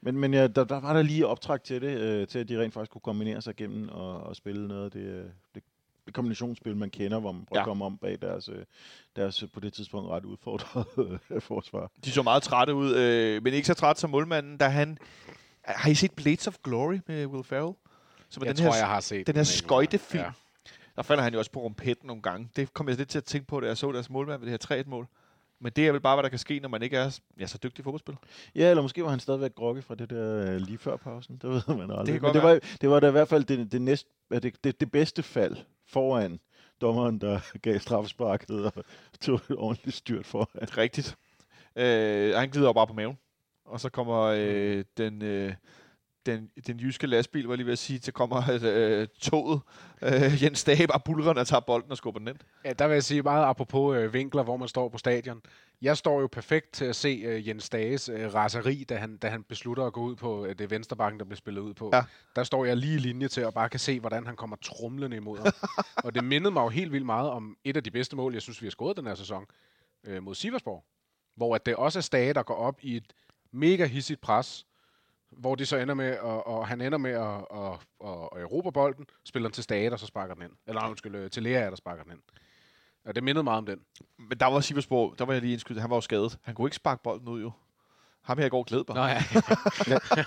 men 0.00 0.18
men 0.18 0.34
ja, 0.34 0.46
der, 0.46 0.64
der 0.64 0.80
var 0.80 0.92
der 0.92 1.02
lige 1.02 1.26
optræk 1.26 1.64
til 1.64 1.82
det, 1.82 2.00
øh, 2.00 2.26
til 2.26 2.38
at 2.38 2.48
de 2.48 2.60
rent 2.60 2.74
faktisk 2.74 2.90
kunne 2.90 3.00
kombinere 3.00 3.42
sig 3.42 3.60
igennem 3.60 3.88
og, 3.88 4.20
og 4.20 4.36
spille 4.36 4.68
noget 4.68 4.84
af 4.84 4.90
det, 4.90 5.00
øh, 5.00 5.24
det 5.54 5.62
det 6.08 6.14
kombinationsspil, 6.14 6.76
man 6.76 6.90
kender, 6.90 7.20
hvor 7.20 7.32
man 7.32 7.44
prøver 7.44 7.58
ja. 7.58 7.62
at 7.62 7.66
komme 7.66 7.84
om 7.84 7.98
bag 7.98 8.18
deres, 8.22 8.48
øh, 8.48 8.64
deres 9.16 9.44
på 9.54 9.60
det 9.60 9.72
tidspunkt 9.72 10.10
ret 10.10 10.24
udfordrede 10.24 11.18
forsvar. 11.40 11.90
De 12.04 12.10
så 12.10 12.22
meget 12.22 12.42
trætte 12.42 12.74
ud, 12.74 12.94
øh, 12.94 13.42
men 13.42 13.54
ikke 13.54 13.66
så 13.66 13.74
træt 13.74 13.98
som 13.98 14.10
målmanden, 14.10 14.56
da 14.56 14.68
han... 14.68 14.98
Har 15.62 15.90
I 15.90 15.94
set 15.94 16.12
Blades 16.12 16.46
of 16.46 16.56
Glory 16.62 16.98
med 17.06 17.26
Will 17.26 17.44
Ferrell? 17.44 17.74
Som 18.28 18.44
jeg 18.44 18.56
den 18.56 18.64
tror, 18.64 18.72
her, 18.72 18.78
jeg 18.78 18.88
har 18.88 19.00
set 19.00 19.26
den 19.26 19.36
her 19.36 19.42
skøjtefilm. 19.42 20.22
Ja. 20.22 20.30
Der 20.96 21.02
falder 21.02 21.22
han 21.22 21.32
jo 21.32 21.38
også 21.38 21.50
på 21.50 21.60
rumpetten 21.60 22.06
nogle 22.06 22.22
gange. 22.22 22.48
Det 22.56 22.74
kom 22.74 22.88
jeg 22.88 22.96
lidt 22.96 23.08
til 23.08 23.18
at 23.18 23.24
tænke 23.24 23.46
på, 23.46 23.60
da 23.60 23.66
jeg 23.66 23.76
så 23.76 23.92
deres 23.92 24.10
målmand 24.10 24.40
ved 24.40 24.52
det 24.52 24.66
her 24.68 24.82
3-1-mål. 24.82 25.06
Men 25.60 25.72
det 25.76 25.86
er 25.86 25.92
vel 25.92 26.00
bare, 26.00 26.16
hvad 26.16 26.22
der 26.22 26.28
kan 26.28 26.38
ske, 26.38 26.60
når 26.60 26.68
man 26.68 26.82
ikke 26.82 26.96
er 26.96 27.20
ja, 27.40 27.46
så 27.46 27.58
dygtig 27.62 27.84
fodboldspiller. 27.84 28.18
Ja, 28.54 28.70
eller 28.70 28.82
måske 28.82 29.04
var 29.04 29.10
han 29.10 29.20
stadigvæk 29.20 29.54
groggy 29.54 29.82
fra 29.82 29.94
det 29.94 30.10
der 30.10 30.54
uh, 30.54 30.56
lige 30.56 30.78
før 30.78 30.96
pausen. 30.96 31.36
Det 31.42 31.50
ved 31.50 31.76
man 31.76 31.90
aldrig. 31.90 32.06
Det, 32.06 32.22
Men 32.22 32.34
det, 32.34 32.42
var, 32.42 32.60
det 32.80 32.90
var 32.90 33.00
da 33.00 33.08
i 33.08 33.10
hvert 33.10 33.28
fald 33.28 33.44
det, 33.44 33.72
det, 33.72 33.82
næst, 33.82 34.06
det, 34.30 34.64
det, 34.64 34.80
det 34.80 34.90
bedste 34.90 35.22
fald 35.22 35.56
foran 35.86 36.40
dommeren, 36.80 37.18
der 37.18 37.40
gav 37.62 37.78
straffesparket 37.78 38.50
og 38.64 38.72
tog 39.20 39.34
et 39.34 39.56
ordentligt 39.56 39.96
styrt 39.96 40.26
foran. 40.26 40.78
Rigtigt. 40.78 41.16
Øh, 41.76 42.34
han 42.34 42.50
glider 42.50 42.72
bare 42.72 42.86
på 42.86 42.92
maven. 42.92 43.18
Og 43.64 43.80
så 43.80 43.88
kommer 43.88 44.22
øh, 44.22 44.76
mm. 44.76 44.84
den... 44.96 45.22
Øh, 45.22 45.54
den, 46.32 46.50
den 46.66 46.80
jyske 46.80 47.06
lastbil, 47.06 47.46
var 47.46 47.56
lige 47.56 47.66
ved 47.66 47.72
at 47.72 47.78
sige, 47.78 48.00
så 48.02 48.12
kommer 48.12 48.42
øh, 48.62 49.08
toget. 49.20 49.60
Øh, 50.02 50.42
Jens 50.42 50.64
Dage 50.64 50.86
bare 50.86 51.00
bulrende 51.04 51.40
og 51.40 51.46
tager 51.46 51.60
bolden 51.60 51.90
og 51.90 51.96
skubber 51.96 52.18
den 52.18 52.28
ind. 52.28 52.36
Ja, 52.64 52.72
der 52.72 52.86
vil 52.86 52.94
jeg 52.94 53.04
sige 53.04 53.22
meget 53.22 53.44
apropos 53.44 53.96
øh, 53.96 54.12
vinkler, 54.12 54.42
hvor 54.42 54.56
man 54.56 54.68
står 54.68 54.88
på 54.88 54.98
stadion. 54.98 55.42
Jeg 55.82 55.96
står 55.96 56.20
jo 56.20 56.26
perfekt 56.26 56.72
til 56.72 56.84
at 56.84 56.96
se 56.96 57.08
øh, 57.08 57.48
Jens 57.48 57.68
Dages 57.68 58.08
øh, 58.08 58.34
raseri, 58.34 58.84
da 58.84 58.96
han, 58.96 59.16
da 59.16 59.28
han 59.28 59.42
beslutter 59.42 59.84
at 59.84 59.92
gå 59.92 60.00
ud 60.00 60.16
på 60.16 60.46
øh, 60.46 60.58
det 60.58 60.70
venstrebakken, 60.70 61.18
der 61.18 61.24
bliver 61.24 61.36
spillet 61.36 61.60
ud 61.60 61.74
på. 61.74 61.90
Ja. 61.92 62.02
Der 62.36 62.44
står 62.44 62.64
jeg 62.64 62.76
lige 62.76 62.94
i 62.94 62.98
linje 62.98 63.28
til 63.28 63.46
og 63.46 63.54
bare 63.54 63.68
kan 63.68 63.80
se, 63.80 64.00
hvordan 64.00 64.26
han 64.26 64.36
kommer 64.36 64.56
trumlende 64.56 65.16
imod 65.16 65.38
ham. 65.38 65.52
og 66.04 66.14
det 66.14 66.24
mindede 66.24 66.50
mig 66.50 66.62
jo 66.62 66.68
helt 66.68 66.92
vildt 66.92 67.06
meget 67.06 67.30
om 67.30 67.56
et 67.64 67.76
af 67.76 67.84
de 67.84 67.90
bedste 67.90 68.16
mål, 68.16 68.32
jeg 68.32 68.42
synes, 68.42 68.62
vi 68.62 68.66
har 68.66 68.70
scoret 68.70 68.96
den 68.96 69.06
her 69.06 69.14
sæson 69.14 69.46
øh, 70.06 70.22
mod 70.22 70.34
Siversborg. 70.34 70.84
Hvor 71.36 71.54
at 71.54 71.66
det 71.66 71.76
også 71.76 71.98
er 71.98 72.02
Stage, 72.02 72.34
der 72.34 72.42
går 72.42 72.54
op 72.54 72.78
i 72.82 72.96
et 72.96 73.12
mega 73.52 73.86
hissigt 73.86 74.20
pres, 74.20 74.66
hvor 75.30 75.54
de 75.54 75.66
så 75.66 75.76
ender 75.76 75.94
med, 75.94 76.18
og, 76.18 76.46
og 76.46 76.68
han 76.68 76.80
ender 76.80 76.98
med 76.98 77.10
at, 77.10 77.48
og, 77.50 77.80
og, 78.00 78.32
og 78.32 78.40
erobre 78.40 78.72
bolden, 78.72 79.06
spiller 79.24 79.48
den 79.48 79.54
til 79.54 79.64
Stage, 79.64 79.92
og 79.92 79.98
så 79.98 80.06
sparker 80.06 80.34
den 80.34 80.42
ind. 80.42 80.52
Eller 80.66 80.88
undskyld, 80.88 81.14
øh, 81.14 81.30
til 81.30 81.42
Lea, 81.42 81.70
der 81.70 81.76
sparker 81.76 82.02
den 82.02 82.12
ind. 82.12 82.20
Ja, 83.06 83.12
det 83.12 83.22
mindede 83.22 83.44
meget 83.44 83.58
om 83.58 83.66
den. 83.66 83.80
Men 84.18 84.38
der 84.40 84.46
var 84.46 84.60
Siversborg, 84.60 85.18
der 85.18 85.24
var 85.24 85.32
jeg 85.32 85.42
lige 85.42 85.52
indskyld, 85.52 85.78
han 85.78 85.90
var 85.90 85.96
jo 85.96 86.00
skadet. 86.00 86.38
Han 86.42 86.54
kunne 86.54 86.66
ikke 86.66 86.76
sparke 86.76 87.02
bolden 87.02 87.28
ud 87.28 87.42
jo. 87.42 87.52
Ham 88.22 88.38
her 88.38 88.46
i 88.46 88.48
går 88.48 88.62
glæde 88.62 88.84
på. 88.84 88.92
Nå 88.92 89.04
ja. 89.04 89.22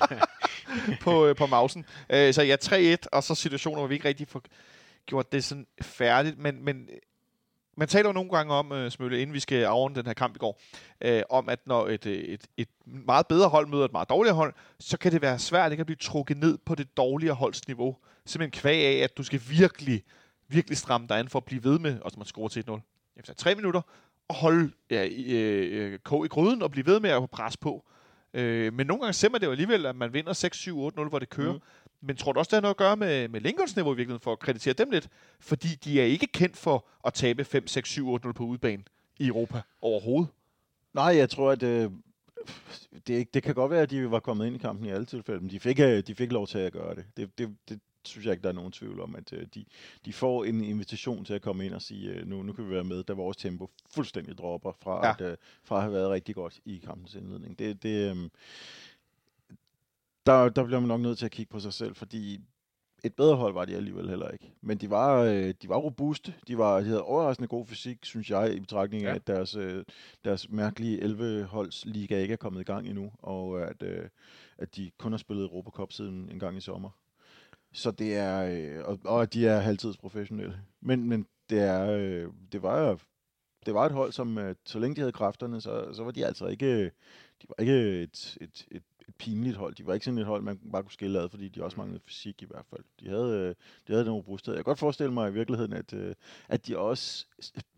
på, 1.03 1.25
øh, 1.25 1.35
på 1.35 1.45
mausen. 1.45 1.85
Øh, 2.09 2.33
så 2.33 2.43
ja, 2.43 2.55
3-1, 2.63 2.95
og 3.11 3.23
så 3.23 3.35
situationer, 3.35 3.77
hvor 3.77 3.87
vi 3.87 3.95
ikke 3.95 4.07
rigtig 4.07 4.27
får 4.27 4.41
gjort 5.05 5.31
det 5.31 5.43
sådan 5.43 5.67
færdigt. 5.81 6.37
Men, 6.37 6.65
men 6.65 6.89
man 7.77 7.87
taler 7.87 8.09
jo 8.09 8.13
nogle 8.13 8.29
gange 8.29 8.53
om, 8.53 8.71
uh, 8.71 8.89
Smølle, 8.89 9.21
inden 9.21 9.33
vi 9.33 9.39
skal 9.39 9.63
afrunde 9.63 9.95
den 9.95 10.05
her 10.05 10.13
kamp 10.13 10.35
i 10.35 10.39
går, 10.39 10.61
uh, 11.05 11.21
om 11.29 11.49
at 11.49 11.59
når 11.65 11.87
et, 11.87 12.05
øh, 12.05 12.13
et, 12.13 12.47
et 12.57 12.67
meget 12.85 13.27
bedre 13.27 13.49
hold 13.49 13.67
møder 13.67 13.85
et 13.85 13.91
meget 13.91 14.09
dårligere 14.09 14.35
hold, 14.35 14.53
så 14.79 14.97
kan 14.97 15.11
det 15.11 15.21
være 15.21 15.39
svært 15.39 15.71
ikke 15.71 15.81
at 15.81 15.85
blive 15.85 15.97
trukket 16.01 16.37
ned 16.37 16.57
på 16.57 16.75
det 16.75 16.97
dårligere 16.97 17.35
holds 17.35 17.67
niveau. 17.67 17.97
Simpelthen 18.25 18.61
kvæg 18.61 18.85
af, 18.85 19.03
at 19.03 19.17
du 19.17 19.23
skal 19.23 19.41
virkelig, 19.49 20.03
virkelig 20.47 20.77
stramme 20.77 21.07
dig 21.07 21.19
an 21.19 21.29
for 21.29 21.39
at 21.39 21.45
blive 21.45 21.63
ved 21.63 21.79
med, 21.79 21.99
også 21.99 22.19
man 22.19 22.25
scorer 22.25 22.47
til 22.47 22.63
1-0 22.69 23.13
efter 23.17 23.33
tre 23.33 23.55
minutter, 23.55 23.81
og 24.27 24.35
holde 24.35 24.71
ja, 24.89 25.07
øh, 25.07 25.99
kog 25.99 26.25
i 26.25 26.27
gryden 26.27 26.61
og 26.61 26.71
blive 26.71 26.85
ved 26.85 26.99
med 26.99 27.09
at 27.09 27.29
presse 27.29 27.59
på. 27.59 27.85
Øh, 28.33 28.73
men 28.73 28.87
nogle 28.87 29.01
gange 29.01 29.13
ser 29.13 29.29
man 29.29 29.41
det 29.41 29.47
jo 29.47 29.51
alligevel, 29.51 29.85
at 29.85 29.95
man 29.95 30.13
vinder 30.13 30.33
6-7-8-0, 31.03 31.09
hvor 31.09 31.19
det 31.19 31.29
kører. 31.29 31.53
Mm. 31.53 31.59
Men 32.01 32.15
tror 32.15 32.31
du 32.33 32.39
også, 32.39 32.49
det 32.49 32.55
har 32.55 32.61
noget 32.61 32.73
at 32.73 32.77
gøre 32.77 32.97
med, 32.97 33.27
med 33.27 33.41
Lincolns 33.41 33.75
niveau 33.75 33.93
i 33.93 33.95
virkeligheden, 33.95 34.23
for 34.23 34.31
at 34.31 34.39
kreditere 34.39 34.73
dem 34.73 34.91
lidt? 34.91 35.09
Fordi 35.39 35.67
de 35.67 36.01
er 36.01 36.05
ikke 36.05 36.27
kendt 36.27 36.57
for 36.57 36.85
at 37.05 37.13
tabe 37.13 37.43
5, 37.43 37.67
6, 37.67 37.89
7, 37.89 38.09
8 38.09 38.25
0 38.25 38.33
på 38.33 38.43
udebane 38.43 38.83
i 39.19 39.27
Europa 39.27 39.61
overhovedet. 39.81 40.29
Nej, 40.93 41.17
jeg 41.17 41.29
tror, 41.29 41.51
at 41.51 41.63
øh, 41.63 41.91
det, 43.07 43.33
det 43.33 43.43
kan 43.43 43.55
godt 43.55 43.71
være, 43.71 43.81
at 43.81 43.89
de 43.89 44.11
var 44.11 44.19
kommet 44.19 44.47
ind 44.47 44.55
i 44.55 44.59
kampen 44.59 44.85
i 44.85 44.89
alle 44.89 45.05
tilfælde, 45.05 45.39
men 45.39 45.49
de 45.49 45.59
fik, 45.59 45.79
øh, 45.79 46.03
de 46.07 46.15
fik 46.15 46.31
lov 46.31 46.47
til 46.47 46.57
at 46.57 46.73
gøre 46.73 46.95
det. 46.95 47.05
Det, 47.17 47.37
det, 47.37 47.55
det 47.69 47.79
synes 48.05 48.25
jeg 48.25 48.31
ikke, 48.31 48.43
der 48.43 48.49
er 48.49 48.53
nogen 48.53 48.71
tvivl 48.71 48.99
om, 48.99 49.15
at 49.15 49.33
øh, 49.33 49.47
de, 49.55 49.65
de 50.05 50.13
får 50.13 50.43
en 50.45 50.63
invitation 50.63 51.25
til 51.25 51.33
at 51.33 51.41
komme 51.41 51.65
ind 51.65 51.73
og 51.73 51.81
sige, 51.81 52.09
øh, 52.09 52.27
nu, 52.27 52.43
nu 52.43 52.53
kan 52.53 52.65
vi 52.65 52.71
være 52.71 52.83
med, 52.83 53.03
da 53.03 53.13
vores 53.13 53.37
tempo 53.37 53.69
fuldstændig 53.89 54.37
dropper 54.37 54.71
fra, 54.81 55.07
ja. 55.07 55.13
at, 55.13 55.21
øh, 55.21 55.37
fra 55.63 55.75
at 55.75 55.81
have 55.81 55.93
været 55.93 56.09
rigtig 56.09 56.35
godt 56.35 56.59
i 56.65 56.77
kampens 56.77 57.15
indledning. 57.15 57.59
Det, 57.59 57.83
det, 57.83 58.11
øh, 58.11 58.29
der, 60.25 60.49
der 60.49 60.63
bliver 60.63 60.79
man 60.79 60.87
nok 60.87 61.01
nødt 61.01 61.17
til 61.17 61.25
at 61.25 61.31
kigge 61.31 61.51
på 61.51 61.59
sig 61.59 61.73
selv, 61.73 61.95
fordi 61.95 62.39
et 63.03 63.15
bedre 63.15 63.35
hold 63.35 63.53
var 63.53 63.65
de 63.65 63.75
alligevel 63.75 64.09
heller 64.09 64.29
ikke. 64.29 64.53
Men 64.61 64.77
de 64.77 64.89
var, 64.89 65.21
øh, 65.21 65.53
de 65.61 65.69
var 65.69 65.77
robuste. 65.77 66.33
De, 66.47 66.57
var, 66.57 66.79
de 66.79 66.85
havde 66.85 67.03
overraskende 67.03 67.47
god 67.47 67.65
fysik, 67.65 68.05
synes 68.05 68.29
jeg, 68.29 68.53
i 68.53 68.59
betragtning 68.59 69.03
af, 69.03 69.09
ja. 69.09 69.15
at 69.15 69.27
deres, 69.27 69.55
øh, 69.55 69.85
deres 70.25 70.49
mærkelige 70.49 71.03
11-holds 71.03 71.85
liga 71.85 72.21
ikke 72.21 72.31
er 72.31 72.37
kommet 72.37 72.61
i 72.61 72.63
gang 72.63 72.87
endnu, 72.87 73.11
og 73.19 73.61
at, 73.61 73.83
øh, 73.83 74.09
at 74.57 74.75
de 74.75 74.91
kun 74.97 75.11
har 75.11 75.17
spillet 75.17 75.43
Europacup 75.43 75.91
siden 75.91 76.29
en 76.31 76.39
gang 76.39 76.57
i 76.57 76.61
sommer. 76.61 76.89
Så 77.73 77.91
det 77.91 78.15
er, 78.15 78.43
øh, 78.43 78.85
og, 78.85 78.99
og 79.05 79.33
de 79.33 79.47
er 79.47 79.59
halvtidsprofessionelle. 79.59 80.61
Men, 80.81 81.09
men 81.09 81.27
det 81.49 81.59
er, 81.59 81.91
øh, 81.91 82.27
det 82.51 82.61
var 82.61 82.99
det 83.65 83.73
var 83.73 83.85
et 83.85 83.91
hold, 83.91 84.11
som 84.11 84.37
øh, 84.37 84.55
så 84.65 84.79
længe 84.79 84.95
de 84.95 85.01
havde 85.01 85.11
kræfterne, 85.11 85.61
så, 85.61 85.93
så 85.93 86.03
var 86.03 86.11
de 86.11 86.25
altså 86.25 86.47
ikke, 86.47 86.83
de 87.41 87.47
var 87.49 87.55
ikke 87.63 88.01
et, 88.01 88.37
et, 88.41 88.67
et 88.71 88.83
et 89.11 89.15
pinligt 89.15 89.57
hold. 89.57 89.75
De 89.75 89.85
var 89.85 89.93
ikke 89.93 90.05
sådan 90.05 90.17
et 90.17 90.25
hold, 90.25 90.41
man 90.43 90.59
bare 90.71 90.83
kunne 90.83 90.91
skille 90.91 91.19
ad, 91.19 91.29
fordi 91.29 91.47
de 91.47 91.63
også 91.63 91.75
mm. 91.75 91.79
manglede 91.79 92.03
fysik 92.05 92.41
i 92.41 92.45
hvert 92.45 92.65
fald. 92.69 92.83
De 92.99 93.09
havde, 93.09 93.37
øh, 93.37 93.55
de 93.87 93.93
havde 93.93 94.05
den 94.05 94.13
robusthed. 94.13 94.53
Jeg 94.53 94.59
kan 94.59 94.69
godt 94.69 94.79
forestille 94.79 95.13
mig 95.13 95.29
i 95.29 95.33
virkeligheden, 95.33 95.73
at, 95.73 95.93
øh, 95.93 96.15
at 96.49 96.67
de 96.67 96.77
også 96.77 97.25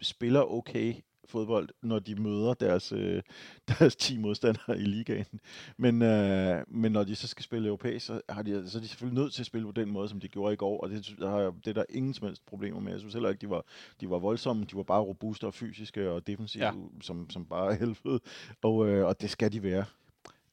spiller 0.01 0.41
okay 0.41 0.95
fodbold, 1.25 1.69
når 1.81 1.99
de 1.99 2.15
møder 2.15 2.53
deres, 2.53 2.91
øh, 2.91 3.21
deres 3.69 3.95
10 3.95 4.17
modstandere 4.17 4.79
i 4.79 4.83
ligaen. 4.83 5.39
Men, 5.77 6.01
øh, 6.01 6.63
men 6.67 6.91
når 6.91 7.03
de 7.03 7.15
så 7.15 7.27
skal 7.27 7.43
spille 7.43 7.67
europæisk, 7.67 8.05
så, 8.05 8.21
har 8.29 8.41
de, 8.41 8.69
så 8.69 8.77
er 8.77 8.81
de 8.81 8.87
selvfølgelig 8.87 9.23
nødt 9.23 9.33
til 9.33 9.41
at 9.41 9.45
spille 9.45 9.67
på 9.67 9.71
den 9.71 9.91
måde, 9.91 10.09
som 10.09 10.19
de 10.19 10.27
gjorde 10.27 10.53
i 10.53 10.57
går, 10.57 10.83
og 10.83 10.89
det, 10.89 11.15
der 11.19 11.29
har, 11.29 11.39
det 11.39 11.67
er 11.67 11.73
der 11.73 11.85
ingen 11.89 12.13
som 12.13 12.27
helst 12.27 12.45
problemer 12.45 12.79
med. 12.79 12.91
Jeg 12.91 12.99
synes 12.99 13.13
heller 13.13 13.29
ikke, 13.29 13.41
de 13.41 13.49
var, 13.49 13.65
de 14.01 14.09
var 14.09 14.19
voldsomme, 14.19 14.65
de 14.65 14.75
var 14.75 14.83
bare 14.83 15.01
robuste 15.01 15.47
og 15.47 15.53
fysiske 15.53 16.11
og 16.11 16.27
defensive, 16.27 16.65
ja. 16.65 16.71
som, 17.01 17.29
som 17.29 17.45
bare 17.45 17.75
helvede, 17.81 18.19
og, 18.61 18.87
øh, 18.87 19.05
og 19.05 19.21
det 19.21 19.29
skal 19.29 19.51
de 19.51 19.63
være. 19.63 19.85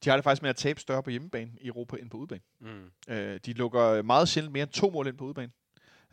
De 0.05 0.11
har 0.11 0.17
det 0.17 0.25
faktisk 0.25 0.43
med 0.43 0.51
at 0.51 0.57
tabe 0.57 0.81
større 0.81 1.03
på 1.03 1.11
hjemmebane 1.11 1.51
i 1.61 1.67
Europa 1.67 1.97
end 1.97 2.11
på 2.11 2.17
udebane. 2.17 2.41
Mm. 2.61 3.15
Øh, 3.15 3.41
de 3.47 3.53
lukker 3.53 4.03
meget 4.03 4.29
sjældent 4.29 4.53
mere 4.53 4.63
end 4.63 4.71
to 4.71 4.91
mål 4.91 5.07
ind 5.07 5.19
på 5.19 5.25
udebane. 5.25 5.53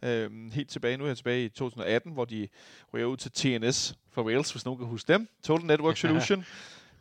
Øh, 0.04 0.52
helt 0.54 0.70
tilbage, 0.70 0.98
nu 0.98 1.04
er 1.04 1.08
jeg 1.08 1.18
tilbage 1.18 1.46
i 1.46 1.50
2018, 1.50 2.12
hvor 2.12 2.26
de 2.26 2.48
ryger 2.94 3.06
ud 3.06 3.18
til 3.18 3.32
TNS 3.32 3.96
for 4.12 4.24
Wales, 4.24 4.52
hvis 4.52 4.66
nogen 4.66 4.78
kan 4.78 4.88
huske 4.88 5.14
dem. 5.14 5.28
Total 5.44 5.66
Network 5.66 5.98
Solution. 6.08 6.46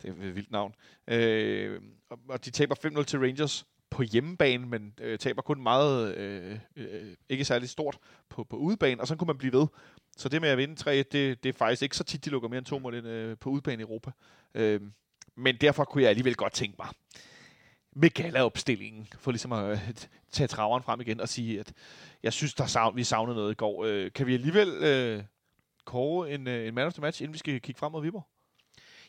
det 0.01 0.09
er 0.09 0.27
et 0.27 0.35
vildt 0.35 0.51
navn. 0.51 0.73
Øh, 1.07 1.81
og, 2.29 2.45
de 2.45 2.51
taber 2.51 2.75
5-0 2.99 3.03
til 3.03 3.19
Rangers 3.19 3.65
på 3.89 4.03
hjemmebane, 4.03 4.65
men 4.65 4.93
øh, 5.01 5.19
taber 5.19 5.41
kun 5.41 5.63
meget, 5.63 6.15
øh, 6.15 6.59
øh, 6.75 7.13
ikke 7.29 7.45
særlig 7.45 7.69
stort 7.69 7.97
på, 8.29 8.43
på 8.43 8.55
udebane, 8.55 9.01
og 9.01 9.07
så 9.07 9.15
kunne 9.15 9.25
man 9.27 9.37
blive 9.37 9.53
ved. 9.53 9.67
Så 10.17 10.29
det 10.29 10.41
med 10.41 10.49
at 10.49 10.57
vinde 10.57 10.75
3 10.75 10.97
det, 10.97 11.43
det 11.43 11.49
er 11.49 11.53
faktisk 11.53 11.81
ikke 11.83 11.97
så 11.97 12.03
tit, 12.03 12.25
de 12.25 12.29
lukker 12.29 12.49
mere 12.49 12.57
end 12.57 12.65
to 12.65 12.79
mål 12.79 12.95
ind, 12.95 13.07
øh, 13.07 13.37
på 13.37 13.49
udebane 13.49 13.81
i 13.81 13.83
Europa. 13.83 14.11
Øh, 14.53 14.81
men 15.35 15.55
derfor 15.55 15.83
kunne 15.83 16.03
jeg 16.03 16.09
alligevel 16.09 16.35
godt 16.35 16.53
tænke 16.53 16.75
mig, 16.79 16.87
med 17.99 18.09
gala-opstillingen, 18.09 19.07
for 19.19 19.31
ligesom 19.31 19.51
at 19.51 19.71
øh, 19.71 19.93
tage 20.31 20.47
traveren 20.47 20.83
frem 20.83 21.01
igen 21.01 21.21
og 21.21 21.29
sige, 21.29 21.59
at 21.59 21.73
jeg 22.23 22.33
synes, 22.33 22.53
der 22.53 22.65
savn, 22.65 22.95
vi 22.95 23.03
savnede 23.03 23.35
noget 23.35 23.51
i 23.51 23.55
går. 23.55 23.85
Øh, 23.85 24.11
kan 24.11 24.27
vi 24.27 24.33
alligevel 24.33 24.69
øh, 24.69 25.23
kåre 25.85 26.31
en, 26.31 26.47
øh, 26.47 26.67
en 26.67 26.73
man 26.73 26.87
of 26.87 26.93
the 26.93 27.01
match, 27.01 27.21
inden 27.21 27.33
vi 27.33 27.37
skal 27.37 27.61
kigge 27.61 27.79
frem 27.79 27.91
mod 27.91 28.01
Viborg? 28.01 28.27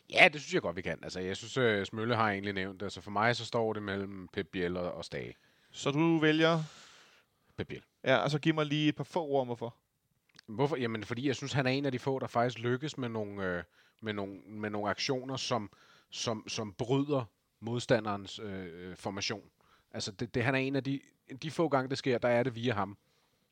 Ja, 0.09 0.29
det 0.33 0.41
synes 0.41 0.53
jeg 0.53 0.61
godt, 0.61 0.75
vi 0.75 0.81
kan. 0.81 0.99
Altså, 1.03 1.19
jeg 1.19 1.37
synes, 1.37 1.57
øh, 1.57 1.85
Smølle 1.85 2.15
har 2.15 2.31
egentlig 2.31 2.53
nævnt 2.53 2.79
det. 2.79 2.85
Altså, 2.85 3.01
for 3.01 3.11
mig 3.11 3.35
så 3.35 3.45
står 3.45 3.73
det 3.73 3.83
mellem 3.83 4.27
Pep 4.33 4.47
Biel 4.47 4.77
og, 4.77 4.91
og 4.91 5.05
Stage. 5.05 5.35
Så 5.71 5.91
du 5.91 6.17
vælger? 6.17 6.63
Pep 7.57 7.67
Biel. 7.67 7.83
Ja, 8.03 8.17
og 8.17 8.31
så 8.31 8.39
giv 8.39 8.53
mig 8.53 8.65
lige 8.65 8.89
et 8.89 8.95
par 8.95 9.03
få 9.03 9.25
ord 9.25 9.41
om, 9.41 9.47
hvorfor. 9.47 9.75
Hvorfor? 10.47 10.75
Jamen, 10.75 11.03
fordi 11.03 11.27
jeg 11.27 11.35
synes, 11.35 11.53
han 11.53 11.67
er 11.67 11.71
en 11.71 11.85
af 11.85 11.91
de 11.91 11.99
få, 11.99 12.19
der 12.19 12.27
faktisk 12.27 12.59
lykkes 12.59 12.97
med 12.97 13.09
nogle, 13.09 13.43
øh, 13.43 13.63
med 14.01 14.13
nogle, 14.13 14.39
med 14.47 14.69
nogle 14.69 14.89
aktioner, 14.89 15.35
som, 15.37 15.71
som, 16.09 16.47
som 16.47 16.73
bryder 16.73 17.25
modstanderens 17.59 18.39
øh, 18.39 18.95
formation. 18.95 19.43
Altså, 19.91 20.11
det, 20.11 20.35
det, 20.35 20.43
han 20.43 20.55
er 20.55 20.59
en 20.59 20.75
af 20.75 20.83
de, 20.83 20.99
de 21.43 21.51
få 21.51 21.67
gange, 21.67 21.89
det 21.89 21.97
sker, 21.97 22.17
der 22.17 22.29
er 22.29 22.43
det 22.43 22.55
via 22.55 22.73
ham. 22.73 22.97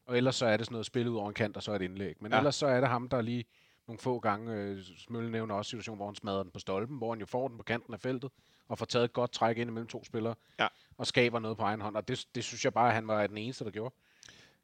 Og 0.05 0.17
ellers 0.17 0.35
så 0.35 0.45
er 0.45 0.57
det 0.57 0.65
sådan 0.65 0.73
noget 0.73 0.85
spil 0.85 1.07
ud 1.07 1.15
over 1.15 1.27
en 1.27 1.33
kant, 1.33 1.57
og 1.57 1.63
så 1.63 1.71
er 1.71 1.77
det 1.77 1.85
indlæg. 1.85 2.15
Men 2.19 2.31
ja. 2.31 2.37
ellers 2.37 2.55
så 2.55 2.67
er 2.67 2.79
det 2.79 2.89
ham, 2.89 3.09
der 3.09 3.21
lige 3.21 3.45
nogle 3.87 3.99
få 3.99 4.19
gange, 4.19 4.53
øh, 4.53 4.83
Smølle 4.97 5.31
nævner 5.31 5.55
også 5.55 5.69
situation, 5.69 5.95
hvor 5.95 6.05
han 6.05 6.15
smadrer 6.15 6.43
den 6.43 6.51
på 6.51 6.59
stolpen, 6.59 6.97
hvor 6.97 7.11
han 7.13 7.19
jo 7.19 7.25
får 7.25 7.47
den 7.47 7.57
på 7.57 7.63
kanten 7.63 7.93
af 7.93 7.99
feltet, 7.99 8.31
og 8.67 8.77
får 8.77 8.85
taget 8.85 9.05
et 9.05 9.13
godt 9.13 9.31
træk 9.31 9.57
ind 9.57 9.69
imellem 9.69 9.87
to 9.87 10.03
spillere, 10.03 10.35
ja. 10.59 10.67
og 10.97 11.07
skaber 11.07 11.39
noget 11.39 11.57
på 11.57 11.63
egen 11.63 11.81
hånd. 11.81 11.95
Og 11.95 12.07
det, 12.07 12.25
det 12.35 12.43
synes 12.43 12.65
jeg 12.65 12.73
bare, 12.73 12.87
at 12.87 12.93
han 12.93 13.07
var 13.07 13.27
den 13.27 13.37
eneste, 13.37 13.65
der 13.65 13.71
gjorde. 13.71 13.95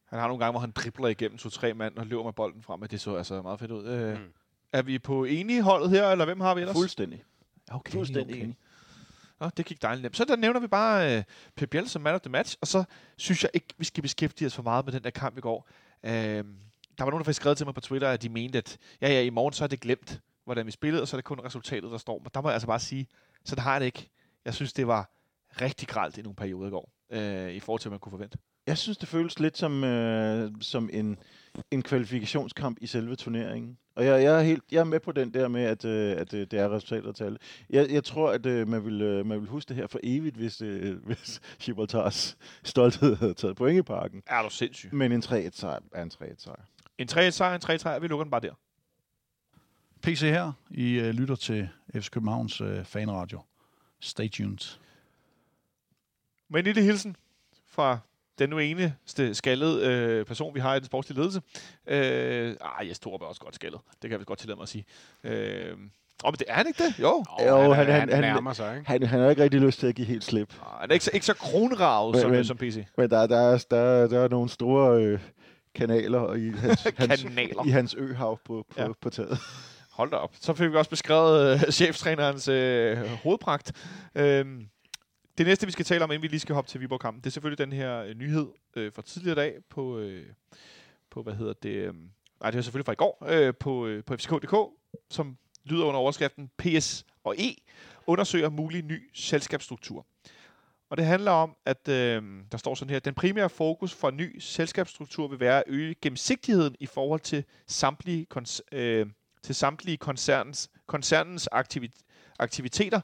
Han 0.05 0.19
har 0.19 0.27
nogle 0.27 0.39
gange, 0.39 0.51
hvor 0.51 0.59
han 0.59 0.71
dribler 0.71 1.07
igennem 1.07 1.37
to-tre 1.37 1.73
mand 1.73 1.97
og 1.97 2.05
løber 2.05 2.23
med 2.23 2.33
bolden 2.33 2.63
frem, 2.63 2.81
og 2.81 2.91
det 2.91 3.01
så 3.01 3.15
altså 3.15 3.41
meget 3.41 3.59
fedt 3.59 3.71
ud. 3.71 3.85
Øh, 3.85 4.19
mm. 4.19 4.33
Er 4.71 4.81
vi 4.81 4.99
på 4.99 5.23
enige 5.23 5.61
holdet 5.61 5.89
her, 5.89 6.07
eller 6.07 6.25
hvem 6.25 6.39
har 6.39 6.55
vi 6.55 6.61
ellers? 6.61 6.77
Fuldstændig. 6.77 7.23
Okay, 7.71 7.91
Fuldstændig 7.91 8.35
okay. 8.35 8.53
Nå, 9.43 9.49
det 9.57 9.65
gik 9.65 9.81
dejligt 9.81 10.01
nemt. 10.01 10.17
Så 10.17 10.25
der 10.25 10.35
nævner 10.35 10.59
vi 10.59 10.67
bare 10.67 11.17
øh, 11.17 11.23
Pep 11.55 11.69
Biel 11.69 11.89
som 11.89 12.01
man 12.01 12.15
of 12.15 12.21
the 12.21 12.29
match, 12.29 12.57
og 12.61 12.67
så 12.67 12.83
synes 13.17 13.43
jeg 13.43 13.51
ikke, 13.53 13.67
vi 13.77 13.85
skal 13.85 14.01
beskæftige 14.01 14.45
os 14.45 14.55
for 14.55 14.63
meget 14.63 14.85
med 14.85 14.93
den 14.93 15.03
der 15.03 15.09
kamp 15.09 15.37
i 15.37 15.41
går. 15.41 15.67
Øh, 16.03 16.11
der 16.11 17.03
var 17.03 17.05
nogen, 17.05 17.19
der 17.19 17.23
faktisk 17.23 17.41
skrevet 17.41 17.57
til 17.57 17.67
mig 17.67 17.75
på 17.75 17.81
Twitter, 17.81 18.09
at 18.09 18.21
de 18.21 18.29
mente, 18.29 18.57
at 18.57 18.77
ja, 19.01 19.07
ja, 19.07 19.21
i 19.21 19.29
morgen 19.29 19.53
så 19.53 19.63
er 19.63 19.67
det 19.67 19.79
glemt, 19.79 20.21
hvordan 20.45 20.65
vi 20.65 20.71
spillede, 20.71 21.01
og 21.01 21.07
så 21.07 21.15
er 21.15 21.17
det 21.17 21.25
kun 21.25 21.39
resultatet, 21.39 21.91
der 21.91 21.97
står. 21.97 22.19
Men 22.19 22.27
der 22.33 22.41
må 22.41 22.49
jeg 22.49 22.53
altså 22.53 22.67
bare 22.67 22.79
sige, 22.79 23.07
så 23.45 23.55
det 23.55 23.63
har 23.63 23.71
jeg 23.71 23.81
det 23.81 23.85
ikke. 23.85 24.09
Jeg 24.45 24.53
synes, 24.53 24.73
det 24.73 24.87
var 24.87 25.09
rigtig 25.61 25.87
gralt 25.87 26.17
i 26.17 26.21
nogle 26.21 26.35
perioder 26.35 26.67
i 26.67 26.71
går, 26.71 26.91
øh, 27.11 27.51
i 27.51 27.59
forhold 27.59 27.79
til, 27.79 27.89
hvad 27.89 27.95
man 27.95 27.99
kunne 27.99 28.11
forvente. 28.11 28.37
Jeg 28.67 28.77
synes, 28.77 28.97
det 28.97 29.09
føles 29.09 29.39
lidt 29.39 29.57
som, 29.57 29.83
øh, 29.83 30.51
som 30.61 30.89
en, 30.93 31.17
en 31.71 31.81
kvalifikationskamp 31.81 32.77
i 32.81 32.87
selve 32.87 33.15
turneringen. 33.15 33.77
Og 33.95 34.05
jeg, 34.05 34.23
jeg, 34.23 34.39
er 34.39 34.41
helt, 34.41 34.63
jeg 34.71 34.79
er 34.79 34.83
med 34.83 34.99
på 34.99 35.11
den 35.11 35.33
der 35.33 35.47
med, 35.47 35.63
at, 35.63 35.85
øh, 35.85 36.11
at 36.17 36.33
øh, 36.33 36.47
det 36.51 36.59
er 36.59 36.69
resultatet 36.69 37.15
til 37.15 37.23
alle. 37.23 37.37
Jeg, 37.69 37.91
jeg 37.91 38.03
tror, 38.03 38.31
at 38.31 38.45
øh, 38.45 38.67
man, 38.67 38.85
vil, 38.85 39.01
øh, 39.01 39.25
man 39.25 39.39
vil 39.39 39.49
huske 39.49 39.69
det 39.69 39.75
her 39.75 39.87
for 39.87 39.99
evigt, 40.03 40.35
hvis, 40.35 40.61
øh, 40.61 40.97
hvis 41.07 41.41
Gibraltars 41.59 42.37
stolthed 42.63 43.15
havde 43.15 43.33
taget 43.33 43.55
point 43.55 43.79
i 43.79 43.81
parken. 43.81 44.23
Er 44.27 44.41
du 44.41 44.49
sindssyg? 44.49 44.93
Men 44.93 45.11
en 45.11 45.23
3-1 45.25 45.49
sejr 45.51 45.79
er 45.93 46.03
en 46.03 46.11
3-1 46.13 46.33
sejr. 46.37 46.61
En 46.97 47.07
3-1 47.11 47.29
sejr, 47.29 47.55
en 47.55 47.61
3-1 47.65 47.77
sejr, 47.77 47.99
vi 47.99 48.07
lukker 48.07 48.23
den 48.23 48.31
bare 48.31 48.41
der. 48.41 48.53
PC 50.01 50.19
her. 50.21 50.51
I 50.71 50.93
øh, 50.93 51.09
lytter 51.09 51.35
til 51.35 51.69
FC 51.95 52.09
Københavns 52.09 52.61
øh, 52.61 52.85
fanradio. 52.85 53.41
Stay 53.99 54.29
tuned. 54.29 54.77
Men 56.49 56.59
en 56.59 56.65
lille 56.65 56.81
hilsen 56.81 57.15
fra 57.67 57.99
den 58.39 58.49
nu 58.49 58.59
eneste 58.59 59.35
skaldede 59.35 59.87
øh, 59.87 60.25
person, 60.25 60.55
vi 60.55 60.59
har 60.59 60.75
i 60.75 60.79
den 60.79 60.85
sportslige 60.85 61.19
ledelse. 61.19 61.41
Øh, 61.87 62.55
ah, 62.61 62.89
Jes 62.89 62.99
Torup 62.99 63.21
er 63.21 63.25
også 63.25 63.41
godt 63.41 63.55
skaldet. 63.55 63.79
Det 64.01 64.09
kan 64.09 64.19
vi 64.19 64.25
godt 64.25 64.39
tillade 64.39 64.55
mig 64.55 64.63
at 64.63 64.69
sige. 64.69 64.85
Øh, 65.23 65.77
Oh, 66.23 66.31
men 66.31 66.37
det 66.39 66.45
er 66.47 66.53
han 66.53 66.67
ikke 66.67 66.83
det? 66.83 66.99
Jo. 66.99 67.23
Jo, 67.47 67.73
han, 67.73 67.85
han, 67.85 68.09
han, 68.09 68.21
nærmer 68.21 68.53
sig, 68.53 68.77
ikke? 68.77 68.91
Han, 68.91 69.03
han 69.03 69.19
har 69.19 69.29
ikke 69.29 69.43
rigtig 69.43 69.59
lyst 69.59 69.79
til 69.79 69.87
at 69.87 69.95
give 69.95 70.07
helt 70.07 70.23
slip. 70.23 70.53
Ah, 70.61 70.81
han 70.81 70.89
er 70.89 70.93
ikke 70.93 71.05
så, 71.05 71.11
ikke 71.13 71.25
så 71.25 71.33
kronravet 71.33 72.21
som, 72.21 72.31
men, 72.31 72.45
som 72.45 72.57
PC. 72.57 72.85
Men 72.97 73.09
der, 73.09 73.27
der, 73.27 73.37
er, 73.37 73.65
der, 73.71 74.07
der 74.07 74.19
er 74.19 74.27
nogle 74.27 74.49
store 74.49 75.03
øh, 75.03 75.19
kanaler 75.75 76.33
i 76.33 76.49
hans, 76.49 76.87
kanaler. 76.97 77.55
hans, 77.57 77.67
i 77.67 77.69
hans 77.69 77.95
øhav 77.97 78.39
på, 78.45 78.65
på, 78.69 78.81
ja. 78.81 78.87
på 79.01 79.09
taget. 79.09 79.37
Hold 79.91 80.11
da 80.11 80.15
op. 80.15 80.31
Så 80.41 80.53
fik 80.53 80.71
vi 80.71 80.75
også 80.75 80.89
beskrevet 80.89 81.53
øh, 81.53 81.71
cheftrænerens 81.71 82.47
øh, 82.47 82.97
hovedpragt. 83.23 83.71
Øh, 84.15 84.45
det 85.37 85.45
næste, 85.45 85.65
vi 85.65 85.71
skal 85.71 85.85
tale 85.85 86.03
om, 86.03 86.11
inden 86.11 86.21
vi 86.21 86.27
lige 86.27 86.39
skal 86.39 86.55
hoppe 86.55 86.69
til 86.71 86.81
Viborg-kampen, 86.81 87.21
det 87.21 87.27
er 87.27 87.31
selvfølgelig 87.31 87.65
den 87.65 87.73
her 87.73 87.97
øh, 87.97 88.15
nyhed 88.15 88.47
øh, 88.75 88.93
fra 88.93 89.01
tidligere 89.01 89.35
dag 89.35 89.57
på, 89.69 89.97
øh, 89.97 90.25
på, 91.09 91.23
hvad 91.23 91.33
hedder 91.33 91.53
det, 91.53 91.69
øh, 91.69 91.93
nej, 92.41 92.51
det 92.51 92.57
er 92.57 92.61
selvfølgelig 92.61 92.85
fra 92.85 92.91
i 92.91 92.95
går, 92.95 93.25
øh, 93.27 93.53
på, 93.59 93.87
øh, 93.87 94.03
på 94.03 94.17
FCK.dk, 94.17 94.55
som 95.09 95.37
lyder 95.63 95.85
under 95.85 95.99
overskriften 95.99 96.49
PS 96.57 97.05
og 97.23 97.35
E, 97.37 97.55
undersøger 98.07 98.49
mulig 98.49 98.83
ny 98.83 99.09
selskabsstruktur. 99.13 100.05
Og 100.89 100.97
det 100.97 101.05
handler 101.05 101.31
om, 101.31 101.55
at 101.65 101.87
øh, 101.87 102.23
der 102.51 102.57
står 102.57 102.75
sådan 102.75 102.89
her, 102.89 102.99
den 102.99 103.13
primære 103.13 103.49
fokus 103.49 103.93
for 103.93 104.11
ny 104.11 104.39
selskabsstruktur 104.39 105.27
vil 105.27 105.39
være 105.39 105.57
at 105.57 105.63
øge 105.67 105.95
gennemsigtigheden 106.01 106.75
i 106.79 106.85
forhold 106.85 107.19
til 107.19 107.43
samtlige, 107.67 108.27
øh, 108.71 109.07
til 109.43 109.55
samtlige 109.55 109.97
koncernens, 109.97 110.69
koncernens 110.87 111.49
aktivit- 111.51 112.01
aktiviteter, 112.39 113.01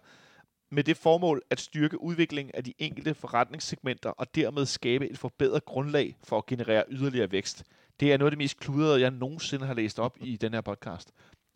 med 0.70 0.84
det 0.84 0.98
formål 0.98 1.42
at 1.50 1.60
styrke 1.60 2.02
udviklingen 2.02 2.56
af 2.56 2.64
de 2.64 2.74
enkelte 2.78 3.14
forretningssegmenter 3.14 4.10
og 4.10 4.36
dermed 4.36 4.66
skabe 4.66 5.10
et 5.10 5.18
forbedret 5.18 5.66
grundlag 5.66 6.16
for 6.24 6.38
at 6.38 6.46
generere 6.46 6.84
yderligere 6.90 7.32
vækst. 7.32 7.64
Det 8.00 8.14
er 8.14 8.18
noget 8.18 8.28
af 8.28 8.32
det 8.32 8.38
mest 8.38 8.60
kludrede, 8.60 9.02
jeg 9.02 9.12
nogensinde 9.12 9.66
har 9.66 9.74
læst 9.74 10.00
op 10.00 10.18
i 10.22 10.38
den 10.38 10.54
her 10.54 10.62
podcast. 10.62 11.12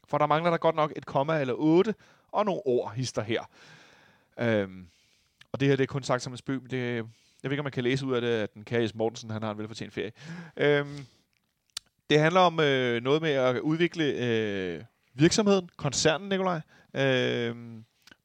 For 0.07 0.17
der 0.17 0.27
mangler 0.27 0.49
der 0.49 0.57
godt 0.57 0.75
nok 0.75 0.93
et 0.95 1.05
komma 1.05 1.41
eller 1.41 1.53
otte 1.53 1.95
og 2.31 2.45
nogle 2.45 2.61
ord 2.65 2.93
hister 2.95 3.21
her. 3.21 3.49
Øhm, 4.39 4.87
og 5.51 5.59
det 5.59 5.67
her 5.67 5.75
det 5.75 5.83
er 5.83 5.87
kun 5.87 6.03
sagt 6.03 6.23
som 6.23 6.33
en 6.33 6.37
spøg, 6.37 6.61
men 6.61 6.71
det, 6.71 6.95
jeg 7.43 7.49
ved 7.49 7.51
ikke, 7.51 7.61
om 7.61 7.65
man 7.65 7.71
kan 7.71 7.83
læse 7.83 8.05
ud 8.05 8.13
af 8.13 8.21
det, 8.21 8.27
at 8.27 8.53
den 8.53 8.63
kære 8.63 8.89
Mortensen 8.95 9.29
han 9.29 9.43
har 9.43 9.51
en 9.51 9.57
velfortjent 9.57 9.93
ferie. 9.93 10.11
Øhm, 10.57 11.05
det 12.09 12.19
handler 12.19 12.41
om 12.41 12.59
øh, 12.59 13.03
noget 13.03 13.21
med 13.21 13.31
at 13.31 13.59
udvikle 13.59 14.03
øh, 14.03 14.83
virksomheden, 15.13 15.69
koncernen, 15.77 16.29
Nikolaj. 16.29 16.61
Øh, 16.93 17.55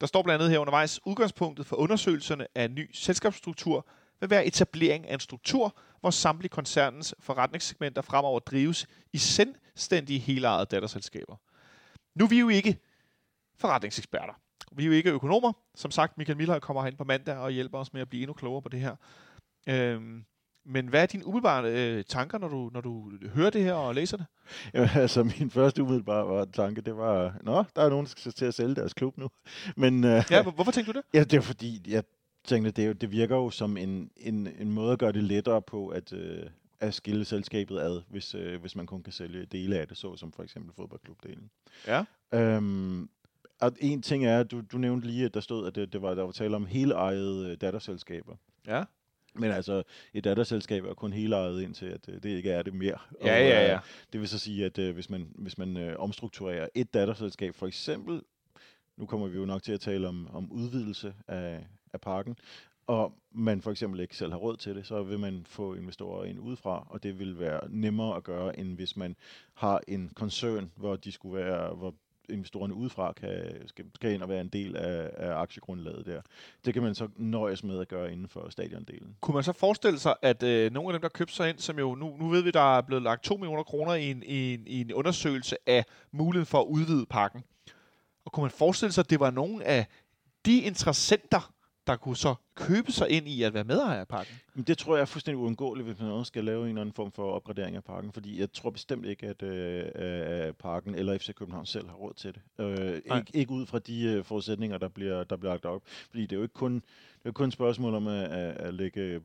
der 0.00 0.06
står 0.06 0.22
blandt 0.22 0.42
andet 0.42 0.50
her 0.50 0.58
undervejs, 0.58 1.06
udgangspunktet 1.06 1.66
for 1.66 1.76
undersøgelserne 1.76 2.46
af 2.54 2.70
ny 2.70 2.90
selskabsstruktur 2.92 3.86
vil 4.20 4.30
være 4.30 4.46
etablering 4.46 5.08
af 5.08 5.14
en 5.14 5.20
struktur, 5.20 5.76
hvor 6.00 6.10
samtlige 6.10 6.50
koncernens 6.50 7.14
forretningssegmenter 7.20 8.02
fremover 8.02 8.40
drives 8.40 8.86
i 9.12 9.18
selvstændige 9.18 10.18
helejede 10.18 10.66
datterselskaber. 10.66 11.36
Nu 12.14 12.24
er 12.24 12.28
vi 12.28 12.38
jo 12.38 12.48
ikke 12.48 12.78
forretningseksperter. 13.58 14.40
Vi 14.72 14.82
er 14.82 14.86
jo 14.86 14.92
ikke 14.92 15.10
økonomer. 15.10 15.52
Som 15.74 15.90
sagt, 15.90 16.18
Michael 16.18 16.36
Miller 16.36 16.58
kommer 16.58 16.82
herind 16.82 16.96
på 16.96 17.04
mandag 17.04 17.36
og 17.36 17.50
hjælper 17.50 17.78
os 17.78 17.92
med 17.92 18.00
at 18.00 18.08
blive 18.08 18.22
endnu 18.22 18.32
klogere 18.32 18.62
på 18.62 18.68
det 18.68 18.80
her. 18.80 18.96
Øhm, 19.68 20.24
men 20.68 20.88
hvad 20.88 21.02
er 21.02 21.06
dine 21.06 21.26
umiddelbare 21.26 21.72
øh, 21.72 22.04
tanker, 22.04 22.38
når 22.38 22.48
du, 22.48 22.70
når 22.72 22.80
du 22.80 23.10
hører 23.34 23.50
det 23.50 23.64
her 23.64 23.72
og 23.72 23.94
læser 23.94 24.16
det? 24.16 24.26
Ja, 24.74 24.90
altså, 24.94 25.24
min 25.24 25.50
første 25.50 25.82
umiddelbare 25.82 26.28
var, 26.28 26.44
tanke, 26.44 26.80
det 26.80 26.96
var, 26.96 27.36
nå, 27.42 27.64
der 27.76 27.82
er 27.82 27.88
nogen, 27.88 28.06
der 28.06 28.10
skal 28.10 28.32
til 28.32 28.44
at 28.44 28.54
sælge 28.54 28.74
deres 28.74 28.94
klub 28.94 29.18
nu. 29.18 29.30
Men, 29.76 30.04
øh, 30.04 30.24
ja, 30.30 30.42
hvorfor 30.42 30.72
tænkte 30.72 30.92
du 30.92 30.98
det? 30.98 31.04
Ja, 31.14 31.24
det 31.24 31.34
er 31.34 31.40
fordi, 31.40 31.82
jeg 31.88 32.04
tænkte, 32.44 32.70
det, 32.70 33.00
det 33.00 33.10
virker 33.10 33.36
jo 33.36 33.50
som 33.50 33.76
en, 33.76 34.10
en, 34.16 34.48
en 34.58 34.72
måde 34.72 34.92
at 34.92 34.98
gøre 34.98 35.12
det 35.12 35.24
lettere 35.24 35.62
på, 35.62 35.88
at, 35.88 36.12
øh, 36.12 36.46
at 36.80 36.94
skille 36.94 37.24
selskabet 37.24 37.78
ad, 37.78 38.02
hvis, 38.08 38.34
øh, 38.34 38.60
hvis 38.60 38.76
man 38.76 38.86
kun 38.86 39.02
kan 39.02 39.12
sælge 39.12 39.46
dele 39.46 39.78
af 39.78 39.88
det, 39.88 39.96
så 39.96 40.16
som 40.16 40.32
for 40.32 40.42
eksempel 40.42 40.72
fodboldklubdelen. 40.74 41.50
Ja. 41.86 42.04
Øhm, 42.34 43.08
og 43.60 43.72
en 43.80 44.02
ting 44.02 44.26
er, 44.26 44.42
du, 44.42 44.62
du 44.72 44.78
nævnte 44.78 45.06
lige, 45.06 45.24
at 45.24 45.34
der 45.34 45.40
stod, 45.40 45.66
at 45.66 45.74
det, 45.74 45.92
det 45.92 46.02
var, 46.02 46.14
der 46.14 46.22
var 46.22 46.32
tale 46.32 46.56
om 46.56 46.66
hele 46.66 46.94
ejede 46.94 47.50
øh, 47.50 47.56
datterselskaber. 47.60 48.36
Ja. 48.66 48.84
Men 49.38 49.50
altså, 49.50 49.82
et 50.14 50.24
datterselskab 50.24 50.84
er 50.84 50.94
kun 50.94 51.12
hele 51.12 51.36
ejet 51.36 51.62
indtil, 51.62 51.86
at 51.86 52.08
øh, 52.08 52.14
det 52.14 52.24
ikke 52.24 52.50
er 52.50 52.62
det 52.62 52.74
mere. 52.74 52.98
Ja, 53.24 53.38
ja, 53.38 53.66
ja. 53.66 53.74
øh, 53.74 53.80
det 54.12 54.20
vil 54.20 54.28
så 54.28 54.38
sige, 54.38 54.64
at 54.64 54.78
øh, 54.78 54.94
hvis 54.94 55.10
man, 55.10 55.28
hvis 55.34 55.58
man 55.58 55.76
øh, 55.76 55.98
omstrukturerer 55.98 56.68
et 56.74 56.94
datterselskab, 56.94 57.54
for 57.54 57.66
eksempel, 57.66 58.22
nu 58.96 59.06
kommer 59.06 59.26
vi 59.26 59.38
jo 59.38 59.44
nok 59.44 59.62
til 59.62 59.72
at 59.72 59.80
tale 59.80 60.08
om, 60.08 60.28
om 60.32 60.52
udvidelse 60.52 61.14
af, 61.28 61.66
af 61.92 62.00
parken, 62.00 62.36
og 62.86 63.12
man 63.32 63.62
for 63.62 63.70
eksempel 63.70 64.00
ikke 64.00 64.16
selv 64.16 64.32
har 64.32 64.38
råd 64.38 64.56
til 64.56 64.74
det, 64.74 64.86
så 64.86 65.02
vil 65.02 65.18
man 65.18 65.46
få 65.46 65.74
investorer 65.74 66.24
ind 66.24 66.40
udefra, 66.40 66.86
og 66.90 67.02
det 67.02 67.18
vil 67.18 67.38
være 67.38 67.60
nemmere 67.68 68.16
at 68.16 68.24
gøre, 68.24 68.58
end 68.58 68.76
hvis 68.76 68.96
man 68.96 69.16
har 69.54 69.80
en 69.88 70.10
koncern, 70.14 70.72
hvor 70.76 70.96
de 70.96 71.12
skulle 71.12 71.44
være, 71.44 71.74
hvor 71.74 71.94
investorerne 72.28 72.74
udefra 72.74 73.12
kan, 73.12 73.62
skal, 73.66 73.84
skal 73.94 74.12
ind 74.12 74.22
og 74.22 74.28
være 74.28 74.40
en 74.40 74.48
del 74.48 74.76
af, 74.76 75.10
af 75.16 75.34
aktiegrundlaget 75.34 76.06
der. 76.06 76.20
Det 76.64 76.74
kan 76.74 76.82
man 76.82 76.94
så 76.94 77.08
nøjes 77.16 77.64
med 77.64 77.80
at 77.80 77.88
gøre 77.88 78.12
inden 78.12 78.28
for 78.28 78.48
stadiondelen. 78.50 79.16
Kunne 79.20 79.34
man 79.34 79.44
så 79.44 79.52
forestille 79.52 79.98
sig, 79.98 80.14
at 80.22 80.42
øh, 80.42 80.72
nogle 80.72 80.88
af 80.88 80.92
dem, 80.92 81.02
der 81.02 81.08
købte 81.08 81.34
sig 81.34 81.48
ind, 81.48 81.58
som 81.58 81.78
jo 81.78 81.94
nu, 81.94 82.16
nu 82.16 82.28
ved 82.28 82.42
vi, 82.42 82.50
der 82.50 82.76
er 82.76 82.80
blevet 82.80 83.02
lagt 83.02 83.22
2 83.22 83.36
millioner 83.36 83.62
kroner 83.62 83.94
i 83.94 84.10
en, 84.10 84.22
i, 84.26 84.54
en, 84.54 84.66
i 84.66 84.80
en 84.80 84.92
undersøgelse 84.92 85.56
af 85.66 85.84
muligheden 86.12 86.46
for 86.46 86.60
at 86.60 86.66
udvide 86.66 87.06
pakken. 87.06 87.44
Og 88.24 88.32
kunne 88.32 88.44
man 88.44 88.50
forestille 88.50 88.92
sig, 88.92 89.02
at 89.02 89.10
det 89.10 89.20
var 89.20 89.30
nogle 89.30 89.64
af 89.64 89.86
de 90.46 90.60
interessenter, 90.60 91.52
der 91.88 91.96
kunne 91.96 92.16
så 92.16 92.34
købe 92.54 92.92
sig 92.92 93.10
ind 93.10 93.28
i 93.28 93.42
at 93.42 93.54
være 93.54 93.64
medejer 93.64 94.00
af 94.00 94.08
pakken? 94.08 94.34
Men 94.54 94.64
det 94.64 94.78
tror 94.78 94.94
jeg 94.94 95.02
er 95.02 95.06
fuldstændig 95.06 95.38
uundgåeligt, 95.38 95.88
hvis 95.88 96.00
man 96.00 96.10
også 96.10 96.28
skal 96.28 96.44
lave 96.44 96.62
en 96.62 96.68
eller 96.68 96.80
anden 96.80 96.92
form 96.92 97.12
for 97.12 97.32
opgradering 97.32 97.76
af 97.76 97.84
parken, 97.84 98.12
fordi 98.12 98.40
jeg 98.40 98.52
tror 98.52 98.70
bestemt 98.70 99.06
ikke, 99.06 99.26
at 99.26 99.42
øh, 99.42 99.84
øh, 100.46 100.52
parken 100.52 100.94
eller 100.94 101.18
FC 101.18 101.34
København 101.34 101.66
selv 101.66 101.88
har 101.88 101.94
råd 101.94 102.14
til 102.14 102.34
det. 102.34 102.64
Øh, 102.64 102.96
ikke, 102.96 103.30
ikke 103.34 103.52
ud 103.52 103.66
fra 103.66 103.78
de 103.78 104.02
øh, 104.04 104.24
forudsætninger, 104.24 104.78
der 104.78 104.88
bliver, 104.88 105.24
der 105.24 105.36
bliver 105.36 105.52
lagt 105.52 105.64
op. 105.64 105.82
Fordi 105.86 106.22
det 106.22 106.32
er 106.32 106.36
jo 106.36 106.42
ikke 106.42 106.54
kun, 106.54 106.74
det 106.74 107.24
er 107.24 107.28
jo 107.28 107.32
kun 107.32 107.48
et 107.48 107.52
spørgsmål 107.52 107.94
om 107.94 108.06
at, 108.06 108.24
at, 108.24 108.56
at 108.56 108.74
lægge 108.74 109.20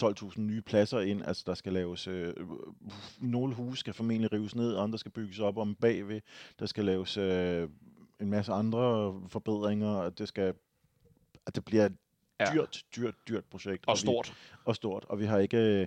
12.000 0.00 0.40
nye 0.40 0.60
pladser 0.60 1.00
ind. 1.00 1.22
Altså, 1.22 1.42
der 1.46 1.54
skal 1.54 1.72
laves... 1.72 2.08
Øh, 2.08 2.34
nogle 3.20 3.54
huse 3.54 3.80
skal 3.80 3.94
formentlig 3.94 4.32
rives 4.32 4.54
ned, 4.54 4.76
andre 4.76 4.98
skal 4.98 5.12
bygges 5.12 5.38
op 5.38 5.58
om 5.58 5.74
bagved. 5.74 6.20
Der 6.58 6.66
skal 6.66 6.84
laves 6.84 7.16
øh, 7.16 7.68
en 8.20 8.30
masse 8.30 8.52
andre 8.52 9.14
forbedringer, 9.28 9.88
og 9.90 10.18
det 10.18 10.28
skal... 10.28 10.54
At 11.46 11.54
det 11.54 11.64
bliver 11.64 11.86
et 11.86 11.92
Ja. 12.40 12.52
dyrt, 12.54 12.84
dyrt, 12.96 13.14
dyrt 13.28 13.44
projekt. 13.44 13.84
Og 13.86 13.94
vi- 13.94 13.98
stort. 14.00 14.34
og 14.64 14.76
stort, 14.76 15.04
og 15.08 15.20
vi 15.20 15.24
har 15.24 15.38
ikke, 15.38 15.56
øh, 15.56 15.86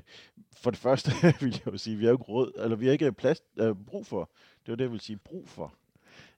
for 0.57 0.69
det 0.69 0.79
første 0.79 1.11
vil 1.41 1.51
jeg 1.65 1.67
jo 1.73 1.77
sige, 1.77 1.97
vi 1.97 2.05
har 2.05 2.11
ikke 2.11 2.23
råd, 2.23 2.51
eller 2.57 2.75
vi 2.77 2.85
har 2.85 2.93
ikke 2.93 3.11
plads, 3.11 3.41
øh, 3.57 3.75
brug 3.87 4.05
for, 4.05 4.29
det 4.65 4.71
er 4.71 4.75
det, 4.75 4.83
jeg 4.83 4.91
vil 4.91 4.99
sige, 4.99 5.17
brug 5.17 5.49
for, 5.49 5.73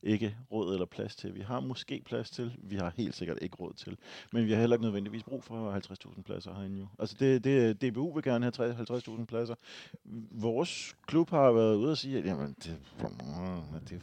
ikke 0.04 0.38
råd 0.52 0.74
eller 0.74 0.86
plads 0.86 1.16
til. 1.16 1.36
Vi 1.36 1.42
har 1.42 1.60
måske 1.60 2.02
plads 2.06 2.30
til, 2.30 2.56
vi 2.58 2.76
har 2.76 2.94
helt 2.98 3.16
sikkert 3.16 3.38
ikke 3.42 3.56
råd 3.56 3.74
til, 3.74 3.98
men 4.32 4.46
vi 4.46 4.52
har 4.52 4.60
heller 4.60 4.76
ikke 4.76 4.84
nødvendigvis 4.86 5.24
brug 5.24 5.44
for 5.44 5.72
50.000 6.16 6.22
pladser 6.24 6.54
herinde 6.54 6.80
jo. 6.80 6.88
Altså 7.00 7.16
det, 7.20 7.44
det, 7.44 7.82
DBU 7.82 8.14
vil 8.14 8.24
gerne 8.24 8.52
have 8.58 8.74
50.000 9.20 9.26
pladser. 9.26 9.56
Vores 10.32 10.96
klub 11.08 11.30
har 11.30 11.52
været 11.52 11.76
ude 11.76 11.92
og 11.92 11.98
sige, 11.98 12.18
at 12.18 12.26
jamen, 12.26 12.56
det, 12.64 12.78
det, 13.90 14.02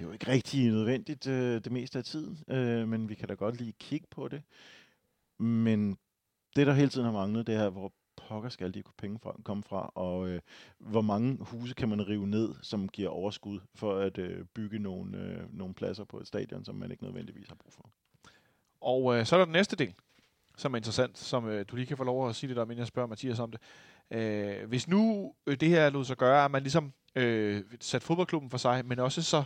det 0.00 0.06
er 0.06 0.08
jo 0.08 0.12
ikke 0.12 0.28
rigtig 0.28 0.70
nødvendigt 0.70 1.26
øh, 1.26 1.64
det 1.64 1.72
meste 1.72 1.98
af 1.98 2.04
tiden, 2.04 2.38
øh, 2.48 2.88
men 2.88 3.08
vi 3.08 3.14
kan 3.14 3.28
da 3.28 3.34
godt 3.34 3.56
lige 3.56 3.72
kigge 3.72 4.06
på 4.10 4.28
det. 4.28 4.42
Men 5.38 5.98
det, 6.56 6.66
der 6.66 6.72
hele 6.72 6.88
tiden 6.88 7.04
har 7.04 7.12
manglet, 7.12 7.46
det 7.46 7.54
er, 7.54 7.70
hvor 7.70 7.92
pokker 8.16 8.48
skal 8.48 8.74
de 8.74 8.82
penge 8.98 9.18
fra, 9.22 9.36
komme 9.44 9.62
fra, 9.62 9.92
og 9.94 10.28
øh, 10.28 10.40
hvor 10.78 11.00
mange 11.00 11.38
huse 11.40 11.74
kan 11.74 11.88
man 11.88 12.08
rive 12.08 12.26
ned, 12.26 12.54
som 12.62 12.88
giver 12.88 13.08
overskud 13.08 13.60
for 13.74 13.98
at 13.98 14.18
øh, 14.18 14.44
bygge 14.54 14.78
nogle, 14.78 15.18
øh, 15.18 15.58
nogle 15.58 15.74
pladser 15.74 16.04
på 16.04 16.20
et 16.20 16.26
stadion, 16.26 16.64
som 16.64 16.74
man 16.74 16.90
ikke 16.90 17.04
nødvendigvis 17.04 17.48
har 17.48 17.54
brug 17.54 17.72
for. 17.72 17.90
Og 18.80 19.16
øh, 19.16 19.26
så 19.26 19.36
er 19.36 19.38
der 19.38 19.44
den 19.44 19.52
næste 19.52 19.76
del, 19.76 19.94
som 20.56 20.74
er 20.74 20.76
interessant, 20.76 21.18
som 21.18 21.48
øh, 21.48 21.64
du 21.68 21.76
lige 21.76 21.86
kan 21.86 21.96
få 21.96 22.04
lov 22.04 22.28
at 22.28 22.36
sige 22.36 22.48
lidt 22.48 22.58
om, 22.58 22.70
inden 22.70 22.78
jeg 22.78 22.86
spørger 22.86 23.08
Mathias 23.08 23.38
om 23.38 23.50
det. 23.50 23.60
Øh, 24.10 24.68
hvis 24.68 24.88
nu 24.88 25.34
øh, 25.46 25.56
det 25.56 25.68
her 25.68 25.90
lod 25.90 26.04
sig 26.04 26.16
gøre, 26.16 26.44
at 26.44 26.50
man 26.50 26.62
ligesom 26.62 26.92
øh, 27.14 27.64
satte 27.80 28.06
fodboldklubben 28.06 28.50
for 28.50 28.58
sig, 28.58 28.86
men 28.86 28.98
også 28.98 29.22
så 29.22 29.44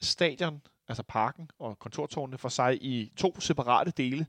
stadion, 0.00 0.62
altså 0.88 1.02
parken 1.02 1.50
og 1.58 1.78
kontortårnene 1.78 2.38
for 2.38 2.48
sig 2.48 2.82
i 2.82 3.12
to 3.16 3.40
separate 3.40 3.90
dele, 3.90 4.26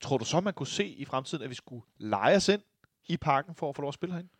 tror 0.00 0.18
du 0.18 0.24
så, 0.24 0.40
man 0.40 0.54
kunne 0.54 0.66
se 0.66 0.86
i 0.86 1.04
fremtiden, 1.04 1.44
at 1.44 1.50
vi 1.50 1.54
skulle 1.54 1.82
lege 1.98 2.36
os 2.36 2.48
ind 2.48 2.62
i 3.08 3.16
parken 3.16 3.54
for 3.54 3.68
at 3.68 3.76
få 3.76 3.82
lov 3.82 3.88
at 3.88 3.94
spille 3.94 4.12
herinde? 4.12 4.30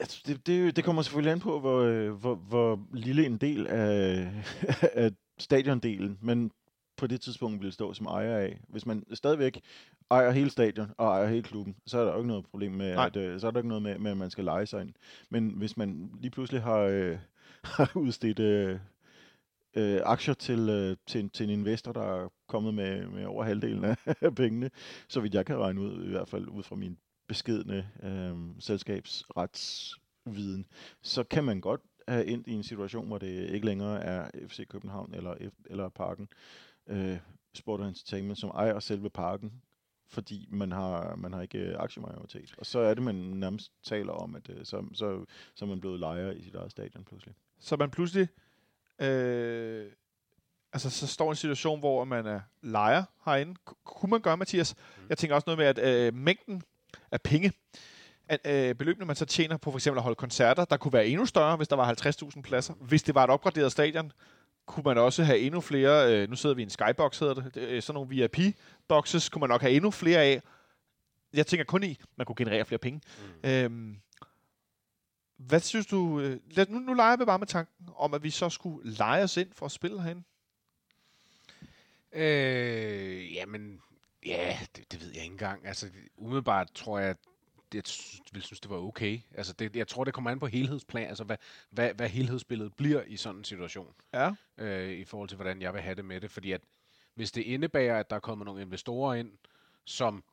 Altså, 0.00 0.22
det, 0.26 0.46
det, 0.46 0.76
det 0.76 0.84
kommer 0.84 1.02
selvfølgelig 1.02 1.32
an 1.32 1.40
på, 1.40 1.60
hvor, 1.60 1.80
øh, 1.80 2.12
hvor, 2.12 2.34
hvor 2.34 2.80
lille 2.92 3.26
en 3.26 3.36
del 3.36 3.66
af, 3.66 4.30
af 5.02 5.10
stadiondelen, 5.38 6.18
men 6.20 6.50
på 6.96 7.06
det 7.06 7.20
tidspunkt 7.20 7.62
vil 7.62 7.72
stå 7.72 7.94
som 7.94 8.06
ejer 8.06 8.36
af. 8.36 8.60
Hvis 8.68 8.86
man 8.86 9.04
stadigvæk 9.14 9.60
ejer 10.10 10.30
hele 10.30 10.50
stadion 10.50 10.90
og 10.98 11.06
ejer 11.06 11.26
hele 11.28 11.42
klubben, 11.42 11.76
så 11.86 11.98
er 11.98 12.04
der 12.04 12.12
jo 12.12 12.18
ikke 12.18 12.28
noget 12.28 12.44
problem 12.44 12.72
med, 12.72 12.94
Nej. 12.94 13.06
at, 13.06 13.16
øh, 13.16 13.40
så 13.40 13.46
er 13.46 13.50
der 13.50 13.58
ikke 13.58 13.68
noget 13.68 13.82
med, 13.82 13.98
med, 13.98 14.10
at 14.10 14.16
man 14.16 14.30
skal 14.30 14.44
lege 14.44 14.66
sig 14.66 14.80
ind. 14.80 14.94
Men 15.30 15.48
hvis 15.48 15.76
man 15.76 16.10
lige 16.20 16.30
pludselig 16.30 16.62
har, 16.62 16.78
øh, 16.78 17.18
har 17.64 17.92
udstedt 17.94 18.40
øh, 18.40 18.78
øh, 19.76 20.00
aktier 20.04 20.34
til, 20.34 20.68
øh, 20.68 20.96
til, 21.06 21.30
til 21.30 21.44
en 21.44 21.50
investor, 21.50 21.92
der 21.92 22.02
er 22.02 22.28
kommet 22.46 22.74
med, 22.74 23.06
med 23.06 23.24
over 23.24 23.44
halvdelen 23.44 23.84
af 23.84 24.34
pengene, 24.36 24.70
så 25.08 25.20
vidt 25.20 25.34
jeg 25.34 25.46
kan 25.46 25.58
regne 25.58 25.80
ud, 25.80 26.06
i 26.06 26.10
hvert 26.10 26.28
fald 26.28 26.48
ud 26.48 26.62
fra 26.62 26.76
min 26.76 26.98
beskedne 27.28 27.90
øh, 28.02 28.36
selskabsretsviden, 28.60 30.66
så 31.02 31.24
kan 31.24 31.44
man 31.44 31.60
godt 31.60 31.80
have 32.08 32.26
endt 32.26 32.46
i 32.46 32.52
en 32.52 32.62
situation, 32.62 33.06
hvor 33.06 33.18
det 33.18 33.50
ikke 33.50 33.66
længere 33.66 34.02
er 34.02 34.30
FC 34.48 34.68
København 34.68 35.14
eller, 35.14 35.34
F- 35.34 35.64
eller 35.70 35.88
Parken 35.88 36.28
øh, 36.86 37.18
Sport 37.54 37.80
og 37.80 37.88
Entertainment, 37.88 38.38
som 38.38 38.50
ejer 38.50 38.80
selve 38.80 39.10
parken, 39.10 39.62
fordi 40.06 40.48
man 40.50 40.72
har, 40.72 41.16
man 41.16 41.32
har 41.32 41.42
ikke 41.42 41.76
aktiemajoritet. 41.76 42.54
Og 42.58 42.66
så 42.66 42.78
er 42.78 42.94
det, 42.94 43.02
man 43.02 43.14
nærmest 43.14 43.72
taler 43.82 44.12
om, 44.12 44.36
at 44.36 44.50
øh, 44.50 44.64
så, 44.64 44.84
så, 44.92 45.24
så 45.54 45.64
er 45.64 45.68
man 45.68 45.80
blevet 45.80 46.00
lejer 46.00 46.30
i 46.30 46.42
sit 46.42 46.54
eget 46.54 46.70
stadion 46.70 47.04
pludselig. 47.04 47.34
Så 47.58 47.76
man 47.76 47.90
pludselig 47.90 48.28
øh, 49.00 49.86
altså 50.72 50.90
så 50.90 51.06
står 51.06 51.30
en 51.30 51.36
situation, 51.36 51.78
hvor 51.78 52.04
man 52.04 52.26
er 52.26 52.40
lejer 52.62 53.04
herinde. 53.24 53.54
Ku- 53.64 53.74
Kunne 53.84 54.10
man 54.10 54.20
gøre, 54.20 54.36
Mathias? 54.36 54.74
Jeg 55.08 55.18
tænker 55.18 55.34
også 55.34 55.44
noget 55.54 55.58
med, 55.58 55.66
at 55.66 55.78
øh, 56.06 56.14
mængden 56.14 56.62
af 57.10 57.20
penge, 57.22 57.52
at 58.28 58.40
øh, 58.46 58.74
beløbene, 58.74 59.06
man 59.06 59.16
så 59.16 59.24
tjener 59.24 59.56
på 59.56 59.70
for 59.70 59.78
eksempel 59.78 59.98
at 59.98 60.02
holde 60.02 60.14
koncerter, 60.16 60.64
der 60.64 60.76
kunne 60.76 60.92
være 60.92 61.06
endnu 61.06 61.26
større, 61.26 61.56
hvis 61.56 61.68
der 61.68 61.76
var 61.76 61.94
50.000 62.34 62.42
pladser. 62.42 62.74
Hvis 62.74 63.02
det 63.02 63.14
var 63.14 63.24
et 63.24 63.30
opgraderet 63.30 63.72
stadion, 63.72 64.12
kunne 64.66 64.82
man 64.84 64.98
også 64.98 65.24
have 65.24 65.38
endnu 65.38 65.60
flere, 65.60 66.12
øh, 66.22 66.30
nu 66.30 66.36
sidder 66.36 66.54
vi 66.56 66.62
i 66.62 66.64
en 66.64 66.70
skybox, 66.70 67.18
hedder 67.18 67.34
det, 67.34 67.76
er 67.76 67.80
sådan 67.80 67.94
nogle 67.94 68.08
VIP-boxes, 68.10 69.28
kunne 69.28 69.40
man 69.40 69.48
nok 69.48 69.60
have 69.60 69.72
endnu 69.74 69.90
flere 69.90 70.20
af. 70.20 70.42
Jeg 71.34 71.46
tænker 71.46 71.64
kun 71.64 71.82
i, 71.84 71.98
man 72.16 72.26
kunne 72.26 72.36
generere 72.36 72.64
flere 72.64 72.78
penge. 72.78 73.00
Mm. 73.42 73.50
Øhm, 73.50 73.96
hvad 75.36 75.60
synes 75.60 75.86
du, 75.86 76.20
øh, 76.20 76.40
lad, 76.50 76.66
nu, 76.68 76.78
nu 76.78 76.94
leger 76.94 77.16
vi 77.16 77.24
bare 77.24 77.38
med 77.38 77.46
tanken 77.46 77.88
om, 77.96 78.14
at 78.14 78.22
vi 78.22 78.30
så 78.30 78.50
skulle 78.50 78.90
lege 78.90 79.22
os 79.22 79.36
ind 79.36 79.52
for 79.52 79.66
at 79.66 79.72
spille 79.72 80.02
herinde. 80.02 80.22
Øh, 82.12 83.34
jamen, 83.34 83.80
ja, 84.26 84.58
det, 84.76 84.92
det 84.92 85.00
ved 85.00 85.08
jeg 85.08 85.22
ikke 85.22 85.32
engang. 85.32 85.66
Altså, 85.66 85.90
umiddelbart 86.16 86.70
tror 86.74 86.98
jeg, 86.98 87.16
jeg 87.74 87.82
vil 88.32 88.42
synes, 88.42 88.60
det 88.60 88.70
var 88.70 88.76
okay. 88.76 89.20
Altså, 89.34 89.52
det, 89.52 89.76
jeg 89.76 89.88
tror, 89.88 90.04
det 90.04 90.14
kommer 90.14 90.30
an 90.30 90.40
på 90.40 90.46
helhedsplan, 90.46 91.08
altså 91.08 91.24
hvad, 91.24 91.36
hvad, 91.70 91.94
hvad 91.94 92.08
helhedsbilledet 92.08 92.74
bliver 92.74 93.02
i 93.02 93.16
sådan 93.16 93.38
en 93.38 93.44
situation, 93.44 93.94
Ja. 94.12 94.30
øh, 94.58 94.90
i 94.90 95.04
forhold 95.04 95.28
til, 95.28 95.36
hvordan 95.36 95.62
jeg 95.62 95.74
vil 95.74 95.82
have 95.82 95.94
det 95.94 96.04
med 96.04 96.20
det. 96.20 96.30
Fordi 96.30 96.52
at, 96.52 96.60
hvis 97.14 97.32
det 97.32 97.42
indebærer, 97.42 98.00
at 98.00 98.10
der 98.10 98.16
er 98.16 98.20
kommet 98.20 98.44
nogle 98.44 98.62
investorer 98.62 99.14
ind, 99.14 99.32
som 99.84 100.24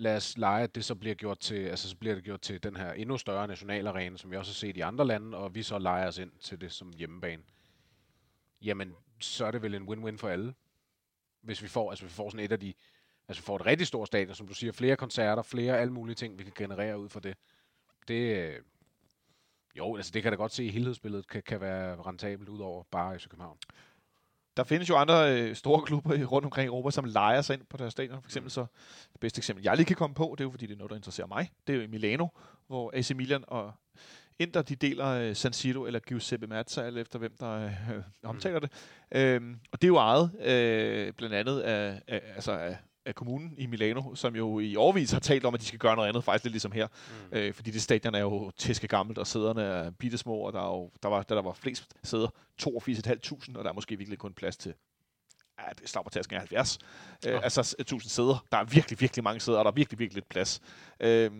lad 0.00 0.16
os 0.16 0.38
lege, 0.38 0.62
at 0.62 0.74
det 0.74 0.84
så 0.84 0.94
bliver 0.94 1.14
gjort 1.14 1.38
til, 1.38 1.54
altså 1.54 1.88
så 1.88 1.96
bliver 1.96 2.14
det 2.14 2.24
gjort 2.24 2.40
til 2.40 2.62
den 2.62 2.76
her 2.76 2.92
endnu 2.92 3.18
større 3.18 3.48
nationalarena, 3.48 4.16
som 4.16 4.30
vi 4.30 4.36
også 4.36 4.52
har 4.52 4.54
set 4.54 4.76
i 4.76 4.80
andre 4.80 5.06
lande, 5.06 5.38
og 5.38 5.54
vi 5.54 5.62
så 5.62 5.78
leger 5.78 6.06
os 6.06 6.18
ind 6.18 6.32
til 6.40 6.60
det 6.60 6.72
som 6.72 6.92
hjemmebane. 6.96 7.42
Jamen, 8.62 8.94
så 9.20 9.46
er 9.46 9.50
det 9.50 9.62
vel 9.62 9.74
en 9.74 9.88
win-win 9.88 10.16
for 10.16 10.28
alle. 10.28 10.54
Hvis 11.40 11.62
vi 11.62 11.68
får, 11.68 11.90
altså 11.90 12.04
vi 12.04 12.10
får 12.10 12.30
sådan 12.30 12.44
et 12.44 12.52
af 12.52 12.60
de, 12.60 12.74
altså 13.28 13.42
vi 13.42 13.44
får 13.44 13.56
et 13.56 13.66
rigtig 13.66 13.86
stort 13.86 14.06
stadion, 14.06 14.34
som 14.34 14.48
du 14.48 14.54
siger, 14.54 14.72
flere 14.72 14.96
koncerter, 14.96 15.42
flere 15.42 15.78
alle 15.78 15.92
mulige 15.92 16.14
ting, 16.14 16.38
vi 16.38 16.44
kan 16.44 16.52
generere 16.56 16.98
ud 16.98 17.08
fra 17.08 17.20
det. 17.20 17.36
Det, 18.08 18.36
øh, 18.36 18.62
jo, 19.78 19.96
altså 19.96 20.12
det 20.12 20.22
kan 20.22 20.32
da 20.32 20.36
godt 20.36 20.52
se, 20.52 20.62
at 20.62 20.70
helhedsbilledet 20.70 21.28
kan, 21.28 21.42
kan 21.42 21.60
være 21.60 21.96
rentabelt 21.96 22.48
ud 22.48 22.60
over 22.60 22.84
bare 22.90 23.16
i 23.16 23.18
København. 23.18 23.58
Der 24.56 24.64
findes 24.64 24.88
jo 24.88 24.96
andre 24.96 25.40
øh, 25.40 25.56
store 25.56 25.82
klubber 25.82 26.24
rundt 26.24 26.44
omkring 26.44 26.64
i 26.64 26.68
Europa, 26.68 26.90
som 26.90 27.04
leger 27.04 27.40
sig 27.40 27.54
ind 27.54 27.62
på 27.70 27.76
deres 27.76 27.92
stadion. 27.92 28.22
For 28.22 28.28
eksempel 28.28 28.50
så, 28.50 28.66
det 29.12 29.20
bedste 29.20 29.38
eksempel, 29.38 29.64
jeg 29.64 29.76
lige 29.76 29.86
kan 29.86 29.96
komme 29.96 30.14
på, 30.14 30.34
det 30.38 30.40
er 30.40 30.44
jo 30.44 30.50
fordi, 30.50 30.66
det 30.66 30.72
er 30.72 30.78
noget, 30.78 30.90
der 30.90 30.96
interesserer 30.96 31.26
mig. 31.26 31.50
Det 31.66 31.72
er 31.72 31.76
jo 31.76 31.82
i 31.82 31.86
Milano, 31.86 32.26
hvor 32.66 32.90
AC 32.94 33.10
Milan 33.10 33.44
og 33.48 33.72
Inter, 34.38 34.62
de 34.62 34.76
deler 34.76 35.06
øh, 35.06 35.36
San 35.36 35.52
Siro 35.52 35.86
eller 35.86 36.00
Giuseppe 36.00 36.46
Mazza, 36.46 36.82
alt 36.82 36.98
efter 36.98 37.18
hvem 37.18 37.36
der 37.40 37.64
øh, 37.64 37.72
omtaler 38.22 38.58
det. 38.58 38.72
Øhm, 39.12 39.60
og 39.72 39.82
det 39.82 39.86
er 39.86 39.88
jo 39.88 39.96
ejet 39.96 40.30
øh, 40.40 41.12
blandt 41.12 41.34
andet 41.34 41.60
af, 41.60 42.02
af, 42.08 42.22
altså 42.34 42.52
af, 42.52 42.76
af 43.06 43.14
kommunen 43.14 43.54
i 43.58 43.66
Milano, 43.66 44.14
som 44.14 44.36
jo 44.36 44.58
i 44.58 44.76
årvis 44.76 45.10
har 45.10 45.20
talt 45.20 45.44
om, 45.44 45.54
at 45.54 45.60
de 45.60 45.66
skal 45.66 45.78
gøre 45.78 45.96
noget 45.96 46.08
andet, 46.08 46.24
faktisk 46.24 46.44
lidt 46.44 46.52
ligesom 46.52 46.72
her. 46.72 46.86
Mm. 47.32 47.36
Øh, 47.38 47.54
fordi 47.54 47.70
det 47.70 47.82
stadion 47.82 48.14
er 48.14 48.18
jo 48.20 48.50
tæske 48.56 48.88
gammelt, 48.88 49.18
og 49.18 49.26
sæderne 49.26 49.62
er 49.62 49.90
bittesmå, 49.90 50.34
og 50.34 50.52
der, 50.52 50.60
er 50.60 50.66
jo, 50.76 50.90
der 51.02 51.08
var, 51.08 51.22
da 51.22 51.34
der 51.34 51.42
var 51.42 51.52
flest 51.52 51.94
sæder, 52.02 52.28
82.500, 52.62 53.58
og 53.58 53.64
der 53.64 53.70
er 53.70 53.74
måske 53.74 53.96
virkelig 53.98 54.18
kun 54.18 54.32
plads 54.32 54.56
til 54.56 54.74
ja, 55.60 55.64
det 55.80 55.88
slår 55.88 56.02
på 56.02 56.10
tasken 56.10 56.34
af 56.34 56.40
70. 56.40 56.78
Øh, 57.26 57.40
altså 57.44 57.62
s- 57.62 57.76
1000 57.78 58.10
sæder. 58.10 58.44
Der 58.52 58.58
er 58.58 58.64
virkelig, 58.64 59.00
virkelig 59.00 59.24
mange 59.24 59.40
sæder, 59.40 59.58
og 59.58 59.64
der 59.64 59.70
er 59.70 59.74
virkelig, 59.74 59.98
virkelig 59.98 60.14
lidt 60.14 60.28
plads. 60.28 60.60
Øh, 61.00 61.30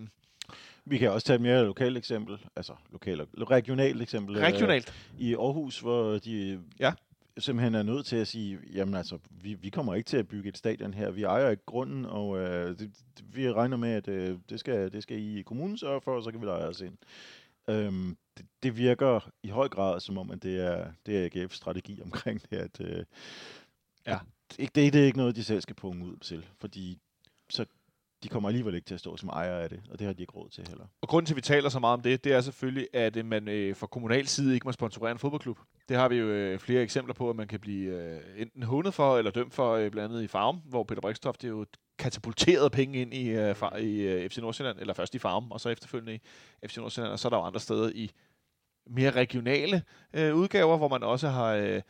Vi 0.85 0.97
kan 0.97 1.11
også 1.11 1.27
tage 1.27 1.35
et 1.35 1.41
mere 1.41 1.63
lokalt 1.65 1.97
eksempel, 1.97 2.37
altså 2.55 2.73
lokalt, 2.91 3.21
regionalt 3.49 4.01
eksempel. 4.01 4.35
øh, 4.37 4.43
regionalt. 4.43 4.93
I 5.17 5.33
Aarhus, 5.35 5.79
hvor 5.79 6.17
de 6.17 6.59
Ja. 6.79 6.91
Simpelthen 7.37 7.75
er 7.75 7.83
nødt 7.83 8.05
til 8.05 8.15
at 8.15 8.27
sige, 8.27 8.59
jamen 8.73 8.93
altså, 8.95 9.17
vi, 9.29 9.53
vi 9.53 9.69
kommer 9.69 9.95
ikke 9.95 10.07
til 10.07 10.17
at 10.17 10.27
bygge 10.27 10.49
et 10.49 10.57
stadion 10.57 10.93
her. 10.93 11.11
Vi 11.11 11.23
ejer 11.23 11.49
ikke 11.49 11.65
grunden, 11.65 12.05
og 12.05 12.37
øh, 12.37 12.69
det, 12.79 12.91
det, 13.17 13.25
vi 13.35 13.51
regner 13.51 13.77
med, 13.77 13.89
at 13.89 14.07
øh, 14.07 14.37
det, 14.49 14.59
skal, 14.59 14.91
det 14.91 15.03
skal 15.03 15.17
I 15.19 15.41
kommunen 15.41 15.77
sørge 15.77 16.01
for, 16.01 16.15
og 16.15 16.23
så 16.23 16.31
kan 16.31 16.41
vi 16.41 16.45
lege 16.45 16.65
os 16.67 16.81
ind. 16.81 16.97
Øhm, 17.69 18.17
det, 18.37 18.45
det 18.63 18.77
virker 18.77 19.29
i 19.43 19.47
høj 19.49 19.67
grad 19.69 19.99
som 19.99 20.17
om, 20.17 20.31
at 20.31 20.43
det 20.43 20.59
er, 20.59 20.91
det 21.05 21.25
er 21.25 21.29
AGF's 21.45 21.55
strategi 21.55 22.01
omkring 22.05 22.41
det, 22.49 22.57
at, 22.57 22.81
øh, 22.81 23.05
Ja. 24.07 24.13
at 24.13 24.21
det, 24.57 24.75
det, 24.75 24.93
det 24.93 25.01
er 25.01 25.05
ikke 25.05 25.17
noget, 25.17 25.35
de 25.35 25.43
selv 25.43 25.61
skal 25.61 25.75
punge 25.75 26.05
ud 26.05 26.17
til, 26.17 26.45
fordi 26.59 26.97
så 27.49 27.65
de 28.23 28.29
kommer 28.29 28.49
alligevel 28.49 28.75
ikke 28.75 28.85
til 28.85 28.93
at 28.93 28.99
stå 28.99 29.17
som 29.17 29.29
ejer 29.29 29.57
af 29.57 29.69
det, 29.69 29.79
og 29.89 29.99
det 29.99 30.07
har 30.07 30.13
de 30.13 30.21
ikke 30.21 30.33
råd 30.33 30.49
til 30.49 30.67
heller. 30.67 30.85
Og 31.01 31.07
grunden 31.07 31.25
til, 31.25 31.33
at 31.33 31.35
vi 31.35 31.41
taler 31.41 31.69
så 31.69 31.79
meget 31.79 31.93
om 31.93 32.01
det, 32.01 32.23
det 32.23 32.33
er 32.33 32.41
selvfølgelig, 32.41 32.87
at 32.93 33.17
øh, 33.17 33.25
man 33.25 33.47
øh, 33.47 33.75
fra 33.75 33.87
kommunal 33.87 34.27
side 34.27 34.53
ikke 34.53 34.67
må 34.67 34.71
sponsorere 34.71 35.11
en 35.11 35.17
fodboldklub. 35.17 35.59
Det 35.89 35.97
har 35.97 36.09
vi 36.09 36.15
jo 36.15 36.25
øh, 36.25 36.59
flere 36.59 36.81
eksempler 36.81 37.13
på, 37.13 37.29
at 37.29 37.35
man 37.35 37.47
kan 37.47 37.59
blive 37.59 37.95
øh, 37.95 38.19
enten 38.37 38.63
hundet 38.63 38.93
for 38.93 39.17
eller 39.17 39.31
dømt 39.31 39.53
for, 39.53 39.75
øh, 39.75 39.91
blandt 39.91 40.13
andet 40.13 40.23
i 40.23 40.27
Farm, 40.27 40.57
hvor 40.65 40.83
Peter 40.83 41.01
Brikstoft 41.01 41.41
det 41.41 41.47
er 41.47 41.51
jo 41.51 41.65
katapulteret 41.97 42.71
penge 42.71 43.01
ind 43.01 43.13
i, 43.13 43.29
øh, 43.29 43.55
far, 43.55 43.75
i 43.75 43.99
øh, 43.99 44.29
FC 44.29 44.37
Nordsjælland, 44.37 44.79
eller 44.79 44.93
først 44.93 45.15
i 45.15 45.19
Farm, 45.19 45.51
og 45.51 45.61
så 45.61 45.69
efterfølgende 45.69 46.13
i 46.13 46.67
FC 46.67 46.77
Nordsjælland, 46.77 47.11
og 47.11 47.19
så 47.19 47.27
er 47.27 47.29
der 47.29 47.37
jo 47.37 47.43
andre 47.43 47.59
steder 47.59 47.91
i 47.95 48.11
mere 48.89 49.11
regionale 49.11 49.83
øh, 50.13 50.35
udgaver, 50.35 50.77
hvor 50.77 50.87
man 50.87 51.03
også 51.03 51.27
har 51.27 51.53
øh, 51.53 51.81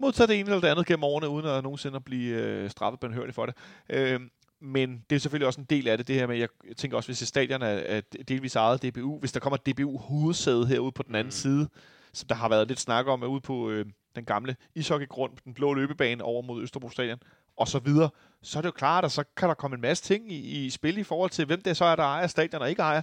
modtaget 0.00 0.28
det 0.28 0.38
ene 0.38 0.48
eller 0.50 0.60
det 0.60 0.68
andet 0.68 0.86
gennem 0.86 1.04
årene, 1.04 1.28
uden 1.28 1.46
at 1.46 1.62
nogensinde 1.62 1.96
at 1.96 2.04
blive 2.04 2.36
øh, 2.36 2.70
straffet 2.70 3.00
benhørligt 3.00 3.34
for 3.34 3.46
det. 3.46 3.54
Øh, 3.90 4.20
men 4.60 5.04
det 5.10 5.16
er 5.16 5.20
selvfølgelig 5.20 5.46
også 5.46 5.60
en 5.60 5.66
del 5.70 5.88
af 5.88 5.98
det, 5.98 6.08
det 6.08 6.16
her 6.16 6.26
med, 6.26 6.36
jeg 6.36 6.48
tænker 6.76 6.96
også, 6.96 7.08
hvis 7.08 7.18
stadion 7.18 7.62
er, 7.62 7.66
er 7.66 8.00
delvis 8.28 8.56
ejet 8.56 8.82
DBU, 8.82 9.18
hvis 9.18 9.32
der 9.32 9.40
kommer 9.40 9.56
et 9.56 9.66
DBU-hovedsæde 9.66 10.66
herude 10.66 10.92
på 10.92 11.02
den 11.02 11.14
anden 11.14 11.26
mm. 11.26 11.30
side, 11.30 11.68
som 12.12 12.28
der 12.28 12.34
har 12.34 12.48
været 12.48 12.68
lidt 12.68 12.80
snak 12.80 13.06
om, 13.06 13.22
er 13.22 13.26
ude 13.26 13.40
på 13.40 13.70
øh, 13.70 13.86
den 14.16 14.24
gamle 14.24 14.56
ishockeygrund, 14.74 15.32
den 15.44 15.54
blå 15.54 15.74
løbebane 15.74 16.24
over 16.24 16.42
mod 16.42 16.62
Østerbro 16.62 16.90
Stadion, 16.90 17.18
og 17.56 17.68
så 17.68 17.78
videre, 17.78 18.10
så 18.42 18.58
er 18.58 18.62
det 18.62 18.66
jo 18.66 18.72
klart, 18.72 19.04
at 19.04 19.12
så 19.12 19.24
kan 19.36 19.48
der 19.48 19.54
komme 19.54 19.74
en 19.74 19.80
masse 19.80 20.04
ting 20.04 20.32
i, 20.32 20.66
i 20.66 20.70
spil 20.70 20.98
i 20.98 21.02
forhold 21.02 21.30
til, 21.30 21.46
hvem 21.46 21.62
det 21.62 21.76
så 21.76 21.84
er, 21.84 21.96
der 21.96 22.02
ejer 22.02 22.26
stadion 22.26 22.62
og 22.62 22.70
ikke 22.70 22.82
ejer. 22.82 23.02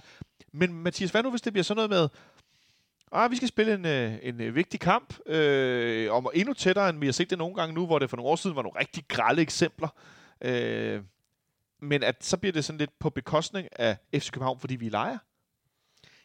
Men 0.52 0.72
Mathias, 0.72 1.10
hvad 1.10 1.22
nu, 1.22 1.30
hvis 1.30 1.42
det 1.42 1.52
bliver 1.52 1.64
sådan 1.64 1.76
noget 1.76 1.90
med, 1.90 2.08
Ah, 3.12 3.30
vi 3.30 3.36
skal 3.36 3.48
spille 3.48 3.74
en, 3.74 3.86
øh, 3.86 4.14
en 4.22 4.40
øh, 4.40 4.54
vigtig 4.54 4.80
kamp, 4.80 5.28
øh, 5.28 6.12
og 6.12 6.32
endnu 6.34 6.54
tættere, 6.54 6.88
end 6.88 7.00
vi 7.00 7.06
har 7.06 7.12
set 7.12 7.30
det 7.30 7.38
nogle 7.38 7.54
gange 7.54 7.74
nu, 7.74 7.86
hvor 7.86 7.98
det 7.98 8.10
for 8.10 8.16
nogle 8.16 8.30
år 8.30 8.36
siden 8.36 8.56
var 8.56 8.62
nogle 8.62 8.80
rigtig 8.80 9.04
grælde 9.08 9.42
eksempler. 9.42 9.88
Øh, 10.40 11.00
men 11.80 12.02
at 12.02 12.24
så 12.24 12.36
bliver 12.36 12.52
det 12.52 12.64
sådan 12.64 12.78
lidt 12.78 12.98
på 12.98 13.10
bekostning 13.10 13.68
af 13.72 13.96
FC 14.14 14.30
København, 14.30 14.60
fordi 14.60 14.76
vi 14.76 14.88
leger. 14.88 15.18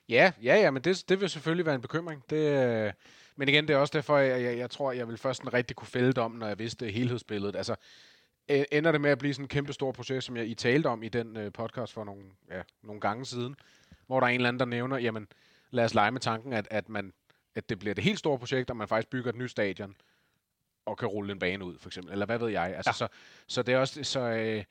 Ja, 0.10 0.32
ja, 0.43 0.56
ja, 0.56 0.72
men 0.72 0.84
det, 0.84 1.04
det 1.10 1.22
vil 1.22 1.30
selvfølgelig 1.30 1.66
være 1.66 1.76
en 1.76 1.82
bekymring. 1.82 2.24
Det, 2.30 2.66
øh, 2.66 2.93
men 3.36 3.49
igen, 3.49 3.68
det 3.68 3.74
er 3.74 3.78
også 3.78 3.91
derfor, 3.93 4.18
jeg, 4.18 4.41
jeg, 4.41 4.58
jeg 4.58 4.70
tror, 4.70 4.91
jeg 4.91 5.08
vil 5.08 5.18
først 5.18 5.38
sådan 5.38 5.54
rigtig 5.54 5.76
kunne 5.76 5.88
fælde 5.88 6.22
om, 6.22 6.32
når 6.32 6.47
jeg 6.47 6.60
vidste 6.60 6.89
helhedsbilledet. 6.89 7.56
Altså, 7.56 7.76
ender 8.47 8.91
det 8.91 9.02
med 9.02 9.10
at 9.10 9.18
blive 9.18 9.34
sådan 9.34 9.45
en 9.45 9.49
kæmpe 9.49 9.74
stor 9.74 9.91
proces, 9.91 10.24
som 10.24 10.38
jeg 10.38 10.47
I 10.47 10.54
talte 10.54 10.88
om 10.88 11.04
i 11.04 11.10
den 11.10 11.38
øh, 11.38 11.52
podcast 11.52 11.93
for 11.93 12.04
nogle, 12.04 12.24
ja, 12.52 12.62
nogle 12.84 13.02
gange 13.02 13.26
siden, 13.26 13.56
hvor 14.08 14.20
der 14.20 14.28
er 14.28 14.32
en 14.32 14.36
eller 14.36 14.47
anden, 14.47 14.60
der 14.60 14.66
nævner, 14.66 14.97
jamen, 14.97 15.28
lad 15.72 15.86
os 15.86 15.93
lege 15.93 16.12
med 16.12 16.22
tanken, 16.22 16.54
at, 16.54 16.68
at, 16.72 16.89
man, 16.89 17.14
at 17.56 17.70
det 17.70 17.80
bliver 17.80 17.95
det 17.95 18.04
helt 18.04 18.20
store 18.20 18.39
projekt, 18.39 18.70
og 18.70 18.78
man 18.78 18.88
faktisk 18.88 19.10
bygger 19.10 19.30
et 19.30 19.38
nyt 19.38 19.52
stadion, 19.52 19.95
og 20.86 20.97
kan 20.97 21.08
rulle 21.08 21.32
en 21.32 21.39
bane 21.39 21.66
ud, 21.66 21.78
for 21.80 21.89
eksempel. 21.89 22.12
Eller 22.12 22.26
hvad 22.26 22.39
ved 22.39 22.49
jeg. 22.49 22.74
Altså, 22.76 22.89
ja. 22.89 22.93
så, 22.93 23.08
så 23.47 23.64
det 23.64 23.74
er 23.74 23.78
også... 23.78 24.04
Så, 24.04 24.20
øh, 24.20 24.64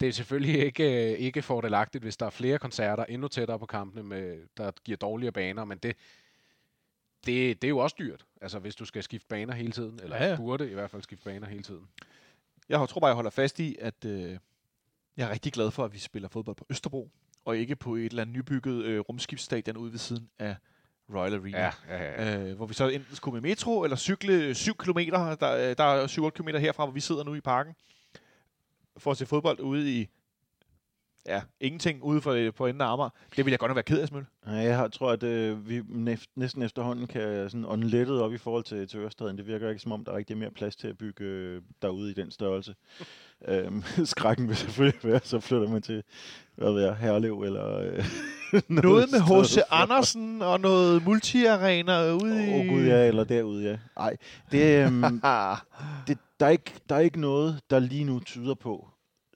det 0.00 0.08
er 0.08 0.12
selvfølgelig 0.12 0.64
ikke, 0.64 1.12
øh, 1.12 1.18
ikke 1.18 1.42
fordelagtigt, 1.42 2.04
hvis 2.04 2.16
der 2.16 2.26
er 2.26 2.30
flere 2.30 2.58
koncerter 2.58 3.04
endnu 3.04 3.28
tættere 3.28 3.58
på 3.58 3.66
kampene, 3.66 4.02
med, 4.02 4.38
der 4.56 4.70
giver 4.84 4.96
dårligere 4.96 5.32
baner, 5.32 5.64
men 5.64 5.78
det, 5.78 5.96
det, 7.26 7.62
det 7.62 7.68
er 7.68 7.70
jo 7.70 7.78
også 7.78 7.96
dyrt, 7.98 8.26
altså 8.40 8.58
hvis 8.58 8.74
du 8.76 8.84
skal 8.84 9.02
skifte 9.02 9.26
baner 9.28 9.54
hele 9.54 9.72
tiden, 9.72 10.00
eller 10.02 10.16
Ja, 10.16 10.22
ja, 10.22 10.26
ja. 10.28 10.30
ja. 10.30 10.36
burde 10.36 10.70
i 10.70 10.74
hvert 10.74 10.90
fald 10.90 11.02
skifte 11.02 11.24
baner 11.24 11.46
hele 11.46 11.62
tiden. 11.62 11.88
Jeg 12.68 12.88
tror 12.88 13.00
bare, 13.00 13.08
jeg 13.08 13.14
holder 13.14 13.30
fast 13.30 13.60
i, 13.60 13.76
at 13.80 14.04
øh, 14.04 14.38
jeg 15.16 15.26
er 15.26 15.30
rigtig 15.30 15.52
glad 15.52 15.70
for, 15.70 15.84
at 15.84 15.92
vi 15.92 15.98
spiller 15.98 16.28
fodbold 16.28 16.56
på 16.56 16.66
Østerbro, 16.70 17.10
og 17.44 17.56
ikke 17.56 17.76
på 17.76 17.94
et 17.94 18.04
eller 18.04 18.22
andet 18.22 18.36
nybygget 18.36 18.84
øh, 18.84 19.00
rumskibsstadion 19.00 19.76
ude 19.76 19.92
ved 19.92 19.98
siden 19.98 20.30
af 20.38 20.56
Royal 21.14 21.34
Arena. 21.34 21.58
ja, 21.58 21.72
ja. 21.88 22.38
Øh, 22.38 22.56
hvor 22.56 22.66
vi 22.66 22.74
så 22.74 22.88
enten 22.88 23.16
skulle 23.16 23.40
med 23.40 23.50
metro, 23.50 23.82
eller 23.82 23.96
cykle 23.96 24.54
7 24.54 24.74
km. 24.76 24.98
Der, 24.98 25.74
der 25.74 25.84
er 25.84 26.06
7-8 26.06 26.30
km 26.30 26.48
herfra, 26.48 26.84
hvor 26.84 26.92
vi 26.92 27.00
sidder 27.00 27.24
nu 27.24 27.34
i 27.34 27.40
parken. 27.40 27.74
For 28.98 29.10
at 29.10 29.16
se 29.16 29.26
fodbold 29.26 29.60
ude 29.60 30.00
i... 30.00 30.08
Ja, 31.28 31.42
ingenting 31.60 32.02
ude 32.02 32.20
for, 32.20 32.50
på 32.56 32.66
enden 32.66 32.80
af 32.80 32.92
Amager. 32.92 33.08
Det 33.36 33.44
vil 33.44 33.50
jeg 33.52 33.58
godt 33.58 33.70
nok 33.70 33.76
være 33.76 33.82
ked 33.82 34.00
af, 34.00 34.08
Smøl. 34.08 34.26
Nej, 34.46 34.54
jeg 34.54 34.76
har, 34.76 34.88
tror, 34.88 35.10
at 35.10 35.22
øh, 35.22 35.68
vi 35.68 35.78
næf- 35.78 36.32
næsten 36.36 36.62
efterhånden 36.62 37.06
kan 37.06 37.50
sådan 37.50 37.64
ånde 37.68 37.88
lettet 37.88 38.20
op 38.20 38.32
i 38.32 38.38
forhold 38.38 38.64
til, 38.64 38.88
til 38.88 39.00
Ørestaden. 39.00 39.36
Det 39.38 39.46
virker 39.46 39.68
ikke 39.68 39.82
som 39.82 39.92
om, 39.92 40.04
der 40.04 40.12
er 40.12 40.16
rigtig 40.16 40.36
mere 40.38 40.50
plads 40.50 40.76
til 40.76 40.88
at 40.88 40.98
bygge 40.98 41.24
øh, 41.24 41.62
derude 41.82 42.10
i 42.10 42.14
den 42.14 42.30
størrelse. 42.30 42.74
øhm, 43.48 43.82
skrækken 44.04 44.48
vil 44.48 44.56
selvfølgelig 44.56 45.04
være, 45.04 45.20
så 45.24 45.40
flytter 45.40 45.68
man 45.68 45.82
til, 45.82 46.02
hvad 46.56 46.72
ved 46.72 46.82
jeg, 46.82 46.96
Herlev 46.96 47.42
eller... 47.42 47.78
Øh, 47.78 48.04
Noget 48.68 49.08
med 49.12 49.20
H.C. 49.20 49.58
Andersen 49.70 50.42
og 50.42 50.60
noget 50.60 51.04
multiarena 51.04 52.12
ude 52.12 52.46
i... 52.46 52.52
Åh 52.52 52.60
oh, 52.60 52.66
gud, 52.66 52.84
ja, 52.84 53.06
eller 53.06 53.24
derude, 53.24 53.64
ja. 53.70 53.78
Nej, 53.96 54.16
det, 54.52 54.86
øhm, 54.86 55.02
det, 56.06 56.18
der, 56.40 56.46
er 56.46 56.50
ikke, 56.50 56.72
der 56.88 56.94
er 56.94 57.00
ikke 57.00 57.20
noget, 57.20 57.60
der 57.70 57.78
lige 57.78 58.04
nu 58.04 58.20
tyder 58.20 58.54
på, 58.54 58.88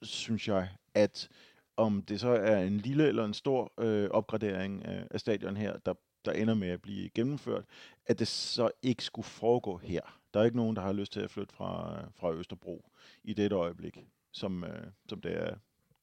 synes 0.03 0.49
jeg, 0.49 0.69
at 0.95 1.29
om 1.77 2.03
det 2.03 2.21
så 2.21 2.29
er 2.29 2.63
en 2.63 2.77
lille 2.77 3.09
eller 3.09 3.25
en 3.25 3.35
stor 3.35 3.73
øh, 3.81 4.11
opgradering 4.11 4.85
af, 4.85 5.07
af 5.11 5.21
stadion 5.21 5.57
her, 5.57 5.79
der, 5.79 5.95
der 6.25 6.33
ender 6.33 6.55
med 6.55 6.69
at 6.69 6.83
blive 6.83 7.09
gennemført, 7.09 7.65
at 8.07 8.19
det 8.19 8.29
så 8.29 8.71
ikke 8.83 9.05
skulle 9.05 9.27
foregå 9.27 9.77
her. 9.77 10.01
Der 10.35 10.41
er 10.41 10.45
ikke 10.45 10.57
nogen, 10.57 10.77
der 10.77 10.83
har 10.83 10.93
lyst 10.93 11.13
til 11.13 11.21
at 11.21 11.31
flytte 11.31 11.55
fra, 11.55 12.01
fra 12.15 12.33
Østerbro 12.33 12.91
i 13.25 13.33
dette 13.35 13.57
øjeblik, 13.57 13.99
som, 14.33 14.65
øh, 14.65 14.87
som 15.09 15.21
det 15.21 15.37
er 15.37 15.55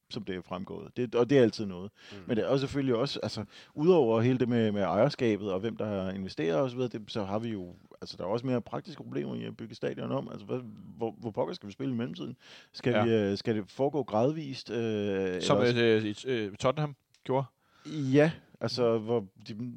som 0.10 0.24
det 0.24 0.36
er 0.36 0.42
fremgået. 0.42 0.98
Det, 0.98 1.16
og 1.16 1.30
det 1.30 1.38
er 1.38 1.42
altid 1.42 1.66
noget. 1.66 1.92
Mm. 2.12 2.18
Men 2.28 2.38
det 2.38 2.44
er 2.44 2.48
også 2.50 2.62
selvfølgelig 2.68 2.96
også, 2.96 3.20
altså, 3.24 3.46
udover 3.74 4.22
hele 4.22 4.40
det 4.40 4.50
med, 4.50 4.72
med 4.72 4.82
ejerskabet 4.82 5.52
og 5.52 5.60
hvem 5.60 5.78
der 5.78 5.86
har 6.04 6.12
investeret 6.12 6.56
osv., 6.62 6.80
det, 6.80 7.02
så 7.08 7.24
har 7.24 7.40
vi 7.40 7.50
jo, 7.50 7.76
altså 8.02 8.18
der 8.18 8.24
er 8.24 8.28
også 8.28 8.46
mere 8.46 8.62
praktiske 8.62 9.04
problemer 9.04 9.36
i 9.36 9.44
at 9.46 9.58
bygge 9.58 9.76
stadion 9.76 10.12
om. 10.12 10.30
Altså, 10.32 10.46
hvad, 10.46 10.60
hvor, 10.98 11.16
hvor 11.20 11.32
pokker 11.32 11.54
skal 11.54 11.68
vi 11.68 11.74
spille 11.74 11.94
i 11.94 11.98
mellemtiden? 11.98 12.38
Skal, 12.74 12.94
Ja. 12.94 13.04
vi, 13.06 13.12
øh, 13.12 13.38
skal 13.38 13.56
det 13.56 13.72
foregå 13.72 14.04
gradvist? 14.04 14.70
Øh, 14.70 15.42
som 15.42 15.62
øh, 15.62 15.78
øh, 15.78 16.16
øh, 16.26 16.56
Tottenham 16.56 16.96
gjorde. 17.24 17.46
Ja, 17.86 18.32
altså, 18.62 18.98
hvor 18.98 19.26
de, 19.48 19.74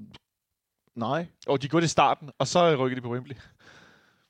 nej. 0.95 1.27
Og 1.47 1.63
de 1.63 1.69
gjorde 1.69 1.83
det 1.83 1.89
i 1.89 1.91
starten, 1.91 2.31
og 2.39 2.47
så 2.47 2.77
rykkede 2.77 3.01
de 3.01 3.05
på 3.05 3.13
Wembley. 3.13 3.37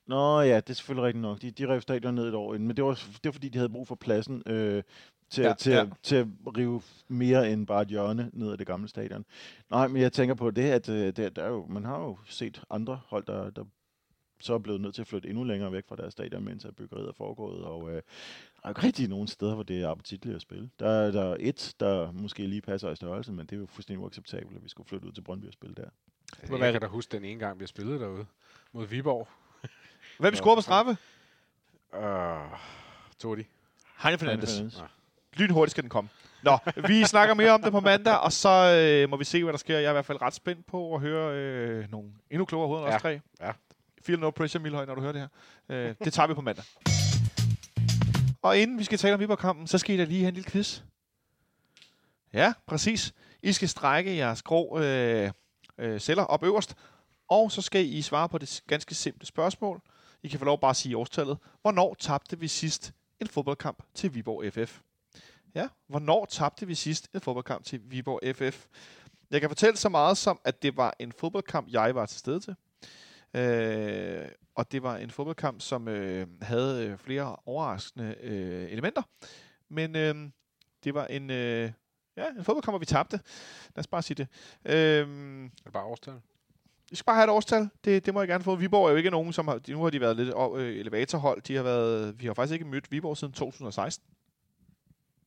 Nå 0.07 0.41
ja, 0.41 0.55
det 0.55 0.69
er 0.69 0.73
selvfølgelig 0.73 1.03
rigtigt 1.03 1.21
nok. 1.21 1.41
De, 1.41 1.51
de 1.51 1.67
rev 1.67 1.81
stadion 1.81 2.15
ned 2.15 2.27
et 2.27 2.33
år 2.33 2.53
inden, 2.53 2.67
men 2.67 2.77
det 2.77 2.85
var, 2.85 2.93
det 2.93 3.25
var 3.25 3.31
fordi, 3.31 3.49
de 3.49 3.57
havde 3.57 3.69
brug 3.69 3.87
for 3.87 3.95
pladsen 3.95 4.43
øh, 4.45 4.83
til, 5.31 5.43
Ja, 5.43 5.53
til, 5.53 5.71
ja. 5.71 5.79
ja. 5.83 5.89
til 6.03 6.15
at 6.15 6.27
rive 6.57 6.81
mere 7.07 7.51
end 7.51 7.67
bare 7.67 7.81
et 7.81 7.87
hjørne 7.87 8.29
ned 8.33 8.51
af 8.51 8.57
det 8.57 8.67
gamle 8.67 8.87
stadion. 8.87 9.25
Nej, 9.69 9.87
men 9.87 10.01
jeg 10.01 10.13
tænker 10.13 10.35
på 10.35 10.51
det, 10.51 10.71
at 10.71 10.89
øh, 10.89 11.07
det, 11.15 11.35
der 11.35 11.43
er 11.43 11.49
jo, 11.49 11.65
man 11.69 11.85
har 11.85 11.99
jo 11.99 12.17
set 12.25 12.63
andre 12.69 13.01
hold, 13.07 13.25
der, 13.25 13.49
der 13.49 13.63
så 14.39 14.53
er 14.53 14.57
blevet 14.59 14.81
nødt 14.81 14.95
til 14.95 15.01
at 15.01 15.07
flytte 15.07 15.29
endnu 15.29 15.43
længere 15.43 15.71
væk 15.71 15.87
fra 15.87 15.95
deres 15.95 16.11
stadion, 16.11 16.43
mens 16.43 16.65
at 16.65 16.75
byggeriet 16.75 17.07
er 17.07 17.13
foregået, 17.13 17.63
og 17.63 17.89
øh, 17.89 17.95
der 17.95 18.01
er 18.63 18.69
jo 18.69 18.69
ikke 18.69 18.83
rigtig 18.83 19.07
nogen 19.07 19.27
steder, 19.27 19.53
hvor 19.53 19.63
det 19.63 19.81
er 19.81 19.89
appetitligt 19.89 20.35
at 20.35 20.41
spille. 20.41 20.69
Der, 20.79 20.89
er- 20.89 21.11
der 21.11 21.21
er 21.31 21.37
et, 21.39 21.75
der 21.79 22.11
måske 22.11 22.47
lige 22.47 22.61
passer 22.61 22.91
i 22.91 22.95
størrelse, 22.95 23.31
men 23.31 23.45
det 23.45 23.55
er 23.55 23.59
jo 23.59 23.65
fuldstændig 23.65 23.99
uacceptabelt, 24.03 24.57
at 24.57 24.63
vi 24.63 24.69
skulle 24.69 24.87
flytte 24.89 25.07
ud 25.07 25.11
til 25.11 25.21
Brøndby 25.21 25.45
og 25.47 25.53
spille 25.53 25.75
der. 25.75 25.89
Jeg, 26.57 26.71
kan 26.71 26.81
da 26.81 26.87
huske 26.87 27.11
den 27.11 27.25
ene 27.25 27.39
gang, 27.39 27.59
vi 27.59 27.67
spillede 27.67 27.99
derude 27.99 28.25
mod 28.71 28.87
Viborg. 28.87 29.27
Hvem 30.19 30.35
scorer 30.35 30.55
på 30.55 30.61
straffe? 30.61 30.97
Uh, 31.93 32.59
tog 33.19 33.37
de. 33.37 33.45
Heine 34.03 34.17
Fernandes. 34.17 34.53
Fernandes. 34.55 34.83
Lynhurtigt 35.37 35.71
skal 35.71 35.81
den 35.83 35.89
komme. 35.89 36.09
Nå, 36.43 36.57
vi 36.87 37.03
snakker 37.05 37.35
mere 37.35 37.51
om 37.51 37.61
det 37.63 37.71
på 37.71 37.79
mandag, 37.79 38.17
og 38.19 38.31
så 38.31 38.49
øh, 39.03 39.09
må 39.09 39.17
vi 39.17 39.23
se, 39.23 39.43
hvad 39.43 39.53
der 39.53 39.59
sker. 39.59 39.75
Jeg 39.77 39.85
er 39.85 39.89
i 39.89 39.93
hvert 39.93 40.05
fald 40.05 40.21
ret 40.21 40.33
spændt 40.33 40.65
på 40.65 40.95
at 40.95 41.01
høre 41.01 41.35
øh, 41.37 41.91
nogle 41.91 42.09
endnu 42.31 42.45
klogere 42.45 42.67
hoveder 42.67 42.85
end 42.85 42.91
Ja, 42.91 42.95
os 42.95 43.01
tre. 43.01 43.21
ja. 43.41 43.51
Feel 44.05 44.19
no 44.19 44.29
pressure, 44.29 44.63
Milhøj, 44.63 44.85
når 44.85 44.95
du 44.95 45.01
hører 45.01 45.11
det 45.11 45.21
her. 45.21 45.27
Øh, 45.89 45.95
det 46.03 46.13
tager 46.13 46.27
vi 46.27 46.33
på 46.33 46.41
mandag. 46.41 46.65
Og 48.41 48.57
inden 48.57 48.79
vi 48.79 48.83
skal 48.83 48.97
tale 48.97 49.13
om 49.13 49.19
Viborg-kampen, 49.19 49.67
så 49.67 49.77
skal 49.77 49.95
I 49.95 49.97
da 49.97 50.03
lige 50.03 50.19
have 50.19 50.27
en 50.27 50.33
lille 50.33 50.49
quiz. 50.51 50.81
Ja, 52.33 52.53
præcis. 52.67 53.13
I 53.43 53.53
skal 53.53 53.69
strække 53.69 54.15
jeres 54.17 54.41
grå 54.41 54.79
øh, 54.79 55.31
øh, 55.77 55.99
celler 55.99 56.23
op 56.23 56.43
øverst, 56.43 56.75
og 57.29 57.51
så 57.51 57.61
skal 57.61 57.85
I 57.85 58.01
svare 58.01 58.29
på 58.29 58.37
det 58.37 58.61
ganske 58.67 58.95
simple 58.95 59.25
spørgsmål. 59.27 59.81
I 60.23 60.27
kan 60.27 60.39
få 60.39 60.45
lov 60.45 60.59
bare 60.59 60.69
at 60.69 60.75
sige 60.75 60.97
årstallet. 60.97 61.37
Hvornår 61.61 61.95
tabte 61.99 62.39
vi 62.39 62.47
sidst 62.47 62.93
en 63.19 63.27
fodboldkamp 63.27 63.83
til 63.95 64.13
Viborg 64.15 64.53
FF? 64.53 64.79
Ja, 65.55 65.67
hvornår 65.87 66.25
tabte 66.25 66.67
vi 66.67 66.75
sidst 66.75 67.09
en 67.13 67.21
fodboldkamp 67.21 67.65
til 67.65 67.81
Viborg 67.83 68.35
FF? 68.35 68.65
Jeg 69.31 69.41
kan 69.41 69.49
fortælle 69.49 69.77
så 69.77 69.89
meget 69.89 70.17
som, 70.17 70.39
at 70.43 70.63
det 70.63 70.77
var 70.77 70.93
en 70.99 71.11
fodboldkamp, 71.11 71.67
jeg 71.71 71.95
var 71.95 72.05
til 72.05 72.19
stede 72.19 72.39
til. 72.39 72.55
Øh, 73.33 74.27
og 74.55 74.71
det 74.71 74.83
var 74.83 74.97
en 74.97 75.11
fodboldkamp, 75.11 75.61
som 75.61 75.87
øh, 75.87 76.27
havde 76.41 76.87
øh, 76.87 76.97
flere 76.97 77.35
overraskende 77.45 78.15
øh, 78.21 78.71
elementer. 78.71 79.01
Men 79.69 79.95
øh, 79.95 80.15
det 80.83 80.93
var 80.93 81.05
en, 81.05 81.29
øh, 81.29 81.71
ja, 82.17 82.29
en 82.29 82.43
fodboldkamp, 82.43 82.71
hvor 82.71 82.79
vi 82.79 82.85
tabte. 82.85 83.19
Lad 83.75 83.79
os 83.79 83.87
bare 83.87 84.01
sige 84.01 84.15
det. 84.15 84.27
Øh, 84.65 84.99
Er 84.99 85.49
det 85.63 85.73
bare 85.73 85.83
årstal? 85.83 86.13
vi 86.89 86.95
skal 86.95 87.05
bare 87.05 87.15
have 87.15 87.23
et 87.23 87.29
årstal. 87.29 87.69
Det, 87.85 88.05
det 88.05 88.13
må 88.13 88.21
jeg 88.21 88.27
gerne 88.27 88.43
få. 88.43 88.55
Viborg 88.55 88.85
er 88.85 88.91
jo 88.91 88.95
ikke 88.97 89.09
nogen, 89.09 89.33
som 89.33 89.47
har... 89.47 89.59
Nu 89.69 89.83
har 89.83 89.89
de 89.89 90.01
været 90.01 90.15
lidt 90.15 90.33
øh, 90.55 90.75
elevatorhold. 90.75 91.41
De 91.41 91.55
har 91.55 91.63
været, 91.63 92.19
vi 92.21 92.25
har 92.27 92.33
faktisk 92.33 92.53
ikke 92.53 92.65
mødt 92.65 92.91
Viborg 92.91 93.17
siden 93.17 93.33
2016. 93.33 94.07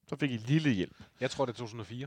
Så 0.09 0.17
fik 0.17 0.31
I 0.31 0.37
lille 0.37 0.71
hjælp. 0.71 0.97
Jeg 1.21 1.31
tror, 1.31 1.45
det 1.47 1.53
er 1.53 1.57
2004. 1.57 2.07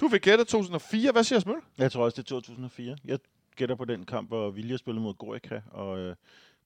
Du 0.00 0.08
fik 0.08 0.22
gættet 0.22 0.48
2004. 0.48 1.12
Hvad 1.12 1.24
siger 1.24 1.38
Smøl? 1.40 1.56
Jeg 1.78 1.92
tror 1.92 2.04
også, 2.04 2.14
det 2.22 2.22
er 2.30 2.34
2004. 2.36 2.96
Jeg 3.04 3.18
gætter 3.56 3.74
på 3.74 3.84
den 3.84 4.06
kamp, 4.06 4.28
hvor 4.28 4.50
Vilja 4.50 4.76
spillede 4.76 5.02
mod 5.02 5.14
Gorica, 5.14 5.62
og 5.70 5.98
øh, 5.98 6.16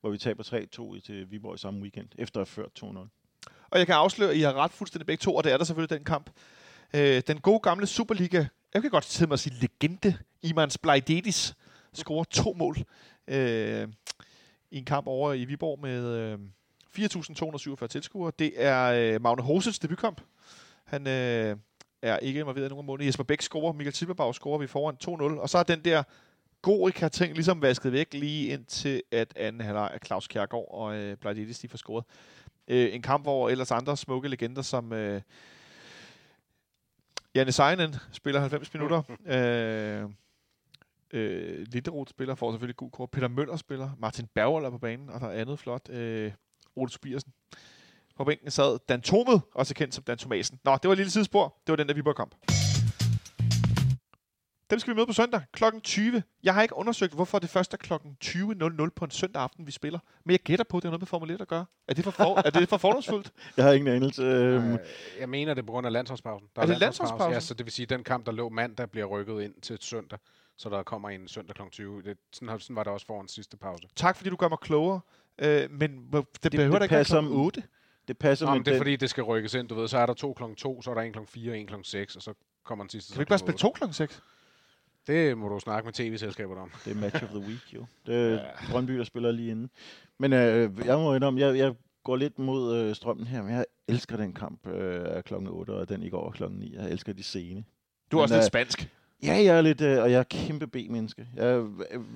hvor 0.01 0.11
vi 0.11 0.19
taber 0.19 0.43
3-2 0.43 0.95
i- 0.95 1.01
til 1.01 1.31
Viborg 1.31 1.55
i 1.55 1.59
samme 1.59 1.81
weekend, 1.81 2.09
efter 2.19 2.41
at 2.41 2.49
have 2.49 2.55
ført 2.65 2.71
2-0. 2.85 3.09
Og 3.71 3.79
jeg 3.79 3.87
kan 3.87 3.95
afsløre, 3.95 4.31
at 4.31 4.37
I 4.37 4.41
har 4.41 4.53
ret 4.55 4.71
fuldstændig 4.71 5.07
begge 5.07 5.21
to, 5.23 5.35
og 5.35 5.45
det 5.45 5.53
er 5.53 5.57
der 5.57 5.65
selvfølgelig 5.65 5.99
den 5.99 6.05
kamp. 6.05 6.31
Øh, 6.95 7.23
den 7.27 7.41
gode 7.41 7.61
gamle 7.61 7.87
Superliga, 7.87 8.47
jeg 8.75 8.83
kan 8.83 8.91
godt 8.91 9.05
til 9.05 9.29
mig 9.29 9.33
at 9.35 9.41
sige 9.41 9.55
legende, 9.81 10.19
Iman 10.43 10.71
Splaidetis, 10.71 11.55
scorer 11.95 12.25
to 12.25 12.53
mål 12.53 12.77
øh, 13.29 13.89
i 14.71 14.79
en 14.79 14.85
kamp 14.85 15.07
over 15.07 15.33
i 15.33 15.45
Viborg 15.45 15.79
med 15.81 16.07
øh, 16.17 16.39
4.247 17.83 17.87
tilskuere. 17.87 18.33
Det 18.39 18.53
er 18.57 18.85
øh, 19.15 19.23
Magne 19.23 19.43
Hosets 19.43 19.79
debutkamp. 19.79 20.21
Han 20.89 21.07
øh, 21.07 21.57
er 22.03 22.19
ikke 22.19 22.41
involveret 22.41 22.67
i 22.67 22.69
nogen 22.69 22.83
af 22.83 22.87
målene. 22.87 23.07
Jesper 23.07 23.25
Bæk 23.25 23.41
scorer, 23.41 23.73
Michael 23.73 23.95
Silberbag 23.95 24.35
scorer 24.35 24.59
vi 24.59 24.67
foran 24.67 24.97
2-0. 25.35 25.41
Og 25.41 25.49
så 25.49 25.59
er 25.59 25.63
den 25.63 25.85
der 25.85 26.03
Gorica-ting 26.63 27.35
ligesom 27.35 27.63
vasket 27.63 27.93
væk 27.93 28.15
lige 28.15 28.49
indtil 28.49 29.03
at 29.11 29.33
anden 29.37 29.61
halvleg 29.61 29.91
af 29.95 29.99
Claus 30.07 30.29
Kjærgaard 30.29 30.69
og 30.71 30.97
øh, 30.97 31.17
Blaidetis 31.17 31.59
de 31.59 31.69
får 31.69 31.79
scoret. 31.79 32.05
Øh, 32.69 32.95
en 32.95 33.03
kamp, 33.03 33.25
hvor 33.25 33.49
ellers 33.49 33.71
andre 33.71 33.97
smukke 33.97 34.29
legender 34.29 34.63
som 34.63 34.93
øh, 34.93 35.21
Janne 37.35 37.53
Seinen 37.53 37.95
spiller 38.13 38.41
90 38.41 38.75
minutter. 38.75 39.03
øh, 39.35 40.11
øh, 41.13 41.67
Linderoth 41.69 42.11
spiller, 42.11 42.35
får 42.35 42.53
selvfølgelig 42.53 42.77
god 42.77 42.91
kort. 42.91 43.11
Peter 43.11 43.29
Møller 43.29 43.57
spiller. 43.57 43.91
Martin 43.99 44.27
Berger 44.35 44.67
er 44.67 44.71
på 44.71 44.79
banen, 44.79 45.11
og 45.11 45.21
der 45.21 45.27
er 45.27 45.41
andet 45.41 45.59
flot. 45.59 45.89
Øh, 45.89 46.33
Ole 46.77 46.91
Tobiasen. 46.91 47.33
På 48.19 48.25
bænken 48.25 48.51
sad 48.51 48.79
Dan 48.89 49.01
Tomet, 49.03 49.43
også 49.55 49.75
kendt 49.75 49.95
som 49.95 50.05
Dan 50.05 50.19
Thomasen. 50.19 50.59
Nå, 50.65 50.73
det 50.73 50.85
var 50.85 50.93
et 50.93 50.97
lille 50.99 51.11
sidespor. 51.11 51.57
Det 51.67 51.73
var 51.73 51.77
den 51.77 51.89
der 51.89 51.95
Viborg-kamp. 51.95 52.35
Dem 54.71 54.79
skal 54.79 54.91
vi 54.91 54.95
møde 54.97 55.07
på 55.07 55.13
søndag 55.13 55.43
klokken 55.53 55.81
20. 55.81 56.23
Jeg 56.43 56.55
har 56.55 56.63
ikke 56.63 56.77
undersøgt, 56.77 57.13
hvorfor 57.15 57.39
det 57.39 57.51
først 57.51 57.73
er 57.75 57.77
klokken 57.77 58.17
20.00 58.25 58.89
på 58.97 59.05
en 59.05 59.11
søndag 59.11 59.43
aften, 59.43 59.67
vi 59.67 59.73
spiller. 59.73 59.99
Men 60.25 60.31
jeg 60.33 60.41
gætter 60.41 60.65
på, 60.65 60.77
at 60.77 60.83
det 60.83 60.89
har 60.89 60.91
noget 60.91 61.01
med 61.03 61.07
Formel 61.07 61.31
1 61.31 61.41
at 61.41 61.49
gøre. 61.49 61.65
Er 61.89 61.95
det 61.95 62.05
for, 62.05 62.11
for, 62.11 62.43
er 62.47 62.51
det 62.51 62.69
for 62.69 62.77
fordomsfuldt? 62.77 63.33
Jeg 63.57 63.65
har 63.65 63.73
ingen 63.73 63.95
anelse. 63.95 64.23
Øhm, 64.23 64.73
Øh, 64.73 64.79
jeg 65.21 65.29
mener 65.29 65.55
det 65.55 65.63
er 65.63 65.67
på 65.67 65.73
grund 65.73 65.87
af 65.87 65.93
landsholdspausen. 65.93 66.49
Der 66.57 66.63
Er 66.63 66.67
det 66.67 66.79
landsholdspausen? 66.79 67.33
Ja, 67.33 67.41
så 67.41 67.55
det 67.55 67.67
vil 67.67 67.73
sige, 67.73 67.85
at 67.85 67.91
den 67.91 68.05
kamp, 68.05 68.27
der 68.27 68.33
lå 68.33 68.49
mandag, 68.49 68.91
bliver 68.91 69.07
rykket 69.07 69.43
ind 69.43 69.55
til 69.63 69.79
søndag. 69.81 70.19
Så 70.57 70.69
der 70.69 70.83
kommer 70.83 71.11
en 71.11 71.29
søndag 71.29 71.57
kl. 71.57 71.63
20. 71.73 72.03
Det, 72.03 72.17
sådan, 72.33 72.49
har- 72.49 72.59
sådan 72.59 72.77
var 72.77 72.85
det 72.85 72.93
også 72.93 73.07
foran 73.07 73.29
sidste 73.29 73.57
pause. 73.57 73.89
Tak, 73.97 74.17
fordi 74.17 74.31
du 74.31 74.37
gør 74.37 74.49
mig 74.49 74.59
klogere. 74.59 75.01
Øh, 75.39 75.71
men 75.71 75.91
det, 76.13 76.25
det 76.43 76.53
behøver 76.53 76.73
det 76.73 76.81
da 76.81 76.85
ikke 76.85 76.93
være 76.93 77.01
passer- 77.01 77.15
klokken 77.21 77.33
8. 77.41 77.63
det 78.09 78.19
passer 78.19 78.47
Nå, 78.47 78.55
med 78.55 78.61
det 78.61 78.69
er 78.69 78.73
den, 78.73 78.81
fordi, 78.81 78.97
det 78.97 79.11
skal 79.11 79.23
rykkes 79.23 79.55
ind. 79.55 79.69
Du 79.69 79.75
ved, 79.75 79.89
så 79.89 79.99
er 79.99 80.07
der 80.07 80.15
to 80.15 80.33
kl. 80.33 80.43
2, 80.57 80.83
så 80.83 80.91
er 80.91 80.95
der 80.95 81.03
en 81.03 81.13
kl. 81.13 81.19
4 81.27 81.53
og 81.53 81.59
en 81.59 81.67
kl. 81.67 81.75
6, 81.83 82.17
og 82.17 82.23
så 82.23 82.35
kommer 82.65 82.85
den 82.85 82.91
sidste. 82.91 83.13
Kan 83.13 83.19
vi 83.19 83.23
ikke 83.23 83.29
bare 83.29 83.39
spille 83.39 83.59
to 83.59 83.71
klokken 83.71 83.95
6? 83.95 84.23
Det 85.07 85.39
må 85.39 85.49
du 85.49 85.59
snakke 85.61 85.87
med 85.87 85.93
tv-selskaberne 85.93 86.61
om. 86.61 86.71
det 86.85 86.91
er 86.91 87.01
match 87.01 87.25
of 87.25 87.29
the 87.29 87.39
week, 87.39 87.75
jo. 87.75 87.87
Det 88.07 88.33
er 88.33 88.41
Brøndby, 88.71 88.99
der 88.99 89.05
spiller 89.05 89.33
lige 89.33 89.51
inden. 89.51 89.71
Men 90.19 90.33
øh, 90.33 90.71
jeg 90.85 90.99
må 90.99 91.15
indrømme, 91.15 91.41
jeg, 91.41 91.57
jeg 91.57 91.75
går 92.05 92.17
lidt 92.17 92.39
mod 92.39 92.77
øh, 92.77 92.95
strømmen 92.95 93.27
her, 93.27 93.43
men 93.43 93.55
jeg 93.55 93.65
elsker 93.89 94.17
den 94.17 94.33
kamp 94.33 94.67
øh, 94.67 95.23
klokken 95.23 95.49
8, 95.49 95.71
og 95.71 95.89
den 95.89 96.03
i 96.03 96.09
går 96.09 96.31
klokken 96.31 96.59
9. 96.59 96.75
Jeg 96.75 96.91
elsker 96.91 97.13
de 97.13 97.23
sene. 97.23 97.65
Du 98.13 98.19
er 98.19 98.23
også 98.23 98.35
Men, 98.35 98.39
lidt 98.39 98.45
øh, 98.45 98.47
spansk. 98.47 98.89
Ja, 99.23 99.33
jeg 99.33 99.59
er 99.59 99.61
lidt, 99.61 99.81
øh, 99.81 100.03
og 100.03 100.11
jeg 100.11 100.19
er 100.19 100.23
kæmpe 100.23 100.67
B-menneske. 100.67 101.29
Jeg, 101.37 101.67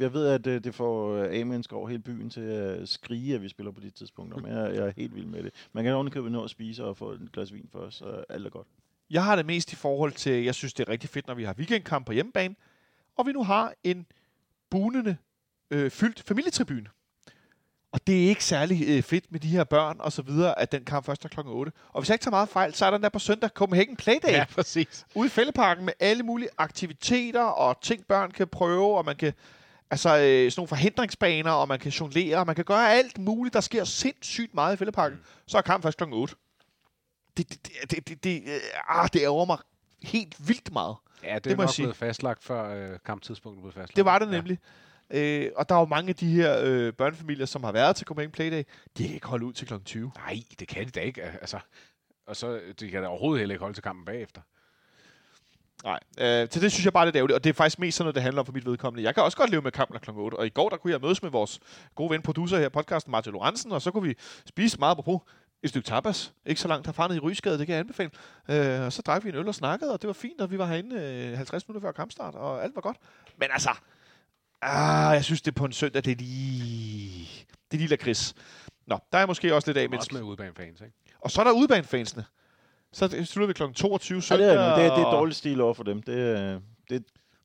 jeg 0.01 0.13
ved, 0.13 0.27
at 0.27 0.47
øh, 0.47 0.65
det 0.65 0.75
får 0.75 1.15
øh, 1.15 1.29
A-mennesker 1.31 1.77
over 1.77 1.89
hele 1.89 2.03
byen 2.03 2.31
til 2.31 2.41
at 2.41 2.81
øh, 2.81 2.87
skrige, 2.87 3.35
at 3.35 3.43
vi 3.43 3.49
spiller 3.49 3.73
på 3.73 3.81
de 3.81 3.91
tidspunkter, 3.91 4.39
men 4.39 4.53
jeg, 4.53 4.75
jeg 4.75 4.87
er 4.87 4.93
helt 4.97 5.15
vild 5.15 5.27
med 5.27 5.43
det. 5.43 5.53
Man 5.73 5.85
kan 5.85 5.93
ovenikøbet 5.93 6.33
nå 6.33 6.45
at 6.45 6.51
spise 6.51 6.85
og 6.85 6.97
få 6.97 7.11
et 7.11 7.33
glas 7.33 7.53
vin 7.55 7.69
først, 7.73 7.99
så 7.99 8.25
alt 8.29 8.47
er 8.47 8.51
godt. 8.51 8.67
Jeg 9.11 9.25
har 9.25 9.37
det 9.37 9.47
mest 9.47 9.73
i 9.73 9.77
forhold 9.77 10.13
til, 10.13 10.45
jeg 10.45 10.55
synes, 10.55 10.75
det 10.75 10.89
er 10.89 10.93
rigtig 10.93 11.11
fedt, 11.11 11.27
når 11.27 11.35
vi 11.35 11.45
har 11.45 11.55
weekendkamp 11.59 12.07
på 12.07 12.13
hjemmebane, 12.13 12.55
og 13.17 13.27
vi 13.27 13.33
nu 13.33 13.45
har 13.45 13.75
en 13.85 14.07
bunende, 14.71 15.17
øh, 15.71 15.91
fyldt 15.91 16.23
familietribune. 16.23 16.87
Og 17.93 18.07
det 18.07 18.25
er 18.25 18.29
ikke 18.29 18.45
særlig 18.45 18.85
øh, 18.89 19.03
fedt 19.03 19.33
med 19.33 19.41
de 19.41 19.49
her 19.49 19.65
børn 19.65 19.97
og 20.01 20.13
så 20.13 20.23
videre, 20.23 20.59
at 20.59 20.73
den 20.73 20.85
kamp 20.85 21.07
først 21.07 21.25
er 21.25 21.29
klokken 21.29 21.55
8. 21.55 21.73
Og 21.93 22.01
hvis 22.01 22.09
jeg 22.09 22.15
ikke 22.15 22.23
tager 22.23 22.31
meget 22.31 22.49
fejl, 22.49 22.75
så 22.75 22.87
er 22.87 22.91
der 22.91 22.99
der 22.99 23.09
på 23.09 23.19
søndag 23.19 23.51
Copenhagen 23.51 23.97
Playday 23.97 24.33
ja. 24.33 24.45
præcis. 24.55 25.07
ude 25.15 25.27
i 25.27 25.31
fældeparken 25.31 25.85
med 25.85 25.93
alle 26.01 26.23
mulige 26.23 26.49
aktiviteter 26.59 27.43
og 27.43 27.81
ting, 27.83 28.05
børn 28.07 28.31
kan 28.31 28.49
prøve, 28.49 28.99
og 28.99 29.05
man 29.05 29.17
kan 29.17 29.33
altså 29.91 30.09
øh, 30.09 30.51
sådan 30.51 30.53
nogle 30.61 30.69
forhindringsbaner, 30.69 31.51
og 31.51 31.69
man 31.69 31.79
kan 31.79 31.91
jonglere, 31.91 32.39
og 32.39 32.47
man 32.47 32.55
kan 32.55 32.65
gøre 32.65 32.93
alt 32.93 33.19
muligt. 33.19 33.55
Der 33.55 33.61
sker 33.61 33.85
sindssygt 33.85 34.55
meget 34.55 34.75
i 34.75 34.77
fældeparken. 34.77 35.19
Mm. 35.19 35.25
Så 35.47 35.59
er 35.59 35.63
kampen 35.63 35.83
først 35.83 35.97
klokken 35.97 36.19
8. 36.19 36.35
Det, 37.37 37.49
det, 37.51 37.63
det, 37.65 37.91
det, 37.91 38.09
det, 38.09 38.25
det, 38.25 38.43
øh, 38.47 38.61
ah, 38.89 39.09
det 39.13 39.23
ærger 39.23 39.45
mig 39.45 39.59
helt 40.03 40.49
vildt 40.49 40.73
meget. 40.73 40.97
Ja, 41.25 41.35
det, 41.35 41.45
Det 41.45 41.53
er 41.53 41.57
nok 41.57 41.69
sige. 41.69 41.85
blevet 41.85 41.97
fastlagt, 41.97 42.45
før 42.45 42.93
øh, 42.93 42.99
kamptidspunktet 43.07 43.63
blev 43.63 43.73
fastlagt. 43.73 43.97
Det 43.97 44.05
var 44.05 44.19
det 44.19 44.29
nemlig. 44.29 44.59
Øh, 45.13 45.51
og 45.57 45.69
der 45.69 45.75
er 45.75 45.79
jo 45.79 45.87
mange 45.87 46.09
af 46.09 46.15
de 46.15 46.27
her 46.27 46.61
øh, 46.63 46.93
børnefamilier, 46.93 47.47
som 47.47 47.65
har 47.65 47.73
været 47.73 47.97
til 47.97 48.07
Copenhagen 48.07 48.33
Playday. 48.33 48.63
De 48.99 49.05
kan 49.05 49.15
ikke 49.15 49.27
holde 49.27 49.47
ud 49.47 49.53
til 49.53 49.67
klokken 49.67 49.85
20. 49.85 50.13
Nej, 50.17 50.43
det 50.59 50.69
kan 50.69 50.87
de 50.87 50.91
da 50.91 51.01
ikke. 51.01 51.23
Altså, 51.23 51.59
og 52.27 52.37
så 52.37 52.61
de 52.81 52.91
kan 52.91 53.03
da 53.03 53.09
overhovedet 53.09 53.41
heller 53.41 53.55
ikke 53.55 53.63
holde 53.63 53.77
til 53.77 53.83
kampen 53.83 54.05
bagefter. 54.05 54.41
Nej, 55.85 56.01
øh, 56.21 56.49
til 56.49 56.63
det 56.63 56.73
synes 56.73 56.85
jeg 56.85 56.93
bare, 56.93 57.07
det 57.07 57.17
er 57.17 57.19
ærgerligt, 57.19 57.35
og 57.35 57.45
det 57.45 57.51
er 57.51 57.55
faktisk 57.55 57.79
mest 57.79 57.97
sådan 57.97 58.05
noget, 58.05 58.15
det 58.15 58.23
handler 58.23 58.41
om 58.41 58.47
for 58.47 58.53
mit 58.53 58.67
vedkommende. 58.67 59.05
Jeg 59.05 59.15
kan 59.15 59.23
også 59.23 59.37
godt 59.37 59.51
leve 59.51 59.63
med 59.63 59.73
kampen 59.73 60.01
kl. 60.01 60.11
8, 60.11 60.35
og 60.35 60.47
i 60.47 60.49
går, 60.49 60.69
der 60.69 60.77
kunne 60.77 60.93
jeg 60.93 61.01
mødes 61.01 61.23
med 61.23 61.31
vores 61.31 61.61
gode 61.95 62.11
ven, 62.11 62.23
producer 62.23 62.59
her 62.59 62.67
i 62.67 62.69
podcasten, 62.69 63.11
Martin 63.11 63.33
Lorentzen, 63.33 63.73
og 63.73 63.83
så 63.83 63.91
kunne 63.91 64.09
vi 64.09 64.15
spise 64.47 64.79
meget 64.79 64.99
på 65.05 65.23
et 65.63 65.69
stykke 65.69 65.87
tapas. 65.87 66.33
Ikke 66.47 66.61
så 66.61 66.69
langt 66.69 66.87
herfra 66.87 67.09
nede 67.09 67.17
i 67.17 67.21
Rysgade, 67.21 67.59
det 67.59 67.67
kan 67.67 67.73
jeg 67.75 67.81
anbefale. 67.81 68.11
Øh, 68.49 68.87
og 68.87 68.93
så 68.93 69.03
drak 69.03 69.25
vi 69.25 69.29
en 69.29 69.35
øl 69.35 69.49
og 69.49 69.55
snakkede, 69.55 69.93
og 69.93 70.03
det 70.03 70.07
var 70.07 70.15
fint, 70.15 70.41
og 70.41 70.51
vi 70.51 70.59
var 70.59 70.67
herinde 70.67 70.97
øh, 70.97 71.37
50 71.37 71.69
minutter 71.69 71.89
før 71.89 71.93
kampstart, 71.93 72.35
og 72.35 72.65
alt 72.65 72.75
var 72.75 72.81
godt. 72.81 72.97
Men 73.37 73.49
altså, 73.53 73.71
ah, 74.63 75.15
jeg 75.15 75.25
synes, 75.25 75.43
det 75.43 75.51
er 75.51 75.55
på 75.55 75.65
en 75.65 75.73
søndag, 75.73 76.05
det 76.05 76.11
er 76.13 76.17
lige... 76.17 77.29
Det 77.71 77.77
er 77.77 77.79
lige 77.79 77.89
lakrids. 77.89 78.35
Nå, 78.87 78.99
der 79.13 79.19
er 79.19 79.27
måske 79.27 79.55
også 79.55 79.69
lidt 79.69 79.79
af 79.79 79.91
med. 79.91 79.99
også 79.99 80.11
med 80.13 80.23
udebanefans, 80.23 80.81
ikke? 80.81 80.93
Og 81.21 81.31
så 81.31 81.41
er 81.41 81.45
der 81.45 81.53
udebanefansene. 81.53 82.25
Så 82.93 83.09
slutter 83.25 83.47
vi 83.47 83.53
kl. 83.53 83.63
22 83.75 84.17
Ja, 84.17 84.21
søndag. 84.21 84.47
det, 84.47 84.55
er, 84.57 84.75
det, 84.75 84.85
er, 84.85 84.95
det 84.95 85.03
er 85.03 85.07
og- 85.07 85.13
dårlig 85.13 85.35
stil 85.37 85.61
over 85.61 85.75
for 85.75 85.83
dem. 85.83 86.03
Det, 86.03 86.39
er- 86.39 86.61
det, 86.91 87.05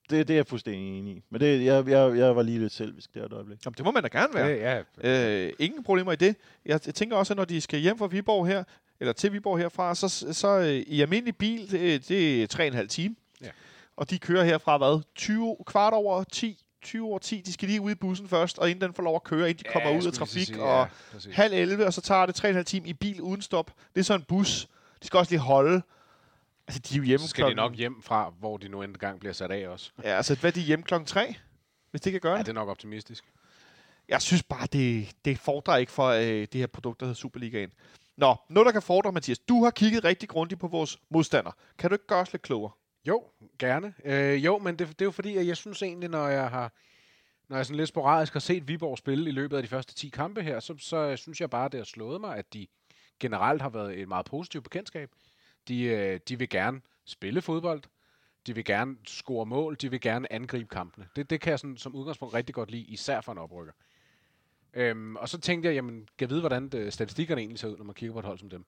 det, 0.09 0.27
det 0.27 0.33
er 0.33 0.37
jeg 0.37 0.47
fuldstændig 0.47 0.99
enig 0.99 1.15
i. 1.17 1.23
Men 1.29 1.41
det, 1.41 1.65
jeg, 1.65 1.87
jeg, 1.87 2.17
jeg 2.17 2.35
var 2.35 2.41
lige 2.41 2.59
lidt 2.59 2.73
selvisk 2.73 3.13
der 3.13 3.25
et 3.25 3.33
øjeblik. 3.33 3.65
Jamen, 3.65 3.73
det 3.77 3.85
må 3.85 3.91
man 3.91 4.03
da 4.03 4.07
gerne 4.11 4.33
være. 4.33 4.47
Ja, 4.47 4.83
ja. 5.03 5.45
Øh, 5.47 5.53
ingen 5.59 5.83
problemer 5.83 6.11
i 6.11 6.15
det. 6.15 6.35
Jeg, 6.65 6.79
jeg 6.85 6.95
tænker 6.95 7.15
også, 7.17 7.33
at 7.33 7.37
når 7.37 7.45
de 7.45 7.61
skal 7.61 7.79
hjem 7.79 7.97
fra 7.97 8.07
Viborg 8.07 8.47
her, 8.47 8.63
eller 8.99 9.13
til 9.13 9.33
Viborg 9.33 9.59
herfra, 9.59 9.95
så, 9.95 10.33
så 10.33 10.47
øh, 10.59 10.67
i 10.67 11.01
almindelig 11.01 11.35
bil, 11.37 11.71
det, 11.71 12.07
det 12.07 12.43
er 12.43 12.71
3,5 12.81 12.87
time. 12.87 13.15
Ja. 13.41 13.49
Og 13.97 14.09
de 14.09 14.19
kører 14.19 14.43
herfra, 14.43 14.77
hvad? 14.77 15.01
20, 15.15 15.55
kvart 15.65 15.93
over 15.93 16.23
10, 16.23 16.63
20 16.87 17.07
over 17.07 17.19
10. 17.19 17.41
De 17.41 17.53
skal 17.53 17.67
lige 17.69 17.81
ud 17.81 17.91
i 17.91 17.95
bussen 17.95 18.27
først, 18.27 18.57
og 18.59 18.69
inden 18.69 18.81
den 18.81 18.93
får 18.93 19.03
lov 19.03 19.15
at 19.15 19.23
køre, 19.23 19.49
inden 19.49 19.63
de 19.65 19.69
kommer 19.73 19.89
Ja, 19.89 19.97
ud 19.97 20.05
af 20.07 20.13
trafik. 20.13 20.45
sige, 20.47 20.61
og 20.63 20.87
ja, 21.25 21.31
halv 21.31 21.53
11, 21.53 21.85
og 21.85 21.93
så 21.93 22.01
tager 22.01 22.25
det 22.25 22.45
3,5 22.45 22.63
time 22.63 22.87
i 22.87 22.93
bil 22.93 23.21
uden 23.21 23.41
stop. 23.41 23.71
Det 23.93 23.99
er 23.99 24.03
så 24.03 24.13
en 24.13 24.23
bus. 24.23 24.67
De 25.01 25.07
skal 25.07 25.17
også 25.17 25.31
lige 25.31 25.39
holde. 25.39 25.81
Altså, 26.67 26.79
de 26.79 26.93
er 26.95 26.97
jo 26.97 27.03
hjemme 27.03 27.23
Så 27.23 27.29
skal 27.29 27.41
de 27.43 27.45
klokken... 27.45 27.57
nok 27.71 27.75
hjem 27.75 28.01
fra, 28.01 28.33
hvor 28.39 28.57
de 28.57 28.69
nu 28.69 28.81
engang 28.81 29.19
bliver 29.19 29.33
sat 29.33 29.51
af 29.51 29.67
også. 29.67 29.91
Ja, 30.03 30.09
altså, 30.09 30.35
hvad 30.35 30.51
er 30.51 30.53
de 30.53 30.61
hjemme 30.61 30.83
klokken 30.83 31.07
3? 31.07 31.35
Hvis 31.91 32.01
det 32.01 32.11
kan 32.11 32.21
gøre 32.21 32.31
Ja, 32.33 32.37
det. 32.37 32.45
det 32.45 32.51
er 32.51 32.55
nok 32.55 32.69
optimistisk. 32.69 33.23
Jeg 34.09 34.21
synes 34.21 34.43
bare, 34.43 34.67
det, 34.73 35.09
det 35.25 35.39
fordrer 35.39 35.75
ikke 35.77 35.91
for 35.91 36.07
øh, 36.07 36.21
det 36.23 36.53
her 36.53 36.67
produkt, 36.67 36.99
der 36.99 37.05
hedder 37.05 37.17
Superligaen. 37.17 37.69
Nå, 38.17 38.35
noget 38.49 38.65
der 38.65 38.71
kan 38.71 38.81
fordre, 38.81 39.11
Mathias. 39.11 39.39
Du 39.39 39.63
har 39.63 39.71
kigget 39.71 40.03
rigtig 40.03 40.29
grundigt 40.29 40.59
på 40.61 40.67
vores 40.67 40.99
modstander. 41.09 41.51
Kan 41.77 41.89
du 41.89 41.93
ikke 41.95 42.07
gøre 42.07 42.19
os 42.21 42.31
lidt 42.33 42.41
klogere? 42.41 42.71
Jo, 43.07 43.23
gerne. 43.59 43.93
Øh, 44.05 44.45
jo, 44.45 44.57
men 44.57 44.79
det, 44.79 44.87
det 44.87 45.01
er 45.01 45.05
jo 45.05 45.11
fordi, 45.11 45.37
at 45.37 45.47
jeg 45.47 45.57
synes 45.57 45.81
egentlig, 45.81 46.09
når 46.09 46.27
jeg 46.27 46.49
har 46.49 46.73
når 47.49 47.57
jeg 47.57 47.65
sådan 47.65 47.77
lidt 47.77 47.89
sporadisk 47.89 48.33
har 48.33 48.39
set 48.39 48.67
Viborg 48.67 48.97
spille 48.97 49.29
i 49.29 49.33
løbet 49.33 49.57
af 49.57 49.63
de 49.63 49.69
første 49.69 49.93
10 49.93 50.09
kampe 50.09 50.41
her, 50.41 50.59
så, 50.59 50.75
så 50.77 51.15
synes 51.15 51.41
jeg 51.41 51.49
bare, 51.49 51.65
at 51.65 51.71
det 51.71 51.79
har 51.79 51.85
slået 51.85 52.21
mig, 52.21 52.37
at 52.37 52.53
de 52.53 52.67
generelt 53.19 53.61
har 53.61 53.69
været 53.69 53.99
et 53.99 54.07
meget 54.07 54.25
positivt 54.25 54.63
bekendtskab. 54.63 55.11
De, 55.67 55.83
øh, 55.83 56.19
de 56.27 56.39
vil 56.39 56.49
gerne 56.49 56.81
spille 57.05 57.41
fodbold, 57.41 57.83
de 58.47 58.55
vil 58.55 58.65
gerne 58.65 58.97
score 59.05 59.45
mål, 59.45 59.75
de 59.81 59.91
vil 59.91 60.01
gerne 60.01 60.33
angribe 60.33 60.69
kampene. 60.69 61.07
Det, 61.15 61.29
det 61.29 61.41
kan 61.41 61.51
jeg 61.51 61.59
sådan, 61.59 61.77
som 61.77 61.95
udgangspunkt 61.95 62.33
rigtig 62.33 62.55
godt 62.55 62.71
lide, 62.71 62.83
især 62.83 63.21
for 63.21 63.31
en 63.31 63.37
oprykker. 63.37 63.73
Øhm, 64.73 65.15
og 65.15 65.29
så 65.29 65.39
tænkte 65.39 65.67
jeg, 65.67 65.75
jamen, 65.75 65.95
kan 65.95 66.25
jeg 66.25 66.29
vide, 66.29 66.39
hvordan 66.39 66.69
det, 66.69 66.93
statistikkerne 66.93 67.41
egentlig 67.41 67.59
ser 67.59 67.67
ud, 67.67 67.77
når 67.77 67.85
man 67.85 67.95
kigger 67.95 68.13
på 68.13 68.19
et 68.19 68.25
hold 68.25 68.39
som 68.39 68.49
dem. 68.49 68.65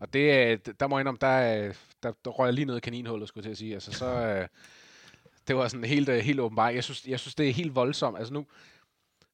Og 0.00 0.12
det, 0.12 0.32
er- 0.32 0.56
der 0.80 0.86
må 0.86 0.96
jeg 0.98 1.00
indrømme, 1.00 1.18
der, 1.20 1.26
er- 1.26 1.72
der, 2.02 2.12
der 2.24 2.30
røg 2.30 2.46
jeg 2.46 2.54
lige 2.54 2.64
ned 2.64 2.76
i 2.76 2.80
kaninhullet, 2.80 3.28
skulle 3.28 3.42
jeg 3.42 3.44
til 3.44 3.50
at 3.50 3.58
sige. 3.58 3.74
Altså, 3.74 3.92
så, 3.92 4.06
øh, 4.06 4.48
det 5.48 5.56
var 5.56 5.68
sådan 5.68 5.84
helt, 5.84 6.08
øh, 6.08 6.18
helt 6.18 6.40
åbenbart. 6.40 6.74
Jeg 6.74 6.84
synes, 6.84 7.06
jeg 7.06 7.20
synes, 7.20 7.34
det 7.34 7.48
er 7.48 7.52
helt 7.52 7.74
voldsomt. 7.74 8.18
Altså 8.18 8.34
nu, 8.34 8.46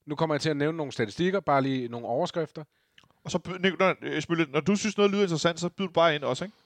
Nu 0.06 0.14
kommer 0.14 0.34
jeg 0.34 0.40
til 0.40 0.50
at 0.50 0.56
nævne 0.56 0.76
nogle 0.76 0.92
statistikker, 0.92 1.40
bare 1.40 1.62
lige 1.62 1.88
nogle 1.88 2.06
overskrifter. 2.06 2.64
Og 3.24 3.30
så, 3.30 3.38
når, 3.78 3.94
øh, 4.02 4.22
Smølle, 4.22 4.46
når 4.50 4.60
du 4.60 4.76
synes 4.76 4.96
noget 4.96 5.10
lyder 5.12 5.22
interessant, 5.22 5.60
så 5.60 5.68
du 5.68 5.88
bare 5.88 6.14
ind 6.14 6.24
også, 6.24 6.44
ikke? 6.44 6.56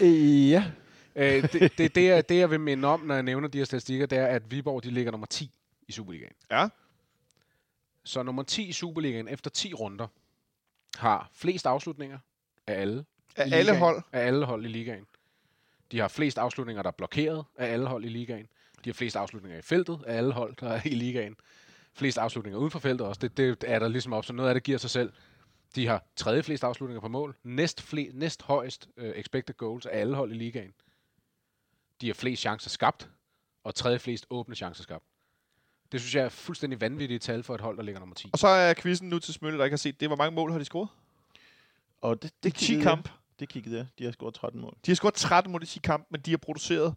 Øh, 0.00 0.50
ja. 0.50 0.64
Øh, 1.16 1.42
det, 1.52 1.78
det, 1.78 1.94
det, 1.94 2.04
jeg, 2.04 2.28
det, 2.28 2.38
jeg 2.38 2.50
vil 2.50 2.60
minde 2.60 2.88
om, 2.88 3.00
når 3.00 3.14
jeg 3.14 3.22
nævner 3.22 3.48
de 3.48 3.58
her 3.58 3.64
statistikker, 3.64 4.06
det 4.06 4.18
er, 4.18 4.26
at 4.26 4.50
Viborg 4.50 4.82
de 4.84 4.90
ligger 4.90 5.10
nummer 5.10 5.26
10 5.26 5.50
i 5.88 5.92
Superligaen. 5.92 6.32
Ja. 6.50 6.68
Så 8.04 8.22
nummer 8.22 8.42
10 8.42 8.68
i 8.68 8.72
Superligaen 8.72 9.28
efter 9.28 9.50
10 9.50 9.74
runder 9.74 10.06
har 10.96 11.30
flest 11.34 11.66
afslutninger 11.66 12.18
af 12.66 12.80
alle. 12.80 13.04
Af 13.36 13.48
i 13.48 13.52
alle 13.52 13.62
ligaen. 13.62 13.78
hold. 13.78 14.02
Af 14.12 14.26
alle 14.26 14.44
hold 14.46 14.64
i 14.64 14.68
ligaen. 14.68 15.06
De 15.92 15.98
har 16.00 16.08
flest 16.08 16.38
afslutninger, 16.38 16.82
der 16.82 16.90
er 16.90 16.94
blokeret 16.94 17.44
af 17.58 17.72
alle 17.72 17.86
hold 17.86 18.04
i 18.04 18.08
ligaen. 18.08 18.46
De 18.84 18.90
har 18.90 18.94
flest 18.94 19.16
afslutninger 19.16 19.58
i 19.58 19.62
feltet 19.62 19.98
af 20.06 20.16
alle 20.16 20.32
hold, 20.32 20.56
der 20.60 20.68
er 20.68 20.80
i 20.84 20.88
ligaen. 20.94 21.36
Flest 21.94 22.18
afslutninger 22.18 22.58
uden 22.58 22.70
for 22.70 22.78
feltet 22.78 23.06
også. 23.06 23.18
Det, 23.18 23.36
det 23.36 23.64
er 23.66 23.78
der 23.78 23.88
ligesom 23.88 24.12
op, 24.12 24.24
så 24.24 24.32
noget 24.32 24.48
af 24.48 24.54
det 24.54 24.62
giver 24.62 24.78
sig 24.78 24.90
selv. 24.90 25.12
De 25.74 25.86
har 25.86 26.04
tredje 26.16 26.42
flest 26.42 26.64
afslutninger 26.64 27.00
på 27.00 27.08
mål. 27.08 27.36
Næst, 27.42 27.82
fle, 27.82 28.10
næst 28.12 28.42
højst 28.42 28.88
uh, 28.96 29.04
expected 29.04 29.54
goals 29.54 29.86
af 29.86 29.98
alle 30.00 30.16
hold 30.16 30.32
i 30.32 30.34
ligaen. 30.34 30.72
De 32.00 32.06
har 32.06 32.14
flest 32.14 32.40
chancer 32.40 32.70
skabt, 32.70 33.08
og 33.64 33.74
tredje 33.74 33.98
flest 33.98 34.26
åbne 34.30 34.54
chancer 34.54 34.82
skabt. 34.82 35.04
Det 35.92 36.00
synes 36.00 36.14
jeg 36.14 36.24
er 36.24 36.28
fuldstændig 36.28 36.80
vanvittige 36.80 37.18
tal 37.18 37.42
for 37.42 37.54
et 37.54 37.60
hold, 37.60 37.76
der 37.76 37.82
ligger 37.82 37.98
nummer 38.00 38.14
10. 38.14 38.30
Og 38.32 38.38
så 38.38 38.48
er 38.48 38.74
quizzen 38.74 39.08
nu 39.08 39.18
til 39.18 39.34
Smølle, 39.34 39.58
der 39.58 39.64
ikke 39.64 39.72
har 39.72 39.78
set 39.78 40.00
det. 40.00 40.08
Hvor 40.08 40.16
mange 40.16 40.34
mål 40.34 40.52
har 40.52 40.58
de 40.58 40.64
scoret? 40.64 40.88
Og 42.00 42.22
det, 42.22 42.22
Det 42.22 42.42
det 42.42 42.54
er 42.54 42.58
10 42.58 42.66
kiggede 42.66 42.84
kamp. 42.84 43.08
Det 43.40 43.48
kiggede 43.48 43.76
jeg. 43.76 43.86
De 43.98 44.04
har 44.04 44.12
scoret 44.12 44.34
13 44.34 44.60
mål. 44.60 44.76
De 44.86 44.90
har 44.90 44.96
scoret 44.96 45.14
13 45.14 45.52
mål 45.52 45.62
i 45.62 45.66
10 45.66 45.78
kamp, 45.78 46.06
men 46.10 46.20
de 46.20 46.30
har 46.30 46.38
produceret 46.38 46.94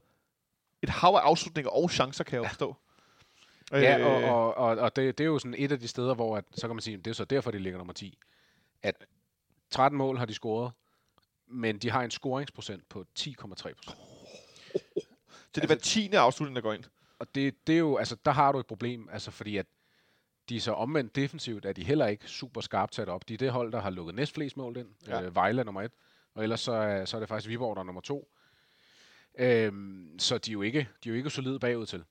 et 0.81 0.89
hav 0.89 1.09
af 1.09 1.19
afslutninger 1.19 1.69
og 1.69 1.91
chancer, 1.91 2.23
kan 2.23 2.35
jeg 2.35 2.43
jo 2.43 2.47
forstå. 2.49 2.75
Ja, 3.71 3.99
Øh, 3.99 4.05
og, 4.05 4.23
og, 4.23 4.55
og, 4.55 4.77
og 4.77 4.95
det, 4.95 5.17
det 5.17 5.23
er 5.23 5.27
jo 5.27 5.39
sådan 5.39 5.55
et 5.57 5.71
af 5.71 5.79
de 5.79 5.87
steder, 5.87 6.13
hvor 6.13 6.37
at, 6.37 6.45
så 6.55 6.67
kan 6.67 6.75
man 6.75 6.81
sige, 6.81 6.97
det 6.97 7.07
er 7.07 7.13
så 7.13 7.25
derfor, 7.25 7.51
de 7.51 7.59
ligger 7.59 7.77
nummer 7.77 7.93
10. 7.93 8.17
At 8.83 9.05
13 9.69 9.97
mål 9.97 10.17
har 10.17 10.25
de 10.25 10.33
scoret, 10.33 10.71
men 11.47 11.77
de 11.77 11.89
har 11.89 12.03
en 12.03 12.11
scoringsprocent 12.11 12.89
på 12.89 13.05
10,3 13.19 13.33
procent. 13.47 13.77
Så 15.35 15.49
det 15.55 15.63
er 15.63 15.67
hver 15.67 15.75
10. 15.75 16.13
afslutning, 16.13 16.55
der 16.55 16.61
går 16.61 16.73
ind. 16.73 16.83
Og 17.19 17.35
det, 17.35 17.67
det 17.67 17.75
er 17.75 17.79
jo, 17.79 17.97
altså, 17.97 18.15
der 18.25 18.31
har 18.31 18.51
du 18.51 18.59
et 18.59 18.65
problem, 18.67 19.09
altså 19.11 19.31
fordi 19.31 19.57
at 19.57 19.65
de 20.49 20.55
er 20.55 20.59
så 20.59 20.71
omvendt 20.73 21.15
defensivt, 21.15 21.65
er 21.65 21.73
de 21.73 21.83
heller 21.83 22.07
ikke 22.07 22.27
super 22.27 22.61
skarpt 22.61 22.95
sat 22.95 23.09
op. 23.09 23.29
De 23.29 23.33
er 23.33 23.37
det 23.37 23.51
hold, 23.51 23.71
der 23.71 23.81
har 23.81 23.89
lukket 23.89 24.15
næst 24.15 24.33
flest 24.33 24.57
mål 24.57 24.77
ind. 24.77 24.87
Ja. 25.07 25.19
Ja. 25.19 25.25
Øh, 25.25 25.35
Vejle 25.35 25.59
er 25.59 25.63
nummer 25.65 25.81
et, 25.81 25.91
og 26.35 26.43
ellers 26.43 26.59
så 26.59 26.71
er, 26.71 27.05
så 27.05 27.17
er 27.17 27.19
det 27.19 27.29
faktisk 27.29 27.49
Viborg, 27.49 27.75
der 27.75 27.81
er 27.81 27.85
nummer 27.85 28.01
to. 28.01 28.27
Øhm, 29.39 30.19
så 30.19 30.37
de 30.37 30.51
er, 30.51 30.53
jo 30.53 30.61
ikke, 30.61 30.79
de 31.03 31.09
er 31.09 31.13
jo 31.13 31.17
ikke 31.17 31.29
solide 31.29 31.59
bagud 31.59 31.85
til. 31.85 32.03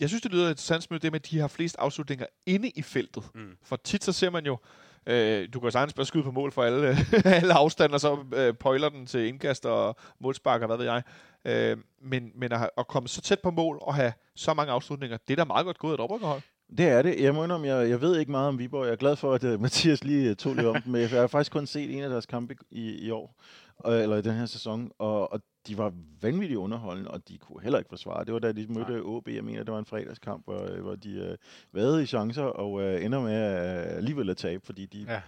Jeg 0.00 0.08
synes, 0.08 0.22
det 0.22 0.32
lyder 0.32 0.48
interessant 0.48 0.90
med 0.90 1.00
det 1.00 1.12
med, 1.12 1.20
at 1.20 1.30
de 1.30 1.38
har 1.38 1.48
flest 1.48 1.76
afslutninger 1.78 2.26
inde 2.46 2.70
i 2.70 2.82
feltet. 2.82 3.24
Mm. 3.34 3.56
For 3.62 3.76
tit 3.76 4.04
så 4.04 4.12
ser 4.12 4.30
man 4.30 4.46
jo, 4.46 4.58
øh, 5.06 5.48
du 5.52 5.60
kan 5.60 5.66
jo 5.66 5.70
sagtens 5.70 5.94
bare 5.94 6.06
skyde 6.06 6.24
på 6.24 6.30
mål 6.30 6.52
for 6.52 6.62
alle, 6.62 6.96
alle 7.36 7.54
afstande, 7.54 7.94
og 7.94 8.00
så 8.00 8.24
øh, 8.34 8.54
pøjler 8.54 8.88
den 8.88 9.06
til 9.06 9.26
indkast 9.26 9.66
og 9.66 9.96
målspark 10.18 10.60
og 10.60 10.66
hvad 10.66 10.76
ved 10.76 10.84
jeg. 10.84 11.02
Øh, 11.44 11.78
men 12.00 12.32
men 12.34 12.52
at, 12.52 12.70
at 12.78 12.88
komme 12.88 13.08
så 13.08 13.20
tæt 13.20 13.40
på 13.40 13.50
mål 13.50 13.78
og 13.82 13.94
have 13.94 14.12
så 14.34 14.54
mange 14.54 14.72
afslutninger, 14.72 15.16
det 15.16 15.32
er 15.32 15.36
da 15.36 15.44
meget 15.44 15.64
godt 15.64 15.78
gået 15.78 15.94
et 15.94 16.00
oprykkerhold. 16.00 16.42
Det 16.78 16.88
er 16.88 17.02
det. 17.02 17.20
Jeg 17.20 17.34
må 17.34 17.44
indrømme, 17.44 17.66
jeg, 17.66 17.88
jeg 17.88 18.00
ved 18.00 18.18
ikke 18.18 18.30
meget 18.30 18.48
om 18.48 18.58
Viborg. 18.58 18.84
Jeg 18.84 18.92
er 18.92 18.96
glad 18.96 19.16
for, 19.16 19.34
at 19.34 19.44
uh, 19.44 19.60
Mathias 19.62 20.04
lige 20.04 20.30
uh, 20.30 20.36
tog 20.36 20.54
lidt 20.54 20.66
om 20.66 20.82
den, 20.82 20.92
men 20.92 21.00
jeg 21.00 21.10
har 21.10 21.26
faktisk 21.26 21.52
kun 21.52 21.66
set 21.66 21.96
en 21.96 22.02
af 22.02 22.10
deres 22.10 22.26
kampe 22.26 22.56
i, 22.70 23.06
i 23.06 23.10
år, 23.10 23.34
uh, 23.88 23.94
eller 23.94 24.16
i 24.16 24.22
den 24.22 24.34
her 24.34 24.46
sæson, 24.46 24.90
og, 24.98 25.32
og 25.32 25.40
de 25.66 25.78
var 25.78 25.92
vanvittigt 26.22 26.58
underholdende, 26.58 27.10
og 27.10 27.28
de 27.28 27.38
kunne 27.38 27.62
heller 27.62 27.78
ikke 27.78 27.88
forsvare. 27.88 28.24
Det 28.24 28.34
var 28.34 28.40
da 28.40 28.52
de 28.52 28.66
mødte 28.68 29.02
OB, 29.02 29.28
jeg 29.28 29.44
mener, 29.44 29.62
det 29.64 29.72
var 29.72 29.78
en 29.78 29.84
fredagskamp, 29.86 30.44
hvor, 30.44 30.72
øh, 30.72 30.82
hvor 30.82 30.94
de 30.94 31.28
uh, 31.30 31.76
vade 31.76 32.02
i 32.02 32.06
chancer, 32.06 32.42
og 32.42 32.72
uh, 32.72 33.04
ender 33.04 33.20
med 33.20 33.54
uh, 33.90 33.96
alligevel 33.96 34.30
at 34.30 34.36
tabe, 34.36 34.66
fordi 34.66 34.86
de 34.86 35.04
Ja 35.08 35.20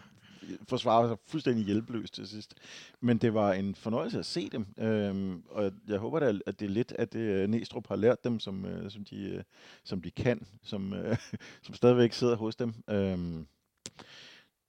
forsvarer 0.68 1.08
sig 1.08 1.16
fuldstændig 1.26 1.64
hjælpeløst 1.64 2.14
til 2.14 2.28
sidst. 2.28 2.54
Men 3.00 3.18
det 3.18 3.34
var 3.34 3.52
en 3.52 3.74
fornøjelse 3.74 4.18
at 4.18 4.26
se 4.26 4.50
dem, 4.50 4.66
øhm, 4.78 5.42
og 5.48 5.72
jeg 5.88 5.98
håber 5.98 6.20
da, 6.20 6.38
at 6.46 6.60
det 6.60 6.66
er 6.66 6.70
lidt, 6.70 6.92
at 6.98 7.12
det, 7.12 7.20
øh, 7.20 7.48
Næstrup 7.48 7.88
har 7.88 7.96
lært 7.96 8.24
dem, 8.24 8.40
som, 8.40 8.64
øh, 8.64 8.90
som, 8.90 9.04
de, 9.04 9.22
øh, 9.24 9.42
som 9.84 10.02
de 10.02 10.10
kan, 10.10 10.46
som, 10.62 10.92
øh, 10.92 11.16
som 11.64 11.74
stadigvæk 11.74 12.12
sidder 12.12 12.36
hos 12.36 12.56
dem. 12.56 12.74
Øhm, 12.90 13.46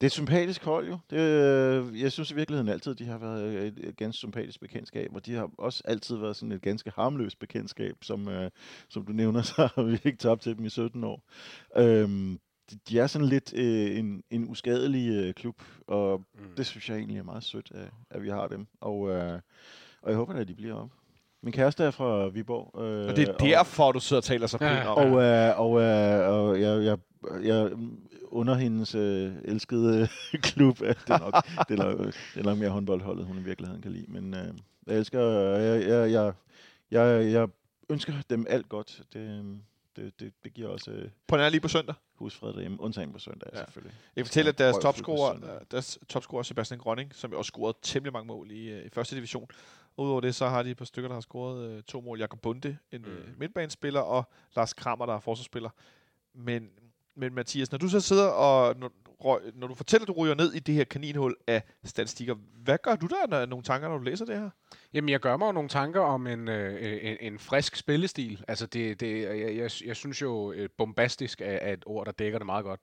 det 0.02 0.04
er 0.04 0.08
et 0.08 0.12
sympatisk 0.12 0.64
hold 0.64 0.88
jo. 0.88 0.98
Det, 1.10 1.18
øh, 1.18 2.02
jeg 2.02 2.12
synes 2.12 2.32
i 2.32 2.36
virkeligheden 2.36 2.70
altid, 2.70 2.96
de 2.96 3.06
har 3.06 3.18
været 3.18 3.44
øh, 3.44 3.66
et, 3.66 3.80
et 3.80 3.98
ganske 3.98 4.18
sympatisk 4.18 4.60
bekendtskab, 4.60 5.16
og 5.16 5.26
de 5.26 5.34
har 5.34 5.50
også 5.58 5.84
altid 5.86 6.16
været 6.16 6.36
sådan 6.36 6.52
et 6.52 6.62
ganske 6.62 6.92
harmløst 6.96 7.40
bekendtskab, 7.40 7.96
som, 8.02 8.28
øh, 8.28 8.52
som 8.90 9.06
du 9.06 9.12
nævner, 9.12 9.42
så 9.42 9.70
har 9.76 9.84
vi 9.84 10.00
ikke 10.04 10.18
tabt 10.18 10.42
til 10.42 10.58
dem 10.58 10.66
i 10.66 10.70
17 10.70 11.04
år. 11.04 11.24
Øhm, 11.78 12.40
de, 12.72 12.78
de 12.90 13.00
er 13.00 13.08
sådan 13.08 13.28
lidt 13.28 13.54
øh, 13.54 13.98
en, 14.00 14.24
en 14.30 14.50
uskadelig 14.50 15.10
øh, 15.10 15.34
klub, 15.34 15.62
og 15.88 16.22
Mm. 16.34 16.56
det 16.58 16.66
synes 16.66 16.90
jeg 16.90 16.98
egentlig 16.98 17.18
er 17.18 17.24
meget 17.24 17.44
sødt, 17.44 17.72
at, 17.76 17.90
at 18.10 18.24
vi 18.24 18.30
har 18.30 18.48
dem. 18.48 18.68
Og, 18.82 19.10
øh, 19.10 19.40
og 20.02 20.10
jeg 20.10 20.18
håber 20.18 20.34
da, 20.34 20.40
at 20.40 20.48
de 20.48 20.56
bliver 20.56 20.74
op. 20.76 20.90
Min 21.44 21.52
kæreste 21.54 21.84
er 21.84 21.92
fra 21.92 22.28
Viborg. 22.28 22.82
Øh, 22.82 23.08
Og 23.10 23.16
det 23.16 23.30
er 23.30 23.38
derfor, 23.38 23.92
du 23.92 24.00
sidder 24.00 24.20
og 24.20 24.24
taler 24.24 24.48
så 24.48 24.58
pænt 24.58 24.72
Ja. 24.72 24.88
om. 24.88 25.14
og, 25.14 25.22
øh, 25.24 25.60
og, 25.60 25.82
øh, 25.82 26.30
og 26.30 26.62
jeg, 26.62 26.84
jeg, 26.84 26.98
jeg 27.44 27.72
under 28.28 28.54
hendes 28.56 28.96
øh, 28.96 29.32
elskede 29.44 30.08
klub, 30.50 30.82
at 30.82 30.98
det 31.08 31.10
er 31.14 31.20
nok, 31.20 31.68
det 31.70 31.80
er 31.80 31.84
nok, 31.84 31.98
det 32.34 32.40
er 32.40 32.44
nok 32.44 32.58
mere 32.58 32.70
håndboldholdet, 32.70 33.26
hun 33.26 33.38
i 33.38 33.42
virkeligheden 33.44 33.82
kan 33.82 33.92
lide. 33.92 34.06
Men 34.08 34.34
øh, 34.34 34.48
jeg 34.88 34.98
elsker, 34.98 35.20
jeg, 35.58 35.88
jeg, 35.88 36.12
jeg, 36.12 36.34
jeg, 36.92 37.32
jeg 37.32 37.48
ønsker 37.90 38.14
dem 38.30 38.46
alt 38.50 38.70
godt. 38.70 39.02
Det, 39.14 39.20
øh, 39.20 39.46
det, 39.96 40.20
det, 40.20 40.34
det 40.44 40.54
giver 40.54 40.70
også 40.70 40.92
øh, 40.92 41.10
På 41.28 41.36
anden 41.36 41.52
lige 41.52 41.62
på 41.62 41.68
søndag. 41.68 41.96
husfred 42.16 42.54
derhjemme, 42.54 42.82
undtagen 42.82 43.14
på 43.14 43.20
søndag 43.20 43.50
Ja. 43.54 43.58
selvfølgelig. 43.66 43.96
Jeg 44.16 44.22
kan 44.22 44.26
fortælle, 44.26 44.50
at 44.50 44.58
deres 44.58 44.76
topscorer, 44.82 45.60
deres 45.72 46.00
topscorer 46.10 46.44
Sebastian 46.44 46.80
Grønning, 46.80 47.16
som 47.16 47.34
også 47.34 47.50
scorede 47.50 47.78
temmelig 47.82 48.14
mange 48.14 48.28
mål 48.28 48.52
i, 48.52 48.70
øh, 48.70 48.86
i 48.86 48.90
første 48.90 49.16
division. 49.16 49.48
Udover 49.98 50.22
det, 50.22 50.36
så 50.36 50.48
har 50.48 50.64
de 50.64 50.72
et 50.72 50.78
par 50.78 50.86
stykker, 50.86 51.08
der 51.08 51.14
har 51.16 51.22
scoret 51.22 51.70
øh, 51.70 51.84
to 51.84 52.02
mål. 52.02 52.20
Jakob 52.20 52.42
Bunde, 52.42 52.78
en 52.92 53.02
mm. 53.02 53.08
Mm. 53.08 53.36
midtbanespiller, 53.38 54.00
og 54.02 54.24
Lars 54.56 54.74
Krammer, 54.74 55.06
der 55.06 55.14
er 55.14 55.20
forsvarsspiller. 55.20 55.70
Men, 56.34 56.70
men 57.16 57.34
Mathias, 57.34 57.72
når 57.72 57.78
du 57.78 57.90
så 57.90 58.00
sidder 58.00 58.28
og, 58.28 58.76
når, 58.80 58.92
røg- 59.20 59.52
når 59.56 59.68
du 59.68 59.76
fortæller, 59.76 60.04
at 60.04 60.08
du 60.08 60.14
ryger 60.14 60.36
ned 60.36 60.54
i 60.54 60.60
det 60.60 60.76
her 60.76 60.84
kaninhul 60.84 61.36
af 61.48 61.64
statistikker, 61.84 62.36
hvad 62.64 62.78
gør 62.84 62.96
du 62.96 63.08
der, 63.08 63.28
når 63.28 63.46
nogle 63.46 63.64
tanker, 63.64 63.90
når 63.90 63.98
du 63.98 64.04
læser 64.04 64.26
det 64.26 64.38
her? 64.38 64.50
Jamen, 64.94 65.10
jeg 65.10 65.20
gør 65.20 65.38
mig 65.38 65.48
jo 65.48 65.52
nogle 65.52 65.70
tanker 65.70 66.02
om 66.02 66.28
en, 66.28 66.48
øh, 66.48 67.00
en, 67.02 67.18
en 67.20 67.40
frisk 67.40 67.76
spillestil. 67.76 68.46
Altså, 68.48 68.66
det, 68.66 69.00
det, 69.00 69.22
jeg, 69.24 69.58
jeg, 69.58 69.72
jeg 69.86 69.96
synes 69.96 70.22
jo, 70.22 70.52
øh, 70.52 70.70
bombastisk 70.78 71.42
er, 71.42 71.46
er 71.46 71.74
et 71.74 71.84
ord, 71.86 72.06
der 72.06 72.12
dækker 72.12 72.40
det 72.40 72.46
meget 72.46 72.66
godt. 72.66 72.80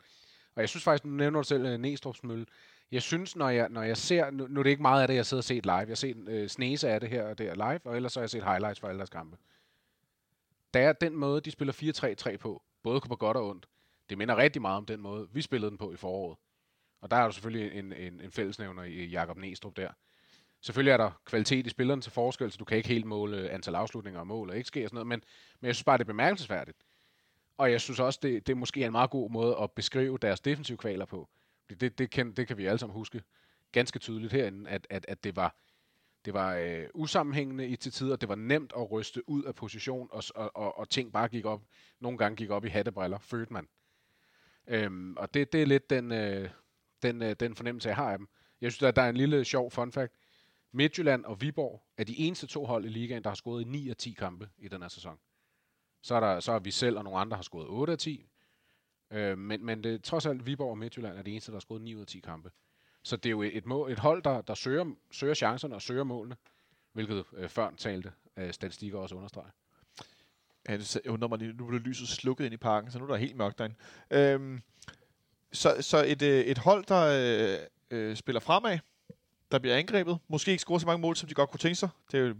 Og 0.55 0.61
jeg 0.61 0.69
synes 0.69 0.85
faktisk, 0.85 1.05
nu 1.05 1.11
nævner 1.11 1.41
du 1.41 1.45
selv 1.49 1.67
øh, 1.67 1.75
Næstrup's 1.75 2.21
Mølle. 2.23 2.47
Jeg 2.93 3.03
synes, 3.03 3.37
når 3.37 3.49
jeg, 3.49 3.69
når 3.69 3.83
jeg 3.83 3.97
ser, 3.97 4.31
nu, 4.31 4.47
nu 4.47 4.61
er 4.61 4.63
det 4.63 4.71
ikke 4.71 4.83
meget 4.83 5.03
af 5.03 5.09
det, 5.09 5.15
jeg 5.15 5.27
sidder 5.27 5.41
og 5.41 5.45
set 5.45 5.65
live. 5.67 5.75
Jeg 5.75 5.87
har 5.89 5.95
set 5.95 6.29
øh, 6.29 6.49
snese 6.49 6.89
af 6.89 7.01
det 7.01 7.09
her 7.09 7.23
og 7.23 7.39
der 7.39 7.55
live, 7.55 7.81
og 7.85 7.97
ellers 7.97 8.13
så 8.13 8.21
har 8.21 8.23
jeg 8.23 8.31
set 8.31 8.45
highlights 8.45 8.81
fra 8.81 8.89
alle 8.89 8.99
deres 8.99 9.11
kampe. 9.11 9.37
Der 10.75 10.81
er 10.81 10.93
den 10.93 11.17
måde, 11.17 11.41
de 11.41 11.51
spiller 11.51 12.33
4-3-3 12.33 12.37
på, 12.37 12.63
både 12.83 13.01
på 13.01 13.17
godt 13.17 13.37
og 13.37 13.49
ondt. 13.49 13.67
Det 14.09 14.19
minder 14.19 14.37
rigtig 14.37 14.63
meget 14.63 14.77
om 14.77 14.87
den 14.87 15.01
måde, 15.01 15.29
vi 15.33 15.43
spillede 15.43 15.71
den 15.71 15.79
på 15.79 15.93
i 15.93 15.97
foråret. 15.97 16.39
Og 17.01 17.11
der 17.11 17.17
er 17.17 17.25
jo 17.25 17.31
selvfølgelig 17.31 17.79
en, 17.79 17.93
en, 17.93 18.21
en 18.21 18.33
fællesnævner 18.33 18.83
i 18.83 19.05
Jakob 19.05 19.37
Næstrup 19.37 19.77
der. 19.77 19.91
Selvfølgelig 20.61 20.93
er 20.93 20.97
der 20.97 21.11
kvalitet 21.25 21.67
i 21.67 21.71
spillerne 21.71 22.03
til 22.03 22.13
forskel, 22.13 22.53
så 22.53 22.59
du 22.59 22.65
kan 22.65 22.77
ikke 22.77 22.89
helt 22.89 23.07
måle 23.07 23.51
antal 23.51 23.75
afslutninger 23.75 24.21
og 24.21 24.27
mål 24.27 24.51
og 24.51 24.57
ikke 24.57 24.67
sker 24.67 24.85
og 24.85 24.89
sådan 24.89 24.97
noget, 24.97 25.07
men, 25.07 25.23
men 25.61 25.67
jeg 25.67 25.75
synes 25.75 25.85
bare, 25.85 25.99
det 25.99 26.05
er 26.05 26.07
bemærkelsesværdigt. 26.07 26.79
Og 27.59 27.73
jeg 27.73 27.81
synes 27.81 28.01
også, 28.01 28.19
det, 28.23 28.47
det 28.47 28.57
måske 28.57 28.83
er 28.83 28.87
en 28.87 28.93
meget 28.93 29.11
god 29.11 29.31
måde 29.31 29.57
at 29.63 29.73
beskrive 29.73 30.19
deres 30.19 30.41
defensive 30.41 30.79
kvaler 30.79 31.05
på. 31.05 31.29
Det, 31.81 31.99
det, 31.99 32.11
kan, 32.11 32.33
det 32.33 32.49
kan 32.49 32.59
vi 32.59 32.67
alle 32.67 32.79
sammen 32.79 32.95
huske 32.95 33.23
ganske 33.73 33.99
tydeligt 33.99 34.33
herinde, 34.33 34.71
at, 34.71 34.87
at, 34.91 35.05
at 35.09 35.25
det 35.25 35.37
var, 35.37 35.57
det 36.25 36.35
var 36.35 36.55
øh, 36.55 36.87
usammenhængende 36.95 37.67
i 37.67 37.77
til 37.77 37.93
tider. 37.93 38.17
Det 38.17 38.29
var 38.29 38.35
nemt 38.35 38.73
at 38.77 38.91
ryste 38.91 39.29
ud 39.29 39.45
af 39.45 39.55
position, 39.55 40.09
og, 40.13 40.23
og, 40.35 40.57
og, 40.57 40.79
og 40.79 40.91
ting 40.91 41.13
bare 41.13 41.29
gik 41.29 41.45
op. 41.45 41.63
Nogle 42.01 42.19
gange 42.19 42.37
gik 42.37 42.51
op 42.51 42.65
i 42.65 42.69
hattebriller, 42.69 43.19
følte 43.19 43.53
man. 43.53 43.69
Øhm, 44.67 45.17
og 45.17 45.35
det, 45.35 45.53
det 45.53 45.63
er 45.63 45.67
lidt 45.67 45.91
den, 45.91 46.13
øh, 46.13 46.51
den, 47.03 47.23
øh, 47.23 47.37
den 47.41 47.55
fornemmelse, 47.55 47.89
jeg 47.89 47.97
har 47.97 48.13
af 48.13 48.19
dem. 48.19 48.29
Jeg 48.61 48.73
synes, 48.73 48.89
at 48.89 48.97
der 48.97 49.03
er 49.03 49.09
en 49.09 49.17
lille 49.17 49.45
sjov 49.45 49.71
fun 49.71 49.93
fact. 49.93 50.13
Midtjylland 50.73 51.25
og 51.25 51.41
Viborg 51.41 51.83
er 51.97 52.05
de 52.05 52.19
eneste 52.19 52.47
to 52.47 52.65
hold 52.65 52.85
i 52.85 52.89
ligaen, 52.89 53.25
der 53.25 53.31
har 53.31 53.35
scoret 53.35 53.63
i 53.63 53.65
9 53.65 53.91
af 53.91 53.97
10 53.97 54.13
kampe 54.13 54.49
i 54.59 54.69
den 54.69 54.83
her 54.83 54.89
sæson. 54.89 55.19
Så 56.03 56.15
er, 56.15 56.21
der, 56.21 56.41
så 56.41 56.53
er 56.53 56.59
vi 56.59 56.71
selv 56.71 56.99
og 56.99 57.05
nogle 57.05 57.19
andre 57.19 57.37
har 57.37 57.43
scoret 57.43 57.67
8 57.69 57.93
af 57.93 57.99
10. 57.99 58.27
Øh, 59.13 59.39
men, 59.39 59.65
men 59.65 59.85
det, 59.85 60.05
trods 60.05 60.27
alt, 60.27 60.47
Viborg 60.47 60.71
og 60.71 60.79
Midtjylland 60.79 61.19
er 61.19 61.23
de 61.23 61.31
eneste, 61.31 61.53
der 61.53 61.57
har 61.57 61.61
scoret 61.61 61.83
9 61.83 61.95
ud 61.95 62.01
af 62.01 62.07
10 62.07 62.21
kampe. 62.21 62.51
Så 63.03 63.17
det 63.17 63.27
er 63.27 63.31
jo 63.31 63.43
et, 63.43 63.57
et, 63.57 63.67
mål, 63.67 63.93
et 63.93 63.99
hold, 63.99 64.23
der, 64.23 64.41
der 64.41 64.55
søger, 64.55 64.95
søger 65.11 65.35
chancerne 65.35 65.75
og 65.75 65.83
søger 65.83 66.05
målene, 66.05 66.37
hvilket 66.93 67.25
øh, 67.37 67.49
før 67.49 67.71
talte 67.77 68.13
øh, 68.37 68.53
statistikker 68.53 68.99
også 68.99 69.15
understreger. 69.15 69.51
Ja, 70.69 70.77
det 70.77 71.01
undrer 71.09 71.29
mig 71.29 71.39
lige, 71.39 71.53
nu 71.53 71.67
blev 71.67 71.81
lyset 71.81 72.09
slukket 72.09 72.45
ind 72.45 72.55
i 72.55 72.57
parken, 72.57 72.91
så 72.91 72.99
nu 72.99 73.05
er 73.05 73.09
der 73.09 73.17
helt 73.17 73.37
mørkt 73.37 73.59
derinde. 73.59 73.77
Øhm, 74.11 74.63
så, 75.53 75.77
så 75.81 76.05
et, 76.07 76.23
øh, 76.23 76.45
et 76.45 76.59
hold, 76.59 76.85
der 76.85 77.59
øh, 77.91 77.99
øh, 77.99 78.17
spiller 78.17 78.41
fremad, 78.41 78.79
der 79.51 79.59
bliver 79.59 79.77
angrebet, 79.77 80.19
måske 80.29 80.51
ikke 80.51 80.61
scorer 80.61 80.79
så 80.79 80.87
mange 80.87 81.01
mål, 81.01 81.17
som 81.17 81.29
de 81.29 81.35
godt 81.35 81.51
kunne 81.51 81.59
tænke 81.59 81.75
sig. 81.75 81.89
Det 82.13 82.21
er 82.21 82.25
jo 82.25 82.35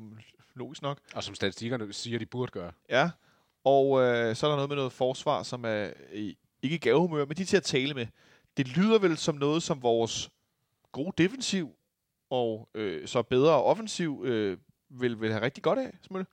logisk 0.55 0.83
nok. 0.83 0.99
Og 1.15 1.25
som 1.25 1.35
statistikkerne 1.35 1.93
siger, 1.93 2.19
de 2.19 2.27
burde 2.27 2.53
gøre. 2.53 2.73
Ja, 2.89 3.11
og 3.65 4.01
øh, 4.01 4.37
så 4.37 4.47
er 4.47 4.51
der 4.51 4.57
noget 4.57 4.69
med 4.69 4.77
noget 4.77 4.93
forsvar, 4.93 5.43
som 5.43 5.65
er 5.65 5.91
ikke 6.63 6.75
i 6.75 6.79
gavehumør, 6.79 7.25
men 7.25 7.37
de 7.37 7.43
er 7.43 7.47
til 7.47 7.57
at 7.57 7.63
tale 7.63 7.95
med. 7.95 8.07
Det 8.57 8.77
lyder 8.77 8.99
vel 8.99 9.17
som 9.17 9.35
noget, 9.35 9.63
som 9.63 9.83
vores 9.83 10.31
gode 10.93 11.13
defensiv 11.19 11.75
og 12.31 12.69
øh, 12.75 13.09
så 13.09 13.23
bedre 13.23 13.63
offensiv 13.63 14.23
øh, 14.25 14.59
vil, 14.89 15.21
vil 15.21 15.33
have 15.33 15.43
rigtig 15.43 15.63
godt 15.63 15.79
af, 15.79 15.99
Smølle. 16.03 16.27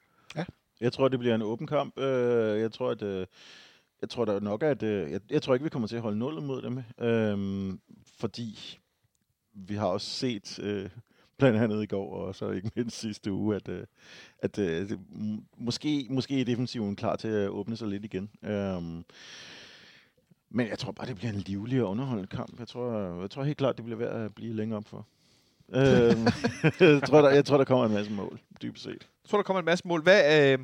Jeg 0.81 0.93
tror, 0.93 1.07
det 1.07 1.19
bliver 1.19 1.35
en 1.35 1.41
åben 1.41 1.67
kamp. 1.67 1.99
Øh, 1.99 2.59
jeg 2.59 2.71
tror, 2.71 2.89
at... 2.89 3.01
Øh, 3.01 3.25
jeg 4.01 4.09
tror 4.09 4.25
der 4.25 4.39
nok, 4.39 4.63
at... 4.63 4.83
Øh, 4.83 5.11
jeg, 5.11 5.21
jeg 5.29 5.41
tror 5.41 5.53
ikke, 5.53 5.63
vi 5.63 5.69
kommer 5.69 5.87
til 5.87 5.95
at 5.95 6.01
holde 6.01 6.17
nullet 6.17 6.43
mod 6.43 6.61
dem. 6.61 6.77
Øh, 6.99 7.77
fordi 8.19 8.79
vi 9.53 9.75
har 9.75 9.87
også 9.87 10.07
set... 10.07 10.59
Øh, 10.63 10.89
blandt 11.39 11.59
andet 11.59 11.83
i 11.83 11.85
går, 11.85 12.15
og 12.15 12.35
så 12.35 12.49
ikke 12.49 12.71
mindst 12.75 12.99
sidste 12.99 13.31
uge, 13.31 13.55
at, 13.55 13.69
øh, 13.69 13.85
at, 14.39 14.59
øh, 14.59 14.81
at 14.81 14.91
at 14.91 14.99
måske, 15.57 16.07
måske 16.09 16.41
er 16.41 16.45
defensiven 16.45 16.95
klar 16.95 17.15
til 17.15 17.27
at 17.27 17.49
åbne 17.49 17.77
sig 17.77 17.87
lidt 17.87 18.05
igen. 18.05 18.29
Øhm, 18.43 19.05
men 20.49 20.67
jeg 20.67 20.79
tror 20.79 20.91
bare, 20.91 21.07
det 21.07 21.15
bliver 21.15 21.31
en 21.33 21.39
livlig 21.39 21.83
og 21.83 21.89
underholdende 21.89 22.27
kamp. 22.27 22.59
Jeg 22.59 22.67
tror, 22.67 23.21
jeg 23.21 23.29
tror 23.29 23.43
helt 23.43 23.57
klart, 23.57 23.77
det 23.77 23.85
bliver 23.85 23.97
værd 23.97 24.25
at 24.25 24.35
blive 24.35 24.53
længere 24.53 24.77
op 24.77 24.87
for 24.87 25.07
øhm, 25.73 26.27
jeg, 26.93 27.03
tror, 27.03 27.21
der, 27.21 27.29
jeg 27.29 27.45
tror, 27.45 27.57
der 27.57 27.63
kommer 27.63 27.85
en 27.85 27.93
masse 27.93 28.11
mål, 28.11 28.39
dybest 28.61 28.83
set. 28.83 29.07
Jeg 29.23 29.29
tror, 29.29 29.37
der 29.37 29.43
kommer 29.43 29.59
en 29.59 29.65
masse 29.65 29.87
mål. 29.87 30.03
Hvad, 30.03 30.51
øh, 30.53 30.59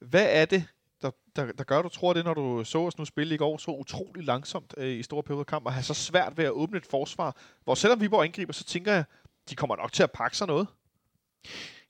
hvad 0.00 0.26
er 0.30 0.44
det, 0.44 0.64
der, 1.02 1.10
der, 1.36 1.52
der 1.52 1.64
gør, 1.64 1.82
du 1.82 1.88
tror 1.88 2.12
det, 2.12 2.24
når 2.24 2.34
du 2.34 2.64
så 2.64 2.78
os 2.78 2.98
nu 2.98 3.04
spille 3.04 3.34
i 3.34 3.38
går 3.38 3.56
så 3.56 3.70
utrolig 3.70 4.24
langsomt 4.24 4.74
øh, 4.76 4.98
i 4.98 5.02
store 5.02 5.22
perioder 5.22 5.44
kamp, 5.44 5.66
og 5.66 5.72
have 5.72 5.82
så 5.82 5.94
svært 5.94 6.38
ved 6.38 6.44
at 6.44 6.50
åbne 6.50 6.78
et 6.78 6.86
forsvar, 6.86 7.36
hvor 7.64 7.74
selvom 7.74 8.00
Viborg 8.00 8.24
angriber, 8.24 8.52
så 8.52 8.64
tænker 8.64 8.92
jeg, 8.92 9.04
de 9.50 9.56
kommer 9.56 9.76
nok 9.76 9.92
til 9.92 10.02
at 10.02 10.10
pakke 10.10 10.36
sig 10.36 10.46
noget. 10.46 10.66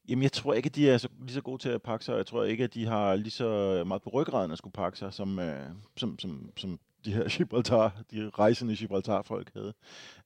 Jamen, 0.09 0.23
jeg 0.23 0.33
tror 0.33 0.55
ikke, 0.55 0.67
at 0.67 0.75
de 0.75 0.91
er 0.91 0.99
så, 0.99 1.09
lige 1.21 1.35
så 1.35 1.41
gode 1.41 1.63
til 1.63 1.69
at 1.69 1.83
pakke 1.83 2.05
sig. 2.05 2.17
Jeg 2.17 2.27
tror 2.27 2.45
ikke, 2.45 2.65
at 2.65 2.75
de 2.75 2.87
har 2.87 3.15
lige 3.17 3.31
så 3.31 3.85
meget 3.87 4.03
på 4.03 4.11
ryggraden 4.11 4.53
at 4.53 4.59
skulle 4.59 4.73
pakke 4.73 4.99
sig, 4.99 5.13
som, 5.13 5.39
øh, 5.39 5.67
som, 5.97 6.19
som, 6.19 6.51
som 6.57 6.79
de 7.07 7.13
her 7.13 7.29
Gibraltar, 7.37 8.03
de 8.11 8.31
rejsende 8.31 8.77
Gibraltar-folk 8.77 9.55
havde. 9.55 9.75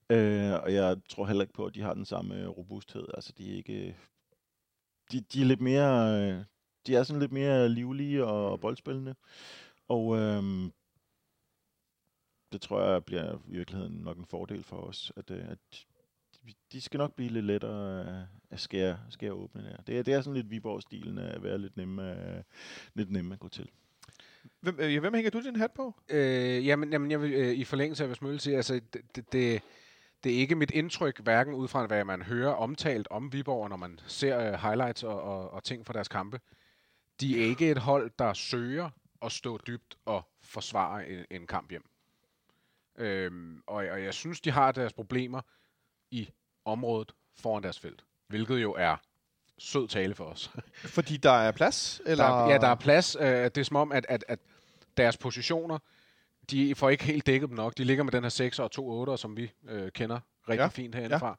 Øh, 0.09 0.63
og 0.63 0.73
jeg 0.73 0.97
tror 1.09 1.25
heller 1.25 1.41
ikke 1.41 1.53
på, 1.53 1.65
at 1.65 1.75
de 1.75 1.81
har 1.81 1.93
den 1.93 2.05
samme 2.05 2.35
øh, 2.35 2.47
robusthed. 2.47 3.07
Altså, 3.13 3.33
de 3.37 3.51
er 3.51 3.55
ikke... 3.55 3.87
Øh, 3.87 3.93
de, 5.11 5.21
de 5.21 5.41
er 5.41 5.45
lidt 5.45 5.61
mere... 5.61 6.21
Øh, 6.21 6.43
de 6.87 6.95
er 6.95 7.03
sådan 7.03 7.19
lidt 7.19 7.31
mere 7.31 7.69
livlige 7.69 8.25
og 8.25 8.59
boldspillende. 8.59 9.15
Og 9.87 10.17
øh, 10.17 10.43
det 12.51 12.61
tror 12.61 12.81
jeg 12.81 13.05
bliver 13.05 13.35
i 13.35 13.51
virkeligheden 13.51 13.95
nok 13.95 14.17
en 14.17 14.25
fordel 14.25 14.63
for 14.63 14.77
os, 14.77 15.11
at, 15.15 15.31
at 15.31 15.85
de 16.71 16.81
skal 16.81 16.97
nok 16.97 17.15
blive 17.15 17.29
lidt 17.29 17.45
lettere 17.45 18.27
at 18.49 18.59
skære, 18.59 18.99
skære 19.09 19.33
åbne 19.33 19.63
der. 19.63 19.77
Det 19.77 19.99
er, 19.99 20.03
det 20.03 20.13
er 20.13 20.21
sådan 20.21 20.33
lidt 20.33 20.49
Viborg-stilen 20.49 21.17
at 21.17 21.43
være 21.43 21.57
lidt 21.57 21.77
nemme, 21.77 22.43
lidt 22.93 23.11
nemme 23.11 23.33
at 23.33 23.39
gå 23.39 23.47
til. 23.47 23.69
Hvem, 24.61 24.79
øh, 24.79 24.99
hvem 24.99 25.13
hænger 25.13 25.31
du 25.31 25.41
din 25.41 25.55
hat 25.55 25.71
på? 25.71 25.95
Øh, 26.09 26.67
jamen, 26.67 26.91
jamen, 26.91 27.11
jeg 27.11 27.21
vil 27.21 27.33
øh, 27.33 27.53
i 27.53 27.63
forlængelse 27.63 28.03
af, 28.03 28.07
hvad 28.07 28.15
Smølle 28.15 28.39
siger, 28.39 28.57
altså, 28.57 28.73
det, 28.73 29.15
det, 29.15 29.33
det, 29.33 29.61
det 30.23 30.33
er 30.33 30.37
ikke 30.37 30.55
mit 30.55 30.71
indtryk, 30.71 31.19
hverken 31.19 31.53
ud 31.53 31.67
fra, 31.67 31.85
hvad 31.85 32.03
man 32.05 32.21
hører 32.21 32.53
omtalt 32.53 33.07
om 33.11 33.33
Viborg, 33.33 33.69
når 33.69 33.77
man 33.77 33.99
ser 34.07 34.39
øh, 34.39 34.53
highlights 34.53 35.03
og, 35.03 35.21
og, 35.21 35.51
og 35.51 35.63
ting 35.63 35.85
fra 35.85 35.93
deres 35.93 36.07
kampe. 36.07 36.39
De 37.21 37.41
er 37.41 37.45
ikke 37.45 37.71
et 37.71 37.77
hold, 37.77 38.11
der 38.19 38.33
søger 38.33 38.89
at 39.21 39.31
stå 39.31 39.57
dybt 39.67 39.97
og 40.05 40.23
forsvare 40.41 41.09
en, 41.09 41.25
en 41.31 41.47
kamp 41.47 41.69
hjem. 41.69 41.89
Øhm, 42.97 43.61
og, 43.67 43.75
og 43.75 44.03
jeg 44.03 44.13
synes, 44.13 44.41
de 44.41 44.51
har 44.51 44.71
deres 44.71 44.93
problemer 44.93 45.41
i 46.11 46.29
området 46.65 47.11
foran 47.35 47.63
deres 47.63 47.79
felt, 47.79 48.05
hvilket 48.27 48.61
jo 48.61 48.73
er 48.73 48.95
sød 49.57 49.87
tale 49.87 50.15
for 50.15 50.25
os. 50.25 50.51
Fordi 50.75 51.17
der 51.17 51.31
er 51.31 51.51
plads? 51.51 52.01
Eller? 52.05 52.25
Der, 52.25 52.43
er- 52.45 52.49
ja, 52.51 52.57
der 52.57 52.67
er 52.67 52.75
plads. 52.75 53.15
Øh, 53.19 53.25
det 53.25 53.57
er 53.57 53.63
som 53.63 53.75
om, 53.75 53.91
at, 53.91 54.05
at, 54.09 54.25
at 54.27 54.39
deres 54.97 55.17
positioner, 55.17 55.79
de 56.51 56.75
får 56.75 56.89
ikke 56.89 57.03
helt 57.03 57.25
dækket 57.25 57.49
dem 57.49 57.55
nok. 57.55 57.77
De 57.77 57.83
ligger 57.83 58.03
med 58.03 58.11
den 58.11 58.23
her 58.23 58.29
6 58.29 58.59
og 58.59 58.71
2 58.71 58.89
8 58.89 59.17
som 59.17 59.37
vi 59.37 59.51
øh, 59.69 59.91
kender 59.91 60.19
rigtig 60.49 60.63
Ja, 60.63 60.67
fint 60.67 60.95
herindefra. 60.95 61.27
Ja. 61.27 61.33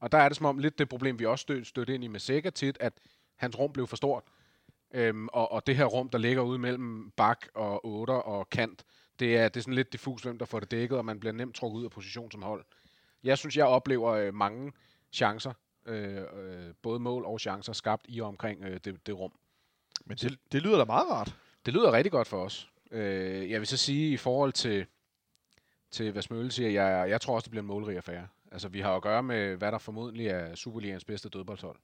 Og 0.00 0.12
der 0.12 0.18
er 0.18 0.28
det 0.28 0.36
som 0.36 0.46
om 0.46 0.58
lidt 0.58 0.78
det 0.78 0.88
problem, 0.88 1.18
vi 1.18 1.26
også 1.26 1.42
stød, 1.42 1.64
stødte 1.64 1.94
ind 1.94 2.04
i 2.04 2.06
med 2.06 2.20
Sækker 2.20 2.50
tit, 2.50 2.76
at 2.80 2.92
hans 3.36 3.58
rum 3.58 3.72
blev 3.72 3.86
for 3.86 3.96
stort. 3.96 4.24
Øhm, 4.94 5.28
og, 5.28 5.52
og 5.52 5.66
det 5.66 5.76
her 5.76 5.84
rum, 5.84 6.08
der 6.08 6.18
ligger 6.18 6.42
ude 6.42 6.58
mellem 6.58 7.10
bak 7.16 7.46
og 7.54 7.86
8 7.86 8.10
og 8.10 8.50
kant, 8.50 8.84
det 9.18 9.36
er, 9.36 9.48
det 9.48 9.60
er 9.60 9.62
sådan 9.62 9.74
lidt 9.74 9.92
diffus, 9.92 10.22
hvem 10.22 10.38
der 10.38 10.44
får 10.44 10.60
det 10.60 10.70
dækket, 10.70 10.98
og 10.98 11.04
man 11.04 11.20
bliver 11.20 11.32
nemt 11.32 11.54
trukket 11.54 11.78
ud 11.78 11.84
af 11.84 11.90
position 11.90 12.30
som 12.30 12.42
hold. 12.42 12.64
Jeg 13.22 13.38
synes, 13.38 13.56
jeg 13.56 13.66
oplever 13.66 14.10
øh, 14.12 14.34
mange 14.34 14.72
chancer, 15.12 15.52
øh, 15.86 16.16
øh, 16.16 16.74
både 16.82 17.00
mål 17.00 17.24
og 17.24 17.40
chancer, 17.40 17.72
skabt 17.72 18.06
i 18.08 18.20
og 18.20 18.28
omkring 18.28 18.64
øh, 18.64 18.80
det, 18.84 19.06
det 19.06 19.18
rum. 19.18 19.32
Men 20.06 20.16
det, 20.16 20.38
det 20.52 20.62
lyder 20.62 20.78
da 20.78 20.84
meget 20.84 21.08
rart. 21.10 21.36
Det 21.66 21.74
lyder 21.74 21.92
rigtig 21.92 22.12
godt 22.12 22.28
for 22.28 22.44
os. 22.44 22.70
Øh, 22.90 23.50
jeg 23.50 23.60
vil 23.60 23.66
så 23.66 23.76
sige, 23.76 24.12
i 24.12 24.16
forhold 24.16 24.52
til, 24.52 24.86
til 25.90 26.12
hvad 26.12 26.22
Smølle 26.22 26.50
siger, 26.50 26.70
jeg, 26.70 27.10
jeg 27.10 27.20
tror 27.20 27.34
også, 27.34 27.44
det 27.44 27.50
bliver 27.50 27.62
en 27.62 27.66
målrig 27.66 27.96
affære. 27.96 28.28
Altså, 28.52 28.68
vi 28.68 28.80
har 28.80 28.96
at 28.96 29.02
gøre 29.02 29.22
med, 29.22 29.56
hvad 29.56 29.72
der 29.72 29.78
formodentlig 29.78 30.26
er 30.26 30.54
Superligans 30.54 31.04
bedste 31.04 31.28
dødboldshold. 31.28 31.76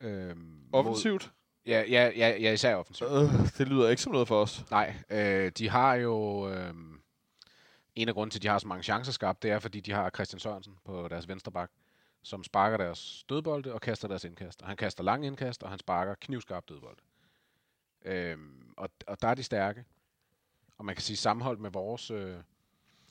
Øhm, 0.00 0.60
Offensivt? 0.72 1.24
Mod, 1.24 1.72
ja, 1.72 1.84
ja, 1.88 2.10
ja, 2.16 2.36
ja, 2.40 2.52
især 2.52 2.74
offensivt. 2.74 3.10
Øh, 3.10 3.18
det 3.58 3.68
lyder 3.68 3.88
ikke 3.88 4.02
som 4.02 4.12
noget 4.12 4.28
for 4.28 4.42
os. 4.42 4.64
Nej, 4.70 4.94
øh, 5.10 5.52
de 5.58 5.68
har 5.68 5.94
jo... 5.94 6.48
Øh, 6.50 6.74
en 7.94 8.08
af 8.08 8.14
grunden 8.14 8.30
til, 8.30 8.38
at 8.38 8.42
de 8.42 8.48
har 8.48 8.58
så 8.58 8.66
mange 8.66 8.82
chancer 8.82 9.12
skabt, 9.12 9.42
det 9.42 9.50
er, 9.50 9.58
fordi 9.58 9.80
de 9.80 9.92
har 9.92 10.10
Christian 10.10 10.40
Sørensen 10.40 10.76
på 10.84 11.08
deres 11.08 11.28
venstre 11.28 11.52
bak, 11.52 11.70
som 12.22 12.44
sparker 12.44 12.76
deres 12.76 13.24
dødbolde 13.28 13.72
og 13.72 13.80
kaster 13.80 14.08
deres 14.08 14.24
indkast. 14.24 14.62
Og 14.62 14.68
han 14.68 14.76
kaster 14.76 15.04
lang 15.04 15.26
indkast, 15.26 15.62
og 15.62 15.70
han 15.70 15.78
sparker 15.78 16.14
knivskarp 16.20 16.68
dødbolde. 16.68 17.00
Øhm, 18.04 18.67
og, 18.78 18.90
og 19.06 19.22
der 19.22 19.28
er 19.28 19.34
de 19.34 19.42
stærke. 19.42 19.84
Og 20.78 20.84
man 20.84 20.94
kan 20.94 21.02
sige 21.02 21.16
sammenholdt 21.16 21.60
med 21.60 21.70
vores... 21.70 22.10
Øh, 22.10 22.36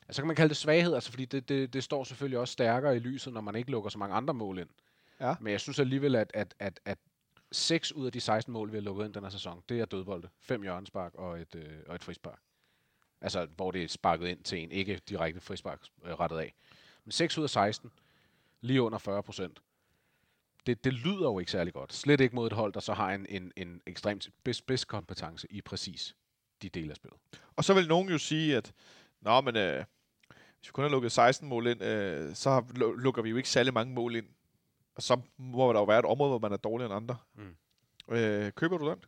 altså 0.07 0.21
kan 0.21 0.27
man 0.27 0.35
kalde 0.35 0.49
det 0.49 0.57
svaghed, 0.57 0.93
altså 0.93 1.09
fordi 1.11 1.25
det, 1.25 1.49
det, 1.49 1.73
det 1.73 1.83
står 1.83 2.03
selvfølgelig 2.03 2.39
også 2.39 2.51
stærkere 2.51 2.95
i 2.95 2.99
lyset, 2.99 3.33
når 3.33 3.41
man 3.41 3.55
ikke 3.55 3.71
lukker 3.71 3.89
så 3.89 3.97
mange 3.97 4.15
andre 4.15 4.33
mål 4.33 4.59
ind. 4.59 4.69
Ja. 5.19 5.35
Men 5.41 5.51
jeg 5.51 5.59
synes 5.59 5.79
alligevel, 5.79 6.15
at, 6.15 6.31
at, 6.33 6.55
at, 6.59 6.79
at 6.85 6.97
6 7.51 7.91
ud 7.91 8.05
af 8.05 8.11
de 8.11 8.21
16 8.21 8.53
mål, 8.53 8.71
vi 8.71 8.77
har 8.77 8.81
lukket 8.81 9.05
ind 9.05 9.13
den 9.13 9.23
her 9.23 9.29
sæson, 9.29 9.63
det 9.69 9.79
er 9.79 9.85
dødbolde. 9.85 10.29
Fem 10.39 10.61
hjørnespark 10.61 11.15
og 11.15 11.39
et, 11.39 11.55
øh, 11.55 11.79
og 11.87 11.95
et 11.95 12.03
frispark. 12.03 12.39
Altså, 13.21 13.45
hvor 13.45 13.71
det 13.71 13.83
er 13.83 13.87
sparket 13.87 14.27
ind 14.27 14.43
til 14.43 14.59
en, 14.59 14.71
ikke 14.71 15.01
direkte 15.09 15.41
frispark 15.41 15.81
øh, 16.05 16.13
rettet 16.13 16.37
af. 16.37 16.53
Men 17.05 17.11
6 17.11 17.37
ud 17.37 17.43
af 17.43 17.49
16, 17.49 17.91
lige 18.61 18.81
under 18.81 18.97
40 18.97 19.23
procent. 19.23 19.61
Det, 20.67 20.83
det 20.83 20.93
lyder 20.93 21.23
jo 21.29 21.39
ikke 21.39 21.51
særlig 21.51 21.73
godt. 21.73 21.93
Slet 21.93 22.21
ikke 22.21 22.35
mod 22.35 22.47
et 22.47 22.53
hold, 22.53 22.73
der 22.73 22.79
så 22.79 22.93
har 22.93 23.13
en, 23.13 23.25
en, 23.29 23.51
en 23.55 23.81
ekstremt 23.87 24.23
spids, 24.23 24.57
spidskompetence 24.57 25.47
i 25.49 25.61
præcis 25.61 26.15
de 26.61 26.69
dele 26.69 26.89
af 26.89 26.95
spillet. 26.95 27.19
Og 27.55 27.63
så 27.63 27.73
vil 27.73 27.87
nogen 27.87 28.09
jo 28.09 28.17
sige, 28.17 28.57
at 28.57 28.73
Nå, 29.21 29.41
men 29.41 29.55
øh, 29.55 29.83
hvis 30.59 30.67
vi 30.67 30.71
kun 30.71 30.83
har 30.83 30.91
lukket 30.91 31.11
16 31.11 31.49
mål 31.49 31.67
ind, 31.67 31.83
øh, 31.83 32.35
så 32.35 32.59
lu- 32.59 33.01
lukker 33.01 33.21
vi 33.21 33.29
jo 33.29 33.37
ikke 33.37 33.49
særlig 33.49 33.73
mange 33.73 33.93
mål 33.93 34.15
ind. 34.15 34.27
Og 34.95 35.03
så 35.03 35.21
må 35.37 35.73
der 35.73 35.79
jo 35.79 35.85
være 35.85 35.99
et 35.99 36.05
område, 36.05 36.29
hvor 36.29 36.39
man 36.39 36.51
er 36.51 36.57
dårligere 36.57 36.97
end 36.97 37.03
andre. 37.03 37.17
Mm. 37.35 38.15
Øh, 38.15 38.51
køber 38.51 38.77
du 38.77 38.89
den? 38.89 39.03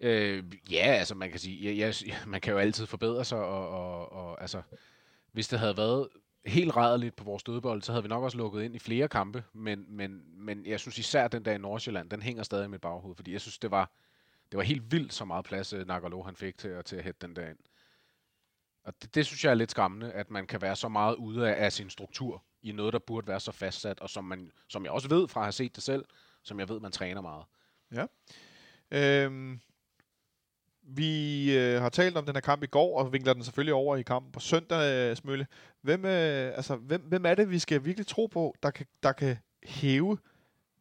Øh, 0.00 0.44
ja, 0.70 0.96
altså 0.98 1.14
man 1.14 1.30
kan 1.30 1.40
sige, 1.40 1.72
ja, 1.72 1.92
ja, 2.06 2.16
man 2.26 2.40
kan 2.40 2.52
jo 2.52 2.58
altid 2.58 2.86
forbedre 2.86 3.24
sig, 3.24 3.38
og, 3.38 3.68
og, 3.68 4.12
og 4.12 4.40
altså, 4.40 4.62
hvis 5.32 5.48
det 5.48 5.58
havde 5.58 5.76
været 5.76 6.08
helt 6.46 6.76
rædeligt 6.76 7.16
på 7.16 7.24
vores 7.24 7.42
dødbold, 7.42 7.82
så 7.82 7.92
havde 7.92 8.02
vi 8.02 8.08
nok 8.08 8.22
også 8.24 8.38
lukket 8.38 8.62
ind 8.62 8.74
i 8.74 8.78
flere 8.78 9.08
kampe, 9.08 9.44
men, 9.52 9.84
men, 9.88 10.22
men 10.44 10.66
jeg 10.66 10.80
synes 10.80 10.98
især 10.98 11.28
den 11.28 11.44
der 11.44 11.52
i 11.52 11.58
Nordsjælland, 11.58 12.10
den 12.10 12.22
hænger 12.22 12.42
stadig 12.42 12.64
i 12.64 12.68
mit 12.68 12.80
baghoved, 12.80 13.14
fordi 13.16 13.32
jeg 13.32 13.40
synes, 13.40 13.58
det 13.58 13.70
var, 13.70 13.90
det 14.52 14.56
var 14.56 14.62
helt 14.62 14.92
vildt 14.92 15.12
så 15.12 15.24
meget 15.24 15.44
plads, 15.44 15.72
øh, 15.72 15.86
Nagalo 15.86 16.22
han 16.22 16.36
fik 16.36 16.58
til, 16.58 16.68
at- 16.68 16.84
til 16.84 16.96
at 16.96 17.04
hætte 17.04 17.26
den 17.26 17.36
der 17.36 17.48
ind. 17.48 17.58
Og 18.84 18.94
det, 19.02 19.14
det 19.14 19.26
synes 19.26 19.44
jeg 19.44 19.50
er 19.50 19.54
lidt 19.54 19.70
skræmmende, 19.70 20.12
at 20.12 20.30
man 20.30 20.46
kan 20.46 20.62
være 20.62 20.76
så 20.76 20.88
meget 20.88 21.14
ude 21.14 21.48
af, 21.54 21.64
af 21.64 21.72
sin 21.72 21.90
struktur 21.90 22.42
i 22.62 22.72
noget, 22.72 22.92
der 22.92 22.98
burde 22.98 23.26
være 23.26 23.40
så 23.40 23.52
fastsat, 23.52 24.00
og 24.00 24.10
som, 24.10 24.24
man, 24.24 24.52
som 24.68 24.84
jeg 24.84 24.92
også 24.92 25.08
ved 25.08 25.28
fra 25.28 25.40
at 25.40 25.44
have 25.44 25.52
set 25.52 25.74
det 25.76 25.82
selv, 25.84 26.04
som 26.42 26.60
jeg 26.60 26.68
ved, 26.68 26.80
man 26.80 26.92
træner 26.92 27.20
meget. 27.20 27.44
Ja. 27.92 28.06
Øhm, 28.90 29.60
vi 30.86 31.52
øh, 31.58 31.82
har 31.82 31.88
talt 31.88 32.16
om 32.16 32.26
den 32.26 32.36
her 32.36 32.40
kamp 32.40 32.62
i 32.62 32.66
går, 32.66 32.98
og 32.98 33.12
vinkler 33.12 33.32
den 33.32 33.44
selvfølgelig 33.44 33.74
over 33.74 33.96
i 33.96 34.02
kampen 34.02 34.32
på 34.32 34.40
søndag, 34.40 35.10
øh, 35.10 35.16
Smølle. 35.16 35.46
Hvem, 35.82 36.04
øh, 36.04 36.56
altså, 36.56 36.76
hvem, 36.76 37.00
hvem 37.00 37.26
er 37.26 37.34
det, 37.34 37.50
vi 37.50 37.58
skal 37.58 37.84
virkelig 37.84 38.06
tro 38.06 38.26
på, 38.26 38.54
der 38.62 38.70
kan, 38.70 38.86
der 39.02 39.12
kan 39.12 39.36
hæve 39.64 40.18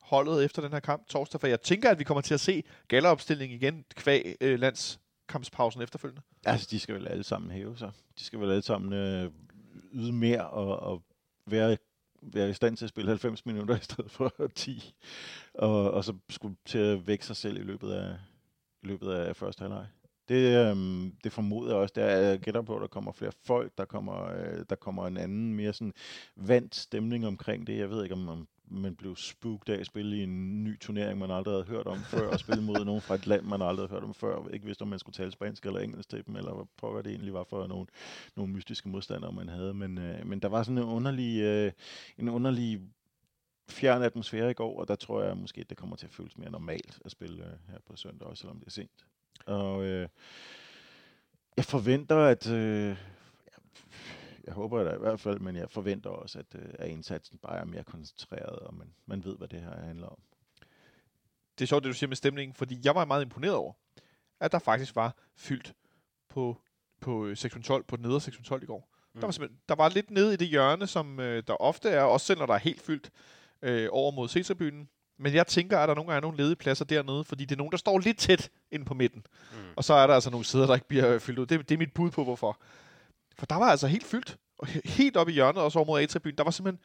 holdet 0.01 0.45
efter 0.45 0.61
den 0.61 0.71
her 0.71 0.79
kamp 0.79 1.07
torsdag? 1.07 1.39
For 1.39 1.47
jeg 1.47 1.61
tænker, 1.61 1.89
at 1.89 1.99
vi 1.99 2.03
kommer 2.03 2.21
til 2.21 2.33
at 2.33 2.39
se 2.39 2.63
galleropstilling 2.87 3.53
igen 3.53 3.85
kvæg 3.95 4.35
øh, 4.41 4.59
landskampspausen 4.59 5.81
efterfølgende. 5.81 6.21
Altså, 6.45 6.67
de 6.71 6.79
skal 6.79 6.95
vel 6.95 7.07
alle 7.07 7.23
sammen 7.23 7.51
hæve 7.51 7.77
sig. 7.77 7.91
De 8.19 8.23
skal 8.23 8.39
vel 8.39 8.49
alle 8.49 8.61
sammen 8.61 8.93
øh, 8.93 9.31
yde 9.93 10.13
mere 10.13 10.47
og, 10.47 10.79
og 10.79 11.03
være, 11.45 11.77
være 12.21 12.49
i 12.49 12.53
stand 12.53 12.77
til 12.77 12.85
at 12.85 12.89
spille 12.89 13.09
90 13.09 13.45
minutter 13.45 13.75
i 13.77 13.83
stedet 13.83 14.11
for 14.11 14.33
10. 14.55 14.93
Og, 15.53 15.91
og 15.91 16.03
så 16.03 16.13
skulle 16.29 16.55
til 16.65 16.77
at 16.77 17.07
vække 17.07 17.25
sig 17.25 17.35
selv 17.35 17.57
i 17.57 17.63
løbet 17.63 17.91
af, 17.91 18.15
i 18.83 18.87
løbet 18.87 19.11
af 19.11 19.35
første 19.35 19.61
halvleg. 19.61 19.85
Det, 20.29 20.69
øhm, 20.69 21.15
det 21.23 21.31
formoder 21.31 21.71
jeg 21.71 21.77
også. 21.77 21.93
Der 21.95 22.05
jeg 22.05 22.39
gætter 22.39 22.61
på, 22.61 22.75
at 22.75 22.81
der 22.81 22.87
kommer 22.87 23.11
flere 23.11 23.31
folk. 23.45 23.71
Der 23.77 23.85
kommer, 23.85 24.23
øh, 24.23 24.65
der 24.69 24.75
kommer 24.75 25.07
en 25.07 25.17
anden, 25.17 25.53
mere 25.53 25.73
sådan 25.73 25.93
vandt 26.35 26.75
stemning 26.75 27.27
omkring 27.27 27.67
det. 27.67 27.77
Jeg 27.77 27.89
ved 27.89 28.03
ikke, 28.03 28.15
om, 28.15 28.29
om 28.29 28.47
man 28.67 28.95
blev 28.95 29.15
spooked 29.15 29.69
af 29.69 29.79
at 29.79 29.85
spille 29.85 30.17
i 30.17 30.23
en 30.23 30.63
ny 30.63 30.79
turnering, 30.79 31.19
man 31.19 31.31
aldrig 31.31 31.53
havde 31.53 31.65
hørt 31.65 31.87
om 31.87 31.99
før, 31.99 32.29
og 32.29 32.39
spille 32.39 32.63
mod 32.63 32.85
nogen 32.85 33.01
fra 33.01 33.15
et 33.15 33.27
land, 33.27 33.45
man 33.45 33.61
aldrig 33.61 33.87
havde 33.87 33.99
hørt 33.99 34.03
om 34.03 34.13
før, 34.13 34.47
ikke 34.53 34.65
vidste, 34.65 34.81
om 34.81 34.87
man 34.87 34.99
skulle 34.99 35.13
tale 35.13 35.31
spansk 35.31 35.65
eller 35.65 35.79
engelsk 35.79 36.09
til 36.09 36.25
dem, 36.27 36.35
eller 36.35 36.53
hvad 36.53 36.65
pokker 36.77 37.01
det 37.01 37.11
egentlig 37.11 37.33
var 37.33 37.43
for 37.43 37.67
nogle, 37.67 37.85
nogle 38.35 38.53
mystiske 38.53 38.89
modstandere, 38.89 39.31
man 39.31 39.49
havde. 39.49 39.73
Men, 39.73 39.97
øh, 39.97 40.27
men 40.27 40.39
der 40.39 40.47
var 40.47 40.63
sådan 40.63 40.77
en 40.77 40.83
underlig, 40.83 41.41
øh, 41.41 41.71
en 42.17 42.29
underlig 42.29 42.81
fjern 43.73 44.01
atmosfære 44.01 44.51
i 44.51 44.53
går, 44.53 44.79
og 44.79 44.87
der 44.87 44.95
tror 44.95 45.23
jeg 45.23 45.37
måske, 45.37 45.63
det 45.63 45.77
kommer 45.77 45.95
til 45.95 46.05
at 46.05 46.13
føles 46.13 46.37
mere 46.37 46.51
normalt 46.51 46.99
at 47.05 47.11
spille 47.11 47.43
øh, 47.45 47.51
her 47.69 47.79
på 47.85 47.95
søndag, 47.95 48.27
også 48.27 48.41
selvom 48.41 48.59
det 48.59 48.67
er 48.67 48.71
sent. 48.71 49.05
Og 49.45 49.83
øh, 49.83 50.07
jeg 51.57 51.65
forventer, 51.65 52.17
at... 52.17 52.49
Øh, 52.51 52.97
jeg 54.43 54.53
håber 54.53 54.83
det 54.83 54.95
i 54.95 54.99
hvert 54.99 55.19
fald, 55.19 55.39
men 55.39 55.55
jeg 55.55 55.69
forventer 55.69 56.09
også, 56.09 56.39
at, 56.39 56.45
øh, 56.55 56.69
at 56.79 56.89
indsatsen 56.89 57.37
bare 57.37 57.57
er 57.59 57.65
mere 57.65 57.83
koncentreret, 57.83 58.59
og 58.59 58.73
man, 58.73 58.93
man 59.05 59.23
ved, 59.25 59.37
hvad 59.37 59.47
det 59.47 59.61
her 59.61 59.81
handler 59.81 60.07
om. 60.07 60.17
Det 61.57 61.65
er 61.65 61.67
sjovt, 61.67 61.83
det 61.83 61.89
du 61.89 61.93
siger 61.97 62.07
med 62.07 62.15
stemningen, 62.15 62.55
fordi 62.55 62.79
jeg 62.83 62.95
var 62.95 63.05
meget 63.05 63.21
imponeret 63.23 63.55
over, 63.55 63.73
at 64.39 64.51
der 64.51 64.59
faktisk 64.59 64.95
var 64.95 65.15
fyldt 65.35 65.73
på, 66.29 66.57
på 66.99 67.25
øh, 67.25 67.37
sektion 67.37 67.63
12, 67.63 67.83
på 67.83 67.95
den 67.95 68.03
nedre 68.05 68.21
sektion 68.21 68.43
12 68.43 68.63
i 68.63 68.65
går. 68.65 68.89
Mm. 69.13 69.19
Der, 69.19 69.27
var 69.27 69.31
simpelthen- 69.31 69.59
der 69.69 69.75
var 69.75 69.89
lidt 69.89 70.11
nede 70.11 70.33
i 70.33 70.37
det 70.37 70.47
hjørne, 70.47 70.87
som 70.87 71.19
øh, 71.19 71.43
der 71.47 71.53
ofte 71.53 71.89
er, 71.89 72.01
også 72.03 72.25
selv 72.25 72.39
når 72.39 72.45
der 72.45 72.53
er 72.53 72.57
helt 72.57 72.81
fyldt 72.81 73.11
øh, 73.63 73.89
over 73.91 74.11
mod 74.11 74.29
C-tribunen. 74.29 74.89
Men 75.19 75.33
jeg 75.33 75.47
tænker, 75.47 75.79
at 75.79 75.89
der 75.89 75.95
nogle 75.95 76.11
gange 76.11 76.17
er 76.17 76.21
nogle 76.21 76.37
ledige 76.37 76.55
pladser 76.55 76.85
dernede, 76.85 77.23
fordi 77.23 77.45
det 77.45 77.55
er 77.55 77.57
nogen, 77.57 77.71
der 77.71 77.77
står 77.77 77.99
lidt 77.99 78.17
tæt 78.17 78.49
inde 78.71 78.85
på 78.85 78.93
midten. 78.93 79.25
Mm. 79.51 79.57
Og 79.75 79.83
så 79.83 79.93
er 79.93 80.07
der 80.07 80.13
altså 80.13 80.29
nogle 80.29 80.45
sider, 80.45 80.67
der 80.67 80.73
ikke 80.75 80.87
bliver 80.87 81.13
øh, 81.13 81.19
fyldt 81.19 81.39
ud. 81.39 81.45
Det, 81.45 81.69
det 81.69 81.75
er 81.75 81.79
mit 81.79 81.93
bud 81.93 82.11
på, 82.11 82.23
hvorfor. 82.23 82.61
For 83.37 83.45
der 83.45 83.55
var 83.55 83.65
altså 83.71 83.87
helt 83.87 84.05
fyldt. 84.05 84.37
Og 84.57 84.67
he- 84.67 84.81
helt 84.85 85.17
oppe 85.17 85.31
i 85.31 85.35
hjørnet, 85.35 85.61
også 85.61 85.79
over 85.79 85.85
mod 85.85 86.01
A-tribunen, 86.01 86.37
der 86.37 86.43
var 86.43 86.51
simpelthen, 86.51 86.83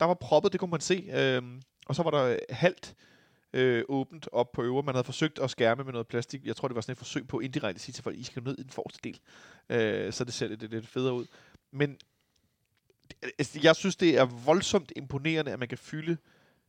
der 0.00 0.06
var 0.06 0.14
proppet, 0.14 0.52
det 0.52 0.60
kunne 0.60 0.70
man 0.70 0.80
se. 0.80 1.08
Øhm, 1.12 1.62
og 1.86 1.94
så 1.94 2.02
var 2.02 2.10
der 2.10 2.38
halvt 2.50 2.94
øh, 3.52 3.84
åbent 3.88 4.28
op 4.32 4.52
på 4.52 4.62
øvre. 4.62 4.82
Man 4.82 4.94
havde 4.94 5.04
forsøgt 5.04 5.38
at 5.38 5.50
skærme 5.50 5.84
med 5.84 5.92
noget 5.92 6.06
plastik. 6.06 6.46
Jeg 6.46 6.56
tror, 6.56 6.68
det 6.68 6.74
var 6.74 6.80
sådan 6.80 6.92
et 6.92 6.98
forsøg 6.98 7.28
på 7.28 7.40
indirekte 7.40 7.76
at 7.76 7.80
sige 7.80 7.92
til 7.92 8.04
folk, 8.04 8.16
I 8.16 8.22
skal 8.22 8.42
ned 8.42 8.58
i 8.58 8.62
den 8.62 8.70
forreste 8.70 9.00
del. 9.04 9.20
Øh, 9.70 10.12
så 10.12 10.24
det 10.24 10.34
ser 10.34 10.48
lidt, 10.48 10.70
lidt 10.70 10.88
federe 10.88 11.14
ud. 11.14 11.26
Men 11.72 11.96
altså, 13.22 13.60
jeg 13.62 13.76
synes, 13.76 13.96
det 13.96 14.18
er 14.18 14.24
voldsomt 14.24 14.92
imponerende, 14.96 15.52
at 15.52 15.58
man 15.58 15.68
kan 15.68 15.78
fylde 15.78 16.16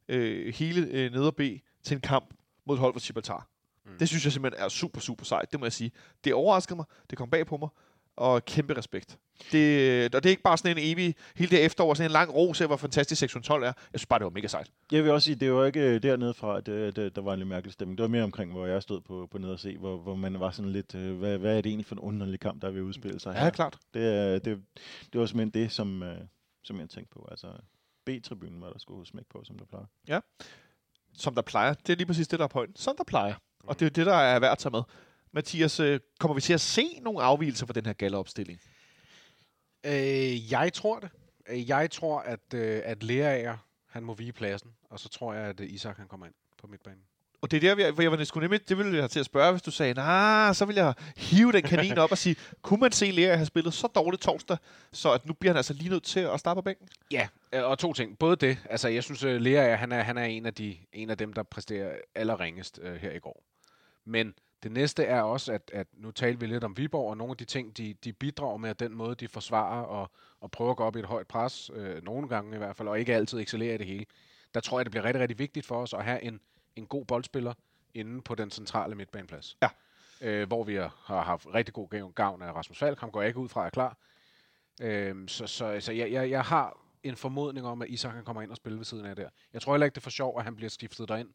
øh, 0.07 0.53
hele 0.53 0.87
øh, 0.87 1.11
neder 1.11 1.31
B 1.31 1.41
til 1.83 1.95
en 1.95 2.01
kamp 2.01 2.33
mod 2.65 2.75
et 2.75 2.79
hold 2.79 2.93
fra 2.93 2.99
Gibraltar. 2.99 3.47
Mm. 3.85 3.97
Det 3.99 4.07
synes 4.09 4.23
jeg 4.23 4.33
simpelthen 4.33 4.63
er 4.63 4.69
super, 4.69 5.01
super 5.01 5.25
sejt. 5.25 5.51
Det 5.51 5.59
må 5.59 5.65
jeg 5.65 5.73
sige. 5.73 5.91
Det 6.23 6.33
overraskede 6.33 6.75
mig. 6.75 6.85
Det 7.09 7.17
kom 7.17 7.29
bag 7.29 7.45
på 7.45 7.57
mig. 7.57 7.69
Og 8.17 8.45
kæmpe 8.45 8.77
respekt. 8.77 9.17
Det, 9.51 10.15
og 10.15 10.23
det 10.23 10.29
er 10.29 10.29
ikke 10.29 10.41
bare 10.43 10.57
sådan 10.57 10.77
en 10.77 10.83
evig, 10.91 11.15
hele 11.35 11.49
det 11.51 11.65
efterår, 11.65 11.93
sådan 11.93 12.09
en 12.09 12.13
lang 12.13 12.33
ros 12.33 12.61
af, 12.61 12.67
hvor 12.67 12.77
fantastisk 12.77 13.19
sektion 13.19 13.43
12 13.43 13.63
er. 13.63 13.65
Jeg 13.67 13.73
synes 13.99 14.05
bare, 14.05 14.19
det 14.19 14.23
var 14.23 14.29
mega 14.31 14.47
sejt. 14.47 14.71
Jeg 14.91 15.03
vil 15.03 15.11
også 15.11 15.25
sige, 15.25 15.35
det 15.35 15.53
var 15.53 15.65
ikke 15.65 15.79
øh, 15.81 16.03
dernede 16.03 16.33
fra, 16.33 16.57
at 16.57 16.67
øh, 16.67 16.95
det, 16.95 17.15
der 17.15 17.21
var 17.21 17.33
en 17.33 17.39
lidt 17.39 17.49
mærkelig 17.49 17.73
stemning. 17.73 17.97
Det 17.97 18.01
var 18.03 18.07
mere 18.09 18.23
omkring, 18.23 18.51
hvor 18.51 18.65
jeg 18.65 18.81
stod 18.81 19.01
på, 19.01 19.27
på 19.31 19.37
nede 19.37 19.51
og 19.53 19.59
se, 19.59 19.77
hvor, 19.77 19.97
hvor 19.97 20.15
man 20.15 20.39
var 20.39 20.51
sådan 20.51 20.71
lidt, 20.71 20.95
øh, 20.95 21.17
hvad, 21.17 21.37
hvad 21.37 21.57
er 21.57 21.61
det 21.61 21.69
egentlig 21.69 21.85
for 21.85 21.95
en 21.95 21.99
underlig 21.99 22.39
kamp, 22.39 22.61
der 22.61 22.67
er 22.67 22.71
ved 22.71 22.79
at 22.79 22.83
udspille 22.83 23.19
sig 23.19 23.33
her? 23.33 23.49
klart. 23.49 23.77
Det, 23.93 24.05
er- 24.15 24.39
det, 24.39 24.61
det 25.13 25.19
var 25.21 25.25
simpelthen 25.25 25.63
det, 25.63 25.71
som, 25.71 26.03
øh, 26.03 26.17
som 26.63 26.79
jeg 26.79 26.89
tænkte 26.89 27.13
på. 27.13 27.27
Altså, 27.31 27.47
B-tribunen 28.05 28.61
var 28.61 28.69
der 28.69 28.79
skulle 28.79 29.07
smæk 29.07 29.25
på, 29.29 29.43
som 29.43 29.57
der 29.59 29.65
plejer. 29.65 29.85
Som 31.17 31.35
der 31.35 31.41
plejer. 31.41 31.73
Det 31.73 31.89
er 31.93 31.97
lige 31.97 32.07
præcis 32.07 32.27
det, 32.27 32.39
der 32.39 32.45
er 32.45 32.49
pointen. 32.49 32.75
Som 32.75 32.95
der 32.97 33.03
plejer. 33.03 33.33
Og 33.63 33.79
det 33.79 33.85
er 33.85 33.89
det, 33.89 34.05
der 34.05 34.13
er 34.15 34.39
værd 34.39 34.51
at 34.51 34.57
tage 34.57 34.71
med. 34.71 34.81
Mathias, 35.33 35.79
øh, 35.79 35.99
kommer 36.19 36.35
vi 36.35 36.41
til 36.41 36.53
at 36.53 36.61
se 36.61 36.99
nogle 37.01 37.23
afvielser 37.23 37.65
fra 37.65 37.73
den 37.73 37.85
her 37.85 37.93
galleopstilling? 37.93 38.59
Øh, 39.85 40.51
jeg 40.51 40.73
tror 40.73 40.99
det. 40.99 41.09
Øh, 41.49 41.69
Jeg 41.69 41.91
tror, 41.91 42.19
at, 42.19 42.53
øh, 42.53 42.81
at 42.85 43.03
Lerager, 43.03 43.57
han 43.89 44.03
må 44.03 44.13
vige 44.13 44.33
pladsen, 44.33 44.71
og 44.89 44.99
så 44.99 45.09
tror 45.09 45.33
jeg, 45.33 45.43
at 45.43 45.59
Isak 45.59 45.97
han 45.97 46.07
kommer 46.07 46.25
ind 46.25 46.35
på 46.57 46.67
midtbanen. 46.67 47.01
Og 47.41 47.51
det 47.51 47.63
er 47.63 47.75
der, 47.75 47.91
hvor 47.91 48.01
jeg 48.03 48.11
var 48.11 48.23
sgu 48.23 48.39
nemlig, 48.39 48.69
det 48.69 48.77
ville 48.77 48.93
jeg 48.93 49.01
have 49.01 49.07
til 49.07 49.19
at 49.19 49.25
spørge, 49.25 49.51
hvis 49.51 49.61
du 49.61 49.71
sagde, 49.71 49.93
nej, 49.93 50.53
så 50.53 50.65
vil 50.65 50.75
jeg 50.75 50.93
hive 51.17 51.51
den 51.51 51.61
kanin 51.61 51.97
op 51.97 52.11
og 52.11 52.17
sige, 52.17 52.35
kunne 52.61 52.79
man 52.79 52.91
se 52.91 53.11
Lea 53.11 53.35
have 53.35 53.45
spillet 53.45 53.73
så 53.73 53.87
dårligt 53.87 54.21
torsdag, 54.23 54.57
så 54.91 55.11
at 55.13 55.25
nu 55.25 55.33
bliver 55.33 55.53
han 55.53 55.57
altså 55.57 55.73
lige 55.73 55.89
nødt 55.89 56.03
til 56.03 56.19
at 56.19 56.39
starte 56.39 56.57
på 56.57 56.61
bænken? 56.61 56.87
Ja, 57.11 57.27
og 57.53 57.79
to 57.79 57.93
ting. 57.93 58.17
Både 58.19 58.35
det, 58.35 58.57
altså 58.69 58.87
jeg 58.87 59.03
synes, 59.03 59.21
Lerager, 59.21 59.75
han 59.75 59.91
er, 59.91 60.01
han 60.03 60.17
er 60.17 60.23
en, 60.23 60.45
af 60.45 60.53
de, 60.53 60.77
en 60.93 61.09
af 61.09 61.17
dem, 61.17 61.33
der 61.33 61.43
præsterer 61.43 61.95
allerringest 62.15 62.79
øh, 62.83 62.95
her 62.95 63.11
i 63.11 63.19
går. 63.19 63.43
Men 64.05 64.33
det 64.63 64.71
næste 64.71 65.03
er 65.03 65.21
også, 65.21 65.53
at, 65.53 65.71
at 65.73 65.87
nu 65.93 66.11
talte 66.11 66.39
vi 66.39 66.45
lidt 66.45 66.63
om 66.63 66.77
Viborg, 66.77 67.09
og 67.09 67.17
nogle 67.17 67.31
af 67.31 67.37
de 67.37 67.45
ting, 67.45 67.77
de, 67.77 67.93
de 67.93 68.13
bidrager 68.13 68.57
med, 68.57 68.69
og 68.69 68.79
den 68.79 68.93
måde, 68.95 69.15
de 69.15 69.27
forsvarer 69.27 69.83
og, 69.83 70.11
og 70.39 70.51
prøver 70.51 70.71
at 70.71 70.77
gå 70.77 70.83
op 70.83 70.95
i 70.95 70.99
et 70.99 71.05
højt 71.05 71.27
pres, 71.27 71.71
øh, 71.73 72.03
nogle 72.03 72.27
gange 72.27 72.55
i 72.55 72.57
hvert 72.57 72.75
fald, 72.75 72.87
og 72.87 72.99
ikke 72.99 73.15
altid 73.15 73.39
excellerer 73.39 73.73
i 73.73 73.77
det 73.77 73.85
hele. 73.85 74.05
Der 74.53 74.59
tror 74.59 74.79
jeg, 74.79 74.85
det 74.85 74.91
bliver 74.91 75.05
rigtig, 75.05 75.21
rigtig 75.21 75.39
vigtigt 75.39 75.65
for 75.65 75.81
os 75.81 75.93
at 75.93 76.03
have 76.03 76.23
en, 76.23 76.39
en 76.75 76.87
god 76.87 77.05
boldspiller 77.05 77.53
inde 77.93 78.21
på 78.21 78.35
den 78.35 78.51
centrale 78.51 78.95
midtbaneplads. 78.95 79.57
Ja. 79.61 79.69
Øh, 80.21 80.47
hvor 80.47 80.63
vi 80.63 80.75
har, 80.75 81.21
haft 81.21 81.47
rigtig 81.53 81.73
god 81.73 82.13
gavn- 82.13 82.41
af 82.41 82.53
Rasmus 82.53 82.79
Falk. 82.79 82.99
Ham 82.99 83.11
går 83.11 83.21
jeg 83.21 83.27
ikke 83.27 83.39
ud 83.39 83.49
fra, 83.49 83.65
er 83.65 83.69
klar. 83.69 83.97
Øh, 84.81 85.27
så 85.27 85.47
så, 85.47 85.77
så 85.79 85.91
jeg, 85.91 86.11
jeg, 86.11 86.29
jeg 86.29 86.41
har 86.41 86.77
en 87.03 87.15
formodning 87.15 87.67
om, 87.67 87.81
at 87.81 87.89
Isak 87.89 88.13
han 88.13 88.23
kommer 88.23 88.41
ind 88.41 88.51
og 88.51 88.57
spiller 88.57 88.77
ved 88.77 88.85
siden 88.85 89.05
af 89.05 89.15
der. 89.15 89.29
Jeg 89.53 89.61
tror 89.61 89.73
heller 89.73 89.85
ikke, 89.85 89.95
det 89.95 90.01
er 90.01 90.03
for 90.03 90.09
sjov, 90.09 90.37
at 90.37 90.43
han 90.43 90.55
bliver 90.55 90.69
skiftet 90.69 91.09
derind 91.09 91.29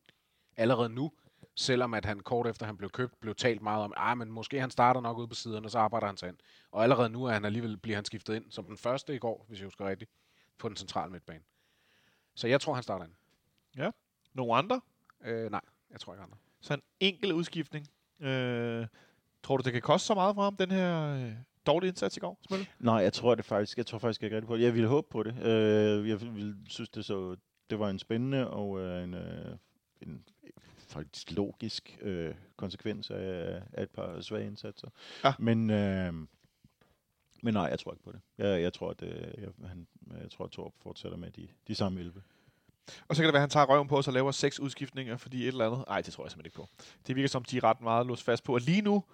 allerede 0.57 0.89
nu, 0.89 1.13
selvom 1.57 1.95
at 1.95 2.05
han 2.05 2.21
kort 2.21 2.47
efter 2.47 2.67
han 2.67 2.77
blev 2.77 2.91
købt, 2.91 3.21
blev 3.21 3.35
talt 3.35 3.63
meget 3.63 3.85
om, 3.85 3.93
ah, 3.97 4.19
men 4.19 4.33
måske 4.33 4.61
han 4.61 4.71
starter 4.71 5.01
nok 5.01 5.19
ude 5.19 5.29
på 5.29 5.35
siden, 5.35 5.65
og 5.65 5.71
så 5.71 5.79
arbejder 5.79 6.07
han 6.07 6.17
sig 6.17 6.29
ind. 6.29 6.37
Og 6.71 6.83
allerede 6.83 7.09
nu 7.09 7.25
er 7.25 7.33
han 7.33 7.45
alligevel, 7.45 7.77
bliver 7.77 7.97
han 7.97 8.05
skiftet 8.05 8.35
ind 8.35 8.45
som 8.51 8.65
den 8.65 8.77
første 8.77 9.15
i 9.15 9.19
går, 9.19 9.45
hvis 9.49 9.59
jeg 9.59 9.67
husker 9.67 9.89
rigtigt, 9.89 10.11
på 10.59 10.69
den 10.69 10.77
centrale 10.77 11.13
midtbane. 11.13 11.43
Så 12.35 12.49
jeg 12.49 12.61
tror, 12.61 12.75
han 12.75 12.83
starter 12.83 13.05
ind. 13.05 13.15
Nogle 14.35 14.55
andre? 14.55 14.81
Øh, 15.25 15.51
nej, 15.51 15.61
jeg 15.91 16.01
tror 16.01 16.13
ikke 16.15 16.23
andre. 16.23 16.37
Så 16.61 16.75
en 16.75 16.83
enkelt 17.01 17.33
udskiftning. 17.33 17.87
Øh, 18.21 18.87
tror 19.43 19.57
du, 19.57 19.63
det 19.63 19.73
kan 19.73 19.83
koste 19.83 20.07
så 20.07 20.15
meget 20.15 20.35
for 20.35 20.43
ham, 20.43 20.57
den 20.57 20.71
her 20.71 21.15
øh, 21.15 21.33
dårlige 21.67 21.89
indsats 21.89 22.17
i 22.17 22.21
går, 22.21 22.39
Smølle? 22.49 22.67
Nej, 22.79 22.95
jeg 22.95 23.13
tror 23.13 23.35
det 23.35 23.45
faktisk. 23.45 23.79
Jeg 23.79 23.87
tror 23.87 23.99
faktisk 23.99 24.23
ikke 24.23 24.37
rigtig 24.37 24.49
på 24.49 24.57
det. 24.57 24.63
Jeg 24.63 24.75
ville 24.75 24.89
håbe 24.89 25.09
på 25.11 25.23
det. 25.23 25.47
Øh, 25.47 26.09
jeg 26.09 26.21
ville 26.21 26.57
synes, 26.69 26.89
det 26.89 27.05
så 27.05 27.37
det 27.71 27.79
var 27.79 27.91
en 27.91 27.99
spændende 27.99 28.51
og 28.51 28.81
øh, 28.81 29.03
en, 29.05 29.15
øh, 29.15 29.57
en 30.03 30.25
faktisk 30.87 31.31
logisk 31.31 31.99
øh, 32.01 32.35
konsekvens 32.57 33.11
af, 33.11 33.63
af 33.73 33.83
et 33.83 33.91
par 33.91 34.21
svage 34.21 34.47
indsatser. 34.47 34.89
Ja. 35.25 35.35
Men, 35.39 35.71
øh, 35.71 36.13
men 37.43 37.55
nej, 37.55 37.63
jeg 37.63 37.79
tror 37.79 37.93
ikke 37.93 38.05
på 38.05 38.13
det. 38.13 38.21
Jeg, 38.39 38.63
jeg 38.63 38.73
tror, 38.73 38.91
at 38.91 39.03
øh, 39.03 39.43
jeg, 39.43 39.69
han, 39.69 39.87
jeg 40.21 40.31
tror, 40.31 40.45
at 40.45 40.51
Torp 40.51 40.73
fortsætter 40.83 41.19
med 41.19 41.31
de, 41.31 41.49
de 41.69 41.75
samme 41.75 42.01
11. 42.01 42.23
Og 43.09 43.17
så 43.17 43.23
kan 43.23 43.27
det 43.27 43.33
være, 43.33 43.41
at 43.41 43.43
han 43.43 43.51
tager 43.51 43.67
røven 43.67 43.89
på 43.89 43.99
os 43.99 44.07
og 44.09 44.15
laver 44.15 44.33
seks 44.33 44.61
udskiftninger, 44.61 45.17
fordi 45.17 45.43
et 45.43 45.49
eller 45.49 45.67
andet... 45.67 45.85
Nej, 45.89 46.01
det 46.01 46.13
tror 46.13 46.25
jeg 46.25 46.31
simpelthen 46.31 46.47
ikke 46.47 46.57
på. 46.57 46.85
Det 47.07 47.17
virker 47.17 47.29
som, 47.29 47.45
de 47.45 47.57
er 47.57 47.65
ret 47.65 47.81
meget 47.81 48.07
låst 48.07 48.23
fast 48.23 48.45
på. 48.45 48.55
Og 48.55 48.61
lige 48.61 48.83
nu, 48.83 49.05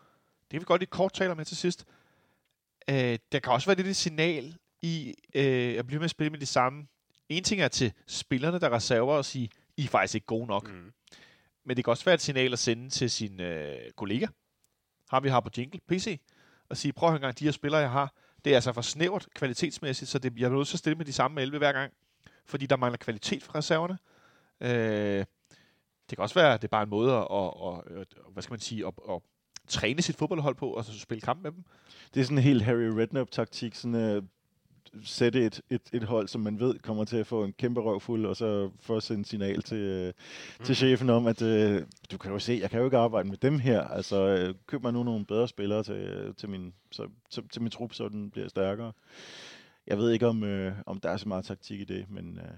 det 0.42 0.50
kan 0.50 0.60
vi 0.60 0.64
godt 0.64 0.80
lige 0.80 0.90
kort 0.90 1.12
tale 1.12 1.30
om 1.30 1.38
her 1.38 1.44
til 1.44 1.56
sidst, 1.56 1.86
øh, 2.90 3.18
der 3.32 3.38
kan 3.38 3.52
også 3.52 3.66
være 3.66 3.76
lidt 3.76 3.88
et 3.88 3.96
signal 3.96 4.56
i 4.82 5.14
øh, 5.34 5.78
at 5.78 5.86
blive 5.86 5.98
med 5.98 6.04
at 6.04 6.10
spille 6.10 6.30
med 6.30 6.38
de 6.38 6.46
samme. 6.46 6.86
En 7.28 7.44
ting 7.44 7.60
er 7.60 7.68
til 7.68 7.92
spillerne, 8.06 8.60
der 8.60 8.68
er 8.68 8.72
reserver 8.72 9.14
og 9.14 9.24
sige, 9.24 9.48
I 9.76 9.84
er 9.84 9.88
faktisk 9.88 10.14
ikke 10.14 10.26
gode 10.26 10.46
nok. 10.46 10.70
Mm. 10.70 10.92
Men 11.64 11.76
det 11.76 11.84
kan 11.84 11.90
også 11.90 12.04
være 12.04 12.14
et 12.14 12.20
signal 12.20 12.52
at 12.52 12.58
sende 12.58 12.90
til 12.90 13.10
sin 13.10 13.40
øh, 13.40 13.90
kollega, 13.96 14.26
ham 15.10 15.24
vi 15.24 15.28
har 15.28 15.40
på 15.40 15.50
Jingle, 15.58 15.80
PC, 15.88 16.20
og 16.68 16.76
sige, 16.76 16.92
prøv 16.92 17.08
at 17.08 17.10
høre 17.10 17.16
en 17.16 17.22
gang, 17.22 17.38
de 17.38 17.44
her 17.44 17.52
spillere, 17.52 17.80
jeg 17.80 17.90
har, 17.90 18.14
det 18.44 18.50
er 18.50 18.54
altså 18.54 18.72
for 18.72 18.82
snævert 18.82 19.28
kvalitetsmæssigt, 19.34 20.10
så 20.10 20.18
det, 20.18 20.38
jeg 20.38 20.46
er 20.46 20.50
nødt 20.50 20.68
til 20.68 20.74
at 20.74 20.78
stille 20.78 20.96
med 20.96 21.04
de 21.04 21.12
samme 21.12 21.40
11 21.40 21.58
hver 21.58 21.72
gang, 21.72 21.92
fordi 22.44 22.66
der 22.66 22.76
mangler 22.76 22.96
kvalitet 22.96 23.42
fra 23.42 23.58
reserverne. 23.58 23.98
Øh, 24.60 25.24
det 26.10 26.18
kan 26.18 26.22
også 26.22 26.34
være, 26.34 26.54
at 26.54 26.62
det 26.62 26.68
er 26.68 26.70
bare 26.70 26.82
en 26.82 26.88
måde 26.88 27.12
at, 27.12 27.26
at, 27.32 27.96
at, 27.96 28.00
at 28.00 28.32
hvad 28.32 28.42
skal 28.42 28.52
man 28.52 28.60
sige, 28.60 28.86
at, 28.86 28.92
at 29.10 29.22
træne 29.68 30.02
sit 30.02 30.16
fodboldhold 30.16 30.54
på, 30.54 30.70
og 30.70 30.84
så 30.84 30.98
spille 30.98 31.20
kamp 31.20 31.42
med 31.42 31.52
dem. 31.52 31.64
Det 32.14 32.20
er 32.20 32.24
sådan 32.24 32.38
en 32.38 32.44
helt 32.44 32.62
Harry 32.62 32.88
Redknapp-taktik, 32.98 33.74
sådan 33.74 33.94
at 33.94 34.24
sætte 35.04 35.46
et, 35.46 35.60
et, 35.70 35.82
et 35.92 36.02
hold, 36.02 36.28
som 36.28 36.40
man 36.40 36.60
ved 36.60 36.78
kommer 36.78 37.04
til 37.04 37.16
at 37.16 37.26
få 37.26 37.44
en 37.44 37.52
kæmpe 37.52 37.80
røvfuld, 37.80 38.26
og 38.26 38.36
så 38.36 38.70
få 38.80 39.00
sende 39.00 39.24
signal 39.24 39.62
til, 39.62 39.78
øh, 39.78 40.12
til 40.64 40.76
chefen 40.76 41.10
om, 41.10 41.26
at 41.26 41.42
øh, 41.42 41.82
du 42.12 42.18
kan 42.18 42.32
jo 42.32 42.38
se, 42.38 42.58
jeg 42.62 42.70
kan 42.70 42.78
jo 42.78 42.84
ikke 42.84 42.98
arbejde 42.98 43.28
med 43.28 43.36
dem 43.36 43.58
her. 43.58 43.80
Altså, 43.82 44.26
øh, 44.26 44.54
køb 44.66 44.82
mig 44.82 44.92
nu 44.92 45.02
nogle 45.02 45.24
bedre 45.24 45.48
spillere 45.48 45.82
til, 45.82 46.34
til, 46.36 46.48
min, 46.48 46.74
så, 46.90 47.08
til, 47.30 47.48
til 47.48 47.62
min 47.62 47.70
trup, 47.70 47.94
så 47.94 48.08
den 48.08 48.30
bliver 48.30 48.48
stærkere. 48.48 48.92
Jeg 49.86 49.98
ved 49.98 50.10
ikke, 50.10 50.26
om, 50.26 50.44
øh, 50.44 50.72
om 50.86 51.00
der 51.00 51.10
er 51.10 51.16
så 51.16 51.28
meget 51.28 51.44
taktik 51.44 51.80
i 51.80 51.84
det, 51.84 52.06
men 52.10 52.38
øh, 52.38 52.50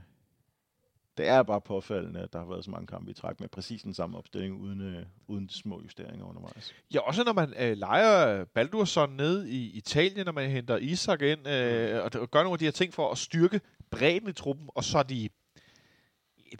det 1.16 1.28
er 1.28 1.42
bare 1.42 1.60
påfaldende, 1.60 2.20
at 2.20 2.32
der 2.32 2.38
har 2.38 2.46
været 2.46 2.64
så 2.64 2.70
mange 2.70 2.86
kampe 2.86 3.10
i 3.10 3.14
træk 3.14 3.40
med 3.40 3.48
præcis 3.48 3.82
den 3.82 3.94
samme 3.94 4.18
opstilling, 4.18 4.54
uden, 4.54 4.80
øh, 4.80 5.06
uden 5.26 5.48
små 5.48 5.80
justeringer 5.82 6.26
undervejs. 6.26 6.74
Ja, 6.94 7.00
også 7.00 7.24
når 7.24 7.32
man 7.32 7.54
øh, 7.58 7.76
leger 7.76 8.44
Baldursson 8.44 9.16
ned 9.16 9.46
i 9.46 9.70
Italien, 9.70 10.26
når 10.26 10.32
man 10.32 10.50
henter 10.50 10.76
Isak 10.76 11.22
ind, 11.22 11.48
øh, 11.48 12.04
og, 12.04 12.10
og 12.20 12.30
gør 12.30 12.42
nogle 12.42 12.52
af 12.52 12.58
de 12.58 12.64
her 12.64 12.72
ting 12.72 12.94
for 12.94 13.10
at 13.10 13.18
styrke 13.18 13.60
bredden 13.90 14.28
i 14.28 14.32
truppen, 14.32 14.68
og 14.74 14.84
så 14.84 14.98
er 14.98 15.02
de... 15.02 15.28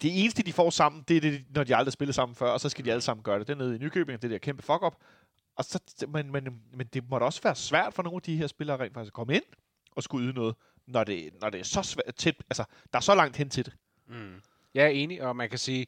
Det 0.01 0.21
eneste, 0.21 0.43
de 0.43 0.53
får 0.53 0.69
sammen, 0.69 1.03
det 1.07 1.17
er 1.17 1.21
det, 1.21 1.45
når 1.49 1.63
de 1.63 1.75
aldrig 1.75 1.91
har 1.91 1.91
spillet 1.91 2.15
sammen 2.15 2.35
før, 2.35 2.49
og 2.49 2.59
så 2.59 2.69
skal 2.69 2.85
de 2.85 2.91
alle 2.91 3.01
sammen 3.01 3.23
gøre 3.23 3.39
det. 3.39 3.47
Det 3.47 3.53
er 3.53 3.57
nede 3.57 3.75
i 3.75 3.79
Nykøbing, 3.79 4.21
det 4.21 4.31
der 4.31 4.37
kæmpe 4.37 4.63
fuck-up. 4.63 4.95
Og 5.55 5.65
så, 5.65 5.79
men, 6.07 6.31
men, 6.31 6.61
men 6.73 6.87
det 6.93 7.09
må 7.09 7.19
da 7.19 7.25
også 7.25 7.41
være 7.41 7.55
svært 7.55 7.93
for 7.93 8.03
nogle 8.03 8.15
af 8.15 8.21
de 8.21 8.37
her 8.37 8.47
spillere 8.47 8.77
rent 8.77 8.93
faktisk 8.93 9.09
at 9.09 9.13
komme 9.13 9.35
ind 9.35 9.43
og 9.91 10.03
skulle 10.03 10.25
yde 10.25 10.33
noget, 10.33 10.55
når 10.87 11.03
det, 11.03 11.29
når 11.41 11.49
det 11.49 11.59
er 11.59 11.63
så 11.63 11.81
svært 11.81 12.15
tæt, 12.15 12.35
altså, 12.49 12.63
der 12.93 12.99
er 12.99 13.01
så 13.01 13.15
langt 13.15 13.37
hen 13.37 13.49
til 13.49 13.65
det. 13.65 13.73
Mm. 14.07 14.41
Jeg 14.73 14.83
er 14.83 14.89
enig, 14.89 15.23
og 15.23 15.35
man 15.35 15.49
kan 15.49 15.59
sige, 15.59 15.87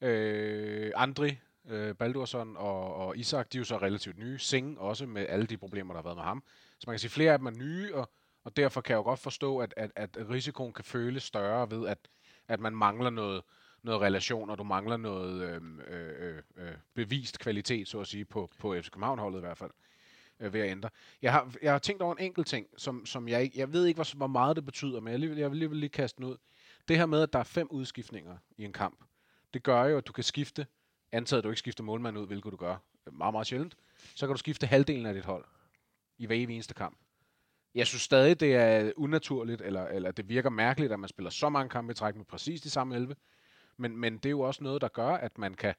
øh, 0.00 0.92
Andri, 0.96 1.38
øh, 1.68 1.94
Baldursson 1.94 2.56
og, 2.56 2.94
og 2.94 3.16
Isak, 3.16 3.52
de 3.52 3.58
er 3.58 3.60
jo 3.60 3.64
så 3.64 3.76
relativt 3.76 4.18
nye. 4.18 4.38
Singh 4.38 4.80
også 4.80 5.06
med 5.06 5.26
alle 5.28 5.46
de 5.46 5.56
problemer, 5.56 5.94
der 5.94 5.98
har 5.98 6.02
været 6.02 6.16
med 6.16 6.24
ham. 6.24 6.42
Så 6.78 6.84
man 6.86 6.94
kan 6.94 6.98
sige, 6.98 7.10
flere 7.10 7.32
af 7.32 7.38
dem 7.38 7.46
er 7.46 7.50
nye, 7.50 7.94
og, 7.94 8.10
og 8.44 8.56
derfor 8.56 8.80
kan 8.80 8.92
jeg 8.92 8.98
jo 8.98 9.02
godt 9.02 9.20
forstå, 9.20 9.58
at, 9.58 9.74
at, 9.76 9.90
at 9.96 10.10
risikoen 10.30 10.72
kan 10.72 10.84
føles 10.84 11.22
større 11.22 11.70
ved, 11.70 11.88
at, 11.88 11.98
at 12.48 12.60
man 12.60 12.76
mangler 12.76 13.10
noget, 13.10 13.42
noget 13.82 14.00
relation, 14.00 14.50
og 14.50 14.58
du 14.58 14.64
mangler 14.64 14.96
noget 14.96 15.42
øhm, 15.50 15.80
øh, 15.80 16.36
øh, 16.36 16.42
øh, 16.56 16.72
bevist 16.94 17.38
kvalitet, 17.38 17.88
så 17.88 18.00
at 18.00 18.06
sige, 18.06 18.24
på, 18.24 18.50
på 18.58 18.74
FC 18.82 18.90
København-holdet 18.90 19.38
i 19.38 19.40
hvert 19.40 19.58
fald 19.58 19.70
øh, 20.40 20.52
ved 20.52 20.60
at 20.60 20.70
ændre. 20.70 20.90
Jeg 21.22 21.32
har, 21.32 21.52
jeg 21.62 21.72
har 21.72 21.78
tænkt 21.78 22.02
over 22.02 22.14
en 22.14 22.24
enkelt 22.24 22.46
ting, 22.46 22.66
som, 22.76 23.06
som 23.06 23.28
jeg 23.28 23.42
ikke, 23.42 23.58
jeg 23.58 23.72
ved 23.72 23.86
ikke, 23.86 23.98
hvor, 23.98 24.16
hvor 24.16 24.26
meget 24.26 24.56
det 24.56 24.64
betyder, 24.64 25.00
men 25.00 25.12
jeg, 25.12 25.20
vil, 25.20 25.38
jeg 25.38 25.50
vil 25.50 25.58
lige, 25.58 25.74
lige 25.74 25.88
kaste 25.88 26.16
den 26.16 26.24
ud. 26.24 26.36
Det 26.88 26.96
her 26.96 27.06
med, 27.06 27.22
at 27.22 27.32
der 27.32 27.38
er 27.38 27.44
fem 27.44 27.68
udskiftninger 27.70 28.36
i 28.56 28.64
en 28.64 28.72
kamp, 28.72 29.04
det 29.54 29.62
gør 29.62 29.84
jo, 29.84 29.98
at 29.98 30.06
du 30.06 30.12
kan 30.12 30.24
skifte, 30.24 30.66
antaget 31.12 31.40
at 31.40 31.44
du 31.44 31.48
ikke 31.48 31.58
skifter 31.58 31.84
målmanden 31.84 32.22
ud, 32.22 32.26
hvilket 32.26 32.52
du 32.52 32.56
gør 32.56 32.76
øh, 33.06 33.14
meget, 33.14 33.34
meget 33.34 33.46
sjældent, 33.46 33.76
så 34.14 34.26
kan 34.26 34.34
du 34.34 34.38
skifte 34.38 34.66
halvdelen 34.66 35.06
af 35.06 35.14
dit 35.14 35.24
hold 35.24 35.44
i 36.18 36.26
hver 36.26 36.36
eneste 36.36 36.74
kamp. 36.74 36.98
Jeg 37.74 37.86
synes 37.86 38.02
stadig, 38.02 38.40
det 38.40 38.54
er 38.54 38.92
unaturligt, 38.96 39.62
eller, 39.62 39.86
eller 39.86 40.10
det 40.10 40.28
virker 40.28 40.50
mærkeligt, 40.50 40.92
at 40.92 41.00
man 41.00 41.08
spiller 41.08 41.30
så 41.30 41.48
mange 41.48 41.70
kampe 41.70 41.90
i 41.90 41.94
træk 41.94 42.16
med 42.16 42.24
præcis 42.24 42.60
de 42.60 42.70
samme 42.70 42.94
11. 42.94 43.16
Men, 43.76 43.96
men 43.96 44.16
det 44.16 44.26
er 44.26 44.30
jo 44.30 44.40
også 44.40 44.64
noget, 44.64 44.80
der 44.80 44.88
gør, 44.88 45.10
at 45.10 45.38
man 45.38 45.54
kan, 45.54 45.74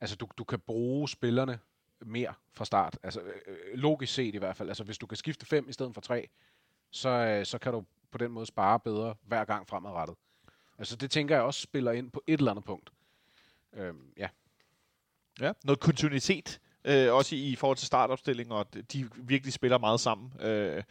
altså 0.00 0.16
du, 0.16 0.28
du 0.38 0.44
kan 0.44 0.60
bruge 0.60 1.08
spillerne 1.08 1.58
mere 2.00 2.34
fra 2.52 2.64
start. 2.64 2.98
Altså 3.02 3.20
øh, 3.20 3.34
øh 3.46 3.56
logisk 3.74 4.14
set 4.14 4.34
i 4.34 4.38
hvert 4.38 4.56
fald. 4.56 4.68
Altså 4.68 4.84
hvis 4.84 4.98
du 4.98 5.06
kan 5.06 5.16
skifte 5.16 5.46
fem 5.46 5.68
i 5.68 5.72
stedet 5.72 5.94
for 5.94 6.00
tre, 6.00 6.28
så, 6.90 7.08
øh, 7.08 7.46
så 7.46 7.58
kan 7.58 7.72
du 7.72 7.84
på 8.12 8.18
den 8.18 8.30
måde 8.30 8.46
spare 8.46 8.80
bedre 8.80 9.14
hver 9.26 9.44
gang 9.44 9.68
fremadrettet. 9.68 10.16
Altså 10.78 10.96
det 10.96 11.10
tænker 11.10 11.34
jeg 11.34 11.44
også 11.44 11.60
spiller 11.60 11.92
ind 11.92 12.10
på 12.10 12.22
et 12.26 12.38
eller 12.38 12.50
andet 12.50 12.64
punkt. 12.64 12.90
Øhm, 13.72 14.12
ja. 14.16 14.28
Ja, 15.40 15.52
noget 15.64 15.80
kontinuitet, 15.80 16.60
øh, 16.84 17.14
også 17.14 17.36
i, 17.36 17.38
i 17.38 17.56
forhold 17.56 17.76
til 17.76 17.86
startopstilling, 17.86 18.52
og 18.52 18.66
de 18.92 19.10
virkelig 19.16 19.52
spiller 19.52 19.78
meget 19.78 20.00
sammen. 20.00 20.32
Øh, 20.40 20.82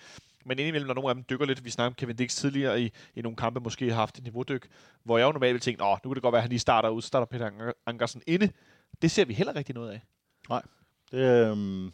men 0.46 0.60
indimellem, 0.60 0.88
når 0.88 0.94
nogle 0.94 1.10
af 1.10 1.16
dem 1.16 1.24
dykker 1.30 1.46
lidt, 1.46 1.66
vi 1.66 1.70
snakkede 1.70 1.92
om 1.92 1.94
Kevin 1.94 2.16
Dix 2.16 2.36
tidligere 2.36 2.82
i, 2.82 2.92
i 3.16 3.22
nogle 3.22 3.36
kampe, 3.36 3.60
måske 3.60 3.90
har 3.90 3.96
haft 3.96 4.18
et 4.18 4.24
niveaudyk, 4.24 4.68
hvor 5.04 5.18
jeg 5.18 5.26
jo 5.26 5.32
normalt 5.32 5.54
vil 5.54 5.62
tænke, 5.62 5.84
nu 5.84 5.96
kan 6.04 6.14
det 6.14 6.22
godt 6.22 6.32
være, 6.32 6.40
at 6.40 6.44
han 6.44 6.50
lige 6.50 6.60
starter 6.60 6.90
ud, 6.90 7.02
så 7.02 7.08
starter 7.08 7.26
Peter 7.26 7.72
Ankersen 7.86 8.22
inde. 8.28 8.50
Det 9.02 9.12
ser 9.12 9.26
vi 9.26 9.34
heller 9.34 9.56
rigtig 9.56 9.76
noget 9.76 9.92
af. 9.92 10.02
Nej, 10.50 10.62
det, 11.12 11.50
øhm, 11.50 11.94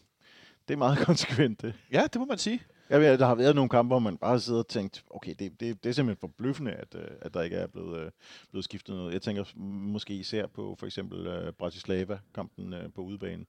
det 0.67 0.73
er 0.73 0.77
meget 0.77 0.97
konsekvent, 1.07 1.61
det. 1.61 1.73
Ja, 1.91 2.03
det 2.13 2.15
må 2.21 2.25
man 2.25 2.37
sige. 2.37 2.61
Jeg 2.89 2.99
men 2.99 3.19
der 3.19 3.25
har 3.25 3.35
været 3.35 3.55
nogle 3.55 3.69
kampe, 3.69 3.87
hvor 3.87 3.99
man 3.99 4.17
bare 4.17 4.39
sidder 4.39 4.59
og 4.59 4.67
tænkt, 4.67 5.03
okay, 5.09 5.35
det, 5.39 5.59
det, 5.59 5.83
det 5.83 5.89
er 5.89 5.93
simpelthen 5.93 6.19
forbløffende, 6.19 6.71
at, 6.71 6.95
øh, 6.95 7.07
at 7.21 7.33
der 7.33 7.41
ikke 7.41 7.55
er 7.55 7.67
blevet, 7.67 7.99
øh, 7.99 8.11
blevet 8.49 8.63
skiftet 8.63 8.95
noget. 8.95 9.13
Jeg 9.13 9.21
tænker 9.21 9.43
måske 9.55 10.13
især 10.13 10.47
på 10.47 10.75
for 10.79 10.85
eksempel 10.85 11.27
uh, 11.27 11.53
Bratislava-kampen 11.53 12.73
uh, 12.73 12.93
på 12.95 13.01
udebanen, 13.01 13.47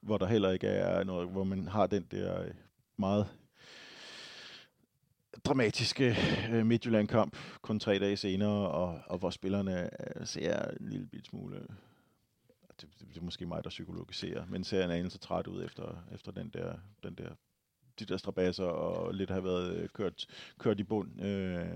hvor 0.00 0.18
der 0.18 0.26
heller 0.26 0.50
ikke 0.50 0.66
er 0.66 1.04
noget, 1.04 1.28
hvor 1.28 1.44
man 1.44 1.68
har 1.68 1.86
den 1.86 2.06
der 2.10 2.44
meget 2.96 3.26
dramatiske 5.44 6.16
uh, 6.52 6.66
Midtjylland-kamp 6.66 7.36
kun 7.62 7.80
tre 7.80 7.98
dage 7.98 8.16
senere, 8.16 8.70
og, 8.70 9.00
og 9.06 9.18
hvor 9.18 9.30
spillerne 9.30 9.90
uh, 10.20 10.26
ser 10.26 10.62
en 10.80 10.88
lille 10.88 11.06
bit 11.06 11.26
smule 11.26 11.56
det, 12.80 12.88
det, 13.00 13.08
det 13.08 13.16
er 13.16 13.24
måske 13.24 13.46
mig, 13.46 13.64
der 13.64 13.70
psykologiserer, 13.70 14.46
men 14.46 14.64
ser 14.64 14.84
en 14.84 14.90
anelse 14.90 15.18
træt 15.18 15.46
ud 15.46 15.64
efter, 15.64 16.04
efter 16.14 16.32
den 16.32 16.48
der, 16.48 16.74
den 17.02 17.14
der 17.14 17.30
de 17.98 18.04
der 18.04 18.16
strabasser 18.16 18.64
og 18.64 19.14
lidt 19.14 19.30
har 19.30 19.40
været 19.40 19.76
øh, 19.76 19.88
kørt, 19.88 20.26
kørt 20.58 20.80
i 20.80 20.84
bund 20.84 21.22
øh, 21.22 21.66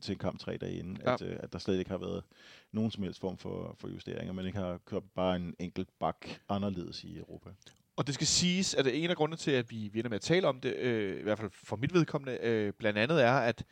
til 0.00 0.12
en 0.12 0.18
kamp 0.18 0.38
tre 0.38 0.56
dage 0.56 0.78
inden, 0.78 0.98
ja. 1.04 1.14
at, 1.14 1.22
øh, 1.22 1.36
at 1.40 1.52
der 1.52 1.58
slet 1.58 1.78
ikke 1.78 1.90
har 1.90 1.98
været 1.98 2.24
nogen 2.72 2.90
som 2.90 3.02
helst 3.02 3.20
form 3.20 3.38
for, 3.38 3.76
for 3.78 3.88
justeringer, 3.88 4.32
men 4.32 4.46
ikke 4.46 4.58
har 4.58 4.78
kørt 4.84 5.02
bare 5.14 5.36
en 5.36 5.54
enkelt 5.58 5.88
bak 6.00 6.26
anderledes 6.48 7.04
i 7.04 7.18
Europa. 7.18 7.50
Og 7.96 8.06
det 8.06 8.14
skal 8.14 8.26
siges, 8.26 8.74
at 8.74 8.86
en 8.86 9.10
af 9.10 9.16
grundene 9.16 9.36
til, 9.36 9.50
at 9.50 9.70
vi, 9.70 9.88
vi 9.92 9.98
ender 9.98 10.08
med 10.08 10.16
at 10.16 10.22
tale 10.22 10.48
om 10.48 10.60
det, 10.60 10.76
øh, 10.76 11.20
i 11.20 11.22
hvert 11.22 11.38
fald 11.38 11.50
for 11.50 11.76
mit 11.76 11.94
vedkommende, 11.94 12.38
øh, 12.42 12.72
blandt 12.72 12.98
andet 12.98 13.24
er, 13.24 13.32
at, 13.32 13.64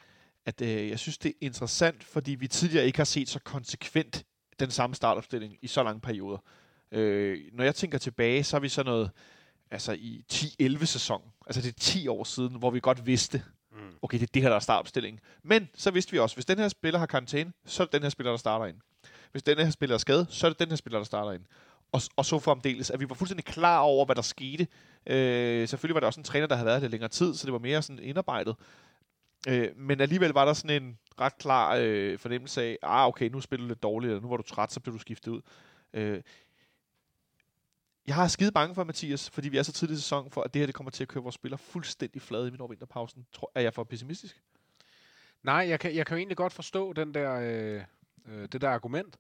at 0.47 0.63
øh, 0.63 0.89
jeg 0.89 0.99
synes, 0.99 1.19
det 1.19 1.29
er 1.29 1.35
interessant, 1.41 2.05
fordi 2.05 2.35
vi 2.35 2.49
tidligere 2.49 2.87
ikke 2.87 2.99
har 2.99 3.05
set 3.05 3.29
så 3.29 3.39
konsekvent 3.45 4.25
den 4.61 4.71
samme 4.71 4.95
startopstilling 4.95 5.57
i 5.63 5.67
så 5.67 5.83
lange 5.83 6.01
perioder. 6.01 6.39
Øh, 6.93 7.39
når 7.53 7.65
jeg 7.65 7.75
tænker 7.75 7.99
tilbage, 7.99 8.45
så 8.45 8.57
er 8.57 8.61
vi 8.61 8.69
så 8.69 8.83
noget 8.83 9.11
altså 9.73 9.93
i 9.93 10.25
10-11 10.33 10.85
sæson. 10.85 11.23
Altså 11.47 11.63
det 11.63 11.69
er 11.69 11.81
10 11.81 12.09
år 12.09 12.25
siden, 12.25 12.55
hvor 12.59 12.71
vi 12.71 12.81
godt 12.81 13.07
vidste, 13.07 13.43
mm. 13.73 13.79
okay, 14.03 14.19
det 14.19 14.23
er 14.23 14.33
det 14.35 14.43
her, 14.43 14.49
der 14.49 14.57
er 14.57 14.61
startopstillingen. 14.61 15.21
Men 15.43 15.69
så 15.75 15.91
vidste 15.91 16.13
vi 16.13 16.19
også, 16.19 16.37
hvis 16.37 16.47
den 16.47 16.59
her 16.59 16.69
spiller 16.69 16.99
har 16.99 17.07
karantæne, 17.07 17.53
så 17.65 17.83
er 17.83 17.85
det 17.85 17.93
den 17.93 18.03
her 18.03 18.09
spiller, 18.09 18.31
der 18.31 18.37
starter 18.37 18.67
ind. 18.67 18.77
Hvis 19.33 19.43
den 19.43 19.59
her 19.59 19.71
spiller 19.71 19.95
er 19.95 19.99
skadet, 19.99 20.27
så 20.31 20.47
er 20.47 20.51
det 20.51 20.59
den 20.59 20.69
her 20.69 20.77
spiller, 20.77 20.99
der 20.99 21.05
starter 21.05 21.33
ind. 21.33 21.43
Og, 21.93 22.03
og 22.17 22.25
så 22.25 22.39
fremdeles, 22.39 22.91
at 22.91 23.01
vi 23.01 23.09
var 23.09 23.15
fuldstændig 23.15 23.45
klar 23.45 23.79
over, 23.79 24.05
hvad 24.05 24.17
der 24.17 24.23
skete. 24.23 24.67
Øh, 25.07 25.69
selvfølgelig 25.69 25.95
var 25.95 26.01
der 26.01 26.07
også 26.07 26.21
en 26.21 26.25
træner, 26.25 26.47
der 26.47 26.55
havde 26.55 26.67
været 26.67 26.83
det 26.83 26.91
længere 26.91 27.09
tid, 27.11 27.35
så 27.35 27.47
det 27.47 27.53
var 27.53 27.59
mere 27.59 27.83
sådan 27.83 28.03
indarbejdet. 28.03 28.57
Øh, 29.49 29.69
men 29.77 30.01
alligevel 30.01 30.31
var 30.31 30.45
der 30.45 30.53
sådan 30.53 30.83
en 30.83 30.99
ret 31.21 31.39
klar 31.39 31.77
øh, 31.81 32.19
fornemmelse 32.19 32.63
af, 32.63 32.79
ah 32.83 33.07
okay, 33.07 33.29
nu 33.29 33.41
spiller 33.41 33.65
du 33.65 33.69
lidt 33.69 33.83
dårligt, 33.83 34.11
eller 34.11 34.23
nu 34.23 34.29
var 34.29 34.37
du 34.37 34.43
træt, 34.43 34.73
så 34.73 34.81
bliver 34.81 34.97
du 34.97 35.01
skiftet 35.01 35.33
ud. 35.33 35.41
Øh, 35.95 36.21
jeg 38.07 38.15
har 38.15 38.29
skide 38.29 38.53
bange 38.53 38.75
for, 38.75 38.85
Mathias, 38.85 39.31
fordi 39.31 39.49
vi 39.49 39.57
er 39.57 39.63
så 39.63 39.73
tidlig 39.73 39.95
i 39.95 40.01
sæsonen, 40.01 40.31
for 40.31 40.43
at 40.43 40.55
det 40.55 40.61
her 40.61 40.67
det 40.67 40.75
kommer 40.75 40.91
til 40.91 41.05
at 41.05 41.09
køre 41.09 41.23
vores 41.23 41.35
spillere 41.35 41.59
fuldstændig 41.59 42.23
flade 42.23 42.49
i 42.49 42.51
min 42.51 42.61
vinterpausen. 42.69 43.27
Tror, 43.33 43.53
er 43.55 43.61
jeg 43.61 43.75
for 43.75 43.85
pessimistisk? 43.85 44.43
Nej, 45.43 45.67
jeg 45.69 45.81
kan, 45.81 45.95
jeg 45.95 46.07
kan 46.07 46.15
jo 46.15 46.19
egentlig 46.19 46.37
godt 46.37 46.53
forstå 46.53 46.93
den 46.93 47.15
der, 47.15 47.35
øh, 47.35 47.83
øh, 48.29 48.49
det 48.53 48.61
der 48.61 48.71
argument. 48.71 49.17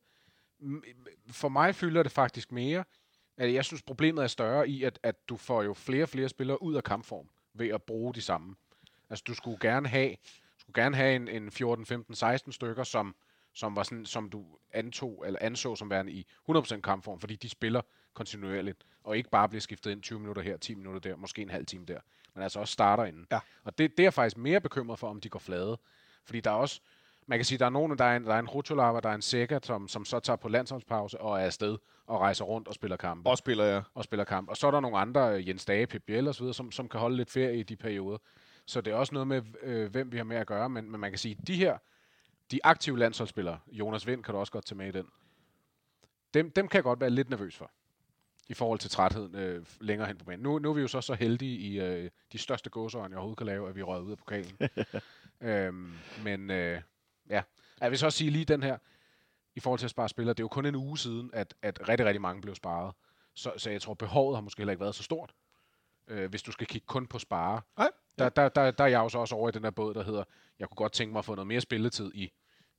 For 1.31 1.49
mig 1.49 1.75
fylder 1.75 2.03
det 2.03 2.13
faktisk 2.13 2.53
mere, 2.53 2.85
at 3.37 3.55
jeg 3.55 3.65
synes, 3.65 3.83
problemet 3.83 4.23
er 4.23 4.27
større 4.27 4.69
i, 4.69 4.85
at, 4.85 4.99
at 5.03 5.29
du 5.29 5.37
får 5.37 5.63
jo 5.63 5.75
flere 5.75 6.03
og 6.03 6.09
flere 6.09 6.29
spillere 6.29 6.63
ud 6.63 6.75
af 6.75 6.85
kampform 6.85 7.29
ved 7.55 7.69
at 7.69 7.83
bruge 7.83 8.15
de 8.15 8.23
samme. 8.23 8.55
Altså, 9.11 9.25
du 9.27 9.35
skulle 9.35 9.59
gerne 9.61 9.89
have, 9.89 10.17
skulle 10.59 10.83
gerne 10.83 10.97
have 10.97 11.17
en, 11.17 11.29
en 11.29 11.51
14, 11.51 11.87
15, 11.87 12.15
16 12.15 12.53
stykker, 12.53 12.85
som, 12.85 13.15
som, 13.53 13.77
var 13.77 13.83
sådan, 13.83 14.07
som 14.07 14.31
du 14.31 14.45
antog, 14.73 15.25
eller 15.27 15.39
anså 15.43 15.77
som 15.77 15.91
værende 15.91 16.13
i 16.13 16.27
100% 16.51 16.81
kampform, 16.81 17.21
fordi 17.21 17.37
de 17.37 17.49
spiller 17.49 17.81
kontinuerligt, 18.15 18.87
og 19.05 19.17
ikke 19.17 19.31
bare 19.31 19.49
bliver 19.49 19.61
skiftet 19.61 19.91
ind 19.91 20.03
20 20.03 20.21
minutter 20.21 20.43
her, 20.43 20.57
10 20.57 20.75
minutter 20.75 21.01
der, 21.01 21.17
måske 21.17 21.43
en 21.43 21.51
halv 21.51 21.67
time 21.67 21.85
der, 21.85 22.01
men 22.35 22.43
altså 22.43 22.61
også 22.61 22.73
starter 22.73 23.05
inden. 23.05 23.27
Ja. 23.31 23.41
Og 23.65 23.79
det, 23.79 23.91
det 23.91 24.01
er 24.01 24.05
jeg 24.05 24.15
faktisk 24.15 24.37
mere 24.37 24.61
bekymret 24.61 24.99
for, 24.99 25.09
om 25.09 25.21
de 25.21 25.29
går 25.29 25.39
flade. 25.39 25.79
Fordi 26.25 26.41
der 26.41 26.51
er 26.51 26.55
også, 26.55 26.81
man 27.27 27.39
kan 27.39 27.45
sige, 27.45 27.59
der 27.59 27.67
er 27.67 27.71
nogen, 27.71 27.99
der 27.99 28.05
er 28.05 28.17
en, 28.17 28.25
der 28.25 28.35
er 28.35 28.39
en 28.39 28.49
Rutulava, 28.49 29.01
der 29.01 29.09
er 29.09 29.15
en 29.15 29.23
Sega, 29.23 29.59
som, 29.63 29.89
som 29.89 30.05
så 30.05 30.21
tager 30.21 30.37
på 30.37 30.49
landsholdspause 30.49 31.21
og 31.21 31.41
er 31.41 31.45
afsted 31.45 31.79
og 32.07 32.21
rejser 32.21 32.45
rundt 32.45 32.69
og 32.69 32.75
spiller 32.75 32.97
kampe. 32.97 33.31
Og 33.31 33.39
spiller, 33.39 33.65
ja. 33.65 33.83
Og 33.95 34.05
spiller 34.05 34.25
kamp. 34.25 34.49
Og 34.49 34.57
så 34.57 34.67
er 34.67 34.71
der 34.71 34.81
nogle 34.81 34.99
andre, 34.99 35.23
Jens 35.23 35.65
Dage, 35.65 35.87
Pep 35.87 36.03
Biel 36.07 36.29
og 36.29 36.35
så 36.35 36.41
videre, 36.41 36.55
som, 36.55 36.73
som 36.73 36.89
kan 36.89 37.01
holde 37.01 37.17
lidt 37.17 37.31
ferie 37.31 37.59
i 37.59 37.63
de 37.63 37.77
perioder. 37.77 38.19
Så 38.67 38.81
det 38.81 38.93
er 38.93 38.97
også 38.97 39.15
noget 39.15 39.29
med, 39.29 39.43
øh, 39.63 39.91
hvem 39.91 40.13
vi 40.13 40.17
har 40.17 40.25
med 40.25 40.37
at 40.37 40.47
gøre. 40.47 40.71
Men, 40.71 40.91
men 40.91 41.01
man 41.01 41.11
kan 41.11 41.19
sige, 41.19 41.39
de 41.47 41.57
her, 41.57 41.79
de 42.51 42.61
aktive 42.65 42.99
landsholdsspillere, 42.99 43.59
Jonas 43.67 44.07
Vind 44.07 44.25
kan 44.25 44.35
du 44.35 44.41
også 44.41 44.53
godt 44.53 44.67
tage 44.67 44.77
med 44.77 44.89
i 44.89 44.91
den, 44.91 45.07
dem, 46.35 46.51
dem 46.51 46.69
kan 46.69 46.77
jeg 46.77 46.85
godt 46.85 47.01
være 47.01 47.11
lidt 47.11 47.31
nervøs 47.31 47.57
for 47.57 47.71
i 48.53 48.55
forhold 48.55 48.79
til 48.79 48.91
trætheden 48.91 49.35
øh, 49.35 49.67
længere 49.81 50.09
hen 50.09 50.19
på 50.19 50.25
banen. 50.25 50.43
Nu, 50.43 50.59
nu 50.59 50.71
er 50.71 50.75
vi 50.75 50.81
jo 50.81 50.89
så 50.89 51.01
så 51.01 51.15
heldige 51.15 51.59
i 51.59 51.81
øh, 51.81 52.11
de 52.33 52.39
største 52.39 52.71
gåsøjne, 52.71 53.11
jeg 53.11 53.19
overhovedet 53.19 53.39
kan 53.39 53.47
lave, 53.47 53.69
at 53.69 53.77
vi 53.77 53.83
røget 53.83 54.03
ud 54.03 54.11
af 54.11 54.19
pokalen. 54.19 54.59
øhm, 55.51 55.93
men 56.25 56.51
øh, 56.51 56.81
ja, 57.31 57.43
jeg 57.81 57.91
vil 57.91 57.99
så 57.99 58.07
også 58.07 58.19
sige 58.19 58.31
lige 58.31 58.45
den 58.45 58.63
her, 58.63 58.79
i 59.55 59.61
forhold 59.61 59.79
til 59.79 59.87
at 59.87 59.91
spare 59.91 60.09
spillere, 60.09 60.35
det 60.35 60.41
er 60.41 60.45
jo 60.45 60.49
kun 60.49 60.67
en 60.67 60.75
uge 60.75 60.99
siden, 60.99 61.31
at, 61.33 61.55
at 61.63 61.89
rigtig, 61.89 62.07
rigtig 62.07 62.21
mange 62.21 62.43
blev 62.43 62.55
sparet. 62.55 62.95
Så, 63.35 63.53
så 63.57 63.71
jeg 63.71 63.83
tror, 63.83 63.95
behovet 63.95 64.37
har 64.37 64.41
måske 64.41 64.61
heller 64.61 64.73
ikke 64.73 64.81
været 64.81 64.95
så 64.95 65.03
stort, 65.03 65.35
øh, 66.09 66.31
hvis 66.31 66.43
du 66.43 66.53
skal 66.53 66.67
kigge 66.67 66.87
kun 66.87 67.07
på 67.07 67.19
spare. 67.19 67.61
Nej. 67.79 67.91
Der, 68.19 68.29
der, 68.29 68.49
der, 68.49 68.71
der 68.71 68.85
er 68.85 68.89
jeg 68.89 68.99
jo 68.99 69.09
så 69.09 69.19
også 69.19 69.35
over 69.35 69.49
i 69.49 69.53
den 69.53 69.63
der 69.63 69.71
båd, 69.71 69.95
der 69.95 70.03
hedder, 70.03 70.25
jeg 70.59 70.69
kunne 70.69 70.77
godt 70.77 70.93
tænke 70.93 71.13
mig 71.13 71.19
at 71.19 71.25
få 71.25 71.35
noget 71.35 71.47
mere 71.47 71.61
spilletid 71.61 72.13
i 72.15 72.33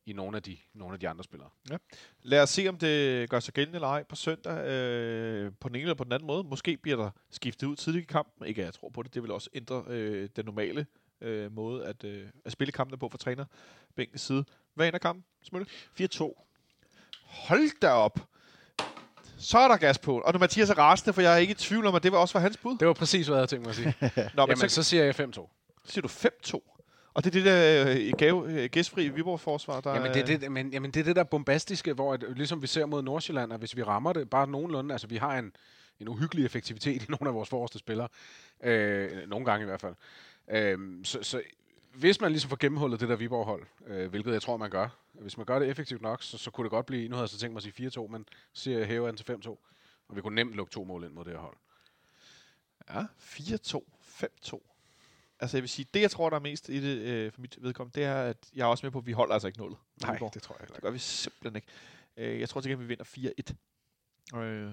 i 0.06 0.14
nogle 0.14 0.38
af 0.38 0.44
de, 0.44 0.58
nogle 0.74 0.94
af 0.94 1.00
de 1.00 1.10
andre 1.10 1.24
spillere. 1.24 1.50
Ja. 1.70 1.78
Lad 2.22 2.42
os 2.42 2.50
se, 2.50 2.68
om 2.68 2.78
det 2.78 3.30
gør 3.30 3.40
sig 3.40 3.54
gældende 3.54 3.78
eller 3.78 3.88
ej 3.88 4.04
på 4.04 4.16
søndag 4.16 4.68
øh, 4.68 5.52
på 5.60 5.70
den 5.70 5.76
ene 5.76 5.82
eller 5.82 5.96
på 5.96 6.04
den 6.04 6.12
anden 6.12 6.28
måde. 6.28 6.44
Måske 6.44 6.78
bliver 6.78 6.98
der 6.98 7.10
skiftet 7.32 7.68
ud 7.68 7.76
tidligt 7.76 8.04
i 8.04 8.06
kampen. 8.06 8.48
Ikke 8.48 8.62
at 8.62 8.66
jeg 8.66 8.74
tror 8.74 8.90
på 8.90 9.04
det. 9.04 9.14
Det 9.14 9.24
vil 9.24 9.32
også 9.32 9.50
ændre 9.54 9.84
øh, 9.88 10.30
den 10.36 10.46
normale 10.46 10.86
øh, 11.22 11.52
måde 11.52 11.86
at, 11.86 12.04
øh, 12.04 12.28
at 12.46 12.52
spille 12.52 12.72
kampene 12.72 12.98
på 12.98 13.10
for 13.10 13.18
træner 13.18 13.46
bænkens 13.96 14.22
side. 14.22 14.46
Hvad 14.74 14.88
ender 14.88 15.00
kampen, 15.00 15.26
Smølle? 15.44 15.68
4-2. 16.02 16.44
Hold 17.26 17.80
da 17.80 17.90
op! 17.90 18.20
Så 19.38 19.58
er 19.58 19.68
der 19.68 19.78
gas 19.78 20.00
på. 20.00 20.20
Og 20.20 20.34
nu 20.34 20.40
Mathias 20.40 20.70
er 20.70 20.78
rasende, 20.78 21.14
for 21.14 21.22
jeg 21.22 21.34
er 21.34 21.38
ikke 21.38 21.52
i 21.52 21.56
tvivl 21.56 21.86
om, 21.86 21.96
at 21.96 22.04
det 22.04 22.12
var 22.12 22.18
også 22.18 22.34
var 22.34 22.40
hans 22.40 22.58
bud. 22.58 22.78
Det 22.78 22.88
var 22.88 22.94
præcis, 22.94 23.28
hvad 23.28 23.38
jeg 23.38 23.50
tænkte 23.50 23.70
mig 23.70 23.70
at 23.70 23.76
sige. 23.76 24.12
Nå, 24.36 24.46
men 24.46 24.50
Jamen, 24.50 24.58
så, 24.58 24.76
så 24.76 24.84
siger 24.84 25.04
jeg 25.04 25.20
5-2. 25.20 25.50
Siger 25.86 26.02
du 26.02 26.08
5-2? 26.08 26.73
Og 27.14 27.24
det 27.24 27.30
er 27.30 27.44
det 27.44 27.46
der 27.46 27.96
øh, 27.96 28.14
gave, 28.18 28.52
øh, 28.52 28.70
gæstfri 28.70 29.10
Viborg-forsvar, 29.10 29.82
der 29.82 29.94
jamen, 29.94 30.14
det 30.14 30.30
er 30.30 30.38
det, 30.38 30.52
men, 30.52 30.74
jamen, 30.74 30.92
det 30.92 31.00
er 31.00 31.04
det 31.04 31.16
der 31.16 31.24
bombastiske, 31.24 31.94
hvor 31.94 32.14
at, 32.14 32.26
ligesom 32.36 32.62
vi 32.62 32.68
ser 32.68 32.86
mod 32.86 33.02
Nordsjælland, 33.02 33.54
at 33.54 33.60
hvis 33.60 33.76
vi 33.76 33.84
rammer 33.84 34.14
det 34.14 34.30
bare 34.30 34.48
nogenlunde, 34.48 34.94
altså 34.94 35.08
vi 35.08 35.18
har 35.18 35.40
en, 35.40 35.56
en 36.00 36.08
uhyggelig 36.08 36.46
effektivitet 36.46 37.04
i 37.04 37.06
nogle 37.12 37.30
af 37.30 37.34
vores 37.34 37.50
forreste 37.50 37.80
spillere, 37.80 38.08
øh, 38.64 39.28
nogle 39.28 39.46
gange 39.46 39.64
i 39.64 39.66
hvert 39.66 39.82
fald. 39.82 39.96
Øh, 40.52 40.80
så, 41.04 41.24
så 41.24 41.42
hvis 41.94 42.22
man 42.22 42.32
ligesom 42.32 42.50
får 42.50 42.58
gennemhullet 42.60 43.00
det 43.00 43.10
der 43.10 43.16
Viborg-hold, 43.16 43.66
øh, 43.88 44.10
hvilket 44.10 44.34
jeg 44.34 44.42
tror, 44.42 44.58
man 44.58 44.70
gør, 44.70 44.90
hvis 45.14 45.38
man 45.38 45.46
gør 45.46 45.60
det 45.60 45.70
effektivt 45.70 46.02
nok, 46.02 46.24
så, 46.24 46.38
så 46.38 46.52
kunne 46.52 46.66
det 46.66 46.72
godt 46.72 46.86
blive, 46.86 47.08
nu 47.08 47.16
havde 47.16 47.24
jeg 47.24 47.30
så 47.30 47.38
tænkt 47.38 47.54
mig 47.54 47.66
at 47.66 47.94
sige 47.94 48.04
4-2, 48.04 48.08
men 48.08 48.26
siger 48.54 48.78
jeg 48.78 48.88
hæver 48.88 49.08
den 49.08 49.18
til 49.18 49.34
5-2, 49.34 49.50
og 50.08 50.16
vi 50.16 50.22
kunne 50.22 50.36
nemt 50.36 50.54
lukke 50.54 50.72
to 50.72 50.84
mål 50.84 51.04
ind 51.04 51.14
mod 51.14 51.26
det 51.26 51.34
her 51.34 51.40
hold. 51.40 51.58
Ja, 52.90 53.04
4-2, 53.20 53.80
5-2. 54.46 54.73
Altså 55.44 55.58
jeg 55.58 55.62
vil 55.62 55.70
sige, 55.70 55.86
det 55.94 56.02
jeg 56.02 56.12
tror, 56.12 56.30
der 56.30 56.38
er 56.38 56.42
mest 56.42 56.70
i 56.70 56.82
det 56.82 56.98
øh, 57.02 57.32
for 57.32 57.42
mit 57.42 57.58
vedkommende, 57.62 58.00
det 58.00 58.06
er, 58.08 58.16
at 58.16 58.38
jeg 58.56 58.64
er 58.64 58.68
også 58.68 58.86
med 58.86 58.92
på, 58.92 58.98
at 59.00 59.06
vi 59.06 59.12
holder 59.12 59.34
altså 59.34 59.48
ikke 59.48 59.60
nullet. 59.60 59.78
Nej, 60.02 60.18
det 60.34 60.42
tror 60.42 60.56
jeg 60.56 60.60
heller 60.60 60.68
Det 60.74 60.78
ikke. 60.78 60.82
gør 60.88 60.92
vi 60.92 61.00
simpelthen 61.00 61.56
ikke. 61.56 61.68
Øh, 62.34 62.40
jeg 62.40 62.50
tror 62.50 62.62
til 62.62 62.72
gengæld, 62.72 62.88
vi 62.88 62.96
vinder 62.96 63.54
4-1. 64.36 64.40
Øh, 64.40 64.72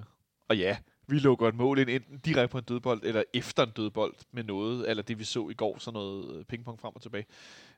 og 0.48 0.56
ja, 0.59 0.78
vi 1.06 1.18
lukker 1.18 1.48
et 1.48 1.55
mål 1.55 1.78
ind, 1.78 1.90
enten 1.90 2.18
direkte 2.18 2.52
på 2.52 2.59
en 2.59 2.64
dødbold, 2.64 3.01
eller 3.05 3.22
efter 3.34 3.62
en 3.62 3.70
dødbold 3.70 4.14
med 4.32 4.44
noget, 4.44 4.90
eller 4.90 5.02
det 5.02 5.18
vi 5.18 5.24
så 5.24 5.48
i 5.48 5.55
går, 5.55 5.78
sådan 5.78 5.94
noget 5.94 6.38
øh, 6.38 6.44
pingpong 6.44 6.80
frem 6.80 6.94
og 6.97 7.02
tilbage. 7.02 7.26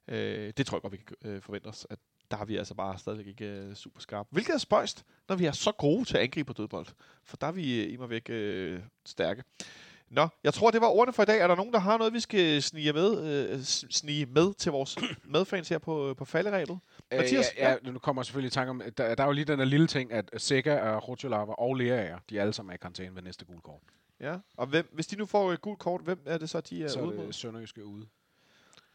Øh, 0.09 0.53
det 0.57 0.67
tror 0.67 0.77
jeg 0.77 0.83
godt, 0.83 0.93
vi 0.93 0.97
kan 0.97 1.17
øh, 1.25 1.43
forvente 1.43 1.67
os, 1.67 1.87
at 1.91 1.99
der 2.31 2.37
har 2.37 2.45
vi 2.45 2.57
altså 2.57 2.75
bare 2.75 2.99
stadigvæk 2.99 3.27
ikke 3.27 3.45
øh, 3.47 3.75
super 3.75 4.01
skarpe. 4.01 4.29
Hvilket 4.33 4.55
er 4.55 4.59
spøjst, 4.59 5.05
når 5.29 5.37
vi 5.37 5.45
er 5.45 5.53
så 5.53 5.73
gode 5.73 6.05
til 6.05 6.17
at 6.17 6.23
angribe 6.23 6.47
på 6.47 6.53
dødbold. 6.53 6.87
For 7.25 7.37
der 7.37 7.47
er 7.47 7.53
vi 7.53 7.83
øh, 7.85 7.93
i 7.93 7.97
mig 7.97 8.11
væk 8.11 8.27
øh, 8.31 8.81
stærke. 9.07 9.43
Nå, 10.13 10.29
jeg 10.45 10.55
tror, 10.55 10.71
det 10.71 10.81
var 10.81 10.87
ordene 10.87 11.13
for 11.13 11.23
i 11.23 11.27
dag. 11.27 11.41
Er 11.41 11.47
der 11.47 11.55
nogen, 11.55 11.73
der 11.73 11.79
har 11.79 11.99
noget, 11.99 12.13
vi 12.13 12.21
skal 12.21 12.63
snige 12.63 12.93
med, 12.93 13.25
øh, 13.51 13.61
snige 13.91 14.27
med 14.27 14.55
til 14.55 14.73
vores 14.73 14.97
medfans 15.25 15.69
her 15.69 15.79
på, 15.79 16.15
på 16.19 16.25
falderæbet? 16.25 16.79
Mathias? 17.11 17.51
Øh, 17.53 17.59
ja, 17.59 17.71
ja, 17.71 17.91
nu 17.91 17.99
kommer 17.99 18.23
jeg 18.23 18.27
selvfølgelig 18.27 18.49
i 18.49 18.51
tanke 18.51 18.71
om, 18.71 18.81
at 18.81 18.99
der, 18.99 19.15
der 19.15 19.23
er 19.23 19.27
jo 19.27 19.33
lige 19.33 19.45
den 19.45 19.59
der 19.59 19.65
lille 19.65 19.87
ting, 19.87 20.13
at 20.13 20.31
Sega 20.37 20.81
og 20.81 21.09
Rotjolava 21.09 21.53
og 21.53 21.75
Lerager, 21.75 22.19
de 22.31 22.39
er 22.39 22.43
alle 22.43 22.53
sammen 22.53 22.71
er 22.71 22.75
i 22.75 22.79
karantæne 22.79 23.15
ved 23.15 23.23
næste 23.23 23.45
gule 23.45 23.61
kort. 23.61 23.81
Ja, 24.21 24.37
og 24.57 24.67
hvem, 24.67 24.91
hvis 24.93 25.07
de 25.07 25.17
nu 25.17 25.27
får 25.27 25.53
et 25.53 25.61
gult 25.61 25.79
kort, 25.79 26.01
hvem 26.01 26.23
er 26.27 26.39
det 26.39 26.51
så, 26.51 26.61
de 26.61 26.85
er 26.85 26.89
så 26.89 27.01
ude 27.01 27.17
mod? 27.17 27.27
det 27.27 27.35
Sønderjyske 27.35 27.85
ude. 27.85 28.07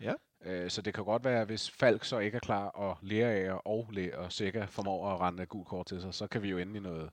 Ja. 0.01 0.13
Øh, 0.45 0.69
så 0.69 0.81
det 0.81 0.93
kan 0.93 1.03
godt 1.03 1.25
være, 1.25 1.45
hvis 1.45 1.71
Falk 1.71 2.03
så 2.03 2.19
ikke 2.19 2.35
er 2.35 2.39
klar, 2.39 2.65
og 2.65 2.97
Lerager 3.01 3.53
og, 3.53 3.87
Le 3.91 4.17
og 4.17 4.31
Sega 4.31 4.65
formår 4.65 5.13
at 5.13 5.19
rende 5.19 5.45
gult 5.45 5.67
kort 5.67 5.85
til 5.85 6.01
sig, 6.01 6.13
så 6.13 6.27
kan 6.27 6.41
vi 6.41 6.49
jo 6.49 6.57
ende 6.57 6.77
i 6.77 6.79
noget, 6.79 7.09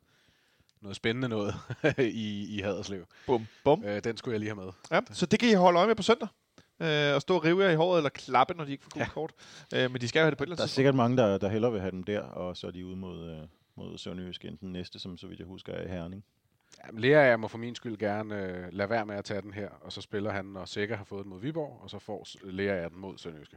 noget 0.85 0.97
spændende 0.97 1.28
noget 1.28 1.55
i, 1.98 2.56
i 2.59 2.61
Haderslev. 2.61 3.06
Bum, 3.27 3.47
bum. 3.65 3.85
Øh, 3.85 4.05
den 4.05 4.16
skulle 4.16 4.32
jeg 4.32 4.40
lige 4.40 4.51
have 4.55 4.65
med. 4.65 4.73
Ja, 4.90 5.01
så 5.12 5.27
det 5.27 5.39
kan 5.40 5.48
I 5.48 5.52
holde 5.55 5.78
øje 5.78 5.86
med 5.86 5.94
på 5.94 6.02
søndag. 6.02 6.28
Øh, 6.82 7.15
og 7.15 7.20
stå 7.23 7.35
og 7.36 7.44
rive 7.44 7.65
jer 7.65 7.70
i 7.70 7.74
håret, 7.74 7.98
eller 7.98 8.11
klappe, 8.11 8.55
når 8.55 8.65
de 8.65 8.73
ikke 8.73 8.85
får 8.85 8.90
gult 8.90 9.01
ja. 9.05 9.09
kort. 9.11 9.32
Øh, 9.74 9.90
men 9.90 10.01
de 10.01 10.09
skal 10.09 10.20
jo 10.20 10.24
have 10.24 10.31
det 10.31 10.39
på 10.39 10.44
et 10.44 10.47
eller 10.47 10.56
Der 10.56 10.61
er 10.61 10.65
andet 10.65 10.70
tidspunkt. 10.70 10.74
sikkert 10.74 10.94
mange, 10.94 11.16
der, 11.16 11.39
der 11.39 11.48
hellere 11.48 11.73
vil 11.73 11.81
have 11.81 11.90
dem 11.90 12.05
der, 12.05 12.20
og 12.20 12.56
så 12.56 12.66
er 12.66 12.70
de 12.70 12.86
ude 12.86 12.97
mod, 12.97 13.31
øh, 13.31 13.39
mod 13.77 13.98
Sønderjysk, 13.98 14.44
enten 14.44 14.73
næste, 14.73 14.98
som 14.98 15.16
så 15.16 15.27
vidt 15.27 15.39
jeg 15.39 15.47
husker 15.47 15.73
er 15.73 15.85
i 15.85 15.89
Herning. 15.89 16.24
Jamen, 16.86 17.01
Lerager 17.01 17.36
må 17.36 17.48
for 17.48 17.59
min 17.59 17.74
skyld 17.74 17.97
gerne 17.98 18.43
øh, 18.43 18.65
lade 18.73 18.90
være 18.90 19.06
med 19.06 19.15
at 19.16 19.24
tage 19.24 19.40
den 19.43 19.52
her, 19.55 19.69
og 19.81 19.93
så 19.93 20.01
spiller 20.01 20.31
han, 20.32 20.44
når 20.44 20.65
Sega 20.65 20.94
har 20.97 21.05
fået 21.05 21.23
den 21.24 21.31
mod 21.31 21.40
Viborg, 21.40 21.81
og 21.82 21.90
så 21.90 21.98
får 21.98 22.24
S- 22.24 22.36
Lerager 22.44 22.89
den 22.89 22.98
mod 22.98 23.19
Sønderjyske. 23.19 23.56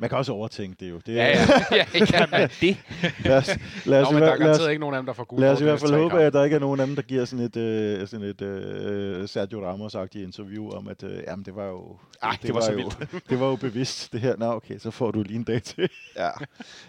Man 0.00 0.08
kan 0.08 0.18
også 0.18 0.32
overtænke 0.32 0.76
det 0.80 0.90
jo. 0.90 0.98
Det, 1.06 1.14
Ja, 1.14 1.26
ja. 1.26 1.34
ja, 1.76 1.84
ja 2.12 2.26
men, 2.30 2.48
det? 2.60 2.76
lad 3.24 3.36
os, 3.36 3.50
lad 3.84 4.02
os, 4.02 4.10
Nå, 4.10 4.10
i 4.10 4.14
men 4.14 4.22
der 4.22 4.32
er 4.32 4.36
garanteret 4.36 4.70
ikke 4.70 4.80
nogen 4.80 4.94
af 4.94 4.98
dem, 4.98 5.06
der 5.06 5.12
får 5.12 5.24
gule 5.24 5.40
lad 5.40 5.52
os 5.52 5.60
i 5.60 5.64
hvert 5.64 5.80
fald 5.80 5.94
håbe, 5.94 6.20
at 6.20 6.32
der 6.32 6.44
ikke 6.44 6.56
er 6.56 6.60
nogen 6.60 6.80
af 6.80 6.86
dem, 6.86 6.96
der 6.96 7.02
giver 7.02 7.24
sådan 7.24 7.44
et, 7.44 7.56
øh, 7.56 8.08
sådan 8.08 8.26
et 8.26 8.42
øh, 8.42 9.28
Sergio 9.28 9.60
Ramos-agtigt 9.70 10.22
interview 10.22 10.70
om, 10.70 10.88
at 10.88 11.02
øh, 11.02 11.22
jamen, 11.26 11.44
det 11.44 11.56
var 11.56 11.66
jo... 11.66 11.96
Ej, 12.22 12.36
det 12.42 12.54
var 12.54 12.60
så 12.60 12.72
jo, 12.72 12.90
det 13.30 13.40
var 13.40 13.46
jo 13.46 13.56
bevidst, 13.56 14.12
det 14.12 14.20
her. 14.20 14.36
Nå, 14.36 14.52
okay, 14.52 14.78
så 14.78 14.90
får 14.90 15.10
du 15.10 15.22
lige 15.22 15.36
en 15.36 15.44
dag 15.44 15.62
til. 15.62 15.88
Ja. 16.16 16.30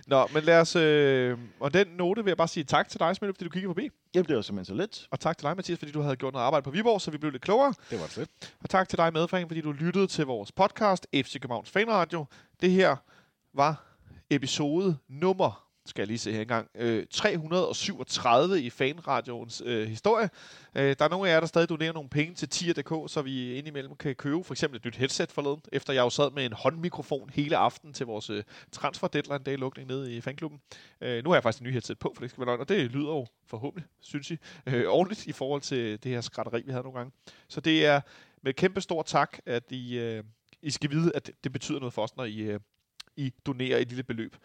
Nå, 0.08 0.28
men 0.34 0.44
lad 0.44 0.60
os... 0.60 0.76
Øh, 0.76 1.38
og 1.60 1.74
den 1.74 1.88
note 1.98 2.24
vil 2.24 2.30
jeg 2.30 2.38
bare 2.38 2.48
sige 2.48 2.64
tak 2.64 2.90
til 2.90 3.00
dig, 3.00 3.16
Smidt, 3.16 3.36
fordi 3.36 3.44
du 3.44 3.50
kiggede 3.50 3.70
forbi. 3.70 3.90
Jamen, 4.16 4.28
det 4.28 4.36
var 4.36 4.42
simpelthen 4.42 4.78
så 4.78 4.82
let. 4.82 5.08
Og 5.12 5.20
tak 5.20 5.38
til 5.38 5.48
dig, 5.48 5.56
Mathias, 5.56 5.80
fordi 5.80 5.92
du 5.92 6.02
havde 6.02 6.16
gjort 6.16 6.34
noget 6.34 6.46
arbejde 6.46 6.64
på 6.64 6.72
Viborg, 6.72 7.02
så 7.02 7.12
vi 7.12 7.18
blev 7.18 7.32
lidt 7.32 7.44
klogere. 7.44 7.74
Det 7.90 8.00
var 8.00 8.08
fedt. 8.08 8.30
Og 8.64 8.70
tak 8.70 8.90
til 8.90 8.98
dig, 8.98 9.14
medfan, 9.14 9.48
fordi 9.48 9.62
du 9.62 9.72
lyttede 9.72 10.08
til 10.08 10.26
vores 10.26 10.52
podcast, 10.52 11.08
FC 11.14 11.34
Københavns 11.34 11.70
Fanradio. 11.70 12.26
Det 12.62 12.72
her 12.72 12.96
var 13.54 13.84
episode 14.30 14.98
nummer, 15.08 15.68
skal 15.86 16.02
jeg 16.02 16.08
lige 16.08 16.18
se 16.18 16.32
her 16.32 16.42
engang, 16.42 16.70
øh, 16.76 17.06
337 17.12 18.62
i 18.62 18.70
Fanradioens 18.70 19.62
øh, 19.66 19.88
historie. 19.88 20.30
Øh, 20.76 20.96
der 21.00 21.06
er 21.06 21.10
nogle 21.10 21.30
af 21.30 21.34
jer, 21.34 21.40
der 21.40 21.48
stadig 21.48 21.70
donerer 21.70 21.94
nogle 21.94 22.10
penge 22.10 22.36
til 22.36 22.50
tier.dk, 22.50 23.12
så 23.12 23.22
vi 23.22 23.54
indimellem 23.54 23.96
kan 23.96 24.16
købe 24.16 24.44
for 24.44 24.54
eksempel 24.54 24.78
et 24.78 24.86
nyt 24.86 24.96
headset 24.96 25.32
forleden, 25.32 25.62
efter 25.72 25.94
jeg 25.94 26.02
jo 26.02 26.10
sad 26.10 26.32
med 26.32 26.46
en 26.46 26.54
håndmikrofon 26.54 27.30
hele 27.34 27.58
aften 27.58 27.94
til 27.94 28.06
vores 28.06 28.30
øh, 28.30 28.44
transfer 28.72 29.08
deadline 29.08 29.44
day 29.44 29.58
lukning 29.58 29.88
nede 29.88 30.16
i 30.16 30.22
fanklubben. 30.22 30.62
Øh, 31.02 31.24
nu 31.24 31.30
har 31.30 31.36
jeg 31.36 31.44
faktisk 31.44 31.62
en 31.62 31.68
ny 31.68 31.72
headset 31.72 32.00
på, 32.00 32.12
for 32.16 32.22
det 32.22 32.30
skal 32.30 32.42
være 32.42 32.46
løgn, 32.46 32.60
og 32.60 32.70
det 32.70 32.92
lyder 32.92 33.12
jo 33.12 33.26
forhåbentlig, 33.48 33.90
synes 34.02 34.32
I, 34.32 34.38
øh, 34.66 34.86
ordentligt 34.88 35.28
i 35.28 35.32
forhold 35.32 35.62
til 35.62 36.04
det 36.04 36.12
her 36.12 36.22
skratteri, 36.22 36.62
vi 36.66 36.72
havde 36.72 36.84
nogle 36.84 36.98
gange. 36.98 37.12
Så 37.48 37.62
det 37.62 37.86
er 37.86 38.02
med 38.42 38.54
kæmpe 38.54 38.82
stor 38.82 39.04
tak, 39.04 39.38
at 39.46 39.64
I, 39.72 39.98
øh, 39.98 40.24
i 40.62 40.72
skal 40.72 40.92
vide, 40.92 41.12
at 41.16 41.32
det 41.44 41.52
betyder 41.52 41.80
noget 41.80 41.94
for 41.94 42.04
os, 42.04 42.18
når 42.18 42.24
I, 42.24 42.38
øh, 42.38 42.60
I 43.16 43.34
donerer 43.46 43.78
et 43.78 43.88
lille 43.88 44.04
beløb. 44.04 44.36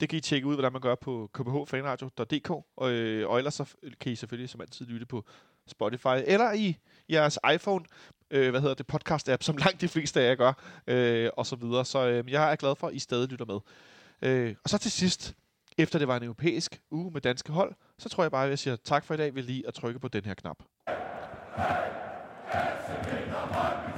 Det 0.00 0.08
kan 0.08 0.16
I 0.16 0.20
tjekke 0.20 0.46
ud, 0.46 0.54
hvordan 0.54 0.72
man 0.72 0.80
gør 0.80 0.94
på 0.94 1.30
kbhfanradio.dk, 1.32 2.50
og, 2.76 2.90
øh, 2.90 3.28
og 3.28 3.38
ellers 3.38 3.54
så 3.54 3.74
kan 4.00 4.12
I 4.12 4.16
selvfølgelig 4.16 4.50
som 4.50 4.60
altid 4.60 4.86
lytte 4.86 5.06
på 5.06 5.24
Spotify, 5.66 6.22
eller 6.26 6.52
i 6.52 6.76
jeres 7.10 7.38
iPhone, 7.54 7.84
øh, 8.30 8.50
hvad 8.50 8.60
hedder 8.60 8.74
det, 8.74 8.86
podcast-app, 8.92 9.42
som 9.42 9.56
langt 9.64 9.80
de 9.80 9.88
fleste 9.88 10.20
af 10.20 10.28
jer 10.28 10.34
gør, 10.34 10.52
øh, 10.86 11.30
og 11.36 11.46
så 11.46 11.56
videre. 11.56 11.84
Så 11.84 12.08
øh, 12.08 12.32
jeg 12.32 12.52
er 12.52 12.56
glad 12.56 12.76
for, 12.76 12.86
at 12.86 12.94
I 12.94 12.98
stadig 12.98 13.28
lytter 13.28 13.46
med. 13.46 13.60
Øh, 14.22 14.54
og 14.64 14.70
så 14.70 14.78
til 14.78 14.90
sidst, 14.90 15.34
efter 15.78 15.98
det 15.98 16.08
var 16.08 16.16
en 16.16 16.22
europæisk 16.22 16.80
uge 16.90 17.10
med 17.10 17.20
danske 17.20 17.52
hold, 17.52 17.74
så 17.98 18.08
tror 18.08 18.24
jeg 18.24 18.30
bare, 18.30 18.44
at 18.44 18.50
jeg 18.50 18.58
siger 18.58 18.76
tak 18.76 19.04
for 19.04 19.14
i 19.14 19.16
dag 19.16 19.34
ved 19.34 19.42
lige 19.42 19.68
at 19.68 19.74
trykke 19.74 19.98
på 20.00 20.08
den 20.08 20.24
her 20.24 20.34
knap. 20.34 20.56
Hey, 22.52 23.91